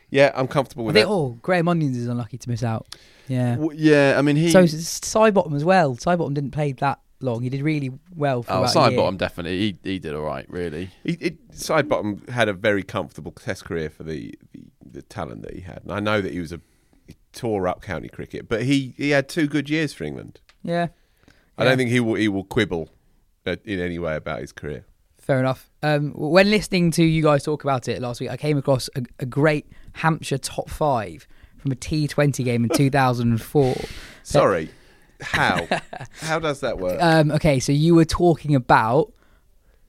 Yeah, 0.10 0.32
I'm 0.36 0.48
comfortable 0.50 0.84
with 0.86 0.96
it. 0.98 1.08
oh, 1.08 1.40
Graham 1.42 1.68
Onions 1.70 1.98
is 1.98 2.08
unlucky 2.08 2.38
to 2.38 2.50
miss 2.50 2.62
out. 2.62 2.94
Yeah. 3.28 3.56
W- 3.56 3.72
yeah, 3.82 4.16
I 4.18 4.22
mean 4.22 4.36
he. 4.36 4.52
So 4.52 4.64
Sidebottom 4.64 5.56
as 5.56 5.64
well. 5.64 5.96
Sidebottom 5.96 6.34
didn't 6.34 6.52
play 6.52 6.74
that 6.74 7.00
long. 7.24 7.42
He 7.42 7.50
did 7.50 7.62
really 7.62 7.92
well 8.16 8.44
for 8.44 8.52
oh, 8.54 8.58
about 8.60 8.70
a 8.70 8.74
side 8.74 8.92
year. 8.92 9.00
bottom 9.02 9.18
definitely. 9.18 9.58
He 9.60 9.78
he 9.92 10.00
did 10.00 10.14
all 10.14 10.24
right, 10.24 10.46
really. 10.50 10.90
He, 11.04 11.14
it, 11.14 11.52
Sidebottom 11.52 12.30
had 12.30 12.50
a 12.50 12.54
very 12.54 12.84
comfortable 12.84 13.32
Test 13.32 13.66
career 13.66 13.90
for 13.90 14.04
the, 14.04 14.34
the, 14.52 14.64
the 14.92 15.02
talent 15.02 15.42
that 15.44 15.54
he 15.54 15.62
had, 15.62 15.82
and 15.84 15.92
I 15.92 16.00
know 16.00 16.22
that 16.22 16.32
he 16.32 16.40
was 16.40 16.52
a 16.52 16.60
he 17.08 17.16
tore 17.34 17.68
up 17.68 17.82
county 17.82 18.08
cricket, 18.10 18.48
but 18.48 18.64
he, 18.64 18.94
he 18.98 19.10
had 19.10 19.28
two 19.28 19.48
good 19.48 19.70
years 19.70 19.94
for 19.94 20.04
England. 20.04 20.40
Yeah. 20.64 20.88
I 21.58 21.64
Yeah. 21.64 21.70
don't 21.70 21.78
think 21.78 21.90
he 21.92 22.00
will 22.00 22.16
he 22.16 22.28
will 22.28 22.44
quibble 22.46 22.90
uh, 23.46 23.56
in 23.66 23.80
any 23.80 24.00
way 24.00 24.16
about 24.16 24.40
his 24.42 24.52
career. 24.52 24.86
Fair 25.18 25.40
enough. 25.40 25.70
Um, 25.82 26.12
when 26.16 26.50
listening 26.50 26.92
to 26.92 27.04
you 27.04 27.24
guys 27.24 27.44
talk 27.44 27.64
about 27.64 27.88
it 27.88 28.02
last 28.02 28.20
week, 28.20 28.30
I 28.30 28.36
came 28.38 28.58
across 28.58 28.90
a, 28.96 29.04
a 29.20 29.26
great 29.26 29.66
Hampshire 29.94 30.38
top 30.38 30.70
five 30.70 31.26
from 31.58 31.72
a 31.72 31.76
T20 31.76 32.44
game 32.44 32.64
in 32.66 32.70
2004. 32.76 33.76
Sorry, 34.24 34.70
how 35.24 35.68
how 36.22 36.40
does 36.40 36.60
that 36.62 36.78
work? 36.78 36.98
Um, 37.02 37.32
okay, 37.32 37.60
so 37.60 37.72
you 37.72 37.96
were 37.96 38.06
talking 38.06 38.54
about 38.56 39.12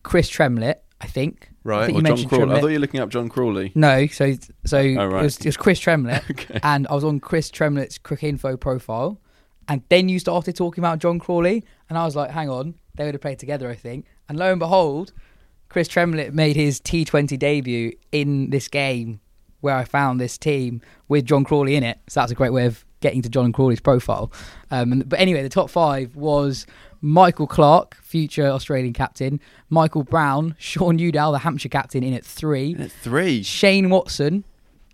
Chris 0.03 0.28
Tremlett, 0.28 0.85
I 1.01 1.07
think. 1.07 1.49
Right. 1.64 1.76
I 1.76 1.78
Right. 1.80 1.87
think 1.87 1.97
Or 1.97 1.99
you 1.99 2.03
John 2.03 2.11
mentioned 2.11 2.28
Crawley. 2.28 2.43
I 2.43 2.47
Tremlett. 2.47 2.61
thought 2.61 2.68
you 2.68 2.74
were 2.74 2.80
looking 2.80 3.01
up 3.01 3.09
John 3.09 3.28
Crawley. 3.28 3.72
No, 3.74 4.07
so 4.07 4.35
so 4.66 4.78
Oh, 4.78 5.07
right. 5.07 5.20
it, 5.20 5.24
was, 5.24 5.37
it 5.39 5.47
was 5.47 5.57
Chris 5.57 5.78
Tremlett, 5.80 6.24
Okay. 6.30 6.61
and 6.62 6.87
I 6.89 6.95
was 6.95 7.05
on 7.05 7.20
Chris 7.20 7.51
Tremlett's 7.51 7.99
Cricinfo 7.99 8.59
profile, 8.61 9.20
and 9.68 9.82
then 9.89 10.09
you 10.11 10.18
started 10.18 10.55
talking 10.57 10.82
about 10.82 10.99
John 10.99 11.18
Crawley, 11.18 11.64
and 11.89 11.97
I 11.99 12.05
was 12.05 12.14
like, 12.16 12.30
hang 12.30 12.51
on, 12.51 12.74
they 12.97 13.05
would 13.07 13.14
have 13.14 13.22
played 13.22 13.39
together, 13.39 13.70
I 13.70 13.74
think. 13.76 14.05
And 14.28 14.39
lo 14.39 14.51
and 14.51 14.59
behold, 14.59 15.12
Chris 15.70 15.89
Tremlett 15.89 16.35
made 16.35 16.55
his 16.57 16.80
T20 16.82 17.39
debut 17.39 17.93
in 18.12 18.51
this 18.51 18.68
game 18.68 19.20
where 19.61 19.74
I 19.76 19.85
found 19.85 20.20
this 20.20 20.37
team 20.37 20.82
with 21.09 21.24
John 21.24 21.43
Crawley 21.45 21.74
in 21.76 21.82
it. 21.82 21.99
So 22.09 22.20
that's 22.20 22.30
a 22.30 22.35
great 22.35 22.53
way 22.53 22.66
of 22.66 22.85
getting 23.05 23.20
to 23.20 23.28
John 23.28 23.52
Crawley's 23.52 23.80
profile. 23.80 24.32
Um, 24.70 24.90
and, 24.90 25.09
but 25.09 25.20
anyway, 25.20 25.42
the 25.42 25.50
top 25.50 25.68
five 25.68 26.16
was 26.16 26.66
Michael 27.02 27.46
Clarke, 27.46 27.96
future 28.02 28.46
Australian 28.46 28.94
captain, 28.94 29.38
Michael 29.68 30.05
Brown, 30.05 30.57
Shaun 30.59 30.98
Udal, 30.98 31.32
the 31.32 31.38
Hampshire 31.38 31.68
captain, 31.68 32.02
in 32.02 32.14
at 32.14 32.24
three. 32.24 32.74
At 32.78 32.90
three. 32.90 33.42
Shane 33.42 33.90
Watson 33.90 34.42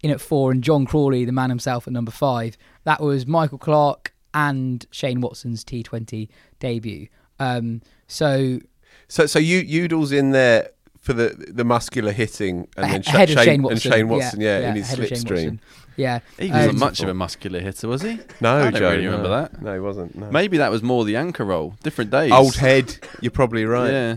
in 0.02 0.10
at 0.10 0.20
four 0.20 0.50
and 0.50 0.64
John 0.64 0.86
Crawley, 0.86 1.24
the 1.24 1.30
man 1.30 1.50
himself, 1.50 1.86
at 1.86 1.92
number 1.92 2.10
five. 2.10 2.58
That 2.82 3.00
was 3.00 3.28
Michael 3.28 3.58
Clarke 3.58 4.12
and 4.34 4.84
Shane 4.90 5.20
Watson's 5.20 5.64
T20 5.64 6.28
debut. 6.58 7.06
Um, 7.38 7.80
so 8.08 8.58
So 9.06 9.26
so 9.26 9.38
you 9.38 9.60
Udal's 9.60 10.10
in 10.10 10.32
there 10.32 10.70
for 11.00 11.12
the 11.12 11.34
the 11.48 11.64
muscular 11.64 12.12
hitting, 12.12 12.68
and 12.76 12.86
ahe- 12.86 12.92
then 12.92 13.02
Sha- 13.02 13.14
ahead 13.14 13.30
of 13.30 13.34
Shane 13.36 13.44
Shane, 13.44 13.62
Watson. 13.62 13.72
and 13.92 13.94
Shane 13.98 14.08
Watson, 14.08 14.40
yeah, 14.40 14.68
in 14.70 14.76
his 14.76 14.86
ahead 14.92 14.98
of 15.00 15.18
slipstream. 15.18 15.58
Yeah, 15.96 16.20
He 16.38 16.50
Um, 16.50 16.56
wasn't 16.58 16.78
much 16.78 17.00
of 17.00 17.08
a 17.08 17.14
muscular 17.14 17.60
hitter, 17.60 17.88
was 17.88 18.02
he? 18.02 18.18
No, 18.40 18.56
I 18.56 18.70
don't 18.70 18.74
Jo, 18.80 18.90
really 18.90 19.04
remember 19.06 19.28
no. 19.28 19.40
that. 19.42 19.60
No, 19.62 19.74
he 19.74 19.80
wasn't. 19.80 20.14
No. 20.16 20.30
Maybe 20.30 20.56
that 20.56 20.70
was 20.70 20.82
more 20.82 21.04
the 21.04 21.16
anchor 21.16 21.44
role. 21.44 21.74
Different 21.82 22.10
days. 22.10 22.32
Old 22.32 22.56
head, 22.56 22.96
you're 23.20 23.30
probably 23.32 23.64
right. 23.78 23.90
Yeah. 23.90 24.16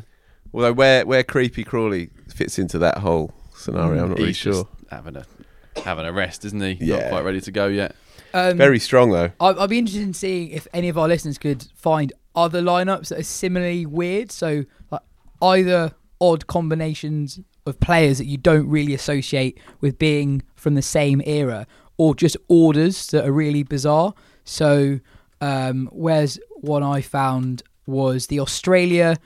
Although 0.53 0.73
where 0.73 1.05
where 1.05 1.23
creepy 1.23 1.63
Crawley 1.63 2.09
fits 2.33 2.59
into 2.59 2.77
that 2.79 2.99
whole 2.99 3.33
scenario, 3.55 4.03
I'm 4.03 4.09
not 4.09 4.19
really 4.19 4.33
sure. 4.33 4.53
just 4.53 4.65
having 4.91 5.15
a 5.17 5.25
having 5.83 6.05
a 6.05 6.13
rest, 6.13 6.45
isn't 6.45 6.61
he? 6.61 6.77
Yeah. 6.79 6.99
Not 6.99 7.09
quite 7.09 7.23
ready 7.25 7.41
to 7.41 7.51
go 7.51 7.67
yet. 7.67 7.95
Um, 8.35 8.57
Very 8.57 8.79
strong 8.79 9.11
though. 9.11 9.31
I- 9.39 9.53
I'd 9.53 9.69
be 9.69 9.77
interested 9.79 10.03
in 10.03 10.13
seeing 10.13 10.49
if 10.51 10.67
any 10.73 10.89
of 10.89 10.97
our 10.97 11.07
listeners 11.07 11.37
could 11.37 11.65
find 11.75 12.13
other 12.35 12.61
lineups 12.61 13.09
that 13.09 13.19
are 13.19 13.23
similarly 13.23 13.85
weird. 13.85 14.31
So, 14.31 14.65
like 14.91 15.01
either 15.41 15.91
odd 16.23 16.47
combinations 16.47 17.39
of 17.65 17.79
players 17.79 18.17
that 18.17 18.25
you 18.25 18.37
don't 18.37 18.67
really 18.69 18.93
associate 18.93 19.59
with 19.81 19.99
being 19.99 20.41
from 20.55 20.75
the 20.75 20.81
same 20.81 21.21
era, 21.25 21.67
or 21.97 22.15
just 22.15 22.37
orders 22.47 23.07
that 23.07 23.25
are 23.25 23.31
really 23.31 23.63
bizarre. 23.63 24.13
So, 24.45 24.99
um, 25.41 25.89
where's 25.91 26.39
one 26.61 26.83
I 26.83 27.01
found 27.01 27.63
was 27.85 28.27
the 28.27 28.39
Australia 28.39 29.17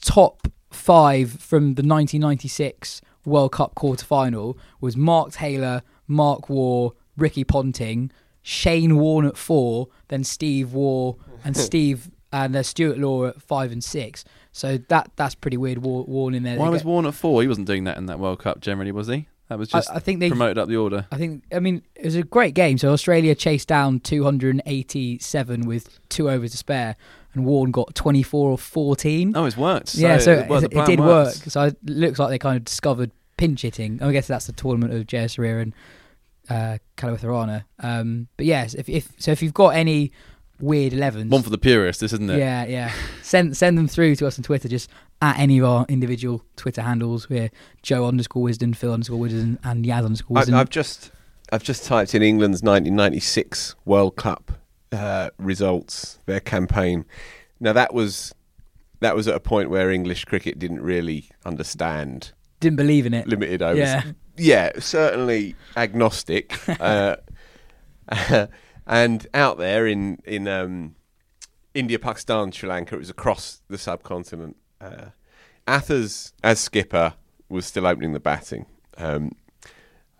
top 0.00 0.48
five 0.70 1.32
from 1.32 1.74
the 1.74 1.82
1996 1.82 3.02
World 3.24 3.52
Cup 3.52 3.74
quarter 3.74 4.06
final 4.06 4.56
was 4.80 4.96
Mark 4.96 5.32
Taylor, 5.32 5.82
Mark 6.06 6.48
Waugh, 6.48 6.92
Ricky 7.16 7.44
Ponting, 7.44 8.10
Shane 8.42 8.96
Warne 8.96 9.26
at 9.26 9.36
four, 9.36 9.88
then 10.08 10.24
Steve 10.24 10.72
Waugh 10.72 11.14
and 11.44 11.54
Steve 11.68 12.10
and 12.32 12.56
uh, 12.56 12.62
Stuart 12.62 12.98
Law 12.98 13.26
at 13.26 13.42
five 13.42 13.72
and 13.72 13.82
six. 13.82 14.24
So 14.58 14.76
that 14.88 15.12
that's 15.14 15.36
pretty 15.36 15.56
weird. 15.56 15.78
Warne 15.78 16.34
in 16.34 16.42
there. 16.42 16.58
Why 16.58 16.68
was 16.68 16.84
Warne 16.84 17.06
at 17.06 17.14
four? 17.14 17.42
He 17.42 17.48
wasn't 17.48 17.68
doing 17.68 17.84
that 17.84 17.96
in 17.96 18.06
that 18.06 18.18
World 18.18 18.40
Cup 18.40 18.60
generally, 18.60 18.90
was 18.90 19.06
he? 19.06 19.28
That 19.48 19.58
was 19.58 19.68
just 19.68 19.88
I 19.90 20.00
think 20.00 20.18
they- 20.20 20.28
promoted 20.28 20.58
up 20.58 20.68
the 20.68 20.76
order. 20.76 21.06
I 21.12 21.16
think. 21.16 21.44
I 21.52 21.60
mean, 21.60 21.82
it 21.94 22.04
was 22.04 22.16
a 22.16 22.22
great 22.24 22.54
game. 22.54 22.76
So 22.76 22.92
Australia 22.92 23.34
chased 23.36 23.68
down 23.68 24.00
287 24.00 25.66
with 25.66 26.00
two 26.08 26.28
overs 26.28 26.50
to 26.52 26.56
spare, 26.56 26.96
and 27.34 27.44
Warne 27.46 27.70
got 27.70 27.94
24 27.94 28.50
or 28.50 28.58
14. 28.58 29.32
Oh, 29.36 29.44
it's 29.44 29.56
worked. 29.56 29.94
yeah, 29.94 30.18
so 30.18 30.44
well, 30.48 30.60
the 30.60 30.66
it, 30.66 30.76
it 30.76 30.86
did 30.86 31.00
works. 31.00 31.40
work. 31.40 31.50
So 31.50 31.62
it 31.62 31.76
looks 31.84 32.18
like 32.18 32.30
they 32.30 32.38
kind 32.38 32.56
of 32.56 32.64
discovered 32.64 33.10
pinch 33.36 33.62
hitting. 33.62 34.02
I 34.02 34.12
guess 34.12 34.26
that's 34.26 34.46
the 34.46 34.52
tournament 34.52 34.92
of 34.92 35.06
Jayasuriya 35.06 35.62
and 35.62 35.74
uh, 36.50 36.78
Kaluwitharana. 36.96 37.64
Um, 37.78 38.28
but 38.36 38.46
yes, 38.46 38.74
if, 38.74 38.88
if 38.88 39.12
so, 39.18 39.30
if 39.30 39.42
you've 39.42 39.54
got 39.54 39.70
any 39.76 40.12
weird 40.60 40.92
11s. 40.92 41.30
One 41.30 41.42
for 41.42 41.50
the 41.50 41.58
purists, 41.58 42.00
this 42.00 42.12
isn't 42.12 42.30
it? 42.30 42.38
Yeah, 42.38 42.64
yeah. 42.66 42.92
Send 43.22 43.56
send 43.56 43.78
them 43.78 43.88
through 43.88 44.16
to 44.16 44.26
us 44.26 44.38
on 44.38 44.42
Twitter, 44.42 44.68
just 44.68 44.90
at 45.20 45.38
any 45.38 45.58
of 45.58 45.64
our 45.64 45.86
individual 45.88 46.44
Twitter 46.56 46.82
handles. 46.82 47.28
We're 47.28 47.50
Jo 47.82 48.06
underscore 48.06 48.46
Wisden, 48.46 48.76
Phil 48.76 48.92
underscore 48.92 49.18
Wisden, 49.18 49.58
and 49.64 49.84
Yas 49.84 50.04
underscore 50.04 50.38
I, 50.38 50.42
Wisden. 50.42 50.54
I've 50.54 50.70
just 50.70 51.10
I've 51.52 51.62
just 51.62 51.84
typed 51.84 52.14
in 52.14 52.22
England's 52.22 52.62
1996 52.62 53.74
World 53.84 54.16
Cup 54.16 54.52
uh, 54.92 55.30
results, 55.38 56.18
their 56.26 56.40
campaign. 56.40 57.04
Now 57.60 57.72
that 57.72 57.94
was 57.94 58.34
that 59.00 59.14
was 59.14 59.28
at 59.28 59.34
a 59.34 59.40
point 59.40 59.70
where 59.70 59.90
English 59.90 60.24
cricket 60.24 60.58
didn't 60.58 60.82
really 60.82 61.30
understand 61.44 62.32
Didn't 62.60 62.76
believe 62.76 63.06
in 63.06 63.14
it. 63.14 63.26
limited 63.28 63.62
overs. 63.62 63.78
Yeah. 63.78 64.02
Yeah, 64.40 64.70
certainly 64.78 65.56
agnostic. 65.76 66.56
uh, 66.80 67.16
and 68.88 69.26
out 69.34 69.58
there 69.58 69.86
in 69.86 70.18
in 70.24 70.48
um, 70.48 70.94
India, 71.74 71.98
Pakistan, 71.98 72.50
Sri 72.52 72.68
Lanka, 72.68 72.94
it 72.96 72.98
was 72.98 73.10
across 73.10 73.60
the 73.68 73.78
subcontinent. 73.78 74.56
Uh, 74.80 75.06
Athers, 75.66 76.32
as 76.42 76.58
skipper, 76.58 77.14
was 77.48 77.66
still 77.66 77.86
opening 77.86 78.12
the 78.14 78.20
batting. 78.20 78.66
Um, 78.96 79.32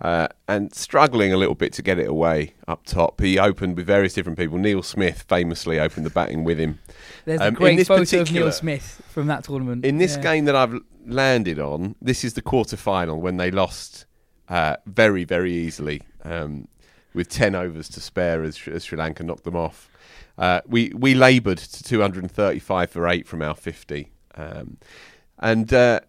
uh, 0.00 0.28
and 0.46 0.72
struggling 0.72 1.32
a 1.32 1.36
little 1.36 1.56
bit 1.56 1.72
to 1.72 1.82
get 1.82 1.98
it 1.98 2.06
away 2.06 2.54
up 2.68 2.84
top. 2.84 3.20
He 3.20 3.36
opened 3.36 3.76
with 3.76 3.86
various 3.86 4.14
different 4.14 4.38
people. 4.38 4.56
Neil 4.56 4.82
Smith 4.82 5.24
famously 5.28 5.80
opened 5.80 6.06
the 6.06 6.10
batting 6.10 6.44
with 6.44 6.58
him. 6.58 6.78
There's 7.24 7.40
Um, 7.40 7.48
a 7.48 7.50
great 7.50 7.84
photo 7.84 8.20
of 8.20 8.30
Neil 8.32 8.52
Smith 8.52 9.02
from 9.08 9.26
that 9.26 9.42
tournament. 9.42 9.84
In 9.84 9.98
this 9.98 10.14
Yeah. 10.16 10.22
game 10.22 10.44
that 10.44 10.54
I've 10.54 10.80
landed 11.04 11.58
on, 11.58 11.96
this 12.00 12.22
is 12.22 12.34
the 12.34 12.42
quarter 12.42 12.76
final 12.76 13.20
when 13.20 13.38
they 13.38 13.50
lost 13.50 14.04
uh, 14.48 14.76
very, 14.86 15.24
very 15.24 15.52
easily 15.52 16.02
um, 16.24 16.68
with 17.14 17.28
10 17.28 17.54
overs 17.54 17.88
to 17.90 18.00
spare 18.00 18.42
as, 18.42 18.60
as 18.68 18.84
Sri 18.84 18.98
Lanka 18.98 19.22
knocked 19.22 19.44
them 19.44 19.56
off. 19.56 19.90
Uh, 20.36 20.60
we 20.66 20.92
we 20.94 21.14
laboured 21.14 21.58
to 21.58 21.82
235 21.82 22.90
for 22.90 23.08
8 23.08 23.26
from 23.26 23.42
our 23.42 23.54
50. 23.54 24.08
Um, 24.36 24.78
and 25.38 25.72
uh, 25.72 26.00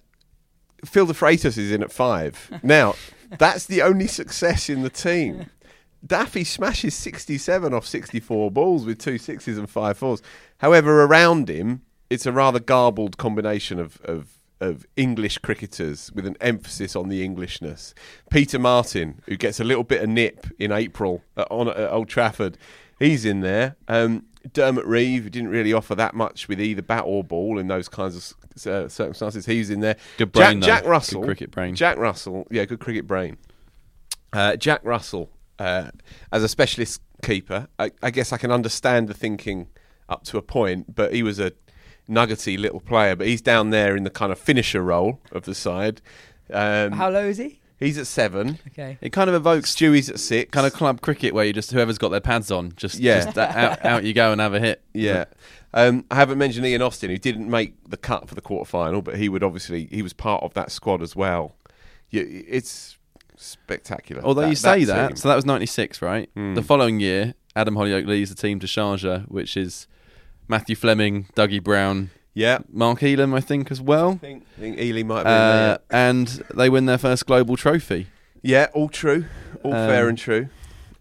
Phil 0.85 1.07
DeFreitas 1.07 1.57
is 1.57 1.71
in 1.71 1.81
at 1.83 1.91
5. 1.91 2.59
Now, 2.63 2.95
that's 3.37 3.65
the 3.65 3.81
only 3.81 4.07
success 4.07 4.69
in 4.69 4.81
the 4.81 4.89
team. 4.89 5.47
Daffy 6.05 6.43
smashes 6.43 6.95
67 6.95 7.73
off 7.73 7.85
64 7.85 8.51
balls 8.51 8.85
with 8.85 8.99
two 8.99 9.17
sixes 9.17 9.57
and 9.57 9.69
five 9.69 9.97
fours. 9.97 10.21
However, 10.59 11.03
around 11.03 11.49
him, 11.49 11.81
it's 12.09 12.25
a 12.25 12.31
rather 12.31 12.59
garbled 12.59 13.17
combination 13.17 13.79
of, 13.79 13.99
of, 14.03 14.38
of 14.60 14.86
English 14.95 15.38
cricketers 15.39 16.12
with 16.14 16.26
an 16.26 16.36
emphasis 16.41 16.95
on 16.95 17.10
the 17.10 17.24
Englishness. 17.24 17.93
Peter 18.30 18.60
Martin, 18.60 19.22
who 19.28 19.38
gets 19.38 19.60
a 19.60 19.64
little 19.64 19.84
bit 19.84 20.03
of 20.03 20.10
nip 20.10 20.47
in 20.60 20.72
April 20.72 21.24
at, 21.38 21.47
on 21.49 21.70
at 21.70 21.91
Old 21.91 22.10
Trafford, 22.10 22.57
he's 22.99 23.26
in 23.26 23.41
there. 23.41 23.76
Um, 23.88 24.26
Dermot 24.53 24.86
Reeve, 24.86 25.24
who 25.24 25.30
didn't 25.30 25.49
really 25.49 25.74
offer 25.74 25.95
that 25.95 26.14
much 26.14 26.47
with 26.47 26.62
either 26.62 26.82
bat 26.82 27.03
or 27.05 27.24
ball 27.24 27.60
in 27.60 27.68
those 27.68 27.89
kinds 27.89 28.16
of 28.16 28.68
uh, 28.68 28.88
circumstances, 28.88 29.45
he's 29.45 29.70
in 29.70 29.80
there. 29.82 29.97
Good 30.18 30.32
brain, 30.32 30.62
Jack. 30.62 30.68
Jack 30.68 30.84
Good 30.84 30.89
Russell, 30.89 31.24
cricket 31.24 31.51
brain. 31.51 31.76
Jack 31.76 31.97
Russell, 31.97 32.47
yeah, 32.49 32.66
good 32.66 32.80
cricket 32.80 33.05
brain. 33.05 33.38
Uh, 34.32 34.55
Jack 34.55 34.82
Russell, 34.84 35.30
uh, 35.57 35.91
as 36.32 36.43
a 36.43 36.47
specialist 36.47 37.01
keeper, 37.22 37.68
I, 37.78 37.91
I 38.01 38.12
guess 38.12 38.32
I 38.32 38.38
can 38.38 38.51
understand 38.51 39.07
the 39.07 39.14
thinking 39.14 39.68
up 40.07 40.24
to 40.26 40.38
a 40.38 40.41
point, 40.41 40.95
but 40.95 41.14
he 41.14 41.24
was 41.24 41.39
a 41.39 41.51
nuggety 42.10 42.57
little 42.57 42.80
player. 42.80 43.16
But 43.16 43.28
he's 43.28 43.41
down 43.41 43.70
there 43.70 43.95
in 43.95 44.03
the 44.03 44.10
kind 44.10 44.32
of 44.32 44.39
finisher 44.39 44.82
role 44.82 45.20
of 45.32 45.43
the 45.43 45.55
side. 45.55 46.01
Um, 46.51 46.91
How 46.93 47.10
low 47.10 47.26
is 47.28 47.38
he? 47.38 47.60
he's 47.80 47.97
at 47.97 48.07
seven. 48.07 48.60
Okay. 48.70 48.97
It 48.99 49.12
kind 49.12 49.30
of 49.30 49.36
evokes 49.36 49.74
Stewie's 49.74 50.10
at 50.10 50.20
six. 50.20 50.51
kind 50.51 50.68
of 50.68 50.74
club 50.74 50.99
cricket 50.99 51.34
where 51.34 51.45
you 51.45 51.53
just 51.53 51.72
whoever's 51.72 51.97
got 51.97 52.10
their 52.10 52.20
pads 52.20 52.51
on, 52.51 52.74
just 52.76 52.99
Yeah. 52.99 53.24
just 53.24 53.38
out, 53.38 53.86
out 53.86 54.03
you 54.03 54.14
go 54.14 54.32
and 54.34 54.41
have 54.41 54.53
a 54.53 54.60
hit. 54.60 54.82
Yeah. 54.93 55.26
Um, 55.74 56.03
I 56.12 56.16
haven't 56.16 56.39
mentioned 56.39 56.66
Ian 56.66 56.82
Austin, 56.82 57.10
who 57.12 57.18
didn't 57.18 57.49
make 57.49 57.76
the 57.88 57.95
cut 57.95 58.28
for 58.28 58.36
the 58.36 58.41
quarter 58.41 58.68
final, 58.68 59.01
but 59.01 59.16
he 59.18 59.30
would 59.30 59.43
obviously 59.43 59.88
he 59.91 60.01
was 60.01 60.12
part 60.14 60.43
of 60.43 60.53
that 60.55 60.72
squad 60.72 61.01
as 61.01 61.16
well. 61.16 61.55
Yeah, 62.10 62.24
it's 62.26 62.97
spectacular. 63.38 64.24
Although 64.24 64.47
you 64.47 64.55
say 64.55 64.84
that, 64.86 65.07
team. 65.10 65.16
so 65.16 65.30
that 65.30 65.36
was 65.36 65.45
'96, 65.45 66.01
right? 66.01 66.30
Mm. 66.36 66.55
The 66.55 66.64
following 66.64 66.99
year, 66.99 67.36
Adam 67.55 67.76
Hollioake 67.76 68.07
leads 68.07 68.30
the 68.34 68.36
team 68.36 68.60
to 68.60 68.68
Sharjah, 68.68 69.26
which 69.30 69.55
is 69.55 69.88
Matthew 70.49 70.75
Fleming, 70.75 71.27
Dougie 71.35 71.63
Brown, 71.63 72.09
yeah, 72.33 72.59
Mark 72.71 72.99
Ealham, 72.99 73.33
I 73.35 73.39
think, 73.39 73.71
as 73.71 73.79
well. 73.81 74.11
I 74.13 74.17
think, 74.17 74.45
I 74.57 74.59
think 74.59 74.79
Ely 74.79 75.03
might 75.03 75.17
have 75.17 75.25
been 75.25 75.33
Uh, 75.33 75.57
there. 75.57 75.79
and 75.91 76.27
they 76.55 76.69
win 76.69 76.85
their 76.85 76.97
first 76.97 77.25
global 77.25 77.55
trophy. 77.55 78.07
Yeah, 78.41 78.67
all 78.73 78.89
true, 78.89 79.25
all 79.63 79.73
Um, 79.73 79.87
fair 79.87 80.07
and 80.09 80.17
true. 80.17 80.49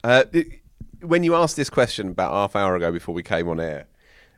Uh, 0.05 0.25
it- 0.33 0.61
when 1.01 1.23
you 1.23 1.35
asked 1.35 1.57
this 1.57 1.71
question 1.71 2.09
about 2.09 2.33
half 2.33 2.55
hour 2.57 2.75
ago 2.77 2.91
before 2.93 3.15
we 3.15 3.23
came 3.23 3.49
on 3.49 3.59
air, 3.61 3.87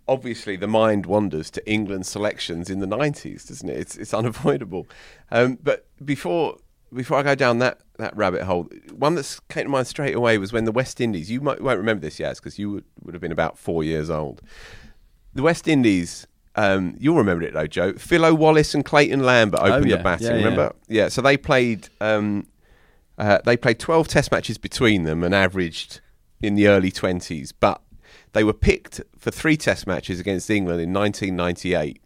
obviously 0.06 0.56
the 0.56 0.66
mind 0.68 1.06
wanders 1.06 1.50
to 1.50 1.70
England 1.70 2.04
selections 2.06 2.68
in 2.68 2.80
the 2.80 2.86
nineties, 2.86 3.44
doesn't 3.46 3.68
it? 3.68 3.78
It's 3.78 3.96
it's 3.96 4.12
unavoidable. 4.20 4.86
Um, 5.30 5.58
but 5.62 5.86
before 6.04 6.56
before 6.92 7.18
I 7.18 7.22
go 7.22 7.34
down 7.36 7.60
that, 7.60 7.78
that 7.98 8.14
rabbit 8.16 8.42
hole, 8.42 8.68
one 8.92 9.14
that 9.14 9.38
came 9.48 9.64
to 9.64 9.70
mind 9.70 9.86
straight 9.86 10.14
away 10.14 10.36
was 10.38 10.52
when 10.52 10.64
the 10.64 10.72
West 10.72 11.00
Indies. 11.00 11.30
You 11.30 11.40
might, 11.40 11.60
won't 11.62 11.78
remember 11.78 12.00
this, 12.00 12.18
Yas, 12.18 12.40
because 12.40 12.58
you 12.58 12.68
would, 12.72 12.84
would 13.04 13.14
have 13.14 13.22
been 13.22 13.30
about 13.30 13.56
four 13.56 13.84
years 13.84 14.10
old. 14.10 14.42
The 15.34 15.42
West 15.42 15.68
Indies. 15.68 16.26
Um, 16.56 16.96
you'll 16.98 17.16
remember 17.16 17.44
it 17.44 17.54
though, 17.54 17.66
Jo. 17.66 17.92
Philo 17.94 18.34
Wallace 18.34 18.74
and 18.74 18.84
Clayton 18.84 19.20
Lambert 19.20 19.60
opened 19.60 19.90
yeah. 19.90 19.96
the 19.96 20.02
batting. 20.02 20.26
Yeah, 20.26 20.32
yeah. 20.32 20.38
remember? 20.38 20.74
Yeah. 20.88 21.08
So 21.08 21.22
they 21.22 21.36
played. 21.36 21.88
Um, 22.00 22.46
uh, 23.18 23.38
they 23.44 23.56
played 23.56 23.78
12 23.78 24.08
test 24.08 24.32
matches 24.32 24.56
between 24.56 25.04
them 25.04 25.22
and 25.22 25.34
averaged 25.34 26.00
in 26.40 26.54
the 26.54 26.66
early 26.66 26.90
20s, 26.90 27.52
but 27.60 27.82
they 28.32 28.42
were 28.42 28.54
picked 28.54 29.02
for 29.18 29.30
three 29.30 29.58
test 29.58 29.86
matches 29.86 30.18
against 30.18 30.48
England 30.48 30.80
in 30.80 30.92
1998 30.94 32.00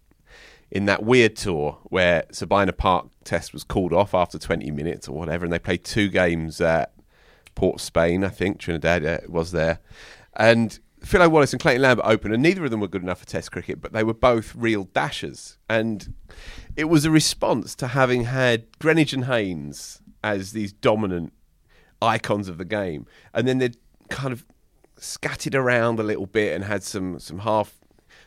in 0.71 0.87
that 0.87 1.05
weird 1.05 1.37
tour 1.37 1.79
where 1.85 2.25
Sabina 2.33 2.73
Park 2.73 3.07
test 3.23 3.53
was 3.53 3.63
called 3.63 3.93
off 3.93 4.13
after 4.13 4.39
20 4.39 4.71
minutes 4.73 5.09
or 5.09 5.17
whatever, 5.17 5.45
and 5.45 5.53
they 5.53 5.59
played 5.59 5.85
two 5.85 6.09
games 6.09 6.61
at 6.61 6.93
Port 7.55 7.81
Spain, 7.81 8.25
I 8.25 8.29
think. 8.29 8.59
Trinidad 8.59 9.05
uh, 9.05 9.19
was 9.29 9.53
there. 9.53 9.79
And 10.35 10.79
Philo 11.05 11.29
Wallace 11.29 11.53
and 11.53 11.61
Clayton 11.61 11.83
Lambert 11.83 12.07
opened, 12.07 12.35
and 12.35 12.43
neither 12.43 12.65
of 12.65 12.71
them 12.71 12.81
were 12.81 12.89
good 12.89 13.03
enough 13.03 13.21
for 13.21 13.27
Test 13.27 13.53
cricket, 13.53 13.81
but 13.81 13.93
they 13.93 14.03
were 14.03 14.15
both 14.15 14.55
real 14.55 14.85
dashers. 14.85 15.59
And 15.69 16.15
it 16.77 16.85
was 16.85 17.05
a 17.05 17.11
response 17.11 17.75
to 17.77 17.89
having 17.89 18.25
had 18.25 18.71
Greenidge 18.79 19.13
and 19.13 19.27
Haynes 19.27 20.01
as 20.23 20.53
these 20.53 20.73
dominant 20.73 21.33
icons 22.01 22.49
of 22.49 22.59
the 22.59 22.65
game, 22.65 23.07
and 23.33 23.47
then 23.47 23.59
they'd 23.59 23.77
kind 24.09 24.33
of 24.33 24.45
scattered 24.97 25.55
around 25.55 25.99
a 25.99 26.03
little 26.03 26.27
bit 26.27 26.55
and 26.55 26.65
had 26.65 26.83
some 26.83 27.19
some 27.19 27.41
half 27.41 27.79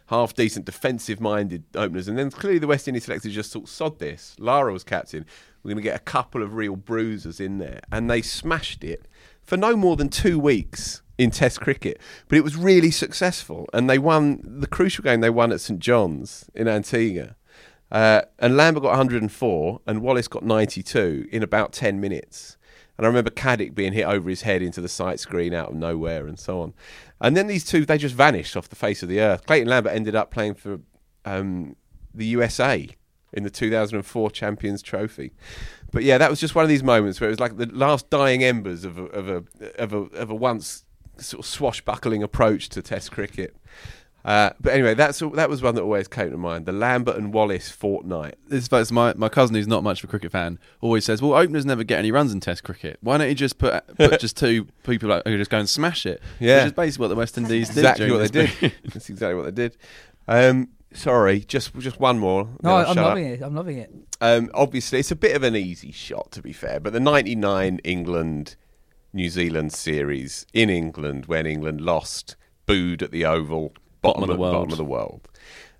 half 0.07 0.33
decent 0.33 0.65
defensive 0.65 1.19
minded 1.19 1.63
openers, 1.75 2.07
and 2.07 2.17
then 2.17 2.29
clearly 2.29 2.59
the 2.59 2.67
West 2.67 2.87
Indies 2.87 3.05
selectors 3.05 3.33
just 3.33 3.51
thought, 3.51 3.67
"Sod 3.67 3.99
this." 3.99 4.35
Lara 4.37 4.71
was 4.71 4.83
captain. 4.83 5.25
We're 5.63 5.69
going 5.69 5.83
to 5.83 5.89
get 5.89 5.95
a 5.95 6.03
couple 6.03 6.43
of 6.43 6.53
real 6.53 6.75
bruisers 6.75 7.39
in 7.39 7.57
there, 7.57 7.81
and 7.91 8.09
they 8.09 8.21
smashed 8.21 8.83
it 8.83 9.07
for 9.41 9.57
no 9.57 9.75
more 9.75 9.95
than 9.95 10.09
two 10.09 10.39
weeks 10.39 11.01
in 11.17 11.31
Test 11.31 11.59
cricket. 11.61 11.99
But 12.27 12.37
it 12.37 12.43
was 12.43 12.55
really 12.55 12.91
successful, 12.91 13.67
and 13.73 13.89
they 13.89 13.99
won 13.99 14.41
the 14.43 14.67
crucial 14.67 15.03
game. 15.03 15.21
They 15.21 15.29
won 15.29 15.51
at 15.51 15.61
St 15.61 15.79
John's 15.79 16.49
in 16.53 16.67
Antigua. 16.67 17.35
Uh, 17.91 18.21
and 18.39 18.57
Lambert 18.57 18.83
got 18.83 18.89
104 18.89 19.81
and 19.87 20.01
Wallace 20.01 20.27
got 20.27 20.43
92 20.43 21.29
in 21.31 21.41
about 21.41 21.71
10 21.71 22.01
minutes. 22.01 22.57
And 22.97 23.05
I 23.05 23.07
remember 23.07 23.29
Caddick 23.29 23.75
being 23.75 23.93
hit 23.93 24.05
over 24.05 24.29
his 24.29 24.41
head 24.41 24.61
into 24.61 24.81
the 24.81 24.89
sight 24.89 25.19
screen 25.19 25.53
out 25.53 25.69
of 25.69 25.75
nowhere 25.75 26.27
and 26.27 26.37
so 26.37 26.61
on. 26.61 26.73
And 27.21 27.37
then 27.37 27.47
these 27.47 27.63
two, 27.63 27.85
they 27.85 27.97
just 27.97 28.15
vanished 28.15 28.57
off 28.57 28.69
the 28.69 28.75
face 28.75 29.03
of 29.03 29.09
the 29.09 29.21
earth. 29.21 29.45
Clayton 29.45 29.69
Lambert 29.69 29.93
ended 29.93 30.15
up 30.15 30.31
playing 30.31 30.55
for 30.55 30.79
um, 31.23 31.75
the 32.13 32.25
USA 32.25 32.89
in 33.33 33.43
the 33.43 33.49
2004 33.49 34.31
Champions 34.31 34.81
Trophy. 34.81 35.31
But 35.91 36.03
yeah, 36.03 36.17
that 36.17 36.29
was 36.29 36.39
just 36.39 36.55
one 36.55 36.63
of 36.63 36.69
these 36.69 36.83
moments 36.83 37.21
where 37.21 37.29
it 37.29 37.31
was 37.31 37.39
like 37.39 37.57
the 37.57 37.67
last 37.67 38.09
dying 38.09 38.43
embers 38.43 38.83
of 38.83 38.97
a, 38.97 39.03
of 39.03 39.29
a, 39.29 39.43
of 39.79 39.93
a, 39.93 39.97
of 39.97 40.29
a 40.29 40.35
once 40.35 40.83
sort 41.19 41.39
of 41.39 41.45
swashbuckling 41.45 42.23
approach 42.23 42.69
to 42.69 42.81
Test 42.81 43.11
cricket. 43.11 43.55
Uh, 44.27 44.49
but 44.59 44.73
anyway, 44.73 44.93
that's 44.93 45.19
that 45.35 45.49
was 45.49 45.61
one 45.61 45.73
that 45.75 45.81
always 45.83 46.09
came 46.09 46.29
to 46.29 46.37
mind. 46.37 46.65
The 46.65 46.73
Lambert 46.73 47.15
and 47.15 47.33
Wallace 47.33 47.69
fortnight. 47.69 48.35
This 48.49 48.67
is 48.69 48.91
my 48.91 49.13
my 49.13 49.29
cousin, 49.29 49.55
who's 49.55 49.69
not 49.69 49.83
much 49.83 50.03
of 50.03 50.09
a 50.09 50.11
cricket 50.11 50.33
fan, 50.33 50.59
always 50.81 51.05
says, 51.05 51.21
"Well, 51.21 51.33
openers 51.33 51.65
never 51.65 51.85
get 51.85 51.99
any 51.99 52.11
runs 52.11 52.33
in 52.33 52.41
Test 52.41 52.65
cricket. 52.65 52.97
Why 52.99 53.17
don't 53.17 53.29
you 53.29 53.35
just 53.35 53.57
put 53.57 53.87
put 53.95 54.19
just 54.19 54.35
two 54.35 54.65
people 54.83 55.07
like, 55.07 55.25
who 55.25 55.37
just 55.37 55.49
go 55.49 55.59
and 55.59 55.69
smash 55.69 56.05
it?" 56.05 56.21
Yeah. 56.41 56.57
which 56.57 56.65
is 56.65 56.71
basically 56.73 57.03
what 57.03 57.07
the 57.07 57.15
West 57.15 57.37
Indies 57.37 57.69
did. 57.69 57.77
exactly 57.77 58.11
what 58.11 58.17
they 58.17 58.27
did. 58.47 58.73
That's 58.93 59.09
exactly 59.09 59.35
what 59.35 59.45
they 59.45 59.51
did. 59.69 59.77
Um, 60.27 60.69
sorry, 60.91 61.39
just 61.39 61.73
just 61.79 61.97
one 62.01 62.19
more. 62.19 62.49
No, 62.61 62.71
I'll 62.71 62.87
I'm 62.87 62.95
shut 62.95 62.97
up. 62.97 63.05
loving 63.11 63.25
it. 63.27 63.41
I'm 63.41 63.55
loving 63.55 63.77
it. 63.77 63.93
Um, 64.19 64.49
obviously, 64.53 64.99
it's 64.99 65.11
a 65.11 65.15
bit 65.15 65.37
of 65.37 65.43
an 65.43 65.55
easy 65.55 65.93
shot 65.93 66.33
to 66.33 66.41
be 66.41 66.51
fair, 66.51 66.81
but 66.81 66.91
the 66.91 66.99
'99 66.99 67.79
England 67.85 68.57
New 69.13 69.29
Zealand 69.29 69.73
series 69.73 70.45
in 70.53 70.69
England 70.69 71.25
when 71.25 71.45
England 71.45 71.81
lost, 71.81 72.35
booed 72.65 73.01
at 73.01 73.11
the 73.11 73.25
Oval, 73.25 73.73
bottom, 74.01 74.21
Bottom 74.21 74.23
of 74.23 74.29
the 74.29 74.35
world. 74.41 74.53
bottom 74.53 74.71
of 74.71 74.77
the 74.77 74.85
world. 74.85 75.27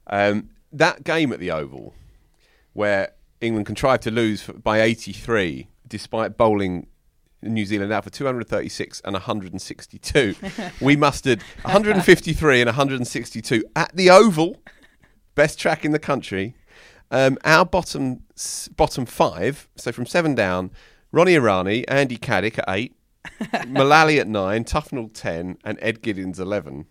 Um, 0.08 0.50
that 0.72 1.04
game 1.04 1.32
at 1.32 1.40
the 1.40 1.52
Oval, 1.52 1.94
where 2.74 3.14
England 3.42 3.66
contrived 3.66 4.04
to 4.04 4.12
lose 4.12 4.44
by 4.48 4.82
83, 4.82 5.68
despite 5.88 6.38
bowling 6.38 6.88
New 7.42 7.66
Zealand 7.66 7.94
out 7.94 8.04
for 8.04 8.10
236 8.10 9.02
and 9.06 9.14
162. 9.14 10.36
we 10.82 10.96
mustered 10.96 11.42
153 11.64 12.62
and 12.62 12.68
162 12.68 13.64
at 13.76 13.96
the 13.96 14.10
Oval, 14.10 14.58
best 15.36 15.60
track 15.60 15.86
in 15.86 15.92
the 15.92 16.00
country. 16.00 16.56
Um, 17.10 17.38
our 17.46 17.66
bottom 17.66 18.24
bottom 18.76 19.06
five, 19.06 19.70
so 19.76 19.92
from 19.94 20.06
seven 20.06 20.36
down, 20.36 20.72
Ronnie 21.14 21.36
Irani, 21.36 21.86
Andy 21.88 22.18
Caddick 22.18 22.58
at 22.58 22.66
eight, 22.68 22.97
Mullally 23.68 24.20
at 24.20 24.28
nine, 24.28 24.64
Tufnell 24.64 25.12
ten, 25.14 25.58
and 25.64 25.78
Ed 25.82 26.02
Giddins 26.02 26.40
eleven. 26.40 26.86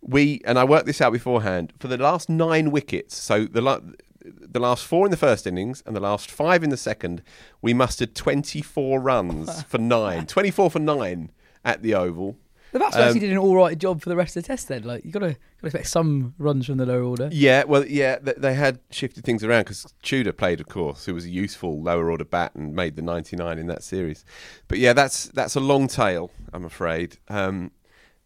We 0.00 0.40
and 0.44 0.58
I 0.58 0.64
worked 0.64 0.86
this 0.86 1.00
out 1.00 1.12
beforehand 1.12 1.72
for 1.80 1.88
the 1.88 1.96
last 1.98 2.28
nine 2.28 2.70
wickets. 2.70 3.16
So 3.16 3.44
the 3.46 3.60
la- 3.60 3.80
the 4.24 4.60
last 4.60 4.84
four 4.84 5.06
in 5.06 5.10
the 5.10 5.16
first 5.16 5.46
innings 5.46 5.82
and 5.86 5.96
the 5.96 6.00
last 6.00 6.30
five 6.30 6.62
in 6.62 6.70
the 6.70 6.76
second, 6.76 7.22
we 7.62 7.72
mustered 7.72 8.14
24 8.14 9.00
runs 9.00 9.62
for 9.68 9.78
nine. 9.78 10.26
24 10.26 10.70
for 10.70 10.78
nine 10.78 11.30
at 11.64 11.82
the 11.82 11.94
Oval. 11.94 12.36
The 12.72 12.78
batsmen 12.78 13.02
Um, 13.02 13.08
actually 13.08 13.20
did 13.20 13.30
an 13.32 13.38
all 13.38 13.56
right 13.56 13.78
job 13.78 14.02
for 14.02 14.08
the 14.10 14.16
rest 14.16 14.36
of 14.36 14.42
the 14.42 14.46
test. 14.46 14.68
Then, 14.68 14.82
like 14.82 15.04
you 15.04 15.10
got 15.10 15.20
to 15.20 15.36
expect 15.62 15.86
some 15.88 16.34
runs 16.38 16.66
from 16.66 16.76
the 16.76 16.84
lower 16.86 17.02
order. 17.02 17.28
Yeah, 17.32 17.64
well, 17.64 17.86
yeah, 17.86 18.16
th- 18.18 18.36
they 18.36 18.54
had 18.54 18.80
shifted 18.90 19.24
things 19.24 19.42
around 19.42 19.62
because 19.62 19.86
Tudor 20.02 20.32
played, 20.32 20.60
of 20.60 20.68
course, 20.68 21.06
who 21.06 21.14
was 21.14 21.24
a 21.24 21.30
useful 21.30 21.80
lower 21.82 22.10
order 22.10 22.24
bat 22.24 22.54
and 22.54 22.74
made 22.74 22.96
the 22.96 23.02
99 23.02 23.58
in 23.58 23.66
that 23.68 23.82
series. 23.82 24.24
But 24.68 24.78
yeah, 24.78 24.92
that's 24.92 25.24
that's 25.28 25.54
a 25.56 25.60
long 25.60 25.88
tail, 25.88 26.30
I'm 26.52 26.64
afraid. 26.64 27.16
Um, 27.28 27.70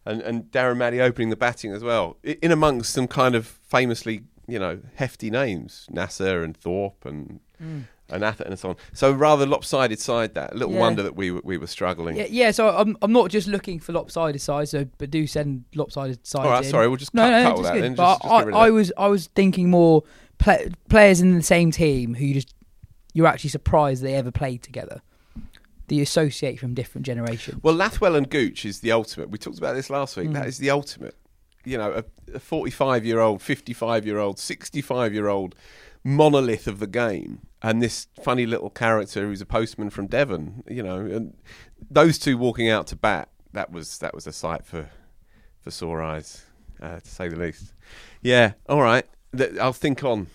and 0.05 0.21
and 0.21 0.43
Darren 0.51 0.77
Maddy 0.77 0.99
opening 0.99 1.29
the 1.29 1.37
batting 1.37 1.71
as 1.71 1.83
well, 1.83 2.17
in 2.23 2.51
amongst 2.51 2.93
some 2.93 3.07
kind 3.07 3.35
of 3.35 3.47
famously, 3.47 4.23
you 4.47 4.59
know, 4.59 4.81
hefty 4.95 5.29
names, 5.29 5.87
Nasser 5.89 6.43
and 6.43 6.57
Thorpe 6.57 7.05
and 7.05 7.39
and 8.13 8.23
Atherton 8.23 8.53
and 8.53 8.59
so 8.59 8.69
on. 8.69 8.75
So 8.93 9.11
rather 9.11 9.45
lopsided 9.45 9.99
side 9.99 10.33
that. 10.35 10.55
Little 10.55 10.73
Yeah. 10.73 10.79
wonder 10.79 11.03
that 11.03 11.15
we 11.15 11.31
were, 11.31 11.41
we 11.43 11.57
were 11.57 11.67
struggling. 11.67 12.15
Yeah, 12.15 12.27
yeah. 12.29 12.51
So 12.51 12.69
I'm 12.69 12.97
I'm 13.01 13.11
not 13.11 13.29
just 13.29 13.47
looking 13.47 13.79
for 13.79 13.91
lopsided 13.93 14.41
sides, 14.41 14.71
so 14.71 14.85
but 14.97 15.09
do 15.11 15.27
send 15.27 15.65
lopsided 15.75 16.25
sides. 16.25 16.45
All 16.45 16.51
right, 16.51 16.63
in. 16.63 16.69
sorry, 16.69 16.87
we'll 16.87 16.97
just 16.97 17.13
no, 17.13 17.23
cut, 17.23 17.31
no, 17.31 17.43
cut 17.43 17.51
all 17.51 17.57
just 17.63 17.73
that 17.73 17.81
then. 17.81 17.95
But 17.95 18.13
Just, 18.21 18.25
I, 18.25 18.43
get 18.45 18.53
I 18.53 18.65
that. 18.67 18.73
was 18.73 18.91
I 18.97 19.07
was 19.07 19.27
thinking 19.27 19.69
more 19.69 20.03
play, 20.37 20.69
players 20.89 21.21
in 21.21 21.35
the 21.35 21.43
same 21.43 21.71
team 21.71 22.15
who 22.15 22.25
you 22.25 22.33
just 22.35 22.53
you're 23.13 23.27
actually 23.27 23.49
surprised 23.51 24.01
they 24.03 24.15
ever 24.15 24.31
played 24.31 24.63
together. 24.63 25.01
That 25.87 25.95
you 25.95 26.01
associate 26.03 26.59
from 26.59 26.73
different 26.73 27.05
generations. 27.05 27.61
Well, 27.61 27.75
Lathwell 27.75 28.15
and 28.15 28.29
Gooch 28.29 28.63
is 28.63 28.79
the 28.79 28.93
ultimate. 28.93 29.29
We 29.31 29.37
talked 29.37 29.57
about 29.57 29.75
this 29.75 29.89
last 29.89 30.15
week. 30.15 30.29
Mm. 30.29 30.33
That 30.33 30.47
is 30.47 30.57
the 30.57 30.69
ultimate. 30.69 31.15
You 31.65 31.77
know, 31.77 32.03
a 32.33 32.39
45 32.39 33.05
year 33.05 33.19
old, 33.19 33.41
55 33.41 34.05
year 34.05 34.17
old, 34.17 34.39
65 34.39 35.13
year 35.13 35.27
old 35.27 35.55
monolith 36.03 36.67
of 36.67 36.79
the 36.79 36.87
game. 36.87 37.39
And 37.61 37.81
this 37.81 38.07
funny 38.21 38.45
little 38.45 38.69
character 38.69 39.25
who's 39.25 39.41
a 39.41 39.45
postman 39.45 39.89
from 39.89 40.07
Devon, 40.07 40.63
you 40.67 40.83
know, 40.83 40.97
and 40.97 41.33
those 41.89 42.17
two 42.17 42.37
walking 42.37 42.69
out 42.69 42.87
to 42.87 42.95
bat, 42.95 43.29
that 43.53 43.71
was 43.71 43.99
that 43.99 44.13
was 44.13 44.27
a 44.27 44.33
sight 44.33 44.65
for 44.65 44.89
for 45.61 45.71
sore 45.71 46.01
eyes, 46.01 46.45
uh, 46.81 46.99
to 46.99 47.07
say 47.07 47.29
the 47.29 47.37
least. 47.37 47.73
Yeah, 48.21 48.53
all 48.67 48.81
right. 48.81 49.05
I'll 49.59 49.73
think 49.73 50.03
on. 50.03 50.27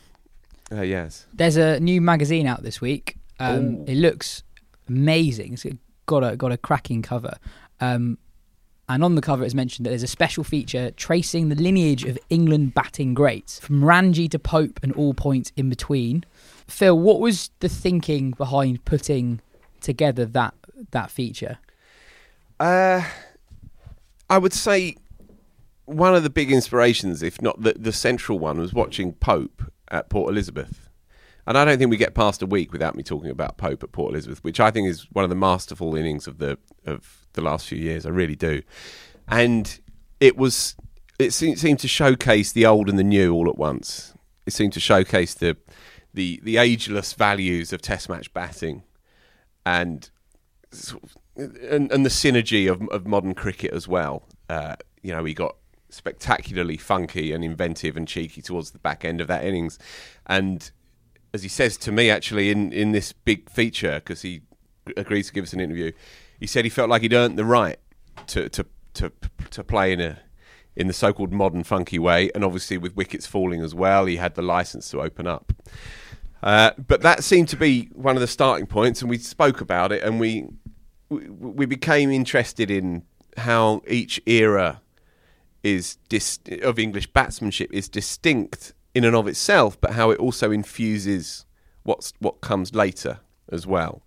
Uh, 0.73 0.83
yes. 0.83 1.27
There's 1.35 1.57
a 1.57 1.79
new 1.81 2.01
magazine 2.01 2.47
out 2.47 2.63
this 2.63 2.81
week. 2.81 3.17
Um, 3.39 3.85
it 3.87 3.97
looks 3.97 4.43
amazing. 4.89 5.55
It's 5.55 5.67
got 6.07 6.25
a 6.25 6.37
got 6.37 6.53
a 6.53 6.57
cracking 6.57 7.03
cover. 7.03 7.37
Um, 7.81 8.19
and 8.89 9.05
on 9.05 9.15
the 9.15 9.21
cover, 9.21 9.45
it's 9.45 9.55
mentioned 9.55 9.87
that 9.87 9.91
there's 9.91 10.03
a 10.03 10.09
special 10.09 10.45
feature 10.45 10.91
tracing 10.93 11.51
the 11.51 11.55
lineage 11.55 12.05
of 12.05 12.19
England 12.31 12.75
batting 12.75 13.13
greats, 13.13 13.59
from 13.61 13.85
Ranji 13.85 14.29
to 14.29 14.39
Pope 14.39 14.81
and 14.83 14.93
all 14.93 15.13
points 15.13 15.53
in 15.57 15.69
between. 15.69 16.25
Phil, 16.67 16.99
what 16.99 17.21
was 17.21 17.51
the 17.61 17.69
thinking 17.69 18.31
behind 18.31 18.85
putting 18.85 19.41
together 19.81 20.25
that 20.25 20.55
that 20.91 21.11
feature? 21.11 21.59
Uh, 22.59 23.05
I 24.31 24.39
would 24.39 24.53
say 24.53 24.97
one 25.85 26.15
of 26.15 26.23
the 26.23 26.31
big 26.31 26.51
inspirations, 26.51 27.23
if 27.23 27.41
not 27.43 27.63
the, 27.63 27.75
the 27.79 27.93
central 27.93 28.39
one, 28.39 28.59
was 28.59 28.73
watching 28.73 29.13
Pope 29.13 29.71
at 29.91 30.09
Port 30.09 30.31
Elizabeth. 30.31 30.89
And 31.47 31.57
I 31.57 31.65
don't 31.65 31.79
think 31.79 31.91
we 31.91 31.97
get 31.97 32.15
past 32.15 32.43
a 32.43 32.47
week 32.47 32.73
without 32.73 32.95
me 32.95 33.03
talking 33.03 33.31
about 33.31 33.57
Pope 33.57 33.83
at 33.83 33.93
Port 33.93 34.13
Elizabeth, 34.13 34.45
which 34.45 34.61
I 34.61 34.71
think 34.71 34.89
is 34.89 35.07
one 35.13 35.25
of 35.25 35.31
the 35.31 35.37
masterful 35.37 35.97
innings 35.97 36.27
of 36.27 36.39
the 36.39 36.59
of 36.85 37.18
the 37.35 37.41
last 37.41 37.67
few 37.67 37.79
years. 37.79 38.07
I 38.07 38.11
really 38.11 38.37
do. 38.37 38.63
And 39.29 39.79
it 40.21 40.37
was 40.37 40.77
it 41.19 41.33
seemed, 41.33 41.81
to 41.81 41.89
showcase 41.89 42.53
the 42.53 42.65
old 42.65 42.89
and 42.89 42.99
the 42.99 43.05
new 43.05 43.35
all 43.35 43.49
at 43.49 43.59
once. 43.59 44.15
It 44.47 44.53
seemed 44.53 44.73
to 44.75 44.81
showcase 44.81 45.35
the 45.35 45.57
the 46.15 46.41
the 46.43 46.57
ageless 46.57 47.13
values 47.13 47.73
of 47.73 47.83
Test 47.83 48.09
match 48.09 48.33
batting, 48.33 48.85
and 49.67 50.09
and, 51.37 51.91
and 51.91 52.05
the 52.05 52.11
synergy 52.11 52.71
of, 52.71 52.89
of 52.89 53.07
modern 53.07 53.35
cricket 53.35 53.73
as 53.73 53.87
well. 53.87 54.25
Uh, 54.49 54.77
you 55.03 55.13
know, 55.13 55.25
he 55.25 55.35
got 55.35 55.57
spectacularly 55.91 56.77
funky 56.77 57.33
and 57.33 57.45
inventive 57.45 57.97
and 57.97 58.07
cheeky 58.07 58.43
towards 58.43 58.71
the 58.71 58.79
back 58.79 59.05
end 59.05 59.21
of 59.21 59.27
that 59.27 59.45
innings, 59.45 59.79
and 60.27 60.71
as 61.35 61.43
he 61.43 61.49
says 61.49 61.77
to 61.77 61.93
me 61.93 62.11
actually 62.11 62.51
in, 62.51 62.73
in 62.73 62.93
this 62.93 63.13
big 63.13 63.51
feature 63.51 63.97
because 63.97 64.23
he 64.23 64.41
agrees 64.97 65.27
to 65.29 65.33
give 65.33 65.45
us 65.45 65.53
an 65.53 65.61
interview, 65.61 65.93
he 66.39 66.47
said 66.47 66.65
he 66.65 66.71
felt 66.71 66.89
like 66.89 67.03
he'd 67.03 67.13
earned 67.13 67.39
the 67.39 67.45
right 67.45 67.79
to 68.29 68.49
to 68.49 68.67
to, 68.95 69.13
to 69.51 69.65
play 69.65 69.93
in 69.93 70.01
a 70.01 70.19
in 70.77 70.87
the 70.87 70.93
so-called 70.93 71.33
modern 71.33 71.65
funky 71.65 71.99
way, 71.99 72.31
and 72.35 72.45
obviously 72.45 72.79
with 72.79 72.95
wickets 72.95 73.27
falling 73.27 73.63
as 73.63 73.75
well, 73.75 74.07
he 74.07 74.17
had 74.17 74.37
the 74.37 74.43
license 74.43 74.89
to 74.91 75.01
open 75.01 75.27
up. 75.27 75.53
Uh, 76.41 76.71
but 76.87 77.03
that 77.03 77.25
seemed 77.25 77.49
to 77.49 77.57
be 77.57 77.89
one 77.95 78.15
of 78.15 78.21
the 78.21 78.29
starting 78.29 78.67
points, 78.67 79.01
and 79.01 79.11
we 79.11 79.19
spoke 79.19 79.61
about 79.61 79.91
it, 79.91 80.03
and 80.05 80.21
we 80.21 80.47
we, 81.09 81.67
became 81.67 82.11
interested 82.11 82.71
in 82.71 83.03
how 83.39 83.83
each 83.89 84.21
era 84.27 84.83
is 85.63 85.97
dis- 86.09 86.39
of 86.63 86.79
English 86.79 87.07
batsmanship 87.09 87.73
is 87.73 87.89
distinct 87.89 88.75
in 88.95 89.05
and 89.05 89.17
of 89.17 89.27
itself, 89.27 89.81
but 89.81 89.93
how 89.93 90.11
it 90.11 90.19
also 90.19 90.51
infuses 90.51 91.45
what's 91.83 92.13
what 92.21 92.41
comes 92.41 92.75
later 92.75 93.21
as 93.51 93.67
well. 93.67 94.03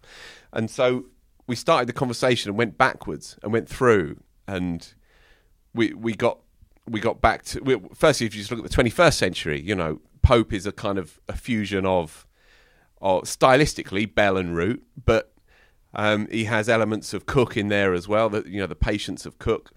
And 0.54 0.70
so 0.70 1.06
we 1.52 1.56
started 1.58 1.86
the 1.86 1.94
conversation 1.94 2.50
and 2.50 2.58
went 2.58 2.78
backwards 2.78 3.38
and 3.44 3.52
went 3.52 3.68
through, 3.68 4.16
and 4.48 4.94
we 5.74 5.94
we 5.94 6.14
got 6.14 6.40
we 6.90 7.02
got 7.02 7.20
back 7.20 7.44
to 7.44 7.60
we, 7.60 7.78
firstly 7.94 8.26
if 8.26 8.34
you 8.34 8.40
just 8.40 8.52
look 8.52 8.64
at 8.64 8.72
the 8.72 8.84
21st 8.84 9.16
century, 9.16 9.60
you 9.60 9.76
know, 9.76 10.00
Pope 10.22 10.54
is 10.54 10.66
a 10.66 10.72
kind 10.72 10.98
of 10.98 11.20
a 11.28 11.34
fusion 11.34 11.86
of, 11.86 12.26
of 13.02 13.24
stylistically 13.24 14.16
Bell 14.16 14.38
and 14.38 14.56
Root, 14.56 14.82
but 15.04 15.34
um, 15.94 16.26
he 16.32 16.46
has 16.46 16.70
elements 16.70 17.14
of 17.14 17.26
Cook 17.26 17.58
in 17.58 17.68
there 17.68 17.94
as 17.94 18.08
well. 18.08 18.30
The, 18.30 18.46
you 18.48 18.62
know, 18.62 18.68
the 18.68 18.74
patience 18.74 19.26
of 19.26 19.38
Cook, 19.38 19.74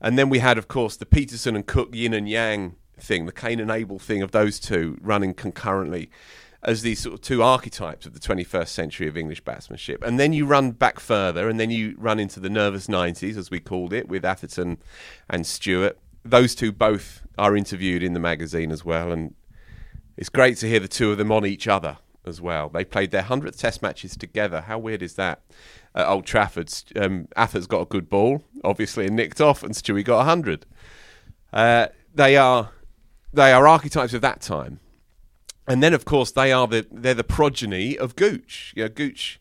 and 0.00 0.16
then 0.16 0.28
we 0.28 0.38
had, 0.38 0.58
of 0.58 0.68
course, 0.68 0.94
the 0.94 1.06
Pietersen 1.06 1.56
and 1.56 1.66
Cook 1.66 1.92
yin 1.92 2.14
and 2.14 2.28
yang 2.28 2.76
thing, 3.00 3.26
the 3.26 3.32
Cain 3.32 3.58
and 3.58 3.68
Abel 3.72 3.98
thing 3.98 4.22
of 4.22 4.30
those 4.30 4.60
two 4.60 4.96
running 5.00 5.34
concurrently 5.34 6.08
as 6.62 6.82
these 6.82 7.00
sort 7.00 7.14
of 7.14 7.20
two 7.20 7.42
archetypes 7.42 8.06
of 8.06 8.12
the 8.12 8.20
21st 8.20 8.68
century 8.68 9.08
of 9.08 9.16
English 9.16 9.40
batsmanship. 9.40 10.02
And 10.04 10.20
then 10.20 10.32
you 10.32 10.44
run 10.46 10.72
back 10.72 11.00
further, 11.00 11.48
and 11.48 11.58
then 11.58 11.70
you 11.70 11.94
run 11.96 12.20
into 12.20 12.38
the 12.40 12.50
nervous 12.50 12.86
90s, 12.86 13.36
as 13.36 13.50
we 13.50 13.60
called 13.60 13.92
it, 13.92 14.08
with 14.08 14.24
Atherton 14.24 14.78
and 15.28 15.46
Stewart. 15.46 15.98
Those 16.24 16.54
two 16.54 16.70
both 16.70 17.22
are 17.38 17.56
interviewed 17.56 18.02
in 18.02 18.12
the 18.12 18.20
magazine 18.20 18.70
as 18.70 18.84
well, 18.84 19.10
and 19.10 19.34
it's 20.16 20.28
great 20.28 20.58
to 20.58 20.68
hear 20.68 20.80
the 20.80 20.88
two 20.88 21.10
of 21.10 21.18
them 21.18 21.32
on 21.32 21.46
each 21.46 21.66
other 21.66 21.96
as 22.26 22.40
well. 22.42 22.68
They 22.68 22.84
played 22.84 23.10
their 23.10 23.22
100th 23.22 23.58
Test 23.58 23.80
matches 23.80 24.16
together. 24.16 24.62
How 24.62 24.78
weird 24.78 25.02
is 25.02 25.14
that? 25.14 25.40
At 25.94 26.06
Old 26.06 26.26
Trafford, 26.26 26.72
um, 26.94 27.26
Ather's 27.36 27.66
got 27.66 27.80
a 27.80 27.86
good 27.86 28.08
ball, 28.08 28.44
obviously, 28.62 29.06
and 29.06 29.16
nicked 29.16 29.40
off, 29.40 29.62
and 29.62 29.74
Stewie 29.74 30.04
got 30.04 30.18
100. 30.18 30.66
Uh, 31.52 31.88
they 32.14 32.36
are 32.36 32.70
they 33.32 33.52
are 33.52 33.66
archetypes 33.66 34.14
of 34.14 34.20
that 34.22 34.40
time, 34.40 34.80
and 35.66 35.82
then 35.82 35.94
of 35.94 36.04
course 36.04 36.32
they 36.32 36.52
are 36.52 36.66
the 36.66 36.86
they're 36.90 37.14
the 37.14 37.24
progeny 37.24 37.96
of 37.96 38.16
Gooch. 38.16 38.72
You 38.76 38.84
know, 38.84 38.88
Gooch 38.88 39.40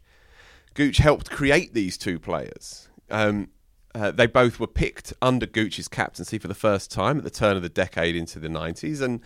Gooch 0.73 0.97
helped 0.97 1.29
create 1.29 1.73
these 1.73 1.97
two 1.97 2.19
players. 2.19 2.89
Um, 3.09 3.49
uh, 3.95 4.11
they 4.11 4.27
both 4.27 4.59
were 4.59 4.67
picked 4.67 5.13
under 5.21 5.45
Gooch's 5.45 5.87
captaincy 5.87 6.37
for 6.37 6.47
the 6.47 6.53
first 6.53 6.91
time 6.91 7.17
at 7.17 7.23
the 7.23 7.31
turn 7.31 7.57
of 7.57 7.63
the 7.63 7.69
decade 7.69 8.15
into 8.15 8.39
the 8.39 8.47
90s, 8.47 9.01
and 9.01 9.19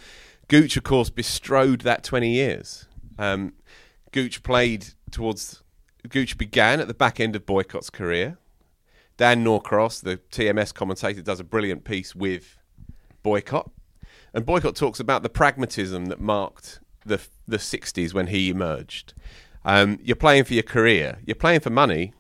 Gooch, 0.48 0.78
of 0.78 0.84
course, 0.84 1.10
bestrode 1.10 1.82
that 1.82 2.04
20 2.04 2.30
years. 2.30 2.88
Um, 3.20 3.54
Gooch 4.12 4.42
played 4.44 4.88
towards. 5.12 5.62
Gooch 6.08 6.38
began 6.38 6.80
at 6.80 6.88
the 6.88 6.94
back 6.94 7.20
end 7.20 7.36
of 7.36 7.46
Boycott's 7.46 7.90
career. 7.90 8.38
Dan 9.16 9.44
Norcross, 9.44 10.02
the 10.02 10.18
TMS 10.32 10.74
commentator, 10.74 11.22
does 11.22 11.40
a 11.40 11.44
brilliant 11.44 11.84
piece 11.84 12.16
with 12.16 12.58
Boycott, 13.22 13.70
and 14.34 14.46
Boycott 14.46 14.76
talks 14.76 15.00
about 15.00 15.24
the 15.24 15.30
pragmatism 15.30 16.06
that 16.06 16.20
marked 16.20 16.80
the 17.06 17.22
the 17.48 17.58
60s 17.58 18.14
when 18.14 18.28
he 18.28 18.50
emerged. 18.50 19.14
Um, 19.66 20.00
you're 20.02 20.16
playing 20.16 20.44
for 20.46 20.54
your 20.54 20.64
career. 20.64 21.20
You're 21.26 21.36
playing 21.36 21.62
for 21.62 21.70
money. 21.70 22.14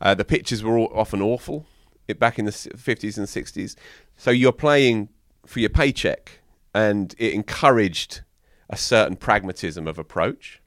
Uh, 0.00 0.14
the 0.14 0.24
pitches 0.24 0.62
were 0.64 0.76
all, 0.76 0.90
often 0.94 1.22
awful 1.22 1.66
it, 2.08 2.18
back 2.18 2.38
in 2.38 2.44
the 2.44 2.50
50s 2.50 3.16
and 3.16 3.26
60s. 3.26 3.76
So 4.16 4.30
you're 4.30 4.52
playing 4.52 5.08
for 5.46 5.60
your 5.60 5.70
paycheck, 5.70 6.40
and 6.74 7.14
it 7.18 7.34
encouraged 7.34 8.22
a 8.70 8.76
certain 8.76 9.16
pragmatism 9.16 9.86
of 9.86 9.98
approach. 9.98 10.60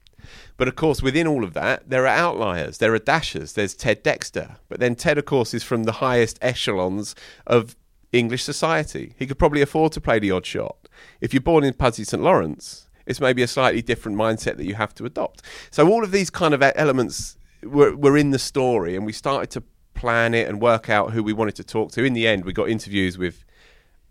But 0.58 0.68
of 0.68 0.76
course, 0.76 1.02
within 1.02 1.28
all 1.28 1.44
of 1.44 1.54
that, 1.54 1.90
there 1.90 2.04
are 2.04 2.08
outliers. 2.08 2.78
There 2.78 2.94
are 2.94 3.00
dashers. 3.00 3.54
There's 3.54 3.74
Ted 3.74 4.04
Dexter. 4.04 4.58
But 4.70 4.80
then 4.80 4.96
Ted, 4.96 5.18
of 5.18 5.26
course, 5.26 5.54
is 5.54 5.64
from 5.64 5.84
the 5.84 5.94
highest 5.94 6.40
echelons 6.42 7.16
of 7.46 7.76
English 8.12 8.44
society. 8.44 9.14
He 9.18 9.28
could 9.28 9.40
probably 9.40 9.62
afford 9.62 9.92
to 9.94 10.02
play 10.02 10.20
the 10.20 10.32
odd 10.32 10.46
shot. 10.46 10.88
If 11.22 11.34
you're 11.34 11.42
born 11.42 11.64
in 11.64 11.74
Pudsey 11.74 12.06
St 12.06 12.24
Lawrence, 12.24 12.85
it's 13.06 13.20
maybe 13.20 13.42
a 13.42 13.48
slightly 13.48 13.82
different 13.82 14.18
mindset 14.18 14.58
that 14.58 14.66
you 14.66 14.76
have 14.76 14.94
to 14.96 15.06
adopt. 15.06 15.42
So 15.72 15.88
all 15.88 16.04
of 16.04 16.12
these 16.12 16.30
kind 16.30 16.54
of 16.54 16.62
elements 16.62 17.38
were, 17.64 17.96
were 17.96 18.18
in 18.18 18.32
the 18.32 18.40
story, 18.40 18.96
and 18.96 19.06
we 19.06 19.14
started 19.14 19.50
to 19.52 19.64
plan 19.94 20.34
it 20.34 20.48
and 20.48 20.62
work 20.62 20.90
out 20.90 21.12
who 21.12 21.24
we 21.24 21.34
wanted 21.34 21.56
to 21.56 21.64
talk 21.64 21.92
to. 21.94 22.04
In 22.04 22.14
the 22.14 22.28
end, 22.28 22.46
we 22.46 22.54
got 22.54 22.70
interviews 22.70 23.18
with 23.18 23.46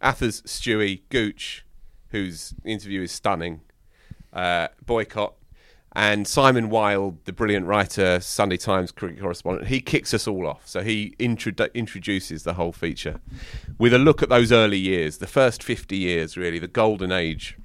Athers, 0.03 0.43
Stewie, 0.43 1.03
Gooch, 1.09 1.65
whose 2.09 2.55
interview 2.65 3.03
is 3.03 3.13
stunning, 3.13 3.61
uh, 4.33 4.69
Boycott, 4.85 5.35
and 5.97 6.27
Simon 6.27 6.71
Wilde, 6.71 7.19
the 7.25 7.33
brilliant 7.33 7.67
writer, 7.67 8.19
Sunday 8.21 8.57
Times 8.57 8.91
cricket 8.91 9.21
correspondent. 9.21 9.69
He 9.69 9.81
kicks 9.81 10.13
us 10.13 10.27
all 10.27 10.47
off. 10.47 10.67
So 10.67 10.83
he 10.83 11.15
introdu- 11.21 11.73
introduces 11.73 12.43
the 12.43 12.55
whole 12.55 12.73
feature 12.73 13.21
with 13.79 13.95
a 13.95 13.99
look 13.99 14.23
at 14.23 14.29
those 14.29 14.51
early 14.51 14.79
years, 14.79 15.19
the 15.19 15.29
first 15.29 15.63
50 15.63 15.97
years, 15.97 16.37
really, 16.37 16.59
the 16.59 16.67
golden 16.67 17.13
age 17.13 17.57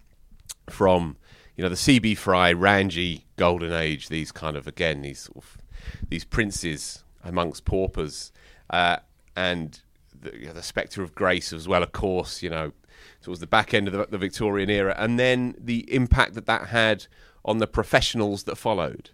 from 0.70 1.18
you 1.60 1.64
know 1.64 1.68
the 1.68 1.76
CB 1.76 2.18
Fry, 2.18 2.54
Ranji 2.54 3.26
golden 3.36 3.74
age. 3.74 4.08
These 4.08 4.32
kind 4.32 4.56
of 4.56 4.66
again 4.66 5.02
these 5.02 5.20
sort 5.20 5.40
of, 5.40 5.58
these 6.08 6.24
princes 6.24 7.04
amongst 7.22 7.66
paupers, 7.66 8.32
uh, 8.70 9.00
and 9.36 9.82
the, 10.18 10.40
you 10.40 10.46
know, 10.46 10.54
the 10.54 10.64
spectre 10.64 11.04
of 11.04 11.14
grace 11.14 11.52
as 11.52 11.68
well. 11.68 11.84
Of 11.84 11.92
course, 11.92 12.42
you 12.42 12.50
know 12.50 12.72
towards 13.22 13.42
the 13.42 13.48
back 13.48 13.74
end 13.74 13.90
of 13.90 13.94
the, 13.94 14.06
the 14.06 14.18
Victorian 14.18 14.70
era, 14.70 14.96
and 14.98 15.20
then 15.20 15.54
the 15.60 15.80
impact 15.94 16.34
that 16.36 16.46
that 16.46 16.68
had 16.68 17.08
on 17.44 17.58
the 17.58 17.68
professionals 17.68 18.44
that 18.44 18.56
followed, 18.56 19.10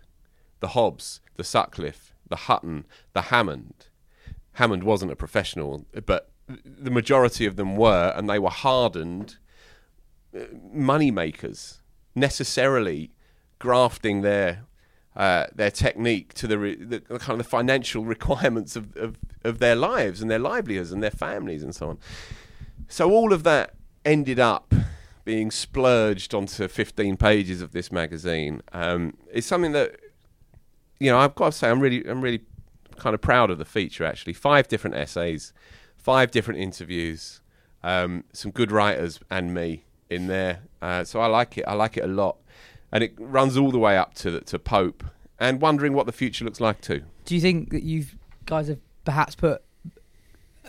the 0.60 0.68
Hobbs, 0.68 1.22
the 1.38 1.44
Sutcliffe, 1.44 2.14
the 2.30 2.36
Hutton, 2.36 2.86
the 3.14 3.24
Hammond. 3.24 3.88
Hammond 4.54 4.84
wasn't 4.84 5.12
a 5.12 5.16
professional, 5.16 5.88
but 6.06 6.30
the 6.48 6.92
majority 6.92 7.48
of 7.48 7.56
them 7.56 7.76
were, 7.76 8.14
and 8.16 8.30
they 8.30 8.38
were 8.38 8.52
hardened 8.52 9.38
money 10.72 11.10
makers 11.10 11.82
necessarily 12.16 13.12
grafting 13.60 14.22
their 14.22 14.66
uh, 15.16 15.46
their 15.56 15.72
technique 15.72 16.34
to 16.34 16.46
the, 16.46 16.58
re- 16.58 16.76
the, 16.76 17.00
kind 17.00 17.32
of 17.32 17.38
the 17.38 17.50
financial 17.50 18.04
requirements 18.16 18.76
of, 18.76 18.96
of, 18.98 19.18
of 19.46 19.60
their 19.60 19.76
lives 19.76 20.22
and 20.22 20.30
their 20.30 20.40
livelihoods 20.40 20.92
and 20.92 21.02
their 21.02 21.10
families 21.10 21.64
and 21.64 21.74
so 21.74 21.88
on. 21.88 21.98
So 22.90 23.10
all 23.12 23.32
of 23.32 23.44
that 23.44 23.76
ended 24.04 24.40
up 24.40 24.74
being 25.24 25.52
splurged 25.52 26.36
onto 26.36 26.68
15 26.68 27.16
pages 27.16 27.62
of 27.62 27.72
this 27.72 27.94
magazine. 27.94 28.62
Um, 28.74 29.16
it's 29.32 29.48
something 29.48 29.72
that 29.72 30.00
you 31.00 31.10
know 31.10 31.18
I've 31.18 31.36
got 31.36 31.52
to 31.52 31.58
say 31.58 31.70
I'm 31.70 31.80
really 31.80 32.06
I'm 32.06 32.22
really 32.22 32.42
kind 32.98 33.14
of 33.14 33.22
proud 33.22 33.50
of 33.50 33.58
the 33.58 33.66
feature 33.66 34.06
actually. 34.06 34.34
Five 34.34 34.68
different 34.68 34.96
essays, 34.96 35.54
five 35.96 36.30
different 36.30 36.60
interviews, 36.60 37.42
um, 37.84 38.26
some 38.34 38.52
good 38.52 38.72
writers 38.72 39.20
and 39.32 39.54
me 39.54 39.85
in 40.10 40.28
there. 40.28 40.62
Uh, 40.82 41.04
so 41.04 41.20
I 41.20 41.28
like 41.28 41.58
it. 41.58 41.66
I 41.68 41.74
like 41.74 41.98
it 41.98 42.04
a 42.04 42.08
lot, 42.08 42.38
and 42.92 43.04
it 43.04 43.14
runs 43.18 43.58
all 43.58 43.72
the 43.72 43.80
way 43.80 43.98
up 43.98 44.14
to 44.16 44.40
to 44.42 44.60
Pope. 44.60 45.04
And 45.38 45.62
wondering 45.62 45.94
what 45.94 46.06
the 46.06 46.14
future 46.14 46.46
looks 46.46 46.62
like 46.62 46.80
too. 46.80 47.04
Do 47.26 47.36
you 47.36 47.42
think 47.42 47.72
that 47.72 47.84
you 47.84 48.06
guys 48.46 48.70
have 48.70 48.80
perhaps 49.04 49.36
put 49.36 49.62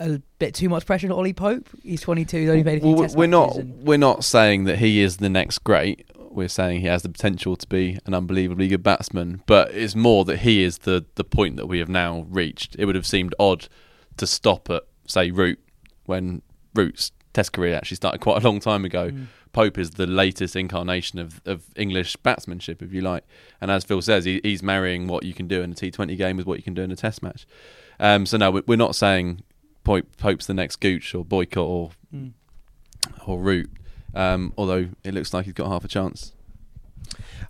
a 0.00 0.20
bit 0.38 0.54
too 0.54 0.68
much 0.68 0.86
pressure 0.86 1.06
on 1.06 1.12
Ollie 1.12 1.32
Pope? 1.32 1.68
He's 1.82 2.00
22. 2.00 2.36
He's 2.36 2.48
only 2.48 2.62
played 2.62 2.78
a 2.78 2.80
few 2.80 2.90
well, 2.90 3.02
test 3.02 3.16
we're 3.16 3.26
not 3.26 3.56
and... 3.56 3.82
we're 3.86 3.96
not 3.96 4.24
saying 4.24 4.64
that 4.64 4.78
he 4.78 5.00
is 5.00 5.18
the 5.18 5.28
next 5.28 5.60
great. 5.60 6.06
We're 6.16 6.48
saying 6.48 6.80
he 6.80 6.86
has 6.88 7.02
the 7.02 7.08
potential 7.08 7.56
to 7.56 7.66
be 7.66 7.98
an 8.04 8.12
unbelievably 8.12 8.68
good 8.68 8.82
batsman, 8.82 9.42
but 9.46 9.70
it's 9.72 9.94
more 9.94 10.24
that 10.26 10.40
he 10.40 10.62
is 10.62 10.78
the 10.78 11.04
the 11.14 11.24
point 11.24 11.56
that 11.56 11.66
we 11.66 11.78
have 11.78 11.88
now 11.88 12.26
reached. 12.28 12.76
It 12.78 12.84
would 12.86 12.94
have 12.94 13.06
seemed 13.06 13.34
odd 13.38 13.68
to 14.16 14.26
stop 14.26 14.68
at 14.68 14.82
say 15.06 15.30
Root 15.30 15.60
when 16.04 16.42
Root's 16.74 17.12
Test 17.36 17.52
career 17.52 17.74
actually 17.74 17.96
started 17.96 18.22
quite 18.22 18.42
a 18.42 18.48
long 18.48 18.60
time 18.60 18.86
ago. 18.86 19.10
Mm. 19.10 19.26
Pope 19.52 19.76
is 19.76 19.90
the 19.90 20.06
latest 20.06 20.56
incarnation 20.56 21.18
of, 21.18 21.42
of 21.44 21.64
English 21.76 22.16
batsmanship, 22.16 22.82
if 22.82 22.94
you 22.94 23.02
like. 23.02 23.24
And 23.60 23.70
as 23.70 23.84
Phil 23.84 24.00
says, 24.00 24.24
he, 24.24 24.40
he's 24.42 24.62
marrying 24.62 25.06
what 25.06 25.22
you 25.22 25.34
can 25.34 25.46
do 25.46 25.60
in 25.60 25.70
a 25.70 25.74
T20 25.74 26.16
game 26.16 26.38
with 26.38 26.46
what 26.46 26.56
you 26.56 26.62
can 26.62 26.72
do 26.72 26.80
in 26.80 26.90
a 26.90 26.96
Test 26.96 27.22
match. 27.22 27.46
Um, 28.00 28.24
so 28.24 28.38
no, 28.38 28.62
we're 28.66 28.76
not 28.76 28.96
saying 28.96 29.42
Pope, 29.84 30.06
Pope's 30.16 30.46
the 30.46 30.54
next 30.54 30.76
Gooch 30.76 31.14
or 31.14 31.26
Boycott 31.26 31.66
or 31.66 31.90
mm. 32.14 32.32
or 33.26 33.38
Root. 33.38 33.70
Um, 34.14 34.54
although 34.56 34.88
it 35.04 35.12
looks 35.12 35.34
like 35.34 35.44
he's 35.44 35.52
got 35.52 35.68
half 35.68 35.84
a 35.84 35.88
chance. 35.88 36.32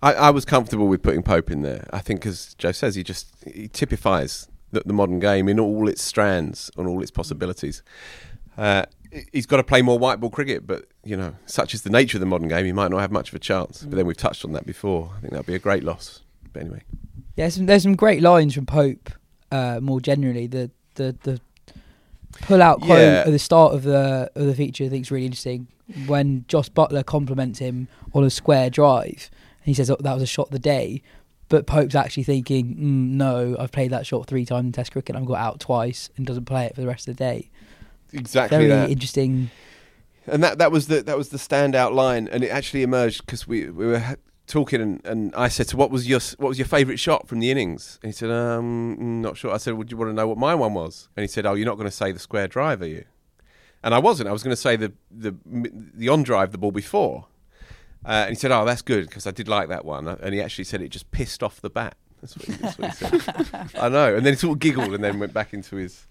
I, 0.03 0.15
I, 0.15 0.31
was 0.31 0.45
comfortable 0.45 0.89
with 0.89 1.01
putting 1.01 1.23
Pope 1.23 1.49
in 1.49 1.63
there. 1.63 1.89
I 1.93 2.01
think, 2.01 2.27
as 2.27 2.55
Jo 2.55 2.73
says, 2.73 2.97
he 2.97 3.05
just 3.05 3.33
he 3.47 3.69
typifies 3.69 4.49
the, 4.73 4.83
the 4.85 4.93
modern 4.93 5.21
game 5.21 5.49
in 5.49 5.61
all 5.61 5.89
its 5.89 6.03
strands 6.03 6.73
and 6.77 6.89
all 6.89 7.01
its 7.03 7.13
possibilities. 7.13 7.85
Uh, 8.59 8.87
he's 9.33 9.47
got 9.47 9.57
to 9.59 9.65
play 9.65 9.83
more 9.83 9.99
white 9.99 10.21
ball 10.21 10.31
cricket, 10.31 10.67
but 10.67 10.87
you 11.05 11.17
know, 11.17 11.35
such 11.47 11.75
is 11.75 11.83
the 11.83 11.91
nature 11.91 12.17
of 12.17 12.21
the 12.21 12.27
modern 12.27 12.49
game, 12.49 12.65
he 12.65 12.73
might 12.73 12.91
not 12.91 13.01
have 13.01 13.11
much 13.11 13.29
of 13.29 13.35
a 13.35 13.39
chance. 13.39 13.83
But 13.83 13.97
then 13.97 14.07
we've 14.07 14.17
touched 14.17 14.45
on 14.45 14.53
that 14.53 14.67
before. 14.67 15.13
I 15.17 15.21
think 15.21 15.33
that'd 15.33 15.47
be 15.47 15.55
a 15.55 15.59
great 15.59 15.85
loss. 15.85 16.23
But 16.53 16.63
anyway, 16.63 16.83
yeah, 17.37 17.45
there's 17.45 17.55
some, 17.55 17.67
there's 17.67 17.83
some 17.83 17.97
great 17.97 18.23
lines 18.23 18.55
from 18.55 18.67
Pope. 18.67 19.11
Uh, 19.51 19.79
more 19.81 20.01
generally, 20.01 20.47
the 20.47 20.71
the 20.95 21.17
the 21.23 21.41
pull 22.43 22.63
out 22.63 22.81
quote 22.81 22.99
yeah. 22.99 23.25
at 23.27 23.31
the 23.31 23.39
start 23.39 23.75
of 23.75 23.83
the 23.83 24.31
of 24.35 24.47
the 24.47 24.55
feature 24.55 24.85
I 24.85 24.89
think 24.89 25.07
is 25.07 25.11
really 25.11 25.27
interesting. 25.27 25.69
When 26.07 26.45
Jos 26.49 26.69
Buttler 26.69 27.05
compliments 27.05 27.61
him 27.61 27.89
on 28.13 28.25
a 28.25 28.31
square 28.31 28.71
drive, 28.71 29.31
and 29.61 29.67
he 29.67 29.75
says 29.75 29.91
oh, 29.91 29.97
that 30.01 30.15
was 30.15 30.23
a 30.23 30.27
shot 30.27 30.49
of 30.49 30.53
the 30.53 30.59
day. 30.59 31.03
But 31.49 31.69
Pope's 31.69 31.95
actually 31.95 32.25
thinking, 32.25 32.75
mm, 32.75 33.11
no, 33.13 33.55
I've 33.57 33.71
played 33.71 33.93
that 33.93 34.05
shot 34.05 34.27
three 34.27 34.45
times 34.45 34.67
in 34.67 34.73
Test 34.73 34.91
cricket. 34.91 35.15
I've 35.15 35.27
got 35.27 35.39
out 35.39 35.61
twice 35.61 36.11
and 36.17 36.27
doesn't 36.27 36.47
play 36.47 36.65
it 36.65 36.75
for 36.75 36.81
the 36.81 36.89
rest 36.89 37.07
of 37.07 37.17
the 37.17 37.23
day 37.23 37.51
exactly 38.13 38.59
very 38.59 38.69
that. 38.69 38.91
interesting. 38.91 39.51
And 40.27 40.43
that 40.43 40.59
that 40.59 40.73
was 40.73 40.89
the 40.89 41.03
that 41.03 41.17
was 41.17 41.29
the 41.29 41.39
standout 41.39 41.93
line, 41.93 42.29
and 42.29 42.43
it 42.43 42.49
actually 42.49 42.83
emerged 42.83 43.25
because 43.25 43.47
we 43.47 43.71
we 43.71 43.87
were 43.87 44.17
talking, 44.47 44.81
and, 44.81 45.01
and 45.05 45.35
I 45.35 45.49
said, 45.49 45.69
"So 45.69 45.77
what 45.77 45.91
was 45.91 46.09
your 46.09 46.21
what 46.39 46.49
was 46.49 46.59
your 46.59 46.67
favourite 46.67 46.99
shot 46.99 47.29
from 47.29 47.39
the 47.41 47.51
innings?" 47.51 47.99
And 48.03 48.09
he 48.09 48.13
said, 48.13 48.31
"Um, 48.31 49.21
not 49.23 49.37
sure." 49.37 49.53
I 49.53 49.59
said, 49.59 49.75
"Would 49.75 49.91
you 49.91 49.97
want 49.97 50.11
to 50.11 50.15
know 50.15 50.27
what 50.27 50.39
my 50.39 50.55
one 50.55 50.75
was?" 50.75 51.09
And 51.17 51.23
he 51.23 51.29
said, 51.29 51.47
"Oh, 51.47 51.55
you're 51.55 51.67
not 51.67 51.77
going 51.77 51.89
to 51.89 51.95
say 51.95 52.11
the 52.13 52.19
square 52.19 52.49
drive, 52.49 52.83
are 52.83 52.89
you?" 52.89 53.05
And 53.85 53.95
I 53.95 53.99
wasn't. 53.99 54.29
I 54.29 54.33
was 54.33 54.43
going 54.43 54.55
to 54.55 54.61
say 54.61 54.77
the 54.77 54.93
the 55.11 55.35
the 55.45 56.09
on 56.09 56.23
drive 56.23 56.53
the 56.53 56.59
ball 56.59 56.73
before. 56.73 57.27
Uh, 58.05 58.27
and 58.27 58.31
he 58.31 58.35
said, 58.37 58.51
"Oh, 58.51 58.65
that's 58.65 58.83
good 58.83 59.07
because 59.09 59.27
I 59.27 59.31
did 59.31 59.49
like 59.49 59.69
that 59.69 59.85
one." 59.85 60.09
And 60.09 60.35
he 60.35 60.41
actually 60.41 60.65
said 60.65 60.81
it 60.81 60.89
just 60.89 61.11
pissed 61.11 61.43
off 61.43 61.61
the 61.61 61.71
bat. 61.71 61.97
That's 62.21 62.37
what 62.37 62.47
he, 62.47 62.53
that's 62.55 62.79
what 62.79 62.91
he 62.93 62.97
said. 63.21 63.71
I 63.81 63.89
know. 63.89 64.17
And 64.17 64.25
then 64.25 64.33
he 64.33 64.39
sort 64.39 64.55
of 64.55 64.59
giggled 64.61 64.93
and 64.95 65.05
then 65.05 65.19
went 65.19 65.33
back 65.33 65.53
into 65.53 65.77
his 65.77 66.07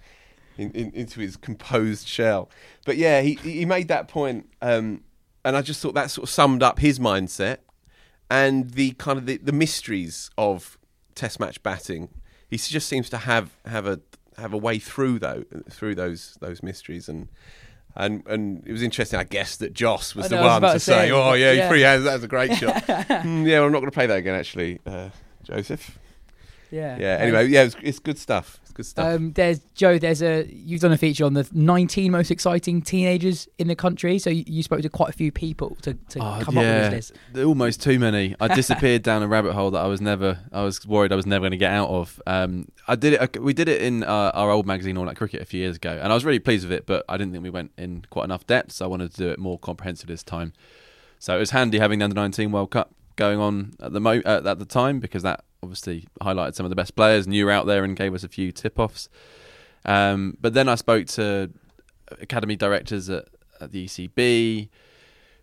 in, 0.58 0.72
in, 0.72 0.92
into 0.92 1.20
his 1.20 1.38
composed 1.38 2.08
shell. 2.08 2.50
But 2.86 2.98
yeah, 2.98 3.22
he 3.22 3.36
he 3.36 3.66
made 3.66 3.88
that 3.88 4.08
point, 4.08 4.50
um, 4.62 5.04
and 5.44 5.56
I 5.56 5.62
just 5.62 5.82
thought 5.82 5.94
that 5.96 6.12
sort 6.12 6.24
of 6.24 6.30
summed 6.30 6.64
up 6.64 6.80
his 6.80 7.00
mindset 7.00 7.58
and 8.30 8.72
the 8.72 8.92
kind 8.92 9.18
of 9.20 9.26
the, 9.26 9.38
the 9.38 9.52
mysteries 9.52 10.30
of 10.38 10.78
Test 11.14 11.40
match 11.40 11.64
batting. 11.64 12.10
He 12.50 12.58
just 12.58 12.88
seems 12.88 13.10
to 13.10 13.18
have 13.20 13.52
have 13.66 13.88
a 13.88 14.02
have 14.38 14.54
a 14.54 14.58
way 14.58 14.80
through 14.80 15.20
though 15.20 15.46
through 15.70 15.96
those 15.96 16.38
those 16.42 16.64
mysteries 16.64 17.10
and. 17.10 17.28
And 17.98 18.28
and 18.28 18.62
it 18.68 18.74
was 18.74 18.82
interesting, 18.82 19.18
I 19.18 19.24
guess, 19.24 19.56
that 19.56 19.72
Jos 19.72 20.16
was 20.16 20.28
the 20.28 20.36
one 20.36 20.62
to, 20.62 20.82
say, 20.82 21.12
"Oh 21.12 21.32
yeah, 21.32 21.54
yeah. 21.54 21.70
free 21.70 21.80
hands, 21.80 22.04
that 22.04 22.16
was 22.16 22.26
a 22.26 22.28
great 22.28 22.54
shot." 22.58 22.74
mm, 22.84 23.48
yeah, 23.48 23.60
well, 23.60 23.68
I'm 23.68 23.72
not 23.72 23.80
going 23.80 23.90
to 23.90 23.96
play 23.96 24.06
that 24.06 24.18
again, 24.18 24.36
actually, 24.36 24.82
uh, 24.86 25.12
Joseph. 25.44 25.98
Yeah. 26.76 26.98
Yeah. 27.00 27.18
Anyway, 27.22 27.48
yeah, 27.48 27.64
it's, 27.64 27.76
it's 27.82 28.00
good 28.00 28.18
stuff 28.18 28.60
It's 28.64 28.74
good 28.74 28.86
stuff. 28.86 29.16
Um, 29.16 29.32
there's 29.32 29.60
Jo. 29.76 29.98
There's 29.98 30.22
a 30.22 30.46
you've 30.52 30.82
done 30.82 30.92
a 30.92 30.98
feature 30.98 31.24
on 31.24 31.34
the 31.34 31.48
19 31.54 32.12
most 32.12 32.32
exciting 32.32 32.82
teenagers 32.82 33.48
in 33.58 33.70
the 33.70 33.76
country. 33.76 34.20
So 34.20 34.30
you, 34.30 34.44
you 34.46 34.62
spoke 34.62 34.82
to 34.82 34.90
quite 34.90 35.10
a 35.10 35.14
few 35.14 35.32
people 35.32 35.78
to, 35.84 35.94
to 35.94 36.20
oh, 36.20 36.40
come 36.42 36.58
yeah. 36.58 36.62
up 36.62 36.92
with 36.92 37.12
this. 37.34 37.46
Almost 37.46 37.82
too 37.82 37.98
many. 37.98 38.36
I 38.42 38.54
disappeared 38.54 39.04
down 39.04 39.24
a 39.24 39.28
rabbit 39.28 39.54
hole 39.54 39.72
that 39.72 39.80
I 39.80 39.88
was 39.88 40.02
never. 40.02 40.40
I 40.52 40.64
was 40.64 40.86
worried 40.86 41.14
I 41.14 41.16
was 41.16 41.26
never 41.26 41.44
going 41.44 41.52
to 41.52 41.58
get 41.58 41.72
out 41.72 41.90
of. 41.90 42.22
Um, 42.28 42.68
I 42.88 42.96
did 42.96 43.14
it. 43.14 43.42
We 43.42 43.54
did 43.54 43.70
it 43.70 43.82
in 43.82 44.04
uh, 44.04 44.32
our 44.34 44.52
old 44.52 44.66
magazine, 44.66 44.98
All 44.98 45.08
Out 45.08 45.16
Cricket, 45.16 45.42
a 45.42 45.46
few 45.46 45.62
years 45.62 45.78
ago, 45.78 45.98
and 46.02 46.12
I 46.12 46.14
was 46.14 46.26
really 46.26 46.40
pleased 46.40 46.66
with 46.66 46.74
it. 46.74 46.86
But 46.86 47.06
I 47.08 47.16
didn't 47.16 47.32
think 47.32 47.44
we 47.44 47.50
went 47.50 47.72
in 47.78 48.06
quite 48.10 48.26
enough 48.26 48.46
depth, 48.46 48.74
so 48.74 48.86
I 48.86 48.88
wanted 48.90 49.12
to 49.12 49.18
do 49.18 49.30
it 49.30 49.40
more 49.40 49.58
comprehensive 49.58 50.08
this 50.08 50.24
time. 50.24 50.52
So 51.20 51.36
it 51.36 51.40
was 51.40 51.52
handy 51.52 51.80
having 51.80 52.00
the 52.00 52.06
under 52.06 52.16
19 52.16 52.52
World 52.52 52.72
Cup 52.72 52.94
going 53.16 53.40
on 53.40 53.74
at 53.80 53.94
the 53.94 54.00
mo- 54.00 54.22
uh, 54.26 54.42
at 54.46 54.60
the 54.60 54.66
time 54.66 55.00
because 55.00 55.24
that 55.24 55.44
obviously 55.64 56.06
highlighted 56.22 56.56
some 56.56 56.66
of 56.66 56.70
the 56.70 56.76
best 56.76 56.96
players, 56.96 57.26
and 57.26 57.34
you 57.34 57.46
were 57.46 57.52
out 57.52 57.66
there 57.66 57.84
and 57.84 57.96
gave 57.96 58.14
us 58.14 58.24
a 58.24 58.30
few 58.30 58.52
tip 58.52 58.80
offs. 58.80 59.10
Um, 59.86 60.38
but 60.40 60.54
then 60.54 60.68
I 60.70 60.76
spoke 60.76 61.08
to 61.08 61.52
academy 62.22 62.56
directors 62.56 63.10
at, 63.10 63.26
at 63.60 63.72
the 63.72 63.86
ECB, 63.86 64.70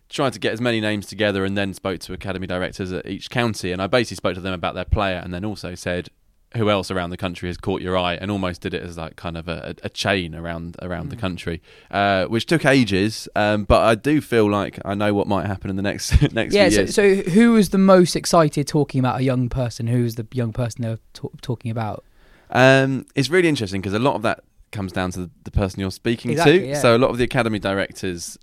trying 0.09 0.31
to 0.31 0.39
get 0.39 0.53
as 0.53 0.61
many 0.61 0.81
names 0.81 1.05
together, 1.07 1.45
and 1.45 1.57
then 1.57 1.73
spoke 1.73 1.99
to 2.01 2.13
academy 2.13 2.47
directors 2.47 2.91
at 2.91 3.05
each 3.05 3.29
county. 3.29 3.71
And 3.71 3.81
I 3.81 3.87
basically 3.87 4.17
spoke 4.17 4.35
to 4.35 4.41
them 4.41 4.53
about 4.53 4.75
their 4.75 4.85
player, 4.85 5.17
and 5.23 5.33
then 5.33 5.45
also 5.45 5.75
said, 5.75 6.09
who 6.55 6.69
else 6.69 6.91
around 6.91 7.09
the 7.09 7.17
country 7.17 7.49
has 7.49 7.57
caught 7.57 7.81
your 7.81 7.97
eye, 7.97 8.13
and 8.15 8.29
almost 8.29 8.61
did 8.61 8.73
it 8.73 8.83
as 8.83 8.97
like 8.97 9.15
kind 9.15 9.37
of 9.37 9.47
a, 9.47 9.75
a 9.83 9.89
chain 9.89 10.35
around 10.35 10.75
around 10.81 11.05
Hmm. 11.05 11.09
the 11.09 11.15
country, 11.15 11.61
uh, 11.91 12.25
which 12.25 12.45
took 12.45 12.65
ages. 12.65 13.27
Um, 13.35 13.63
but 13.63 13.81
I 13.81 13.95
do 13.95 14.21
feel 14.21 14.49
like 14.49 14.79
I 14.85 14.93
know 14.93 15.13
what 15.13 15.27
might 15.27 15.47
happen 15.47 15.69
in 15.69 15.75
the 15.75 15.81
next 15.81 16.21
next 16.33 16.53
Yeah. 16.53 16.69
few 16.69 16.87
So, 16.87 17.15
so 17.15 17.15
who 17.31 17.53
was 17.53 17.69
the 17.69 17.77
most 17.77 18.15
excited 18.15 18.67
talking 18.67 18.99
about 18.99 19.19
a 19.19 19.23
young 19.23 19.49
person? 19.49 19.87
Who 19.87 20.03
was 20.03 20.15
the 20.15 20.27
young 20.31 20.53
person 20.53 20.83
they 20.83 20.89
were 20.89 20.99
ta- 21.13 21.29
talking 21.41 21.71
about? 21.71 22.03
Um, 22.51 23.05
it's 23.15 23.29
really 23.29 23.47
interesting 23.49 23.81
because 23.81 23.93
a 23.93 23.99
lot 23.99 24.15
of 24.15 24.21
that 24.21 24.43
comes 24.71 24.91
down 24.91 25.11
to 25.11 25.21
the, 25.21 25.29
the 25.43 25.51
person 25.51 25.79
you're 25.79 25.91
speaking 25.91 26.31
Exactly, 26.31 26.59
to. 26.59 26.67
yeah. 26.67 26.79
So 26.81 26.95
a 26.95 26.99
lot 26.99 27.09
of 27.09 27.17
the 27.17 27.23
academy 27.23 27.59
directors 27.59 28.37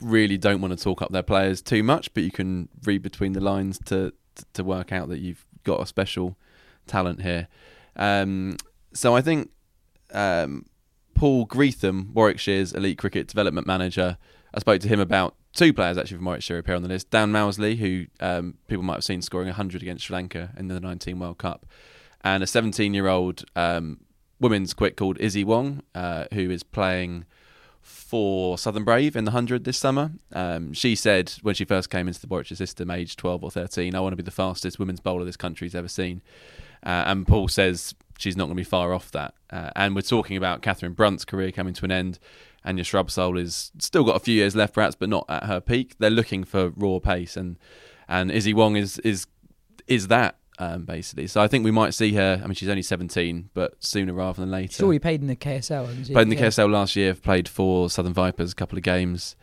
really 0.00 0.38
don't 0.38 0.60
want 0.60 0.76
to 0.76 0.82
talk 0.82 1.02
up 1.02 1.10
their 1.10 1.22
players 1.24 1.60
too 1.60 1.82
much, 1.82 2.12
but 2.14 2.22
you 2.22 2.30
can 2.30 2.68
read 2.84 3.02
between 3.02 3.32
the 3.32 3.40
lines 3.40 3.78
to 3.86 4.12
to, 4.36 4.44
to 4.54 4.64
work 4.64 4.92
out 4.92 5.08
that 5.10 5.18
you've 5.18 5.44
got 5.64 5.80
a 5.80 5.86
special 5.86 6.36
talent 6.86 7.22
here. 7.22 7.48
Um, 7.96 8.56
so 8.92 9.14
I 9.14 9.20
think 9.20 9.50
um, 10.12 10.66
Paul 11.14 11.46
Greetham, 11.46 12.12
Warwickshire's 12.12 12.72
elite 12.72 12.98
cricket 12.98 13.28
development 13.28 13.66
manager, 13.66 14.18
I 14.54 14.60
spoke 14.60 14.80
to 14.82 14.88
him 14.88 15.00
about 15.00 15.34
two 15.54 15.72
players 15.72 15.98
actually 15.98 16.16
from 16.16 16.26
Warwickshire 16.26 16.58
appear 16.58 16.74
on 16.74 16.82
the 16.82 16.88
list. 16.88 17.10
Dan 17.10 17.32
Mousley, 17.32 17.76
who 17.76 18.06
um, 18.20 18.58
people 18.68 18.82
might 18.82 18.94
have 18.94 19.04
seen 19.04 19.22
scoring 19.22 19.48
100 19.48 19.82
against 19.82 20.04
Sri 20.04 20.14
Lanka 20.14 20.50
in 20.56 20.68
the 20.68 20.80
19 20.80 21.18
World 21.18 21.38
Cup, 21.38 21.66
and 22.22 22.42
a 22.42 22.46
17 22.46 22.94
year 22.94 23.08
old 23.08 23.44
um, 23.56 24.00
women's 24.40 24.74
quick 24.74 24.96
called 24.96 25.18
Izzy 25.20 25.44
Wong, 25.44 25.82
uh, 25.94 26.24
who 26.32 26.50
is 26.50 26.62
playing 26.62 27.24
for 27.80 28.56
Southern 28.58 28.84
Brave 28.84 29.16
in 29.16 29.24
the 29.24 29.30
100 29.30 29.64
this 29.64 29.78
summer. 29.78 30.12
Um, 30.32 30.72
she 30.72 30.94
said 30.94 31.32
when 31.42 31.54
she 31.54 31.64
first 31.64 31.90
came 31.90 32.06
into 32.06 32.20
the 32.20 32.28
Warwickshire 32.28 32.56
system, 32.56 32.90
aged 32.90 33.18
12 33.18 33.42
or 33.42 33.50
13, 33.50 33.94
I 33.94 34.00
want 34.00 34.12
to 34.12 34.16
be 34.16 34.22
the 34.22 34.30
fastest 34.30 34.78
women's 34.78 35.00
bowler 35.00 35.24
this 35.24 35.36
country's 35.36 35.74
ever 35.74 35.88
seen. 35.88 36.22
Uh, 36.84 37.04
and 37.06 37.26
Paul 37.26 37.48
says 37.48 37.94
she's 38.18 38.36
not 38.36 38.44
going 38.44 38.56
to 38.56 38.60
be 38.60 38.64
far 38.64 38.92
off 38.92 39.10
that. 39.12 39.34
Uh, 39.50 39.70
and 39.76 39.94
we're 39.94 40.02
talking 40.02 40.36
about 40.36 40.62
Katherine 40.62 40.92
Brunt's 40.94 41.24
career 41.24 41.52
coming 41.52 41.74
to 41.74 41.84
an 41.84 41.92
end. 41.92 42.18
And 42.64 42.78
your 42.78 42.84
Shrub 42.84 43.08
Shrubsole 43.08 43.40
is 43.40 43.72
still 43.78 44.04
got 44.04 44.14
a 44.14 44.20
few 44.20 44.34
years 44.34 44.54
left, 44.54 44.74
perhaps, 44.74 44.94
but 44.94 45.08
not 45.08 45.24
at 45.28 45.44
her 45.44 45.60
peak. 45.60 45.96
They're 45.98 46.10
looking 46.10 46.44
for 46.44 46.70
raw 46.76 47.00
pace, 47.00 47.36
and 47.36 47.58
and 48.08 48.30
Issy 48.30 48.54
Wong 48.54 48.76
is 48.76 48.98
is 49.00 49.26
is 49.88 50.06
that 50.08 50.36
um, 50.60 50.84
basically. 50.84 51.26
So 51.26 51.42
I 51.42 51.48
think 51.48 51.64
we 51.64 51.72
might 51.72 51.92
see 51.92 52.12
her. 52.12 52.40
I 52.40 52.46
mean, 52.46 52.54
she's 52.54 52.68
only 52.68 52.82
17, 52.82 53.50
but 53.52 53.82
sooner 53.82 54.12
rather 54.12 54.40
than 54.40 54.52
later. 54.52 54.74
She's 54.74 54.82
already 54.82 55.00
played 55.00 55.22
in 55.22 55.26
the 55.26 55.34
KSL. 55.34 55.86
Played 56.12 56.22
in 56.22 56.28
the 56.28 56.36
Yeah. 56.36 56.42
KSL 56.42 56.70
last 56.70 56.94
year. 56.94 57.14
Played 57.14 57.48
for 57.48 57.90
Southern 57.90 58.12
Vipers 58.12 58.52
a 58.52 58.54
couple 58.54 58.78
of 58.78 58.84
games, 58.84 59.34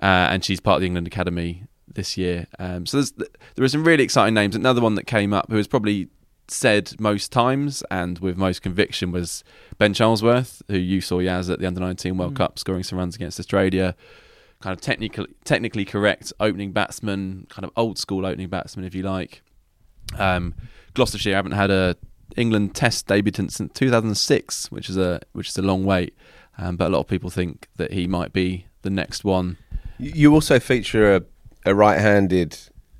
uh, 0.00 0.30
and 0.30 0.44
she's 0.44 0.60
part 0.60 0.76
of 0.76 0.80
the 0.82 0.86
England 0.86 1.08
academy 1.08 1.64
this 1.92 2.16
year. 2.16 2.46
Um, 2.60 2.86
so 2.86 2.98
there's, 2.98 3.10
there 3.10 3.64
are 3.64 3.68
some 3.68 3.82
really 3.82 4.04
exciting 4.04 4.34
names. 4.34 4.54
Another 4.54 4.80
one 4.80 4.94
that 4.94 5.08
came 5.08 5.32
up, 5.32 5.50
who 5.50 5.58
is 5.58 5.66
probably 5.66 6.10
said 6.50 6.98
most 7.00 7.30
times 7.32 7.82
and 7.90 8.18
with 8.18 8.36
most 8.36 8.62
conviction, 8.62 9.12
was 9.12 9.44
Ben 9.78 9.94
Charlesworth, 9.94 10.62
who 10.68 10.78
you 10.78 11.00
saw 11.00 11.18
Yas 11.18 11.50
at 11.50 11.58
the 11.58 11.66
Under 11.66 11.80
19 11.80 12.16
World 12.16 12.34
Mm. 12.34 12.36
Cup, 12.36 12.58
scoring 12.58 12.82
some 12.82 12.98
runs 12.98 13.16
against 13.16 13.38
Australia. 13.38 13.94
Kind 14.60 14.72
of 14.72 14.80
technically 14.80 15.26
technically 15.44 15.84
correct 15.84 16.32
opening 16.40 16.72
batsman, 16.72 17.46
kind 17.48 17.64
of 17.64 17.70
old 17.76 17.96
school 17.96 18.26
opening 18.26 18.48
batsman, 18.48 18.84
if 18.84 18.94
you 18.94 19.02
like. 19.04 19.42
Um, 20.18 20.54
Gloucestershire 20.94 21.34
haven't 21.34 21.52
had 21.52 21.70
a 21.70 21.96
England 22.36 22.74
Test 22.74 23.06
debutant 23.06 23.52
since 23.52 23.72
2006, 23.74 24.70
which 24.72 24.88
is 24.90 24.96
a 24.96 25.20
which 25.32 25.48
is 25.48 25.56
a 25.58 25.62
long 25.62 25.84
wait. 25.84 26.16
Um, 26.56 26.76
but 26.76 26.88
a 26.88 26.90
lot 26.90 27.00
of 27.00 27.06
people 27.06 27.30
think 27.30 27.68
that 27.76 27.92
he 27.92 28.08
might 28.08 28.32
be 28.32 28.66
the 28.82 28.90
next 28.90 29.22
one. 29.22 29.58
You 29.98 30.12
you 30.14 30.34
also 30.34 30.58
feature 30.58 31.14
a, 31.14 31.22
a 31.64 31.74
right-handed 31.74 32.58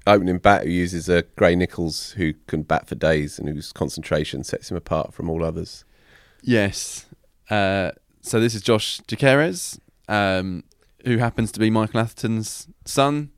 opening 0.09 0.39
bat 0.39 0.65
who 0.65 0.71
uses 0.71 1.09
a 1.09 1.23
Gray-Nicolls 1.37 2.13
who 2.13 2.35
can 2.47 2.63
bat 2.63 2.89
for 2.89 2.95
days 2.95 3.39
and 3.39 3.49
whose 3.49 3.73
concentration 3.73 4.45
sets 4.45 4.71
him 4.71 4.77
apart 4.77 5.15
from 5.15 5.29
all 5.31 5.45
others. 5.45 5.85
Yes. 6.43 7.07
Uh, 7.51 7.93
so 8.21 8.41
this 8.41 8.55
is 8.55 8.63
Josh 8.63 8.99
de 9.07 9.17
Caires, 9.17 9.79
um, 10.09 10.65
who 11.05 11.19
happens 11.19 11.53
to 11.53 11.61
be 11.61 11.71
Michael 11.71 12.01
Atherton's 12.01 12.69
son, 12.85 13.31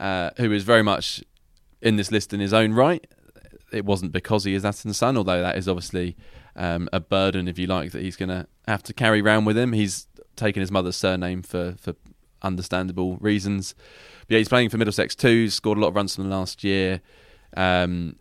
uh, 0.00 0.30
who 0.36 0.52
is 0.52 0.64
very 0.64 0.82
much 0.82 1.22
in 1.80 1.96
this 1.96 2.10
list 2.10 2.32
in 2.32 2.40
his 2.40 2.52
own 2.52 2.72
right. 2.72 3.06
It 3.72 3.84
wasn't 3.84 4.12
because 4.12 4.44
he 4.44 4.54
is 4.54 4.64
Atherton's 4.64 4.96
son, 4.96 5.16
although 5.16 5.40
that 5.40 5.56
is 5.56 5.68
obviously 5.68 6.16
um, 6.54 6.88
a 6.92 7.00
burden, 7.00 7.48
if 7.48 7.58
you 7.58 7.66
like, 7.66 7.92
that 7.92 8.02
he's 8.02 8.16
going 8.16 8.28
to 8.28 8.46
have 8.66 8.82
to 8.84 8.92
carry 8.92 9.20
around 9.20 9.44
with 9.44 9.56
him. 9.56 9.72
He's 9.72 10.06
taken 10.36 10.60
his 10.60 10.70
mother's 10.70 10.96
surname 10.96 11.42
for, 11.42 11.76
for 11.78 11.94
understandable 12.42 13.16
reasons. 13.18 13.74
But 14.28 14.34
yeah, 14.34 14.38
he's 14.38 14.48
playing 14.48 14.70
for 14.70 14.78
Middlesex 14.78 15.14
too. 15.14 15.48
Scored 15.50 15.78
a 15.78 15.80
lot 15.80 15.88
of 15.88 15.96
runs 15.96 16.14
from 16.14 16.24
them 16.24 16.32
last 16.32 16.64
year. 16.64 17.00
Um, 17.56 18.16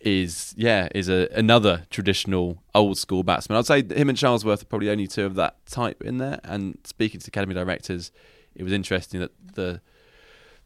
is 0.00 0.54
yeah 0.56 0.88
is 0.94 1.10
a 1.10 1.28
another 1.34 1.84
traditional 1.90 2.62
old 2.74 2.96
school 2.96 3.22
batsman. 3.22 3.58
I'd 3.58 3.66
say 3.66 3.82
him 3.82 4.08
and 4.08 4.16
Charlesworth 4.16 4.62
are 4.62 4.64
probably 4.64 4.88
only 4.88 5.06
two 5.06 5.26
of 5.26 5.34
that 5.34 5.64
type 5.66 6.02
in 6.02 6.16
there. 6.16 6.40
And 6.42 6.78
speaking 6.84 7.20
to 7.20 7.28
academy 7.28 7.52
directors, 7.54 8.10
it 8.54 8.62
was 8.62 8.72
interesting 8.72 9.20
that 9.20 9.32
the 9.54 9.82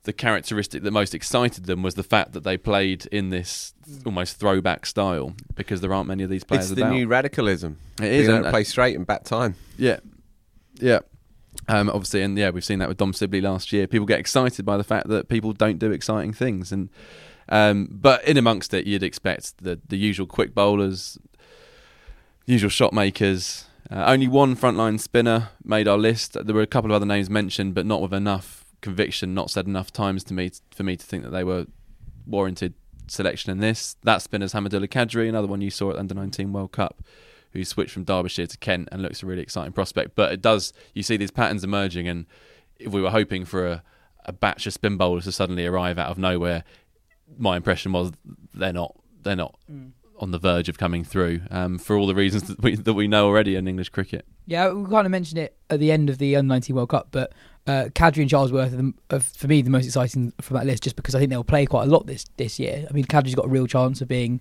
the 0.04 0.12
characteristic 0.12 0.82
that 0.84 0.90
most 0.92 1.14
excited 1.14 1.64
them 1.64 1.82
was 1.82 1.94
the 1.94 2.02
fact 2.04 2.32
that 2.32 2.44
they 2.44 2.56
played 2.56 3.06
in 3.06 3.30
this 3.30 3.74
almost 4.06 4.36
throwback 4.36 4.86
style 4.86 5.34
because 5.56 5.80
there 5.80 5.92
aren't 5.92 6.06
many 6.06 6.22
of 6.22 6.30
these 6.30 6.44
players 6.44 6.70
It's 6.70 6.74
the 6.78 6.82
about. 6.82 6.92
new 6.94 7.08
radicalism. 7.08 7.78
It 8.00 8.12
is, 8.12 8.28
and- 8.28 8.44
to 8.44 8.50
play 8.50 8.64
straight 8.64 8.94
and 8.96 9.06
bat 9.06 9.24
time. 9.24 9.56
Yeah, 9.78 9.98
yeah. 10.74 11.00
Um, 11.68 11.88
obviously, 11.88 12.22
and 12.22 12.36
yeah, 12.36 12.50
we've 12.50 12.64
seen 12.64 12.78
that 12.80 12.88
with 12.88 12.98
Dom 12.98 13.12
Sibley 13.12 13.40
last 13.40 13.72
year. 13.72 13.86
People 13.86 14.06
get 14.06 14.20
excited 14.20 14.64
by 14.64 14.76
the 14.76 14.84
fact 14.84 15.08
that 15.08 15.28
people 15.28 15.52
don't 15.52 15.78
do 15.78 15.92
exciting 15.92 16.32
things, 16.32 16.72
and 16.72 16.90
um, 17.48 17.88
but 17.90 18.24
in 18.26 18.36
amongst 18.36 18.74
it, 18.74 18.86
you'd 18.86 19.02
expect 19.02 19.62
the 19.62 19.80
the 19.88 19.96
usual 19.96 20.26
quick 20.26 20.54
bowlers, 20.54 21.18
usual 22.46 22.70
shot 22.70 22.92
makers. 22.92 23.66
Uh, 23.90 24.04
only 24.06 24.26
one 24.26 24.56
frontline 24.56 24.98
spinner 24.98 25.50
made 25.62 25.86
our 25.86 25.98
list. 25.98 26.36
There 26.44 26.54
were 26.54 26.62
a 26.62 26.66
couple 26.66 26.90
of 26.90 26.94
other 26.94 27.06
names 27.06 27.28
mentioned, 27.28 27.74
but 27.74 27.86
not 27.86 28.00
with 28.00 28.14
enough 28.14 28.64
conviction, 28.80 29.34
not 29.34 29.50
said 29.50 29.66
enough 29.66 29.92
times 29.92 30.24
to 30.24 30.34
me 30.34 30.50
for 30.74 30.82
me 30.82 30.96
to 30.96 31.04
think 31.04 31.22
that 31.22 31.30
they 31.30 31.44
were 31.44 31.66
warranted 32.26 32.74
selection 33.06 33.50
in 33.50 33.58
this. 33.58 33.96
That 34.02 34.22
spinner's 34.22 34.52
Hamidullah 34.52 34.88
Qadri, 34.88 35.28
another 35.28 35.46
one 35.46 35.60
you 35.60 35.70
saw 35.70 35.90
at 35.90 35.94
the 35.94 36.00
Under 36.00 36.14
19 36.14 36.52
World 36.52 36.72
Cup, 36.72 37.02
who 37.54 37.64
switched 37.64 37.92
from 37.92 38.04
Derbyshire 38.04 38.46
to 38.46 38.58
Kent 38.58 38.90
and 38.92 39.00
looks 39.00 39.22
a 39.22 39.26
really 39.26 39.42
exciting 39.42 39.72
prospect. 39.72 40.14
But 40.14 40.32
it 40.32 40.42
does, 40.42 40.72
you 40.92 41.02
see 41.02 41.16
these 41.16 41.30
patterns 41.30 41.64
emerging, 41.64 42.06
and 42.06 42.26
if 42.78 42.92
we 42.92 43.00
were 43.00 43.10
hoping 43.10 43.46
for 43.46 43.66
a, 43.66 43.82
a 44.26 44.32
batch 44.32 44.66
of 44.66 44.74
spin 44.74 44.96
bowlers 44.96 45.24
to 45.24 45.32
suddenly 45.32 45.64
arrive 45.64 45.98
out 45.98 46.10
of 46.10 46.18
nowhere, 46.18 46.64
my 47.38 47.56
impression 47.56 47.92
was 47.92 48.12
they're 48.52 48.72
not. 48.72 48.94
They're 49.22 49.34
not 49.34 49.58
on 50.18 50.30
the 50.30 50.38
verge 50.38 50.68
of 50.68 50.78
coming 50.78 51.04
through 51.04 51.40
um, 51.50 51.78
for 51.78 51.96
all 51.96 52.06
the 52.06 52.14
reasons 52.14 52.44
that 52.44 52.62
we 52.62 52.76
that 52.76 52.94
we 52.94 53.08
know 53.08 53.26
already 53.26 53.56
in 53.56 53.66
English 53.66 53.88
cricket. 53.88 54.24
Yeah, 54.46 54.70
we 54.70 54.88
kind 54.88 55.06
of 55.06 55.10
mentioned 55.10 55.38
it 55.38 55.56
at 55.70 55.80
the 55.80 55.90
end 55.90 56.10
of 56.10 56.18
the 56.18 56.36
Under 56.36 56.48
19 56.48 56.76
World 56.76 56.90
Cup, 56.90 57.08
but 57.10 57.32
uh, 57.66 57.88
Qadri 57.94 58.22
and 58.22 58.30
Charlesworth 58.30 58.72
are, 58.72 58.76
the, 58.76 58.92
are 59.10 59.20
for 59.20 59.48
me 59.48 59.62
the 59.62 59.70
most 59.70 59.86
exciting 59.86 60.32
from 60.40 60.56
that 60.56 60.66
list, 60.66 60.82
just 60.82 60.96
because 60.96 61.14
I 61.14 61.18
think 61.18 61.30
they'll 61.30 61.44
play 61.44 61.66
quite 61.66 61.84
a 61.84 61.90
lot 61.90 62.06
this 62.06 62.26
this 62.36 62.58
year. 62.58 62.86
I 62.88 62.92
mean, 62.92 63.04
Qadri's 63.04 63.34
got 63.34 63.46
a 63.46 63.48
real 63.48 63.66
chance 63.66 64.00
of 64.00 64.08
being 64.08 64.40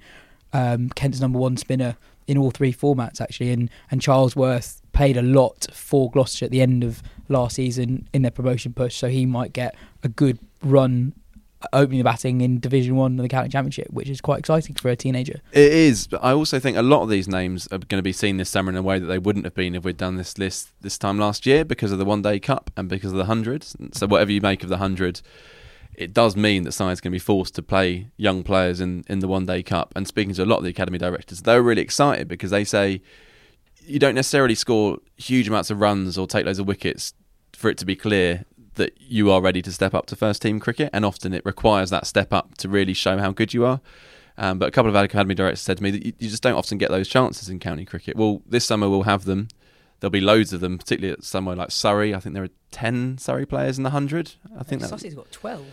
um, 0.51 0.89
Kent's 0.89 1.19
number 1.19 1.39
one 1.39 1.57
spinner 1.57 1.97
in 2.27 2.37
all 2.37 2.51
three 2.51 2.73
formats 2.73 3.21
actually, 3.21 3.51
and 3.51 3.69
and 3.91 4.01
Charlesworth 4.01 4.81
played 4.93 5.17
a 5.17 5.21
lot 5.21 5.67
for 5.73 6.09
Gloucester 6.11 6.45
at 6.45 6.51
the 6.51 6.61
end 6.61 6.83
of 6.83 7.01
last 7.29 7.55
season 7.55 8.07
in 8.13 8.21
their 8.21 8.31
promotion 8.31 8.73
push, 8.73 8.95
so 8.95 9.07
he 9.07 9.25
might 9.25 9.53
get 9.53 9.75
a 10.03 10.07
good 10.07 10.39
run 10.61 11.13
uh, 11.61 11.67
opening 11.73 11.97
the 11.97 12.03
batting 12.03 12.41
in 12.41 12.59
Division 12.59 12.95
One 12.95 13.17
of 13.19 13.23
the 13.23 13.29
county 13.29 13.49
championship, 13.49 13.87
which 13.91 14.09
is 14.09 14.21
quite 14.21 14.39
exciting 14.39 14.75
for 14.75 14.89
a 14.89 14.95
teenager. 14.95 15.41
It 15.51 15.71
is, 15.71 16.07
but 16.07 16.23
I 16.23 16.33
also 16.33 16.59
think 16.59 16.77
a 16.77 16.81
lot 16.81 17.01
of 17.01 17.09
these 17.09 17.27
names 17.27 17.67
are 17.67 17.79
going 17.79 17.99
to 17.99 18.03
be 18.03 18.13
seen 18.13 18.37
this 18.37 18.49
summer 18.49 18.71
in 18.71 18.77
a 18.77 18.81
way 18.81 18.99
that 18.99 19.07
they 19.07 19.19
wouldn't 19.19 19.45
have 19.45 19.55
been 19.55 19.75
if 19.75 19.83
we'd 19.83 19.97
done 19.97 20.15
this 20.15 20.37
list 20.37 20.69
this 20.81 20.97
time 20.97 21.17
last 21.17 21.45
year 21.45 21.65
because 21.65 21.91
of 21.91 21.99
the 21.99 22.05
One 22.05 22.21
Day 22.21 22.39
Cup 22.39 22.71
and 22.77 22.87
because 22.87 23.11
of 23.11 23.17
the 23.17 23.25
hundred. 23.25 23.65
So 23.93 24.07
whatever 24.07 24.31
you 24.31 24.41
make 24.41 24.63
of 24.63 24.69
the 24.69 24.77
hundred, 24.77 25.21
it 25.95 26.13
does 26.13 26.35
mean 26.35 26.63
that 26.63 26.71
sides 26.71 27.01
to 27.01 27.09
be 27.09 27.19
forced 27.19 27.55
to 27.55 27.61
play 27.61 28.07
young 28.17 28.43
players 28.43 28.79
in 28.79 29.03
in 29.07 29.19
the 29.19 29.27
One 29.27 29.45
Day 29.45 29.63
Cup. 29.63 29.93
And 29.95 30.07
speaking 30.07 30.33
to 30.35 30.43
a 30.43 30.45
lot 30.45 30.57
of 30.57 30.63
the 30.63 30.69
academy 30.69 30.97
directors, 30.97 31.41
they're 31.41 31.61
really 31.61 31.81
excited 31.81 32.27
because 32.27 32.51
they 32.51 32.63
say 32.63 33.01
you 33.85 33.99
don't 33.99 34.15
necessarily 34.15 34.55
score 34.55 34.97
huge 35.17 35.47
amounts 35.47 35.69
of 35.69 35.79
runs 35.79 36.17
or 36.17 36.27
take 36.27 36.45
loads 36.45 36.59
of 36.59 36.67
wickets 36.67 37.13
for 37.53 37.69
it 37.69 37.77
to 37.77 37.85
be 37.85 37.95
clear 37.95 38.45
that 38.75 38.93
you 38.99 39.31
are 39.31 39.41
ready 39.41 39.61
to 39.61 39.71
step 39.71 39.93
up 39.93 40.05
to 40.07 40.15
first 40.15 40.41
team 40.41 40.59
cricket, 40.59 40.89
and 40.93 41.05
often 41.05 41.33
it 41.33 41.45
requires 41.45 41.89
that 41.89 42.07
step 42.07 42.33
up 42.33 42.57
to 42.57 42.67
really 42.67 42.93
show 42.93 43.17
how 43.17 43.31
good 43.31 43.53
you 43.53 43.65
are. 43.65 43.81
Um, 44.37 44.57
but 44.57 44.67
a 44.67 44.71
couple 44.71 44.89
of 44.89 44.95
academy 44.95 45.35
directors 45.35 45.61
said 45.61 45.77
to 45.77 45.83
me 45.83 45.91
that 45.91 46.05
you, 46.05 46.13
you 46.17 46.29
just 46.29 46.41
don't 46.41 46.55
often 46.55 46.79
get 46.79 46.89
those 46.89 47.07
chances 47.07 47.49
in 47.49 47.59
county 47.59 47.85
cricket. 47.85 48.15
Well, 48.15 48.41
this 48.47 48.65
summer 48.65 48.89
we'll 48.89 49.03
have 49.03 49.25
them. 49.25 49.47
There'll 50.03 50.11
be 50.11 50.19
loads 50.19 50.51
of 50.51 50.59
them, 50.59 50.77
particularly 50.77 51.13
at 51.13 51.23
somewhere 51.23 51.55
like 51.55 51.71
Surrey. 51.71 52.13
I 52.13 52.19
think 52.19 52.35
there 52.35 52.43
are 52.43 52.49
ten 52.71 53.17
Surrey 53.17 53.45
players 53.45 53.77
in 53.77 53.85
the 53.85 53.91
hundred. 53.91 54.33
I 54.59 54.63
think 54.63 54.81
that. 54.81 54.91
Sussie's 54.91 55.15
got 55.15 55.31
twelve. 55.31 55.65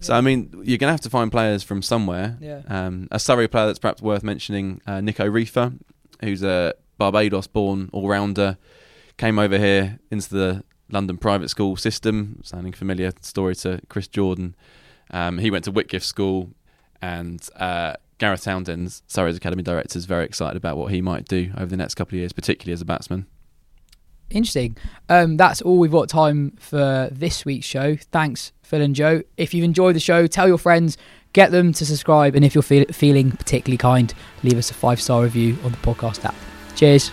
So 0.00 0.14
I 0.14 0.20
mean, 0.20 0.50
you're 0.64 0.78
going 0.78 0.88
to 0.88 0.94
have 0.94 1.00
to 1.02 1.10
find 1.10 1.30
players 1.30 1.62
from 1.62 1.80
somewhere. 1.82 2.36
Yeah. 2.40 2.62
Um, 2.66 3.06
a 3.12 3.20
Surrey 3.20 3.46
player 3.46 3.66
that's 3.66 3.78
perhaps 3.78 4.02
worth 4.02 4.24
mentioning, 4.24 4.82
uh, 4.84 5.00
Nico 5.00 5.30
Reifer, 5.30 5.78
who's 6.20 6.42
a 6.42 6.74
Barbados-born 6.98 7.90
all-rounder, 7.92 8.58
came 9.16 9.38
over 9.38 9.56
here 9.56 10.00
into 10.10 10.30
the 10.30 10.64
London 10.90 11.16
private 11.16 11.48
school 11.48 11.76
system, 11.76 12.40
sounding 12.42 12.72
familiar 12.72 13.12
story 13.20 13.54
to 13.54 13.80
Chris 13.88 14.08
Jordan. 14.08 14.56
Um, 15.12 15.38
he 15.38 15.52
went 15.52 15.62
to 15.66 15.70
Whitgift 15.70 16.02
School 16.04 16.50
and 17.00 17.48
uh, 17.54 17.94
Gareth 18.18 18.42
Townsend, 18.42 19.02
Surrey's 19.06 19.36
academy 19.36 19.62
director, 19.62 19.96
is 19.96 20.04
very 20.04 20.24
excited 20.24 20.56
about 20.56 20.76
what 20.76 20.90
he 20.90 21.00
might 21.00 21.28
do 21.28 21.52
over 21.56 21.66
the 21.66 21.76
next 21.76 21.94
couple 21.94 22.16
of 22.16 22.18
years, 22.18 22.32
particularly 22.32 22.72
as 22.72 22.80
a 22.80 22.84
batsman. 22.84 23.26
Interesting. 24.30 24.76
Um, 25.08 25.36
that's 25.36 25.62
all 25.62 25.78
we've 25.78 25.90
got 25.92 26.08
time 26.08 26.52
for 26.58 27.08
this 27.10 27.44
week's 27.44 27.66
show. 27.66 27.96
Thanks, 28.12 28.52
Phil 28.62 28.82
and 28.82 28.94
Jo. 28.94 29.22
If 29.36 29.54
you've 29.54 29.64
enjoyed 29.64 29.96
the 29.96 30.00
show, 30.00 30.26
tell 30.26 30.46
your 30.46 30.58
friends, 30.58 30.98
get 31.32 31.50
them 31.50 31.72
to 31.72 31.86
subscribe, 31.86 32.34
and 32.34 32.44
if 32.44 32.54
you're 32.54 32.62
feel- 32.62 32.84
feeling 32.92 33.30
particularly 33.30 33.78
kind, 33.78 34.12
leave 34.42 34.58
us 34.58 34.70
a 34.70 34.74
five 34.74 35.00
star 35.00 35.22
review 35.22 35.56
on 35.64 35.70
the 35.70 35.78
podcast 35.78 36.24
app. 36.24 36.34
Cheers. 36.76 37.10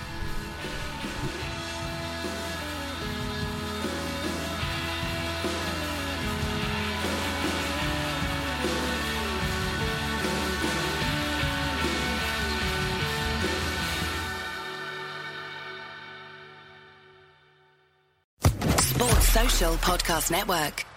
Podcast 19.86 20.32
Network. 20.32 20.95